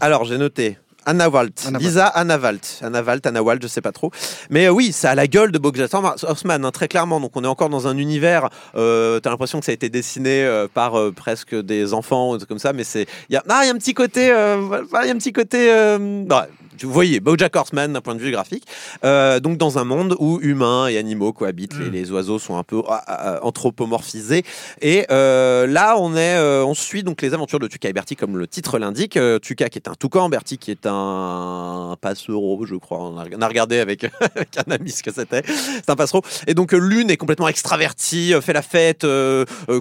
alors, 0.00 0.24
j'ai 0.24 0.38
noté. 0.38 0.76
Anna 1.06 1.28
Walt, 1.28 1.66
Anna. 1.66 1.78
Lisa 1.78 2.06
Anna 2.06 2.38
Walt, 2.38 2.80
Anna 2.82 3.02
Walt, 3.02 3.20
Anna 3.24 3.42
Walt, 3.42 3.58
je 3.62 3.66
sais 3.66 3.80
pas 3.80 3.92
trop. 3.92 4.10
Mais 4.50 4.66
euh, 4.66 4.70
oui, 4.70 4.92
ça 4.92 5.10
a 5.10 5.14
la 5.14 5.26
gueule 5.26 5.52
de 5.52 5.58
Bojack 5.58 5.92
Horseman, 5.94 6.64
hein, 6.64 6.70
très 6.70 6.88
clairement. 6.88 7.20
Donc 7.20 7.32
on 7.34 7.44
est 7.44 7.48
encore 7.48 7.68
dans 7.68 7.86
un 7.86 7.96
univers. 7.96 8.48
Euh, 8.76 9.20
T'as 9.20 9.30
l'impression 9.30 9.60
que 9.60 9.66
ça 9.66 9.72
a 9.72 9.74
été 9.74 9.88
dessiné 9.88 10.44
euh, 10.44 10.68
par 10.72 10.94
presque 11.14 11.54
des 11.54 11.94
enfants, 11.94 12.30
ou 12.30 12.32
des 12.34 12.38
trucs 12.40 12.48
comme 12.48 12.58
ça. 12.58 12.72
Mais 12.72 12.84
c'est, 12.84 13.06
il 13.28 13.34
y 13.34 13.36
a, 13.36 13.42
ah, 13.48 13.60
il 13.64 13.66
y 13.66 13.70
a 13.70 13.72
un 13.72 13.78
petit 13.78 13.94
côté, 13.94 14.28
voilà, 14.30 15.04
il 15.04 15.08
y 15.08 15.10
a 15.10 15.14
un 15.14 15.18
petit 15.18 15.32
côté. 15.32 15.70
Vous 16.82 16.92
voyez, 16.92 17.20
BoJack 17.20 17.54
Horseman 17.56 17.92
d'un 17.92 18.00
point 18.00 18.14
de 18.14 18.20
vue 18.20 18.30
graphique. 18.30 18.64
Euh, 19.04 19.40
donc 19.40 19.58
dans 19.58 19.78
un 19.78 19.84
monde 19.84 20.16
où 20.18 20.38
humains 20.42 20.86
et 20.88 20.98
animaux 20.98 21.32
cohabitent, 21.32 21.78
les, 21.78 21.86
Mm. 21.86 21.92
les 21.92 22.10
oiseaux 22.12 22.38
sont 22.38 22.56
un 22.56 22.62
peu 22.62 22.82
ah, 22.88 23.02
ah, 23.06 23.38
anthropomorphisés. 23.44 24.44
Et 24.80 25.06
euh, 25.10 25.66
là, 25.66 25.96
on 25.98 26.14
est, 26.16 26.36
euh, 26.36 26.64
on 26.64 26.74
suit 26.74 27.02
donc 27.02 27.22
les 27.22 27.34
aventures 27.34 27.58
de 27.58 27.66
Tuca 27.66 27.88
et 27.88 27.92
Bertie, 27.92 28.16
comme 28.16 28.36
le 28.38 28.46
titre 28.46 28.78
l'indique. 28.78 29.16
Euh, 29.16 29.38
Tuca 29.38 29.68
qui 29.68 29.78
est 29.78 29.88
un 29.88 29.94
toucan, 29.94 30.28
Bertie 30.28 30.58
qui 30.58 30.70
est 30.70 30.86
un 30.86 31.96
passereau, 32.00 32.64
je 32.66 32.74
crois. 32.76 32.98
On 32.98 33.18
a, 33.18 33.24
on 33.36 33.42
a 33.42 33.48
regardé 33.48 33.78
avec, 33.78 34.04
avec 34.20 34.56
un 34.66 34.70
ami 34.70 34.90
ce 34.90 35.02
que 35.02 35.12
c'était. 35.12 35.42
C'est 35.46 35.90
un 35.90 35.96
passereau. 35.96 36.22
Et 36.46 36.54
donc 36.54 36.74
euh, 36.74 36.78
l'une 36.78 37.10
est 37.10 37.16
complètement 37.16 37.48
extravertie, 37.48 38.34
euh, 38.34 38.40
fait 38.40 38.52
la 38.52 38.62
fête, 38.62 39.06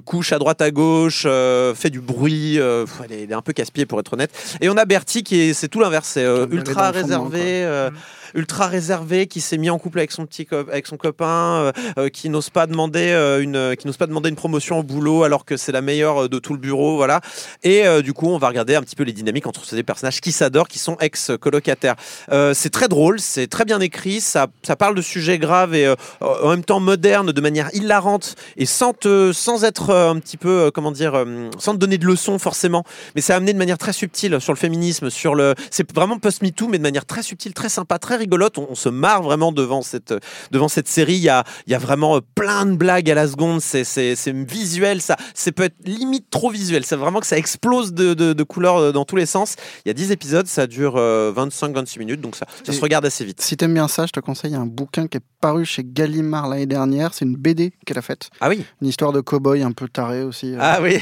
couche 0.05 0.31
à 0.33 0.39
droite 0.39 0.61
à 0.61 0.71
gauche, 0.71 1.23
euh, 1.25 1.73
fait 1.75 1.89
du 1.89 2.01
bruit. 2.01 2.59
euh, 2.59 2.85
elle, 3.03 3.31
est, 3.31 3.33
un 3.33 3.41
peu 3.41 3.53
casse-pied 3.53 3.85
pour 3.85 3.99
être 3.99 4.13
honnête. 4.13 4.31
Et 4.61 4.69
on 4.69 4.77
a 4.77 4.85
Bertie 4.85 5.23
qui 5.23 5.39
est, 5.39 5.53
c'est 5.53 5.67
tout 5.67 5.79
l'inverse, 5.79 6.09
c'est 6.09 6.23
euh, 6.23 6.47
ultra 6.51 6.88
réservé. 6.91 7.65
quoi. 7.67 7.99
Ultra 8.33 8.67
réservé 8.67 9.27
qui 9.27 9.41
s'est 9.41 9.57
mis 9.57 9.69
en 9.69 9.77
couple 9.79 9.99
avec 9.99 10.11
son 10.11 10.25
petit 10.25 10.47
avec 10.51 10.87
son 10.87 10.97
copain 10.97 11.25
euh, 11.27 11.71
euh, 11.97 12.09
qui 12.09 12.29
n'ose 12.29 12.49
pas 12.49 12.67
demander 12.67 13.11
euh, 13.11 13.41
une 13.41 13.75
qui 13.75 13.87
n'ose 13.87 13.97
pas 13.97 14.07
demander 14.07 14.29
une 14.29 14.35
promotion 14.35 14.79
au 14.79 14.83
boulot 14.83 15.23
alors 15.23 15.45
que 15.45 15.57
c'est 15.57 15.71
la 15.71 15.81
meilleure 15.81 16.29
de 16.29 16.39
tout 16.39 16.53
le 16.53 16.59
bureau 16.59 16.97
voilà. 16.97 17.21
Et 17.63 17.83
du 18.01 18.13
coup 18.13 18.27
on 18.27 18.37
va 18.37 18.47
regarder 18.47 18.75
un 18.75 18.81
petit 18.81 18.95
peu 18.95 19.03
les 19.03 19.13
dynamiques 19.13 19.47
entre 19.47 19.65
ces 19.65 19.81
personnages 19.83 20.21
qui 20.21 20.31
s'adorent 20.31 20.67
qui 20.67 20.79
sont 20.79 20.97
ex 20.99 21.31
colocataires 21.39 21.95
c'est 22.53 22.69
très 22.69 22.87
drôle 22.87 23.19
c'est 23.19 23.47
très 23.47 23.65
bien 23.65 23.79
écrit 23.79 24.21
ça 24.21 24.47
ça 24.63 24.75
parle 24.75 24.95
de 24.95 25.01
sujets 25.01 25.37
graves 25.37 25.75
et 25.75 25.93
en 26.21 26.49
même 26.49 26.63
temps 26.63 26.79
modernes 26.79 27.31
de 27.31 27.41
manière 27.41 27.69
hilarante 27.73 28.35
et 28.57 28.65
sans 28.65 28.93
te 28.93 29.31
sans 29.33 29.63
être 29.63 29.93
un 29.93 30.19
petit 30.19 30.37
peu 30.37 30.71
comment 30.73 30.91
dire 30.91 31.23
sans 31.57 31.73
te 31.73 31.77
donner 31.77 31.97
de 31.97 32.05
leçons 32.05 32.39
forcément. 32.39 32.83
Mais 33.15 33.21
c'est 33.21 33.33
amené 33.33 33.53
de 33.53 33.57
manière 33.57 33.77
très 33.77 33.93
subtile 33.93 34.39
sur 34.39 34.53
le 34.53 34.57
féminisme 34.57 35.09
sur 35.09 35.35
le 35.35 35.55
c'est 35.71 35.91
vraiment 35.93 36.19
post 36.19 36.41
MeToo 36.41 36.67
mais 36.67 36.77
de 36.77 36.83
manière 36.83 37.05
très 37.05 37.23
subtile 37.23 37.53
très 37.53 37.69
sympa 37.69 37.99
très 37.99 38.17
rigolote 38.19 38.57
on, 38.57 38.67
on 38.69 38.75
se 38.75 38.89
marre 38.89 39.23
vraiment 39.23 39.51
devant 39.51 39.81
cette 39.81 40.13
devant 40.51 40.67
cette 40.67 40.87
série 40.87 41.15
il 41.15 41.23
y 41.23 41.29
a 41.29 41.43
il 41.65 41.71
y 41.71 41.75
a 41.75 41.79
vraiment 41.79 42.17
euh, 42.17 42.19
plein 42.35 42.65
de 42.65 42.75
blagues 42.75 43.09
à 43.09 43.15
la 43.15 43.27
seconde 43.27 43.61
c'est 43.61 43.83
c'est 43.83 44.15
c'est 44.15 44.33
visuel 44.33 45.01
ça 45.01 45.15
c'est 45.33 45.51
peut 45.51 45.63
être 45.63 45.75
limite 45.85 46.29
trop 46.29 46.49
visuel 46.51 46.85
c'est 46.85 46.95
vraiment 46.95 47.19
que 47.19 47.27
ça 47.27 47.37
explose 47.37 47.93
de, 47.93 48.13
de, 48.13 48.33
de 48.33 48.43
couleurs 48.43 48.77
euh, 48.77 48.91
dans 48.91 49.05
tous 49.05 49.15
les 49.15 49.25
sens 49.25 49.55
il 49.85 49.89
y 49.89 49.91
a 49.91 49.93
10 49.93 50.11
épisodes 50.11 50.45
ça 50.47 50.67
dure 50.67 50.93
25 50.95 51.73
26 51.73 51.99
minutes 51.99 52.21
donc 52.21 52.35
ça 52.35 52.45
ça 52.63 52.73
se 52.73 52.81
regarde 52.81 53.05
assez 53.05 53.25
vite 53.25 53.41
Si 53.41 53.57
t'aimes 53.57 53.73
bien 53.73 53.87
ça, 53.87 54.05
je 54.05 54.11
te 54.11 54.19
conseille 54.19 54.55
un 54.55 54.65
bouquin 54.65 55.07
qui 55.07 55.17
est 55.17 55.21
paru 55.41 55.65
chez 55.65 55.83
Gallimard 55.85 56.49
l'année 56.49 56.65
dernière. 56.65 57.13
C'est 57.13 57.25
une 57.25 57.35
BD 57.35 57.71
qu'elle 57.85 57.97
a 57.97 58.01
faite. 58.01 58.29
ah 58.41 58.49
oui 58.49 58.63
Une 58.81 58.87
histoire 58.87 59.11
de 59.13 59.21
cow-boy 59.21 59.63
un 59.63 59.71
peu 59.71 59.87
taré 59.87 60.23
aussi, 60.23 60.53
euh, 60.53 60.59
ah 60.59 60.79
oui 60.81 60.99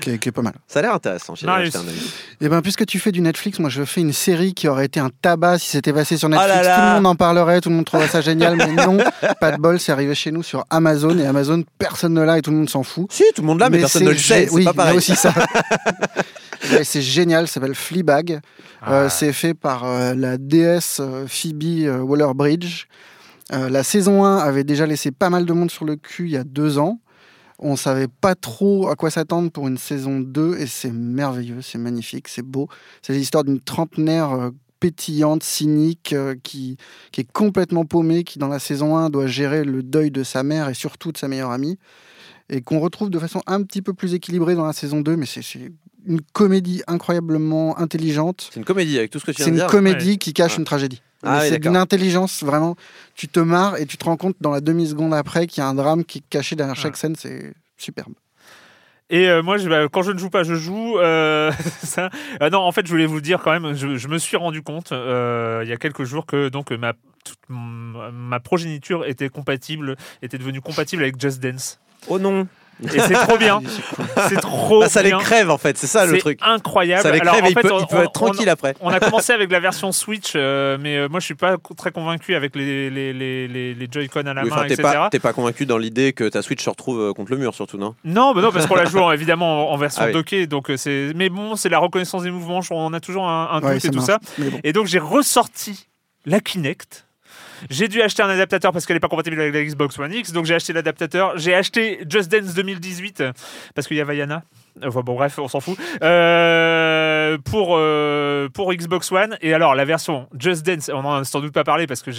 qui, 0.00 0.10
est, 0.10 0.18
qui 0.18 0.28
est 0.28 0.32
pas 0.32 0.42
mal. 0.42 0.54
ça 0.66 0.78
a 0.78 0.82
l'air 0.82 0.94
intéressant 0.94 1.34
avis. 1.88 2.12
Et 2.40 2.48
ben, 2.48 2.62
puisque 2.62 2.86
tu 2.86 2.98
fais 2.98 3.12
du 3.12 3.20
Netflix, 3.20 3.58
moi 3.58 3.70
je 3.70 3.84
fais 3.84 4.00
une 4.00 4.12
série 4.12 4.54
qui 4.54 4.68
aurait 4.68 4.86
été 4.86 5.00
un 5.00 5.10
tabac 5.22 5.58
si 5.58 5.68
c'était 5.70 5.92
passé 5.92 6.16
sur 6.16 6.28
Netflix. 6.28 6.51
Là 6.62 6.76
Tout 6.76 6.86
le 6.86 6.94
monde 6.96 7.06
en 7.06 7.14
parlerait, 7.14 7.60
tout 7.60 7.68
le 7.70 7.76
monde 7.76 7.84
trouverait 7.84 8.08
ça 8.08 8.20
génial, 8.20 8.56
mais 8.56 8.72
non, 8.72 8.98
pas 9.40 9.52
de 9.52 9.60
bol, 9.60 9.80
c'est 9.80 9.92
arrivé 9.92 10.14
chez 10.14 10.30
nous 10.30 10.42
sur 10.42 10.64
Amazon 10.70 11.16
et 11.18 11.26
Amazon, 11.26 11.62
personne 11.78 12.14
ne 12.14 12.22
l'a 12.22 12.38
et 12.38 12.42
tout 12.42 12.50
le 12.50 12.56
monde 12.56 12.70
s'en 12.70 12.82
fout. 12.82 13.06
si 13.10 13.24
tout 13.34 13.42
le 13.42 13.46
monde 13.46 13.60
l'a 13.60 13.70
mais, 13.70 13.78
personne 13.78 14.04
ne 14.04 14.10
le 14.10 14.18
sait 14.18 14.48
oui, 14.52 14.64
pas 14.64 14.72
pareil 14.72 14.96
aussi 14.96 15.14
ça. 15.16 15.32
C'est 16.84 17.02
génial, 17.02 17.48
ça 17.48 17.54
s'appelle 17.54 17.74
Fleabag. 17.74 18.40
Euh, 18.88 19.06
Ah. 19.06 19.08
c'est 19.08 19.32
fait 19.32 19.54
par 19.54 19.84
euh, 19.84 20.14
la 20.14 20.38
déesse 20.38 20.98
euh, 21.00 21.26
Phoebe 21.26 22.02
Waller-Bridge. 22.02 22.86
Euh, 23.52 23.68
la 23.68 23.82
saison 23.82 24.24
1 24.24 24.38
avait 24.38 24.64
déjà 24.64 24.86
laissé 24.86 25.10
pas 25.10 25.30
mal 25.30 25.44
de 25.44 25.52
monde 25.52 25.70
sur 25.70 25.84
le 25.84 25.96
cul 25.96 26.26
il 26.26 26.32
y 26.32 26.36
a 26.36 26.44
deux 26.44 26.78
ans. 26.78 26.98
On 27.58 27.76
savait 27.76 28.08
pas 28.08 28.34
trop 28.34 28.88
à 28.88 28.96
quoi 28.96 29.10
s'attendre 29.10 29.50
pour 29.50 29.68
une 29.68 29.78
saison 29.78 30.18
2 30.18 30.58
et 30.58 30.66
c'est 30.66 30.90
merveilleux, 30.90 31.62
c'est 31.62 31.78
magnifique, 31.78 32.26
c'est 32.26 32.42
beau. 32.42 32.68
C'est 33.02 33.12
l'histoire 33.12 33.44
d'une 33.44 33.60
trentenaire 33.60 34.50
pétillante, 34.82 35.44
cynique, 35.44 36.12
euh, 36.12 36.34
qui, 36.42 36.76
qui 37.12 37.20
est 37.20 37.30
complètement 37.32 37.84
paumée, 37.84 38.24
qui 38.24 38.40
dans 38.40 38.48
la 38.48 38.58
saison 38.58 38.96
1 38.96 39.10
doit 39.10 39.28
gérer 39.28 39.62
le 39.64 39.84
deuil 39.84 40.10
de 40.10 40.24
sa 40.24 40.42
mère 40.42 40.68
et 40.68 40.74
surtout 40.74 41.12
de 41.12 41.18
sa 41.18 41.28
meilleure 41.28 41.52
amie. 41.52 41.78
et 42.50 42.60
qu'on 42.60 42.80
retrouve 42.80 43.08
de 43.08 43.18
façon 43.20 43.40
un 43.46 43.62
petit 43.62 43.80
peu 43.80 43.94
plus 43.94 44.12
équilibrée 44.14 44.56
dans 44.56 44.66
la 44.66 44.72
saison 44.72 45.00
2, 45.00 45.16
mais 45.16 45.26
c'est 45.26 45.40
c'est 45.42 45.70
une 46.04 46.20
comédie 46.32 46.82
incroyablement 46.88 47.78
intelligente. 47.78 48.48
C'est 48.52 48.58
une 48.58 48.66
comédie 48.66 48.98
avec 48.98 49.12
tout 49.12 49.20
ce 49.20 49.24
que 49.24 49.30
tu 49.30 49.36
viens 49.36 49.44
C'est 49.46 49.50
de 49.52 49.56
une 49.56 49.60
dire. 49.62 49.68
comédie 49.70 50.10
Ouais. 50.10 50.16
qui 50.18 50.32
cache 50.32 50.54
Ah. 50.56 50.58
une 50.58 50.64
tragédie. 50.64 51.00
Ah 51.22 51.38
oui, 51.42 51.48
c'est 51.50 51.60
d'une 51.60 51.76
intelligence, 51.76 52.42
vraiment. 52.42 52.74
Tu 53.14 53.28
te 53.28 53.38
marres 53.38 53.76
et 53.80 53.86
tu 53.86 53.96
te 53.96 54.04
rends 54.04 54.16
compte 54.16 54.34
dans 54.40 54.50
la 54.50 54.60
demi-seconde 54.60 55.14
après 55.14 55.46
qu'il 55.46 55.60
y 55.62 55.64
a 55.64 55.68
un 55.68 55.74
drame 55.74 56.04
qui 56.04 56.18
est 56.18 56.24
caché 56.28 56.56
derrière 56.56 56.74
chaque 56.74 56.96
scène. 56.96 57.14
C'est 57.16 57.54
superbe. 57.78 58.14
Et 59.12 59.28
euh, 59.28 59.42
moi, 59.42 59.58
bah, 59.68 59.88
quand 59.92 60.02
je 60.02 60.10
ne 60.10 60.18
joue 60.18 60.30
pas, 60.30 60.42
je 60.42 60.54
joue. 60.54 60.98
euh. 60.98 61.52
Ah 62.40 62.48
non, 62.50 62.60
en 62.60 62.72
fait, 62.72 62.86
je 62.86 62.90
voulais 62.90 63.06
vous 63.06 63.20
dire 63.20 63.40
quand 63.42 63.52
même, 63.52 63.74
je, 63.74 64.08
me 64.08 64.18
suis 64.18 64.38
rendu 64.38 64.62
compte 64.62 64.92
euh, 64.92 65.60
il 65.62 65.68
y 65.68 65.72
a 65.72 65.76
quelques 65.76 66.04
jours 66.04 66.24
que 66.24 66.48
donc 66.48 66.72
ma 66.72 66.94
ma 67.48 68.40
progéniture 68.40 69.04
était 69.06 69.28
compatible, 69.28 69.96
était 70.22 70.38
devenue 70.38 70.60
compatible 70.60 71.02
avec 71.02 71.20
Just 71.20 71.40
Dance. 71.40 71.78
Oh 72.08 72.18
non. 72.18 72.48
Et 72.94 72.98
c'est 73.00 73.14
trop 73.14 73.38
bien. 73.38 73.60
C'est 74.28 74.40
trop 74.40 74.80
Bah, 74.80 74.88
ça 74.88 75.02
les 75.02 75.10
crève 75.12 75.50
en 75.50 75.58
fait, 75.58 75.76
c'est 75.78 75.86
ça 75.86 76.04
le 76.06 76.12
C'est 76.14 76.18
truc. 76.18 76.38
incroyable. 76.42 77.02
Ça 77.02 77.10
les 77.12 77.20
Alors, 77.20 77.34
crève 77.34 77.44
en 77.44 77.48
et 77.48 77.50
il 77.50 77.54
fait, 77.54 77.62
peut, 77.62 77.72
on- 77.72 77.80
il 77.80 77.86
peut 77.86 77.96
on- 77.98 78.02
être 78.02 78.12
tranquille 78.12 78.48
on- 78.48 78.52
après. 78.52 78.74
On 78.80 78.90
a 78.90 79.00
commencé 79.00 79.32
avec 79.32 79.50
la 79.50 79.60
version 79.60 79.92
Switch, 79.92 80.32
euh, 80.36 80.76
mais 80.80 80.96
euh, 80.96 81.08
moi 81.08 81.20
je 81.20 81.24
suis 81.26 81.34
pas 81.34 81.56
très 81.76 81.90
convaincu 81.92 82.34
avec 82.34 82.54
les, 82.56 82.90
les, 82.90 83.12
les, 83.12 83.48
les, 83.48 83.74
les 83.74 83.88
Joy-Con 83.90 84.26
à 84.26 84.34
la 84.34 84.42
Oui, 84.42 84.50
main, 84.50 84.62
t'es 84.66 84.74
etc. 84.74 84.82
pas, 84.82 85.08
t'es 85.10 85.18
pas 85.18 85.32
convaincu 85.32 85.66
dans 85.66 85.78
l'idée 85.78 86.12
que 86.12 86.28
ta 86.28 86.42
Switch 86.42 86.62
se 86.62 86.70
retrouve 86.70 87.00
euh, 87.00 87.12
contre 87.12 87.30
le 87.32 87.38
mur, 87.38 87.54
surtout, 87.54 87.78
non? 87.78 87.94
Non, 88.04 88.32
bah 88.34 88.42
non, 88.42 88.52
parce 88.52 88.66
qu'on 88.66 88.74
la 88.76 88.84
joue 88.84 88.98
en- 89.00 89.12
évidemment 89.12 89.70
en, 89.70 89.74
en 89.74 89.76
version 89.76 90.02
Ah 90.04 90.06
oui. 90.08 90.12
dockée, 90.12 90.46
donc 90.46 90.70
c'est. 90.76 91.12
Mais 91.16 91.28
bon, 91.28 91.56
c'est 91.56 91.68
la 91.68 91.78
reconnaissance 91.78 92.22
des 92.22 92.30
mouvements. 92.30 92.60
On 92.70 92.92
a 92.92 93.00
toujours 93.00 93.28
un, 93.28 93.48
un 93.52 93.60
Ouais, 93.62 93.74
doute 93.74 93.84
et 93.84 93.88
tout 93.90 93.96
marche, 93.96 94.06
ça. 94.06 94.18
bon. 94.38 94.60
Et 94.64 94.72
donc 94.72 94.86
j'ai 94.86 94.98
ressorti 94.98 95.86
la 96.26 96.40
Kinect. 96.40 97.06
J'ai 97.70 97.88
dû 97.88 98.02
acheter 98.02 98.22
un 98.22 98.28
adaptateur 98.28 98.72
parce 98.72 98.86
qu'elle 98.86 98.96
n'est 98.96 99.00
pas 99.00 99.08
compatible 99.08 99.40
avec 99.40 99.54
la 99.54 99.64
Xbox 99.64 99.98
One 99.98 100.12
X, 100.12 100.32
donc 100.32 100.46
j'ai 100.46 100.54
acheté 100.54 100.72
l'adaptateur. 100.72 101.38
J'ai 101.38 101.54
acheté 101.54 102.00
Just 102.08 102.30
Dance 102.30 102.54
2018 102.54 103.24
parce 103.74 103.86
qu'il 103.86 103.96
y 103.96 104.00
a 104.00 104.04
Vaiana. 104.04 104.42
Enfin 104.84 105.00
bon, 105.00 105.14
bref, 105.14 105.38
on 105.38 105.48
s'en 105.48 105.60
fout. 105.60 105.78
Euh, 106.02 106.71
pour, 107.38 107.76
euh, 107.76 108.48
pour 108.48 108.72
Xbox 108.72 109.10
One. 109.12 109.36
Et 109.40 109.54
alors, 109.54 109.74
la 109.74 109.84
version 109.84 110.28
Just 110.38 110.64
Dance, 110.66 110.90
on 110.92 111.04
en 111.04 111.14
a 111.20 111.24
sans 111.24 111.40
doute 111.40 111.52
pas 111.52 111.64
parlé 111.64 111.86
parce 111.86 112.02
que 112.02 112.10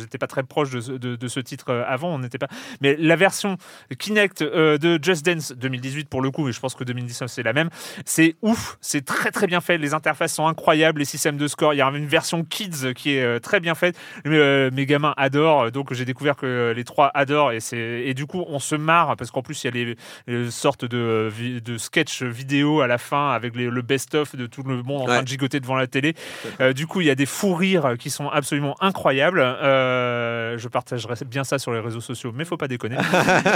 n'étais 0.00 0.18
pas 0.18 0.26
très 0.26 0.42
proche 0.42 0.70
de, 0.70 0.80
ce- 0.80 0.92
de, 0.92 1.28
ce 1.28 1.40
titre 1.40 1.66
euh, 1.70 1.84
avant. 1.86 2.14
On 2.14 2.18
n'était 2.18 2.38
pas. 2.38 2.48
Mais 2.80 2.96
la 2.98 3.16
version 3.16 3.56
Kinect 3.98 4.42
euh, 4.42 4.78
de 4.78 4.98
Just 5.02 5.24
Dance 5.24 5.52
2018 5.52 6.08
pour 6.08 6.22
le 6.22 6.30
coup, 6.30 6.44
mais 6.46 6.52
je 6.52 6.60
pense 6.60 6.74
que 6.74 6.84
2019 6.84 7.30
c'est 7.30 7.42
la 7.42 7.52
même. 7.52 7.70
C'est 8.04 8.36
ouf, 8.42 8.76
c'est 8.80 9.04
très 9.04 9.30
très 9.30 9.46
bien 9.46 9.60
fait. 9.60 9.78
Les 9.78 9.94
interfaces 9.94 10.34
sont 10.34 10.46
incroyables, 10.46 10.98
les 11.00 11.04
systèmes 11.04 11.36
de 11.36 11.48
score. 11.48 11.74
Il 11.74 11.78
y 11.78 11.82
a 11.82 11.88
une 11.88 12.06
version 12.06 12.44
Kids 12.44 12.94
qui 12.94 13.14
est 13.14 13.22
euh, 13.22 13.38
très 13.38 13.60
bien 13.60 13.74
faite. 13.74 13.98
Euh, 14.26 14.70
mes 14.72 14.86
gamins 14.86 15.14
adorent, 15.16 15.70
donc 15.72 15.92
j'ai 15.92 16.04
découvert 16.04 16.36
que 16.36 16.72
les 16.74 16.84
trois 16.84 17.10
adorent 17.14 17.52
et 17.52 17.58
et 17.72 18.14
du 18.14 18.26
coup 18.26 18.44
on 18.48 18.58
se 18.58 18.74
marre 18.74 19.16
parce 19.16 19.30
qu'en 19.30 19.42
plus 19.42 19.64
il 19.64 19.66
y 19.76 19.82
a 19.82 19.94
les, 20.26 20.50
sortes 20.50 20.84
de, 20.84 20.96
euh, 20.96 21.60
de 21.60 21.78
sketch 21.78 22.22
vidéo 22.22 22.80
à 22.80 22.86
la 22.86 22.98
fin 22.98 23.30
avec 23.30 23.56
le 23.56 23.82
best-of 23.82 24.36
de 24.36 24.45
tout 24.46 24.62
le 24.62 24.82
monde 24.82 25.02
en 25.02 25.06
train 25.06 25.22
de 25.22 25.28
gigoter 25.28 25.60
devant 25.60 25.76
la 25.76 25.86
télé. 25.86 26.14
Euh, 26.60 26.72
du 26.72 26.86
coup 26.86 27.00
il 27.00 27.06
y 27.06 27.10
a 27.10 27.14
des 27.14 27.26
fous 27.26 27.54
rires 27.54 27.94
qui 27.98 28.10
sont 28.10 28.28
absolument 28.28 28.74
incroyables. 28.80 29.40
Euh, 29.40 30.56
je 30.58 30.68
partagerai 30.68 31.14
bien 31.26 31.44
ça 31.44 31.58
sur 31.58 31.72
les 31.72 31.80
réseaux 31.80 32.00
sociaux, 32.00 32.32
mais 32.34 32.44
faut 32.44 32.56
pas 32.56 32.68
déconner. 32.68 32.96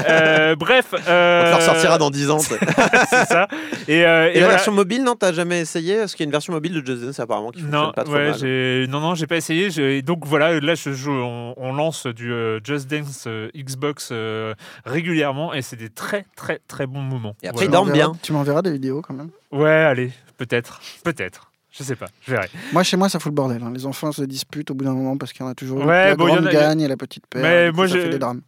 Euh, 0.08 0.56
bref, 0.56 0.86
On 0.92 0.96
te 0.96 1.50
le 1.50 1.54
ressortira 1.56 1.98
dans 1.98 2.10
10 2.10 2.30
ans. 2.30 2.38
c'est 2.40 3.24
ça. 3.26 3.48
Et, 3.88 4.04
euh, 4.04 4.28
Et, 4.28 4.30
et 4.30 4.34
la 4.34 4.40
voilà. 4.40 4.48
version 4.48 4.72
mobile, 4.72 5.02
non 5.04 5.14
T'as 5.14 5.32
jamais 5.32 5.60
essayé? 5.60 5.98
Parce 5.98 6.12
qu'il 6.14 6.20
y 6.24 6.26
a 6.26 6.28
une 6.28 6.32
version 6.32 6.52
mobile 6.52 6.72
de 6.72 6.84
Just 6.84 7.04
Dance 7.04 7.20
apparemment 7.20 7.50
qui 7.50 7.60
fonctionne 7.60 7.80
Non, 7.80 7.92
pas 7.92 8.04
trop 8.04 8.14
ouais, 8.14 8.30
mal. 8.30 8.38
j'ai- 8.38 8.86
non, 8.88 9.00
non, 9.00 9.14
j'ai 9.14 9.26
pas 9.26 9.36
essayé. 9.36 10.02
Donc 10.02 10.26
voilà, 10.26 10.58
là, 10.60 10.74
je 10.74 10.92
joue, 10.92 11.12
on, 11.12 11.54
on 11.56 11.72
lance 11.72 12.06
du 12.06 12.32
euh, 12.32 12.60
Just 12.64 12.90
Dance 12.90 13.24
euh, 13.26 13.48
Xbox 13.56 14.08
euh, 14.12 14.54
régulièrement 14.84 15.52
et 15.54 15.62
c'est 15.62 15.76
des 15.76 15.90
très, 15.90 16.26
très, 16.36 16.60
très 16.66 16.86
bons 16.86 17.02
moments. 17.02 17.34
Et 17.42 17.48
après, 17.48 17.66
Voilà. 17.66 17.68
ils 17.68 17.72
dorment 17.72 17.92
bien. 17.92 18.12
Tu 18.22 18.32
m'enverras 18.32 18.62
des 18.62 18.72
vidéos 18.72 19.02
quand 19.02 19.14
même. 19.14 19.30
Ouais, 19.52 19.70
allez, 19.70 20.12
peut-être, 20.46 20.80
peut-être. 21.04 21.52
Je 21.72 21.84
sais 21.84 21.94
pas, 21.94 22.06
je 22.26 22.32
verrai. 22.32 22.48
Moi, 22.72 22.82
chez 22.82 22.96
moi, 22.96 23.08
ça 23.08 23.20
fout 23.20 23.30
le 23.30 23.34
bordel. 23.36 23.62
hein. 23.62 23.70
Les 23.72 23.86
enfants 23.86 24.10
se 24.10 24.22
disputent 24.22 24.72
au 24.72 24.74
bout 24.74 24.84
d'un 24.84 24.92
moment 24.94 25.16
parce 25.16 25.32
qu'il 25.32 25.42
y 25.42 25.48
en 25.48 25.52
a 25.52 25.54
toujours 25.54 25.84
Ouais, 25.84 26.08
la 26.08 26.16
bon, 26.16 26.26
il 26.26 26.34
y 26.34 26.38
en 26.38 26.44
a- 26.46 26.50
gagne 26.52 26.80
et 26.80 26.88
la 26.88 26.96
petite 26.96 27.26
perd. 27.28 27.44
Mais 27.44 27.66
et 27.66 27.70
moi, 27.72 27.86
ça 27.86 27.94
j'ai- 27.94 28.02
fait 28.02 28.08
des 28.10 28.18
drames. 28.18 28.40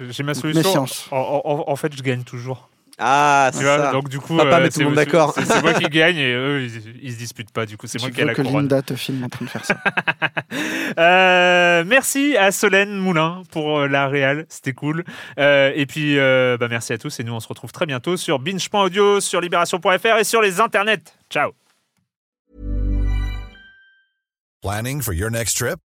J'ai 0.00 0.22
ma 0.22 0.32
solution. 0.34 0.62
méfiance. 0.62 1.06
En, 1.10 1.42
en- 1.44 1.70
en 1.70 1.76
fait, 1.76 1.94
je 1.94 2.02
gagne 2.02 2.22
toujours. 2.22 2.70
Ah, 3.04 3.50
Tu 3.52 3.58
c'est 3.58 3.64
vois, 3.64 3.78
ça. 3.78 3.92
donc 3.92 4.08
du 4.08 4.20
coup, 4.20 4.36
Papa 4.36 4.56
euh, 4.58 4.60
met 4.60 4.68
tout 4.68 4.74
c'est- 4.74 4.80
le 4.80 4.86
monde 4.86 4.94
d'accord. 4.94 5.34
C'est 5.36 5.60
moi 5.62 5.74
qui 5.74 5.84
gagne 5.88 6.16
et 6.18 6.32
eux, 6.32 6.62
ils, 6.62 7.00
ils 7.02 7.12
se 7.12 7.18
disputent 7.18 7.50
pas. 7.52 7.66
Du 7.66 7.76
coup, 7.76 7.86
c'est 7.88 8.00
moi 8.00 8.10
qui 8.10 8.18
ai 8.18 8.22
veux 8.22 8.28
la 8.28 8.34
que 8.34 8.42
couronne. 8.42 8.62
Linda 8.68 8.80
te 8.82 8.94
filme 8.94 9.24
en 9.24 9.28
train 9.28 9.44
de 9.44 9.50
faire 9.50 9.64
ça. 9.64 9.76
Euh, 10.98 11.84
merci 11.86 12.36
à 12.36 12.52
Solène 12.52 12.94
Moulin 12.96 13.42
pour 13.50 13.78
euh, 13.80 13.88
la 13.88 14.08
réal, 14.08 14.44
c'était 14.50 14.74
cool. 14.74 15.04
Euh, 15.38 15.72
et 15.74 15.86
puis, 15.86 16.18
euh, 16.18 16.58
bah, 16.60 16.68
merci 16.68 16.92
à 16.92 16.98
tous 16.98 17.18
et 17.18 17.24
nous 17.24 17.32
on 17.32 17.40
se 17.40 17.48
retrouve 17.48 17.72
très 17.72 17.86
bientôt 17.86 18.18
sur 18.18 18.38
binge.audio, 18.38 19.20
sur 19.20 19.40
libération.fr 19.40 20.18
et 20.18 20.24
sur 20.24 20.42
les 20.42 20.60
internets. 20.60 21.02
Ciao. 21.30 21.52
Planning 24.62 25.00
for 25.00 25.14
your 25.14 25.30
next 25.30 25.56
trip? 25.56 25.78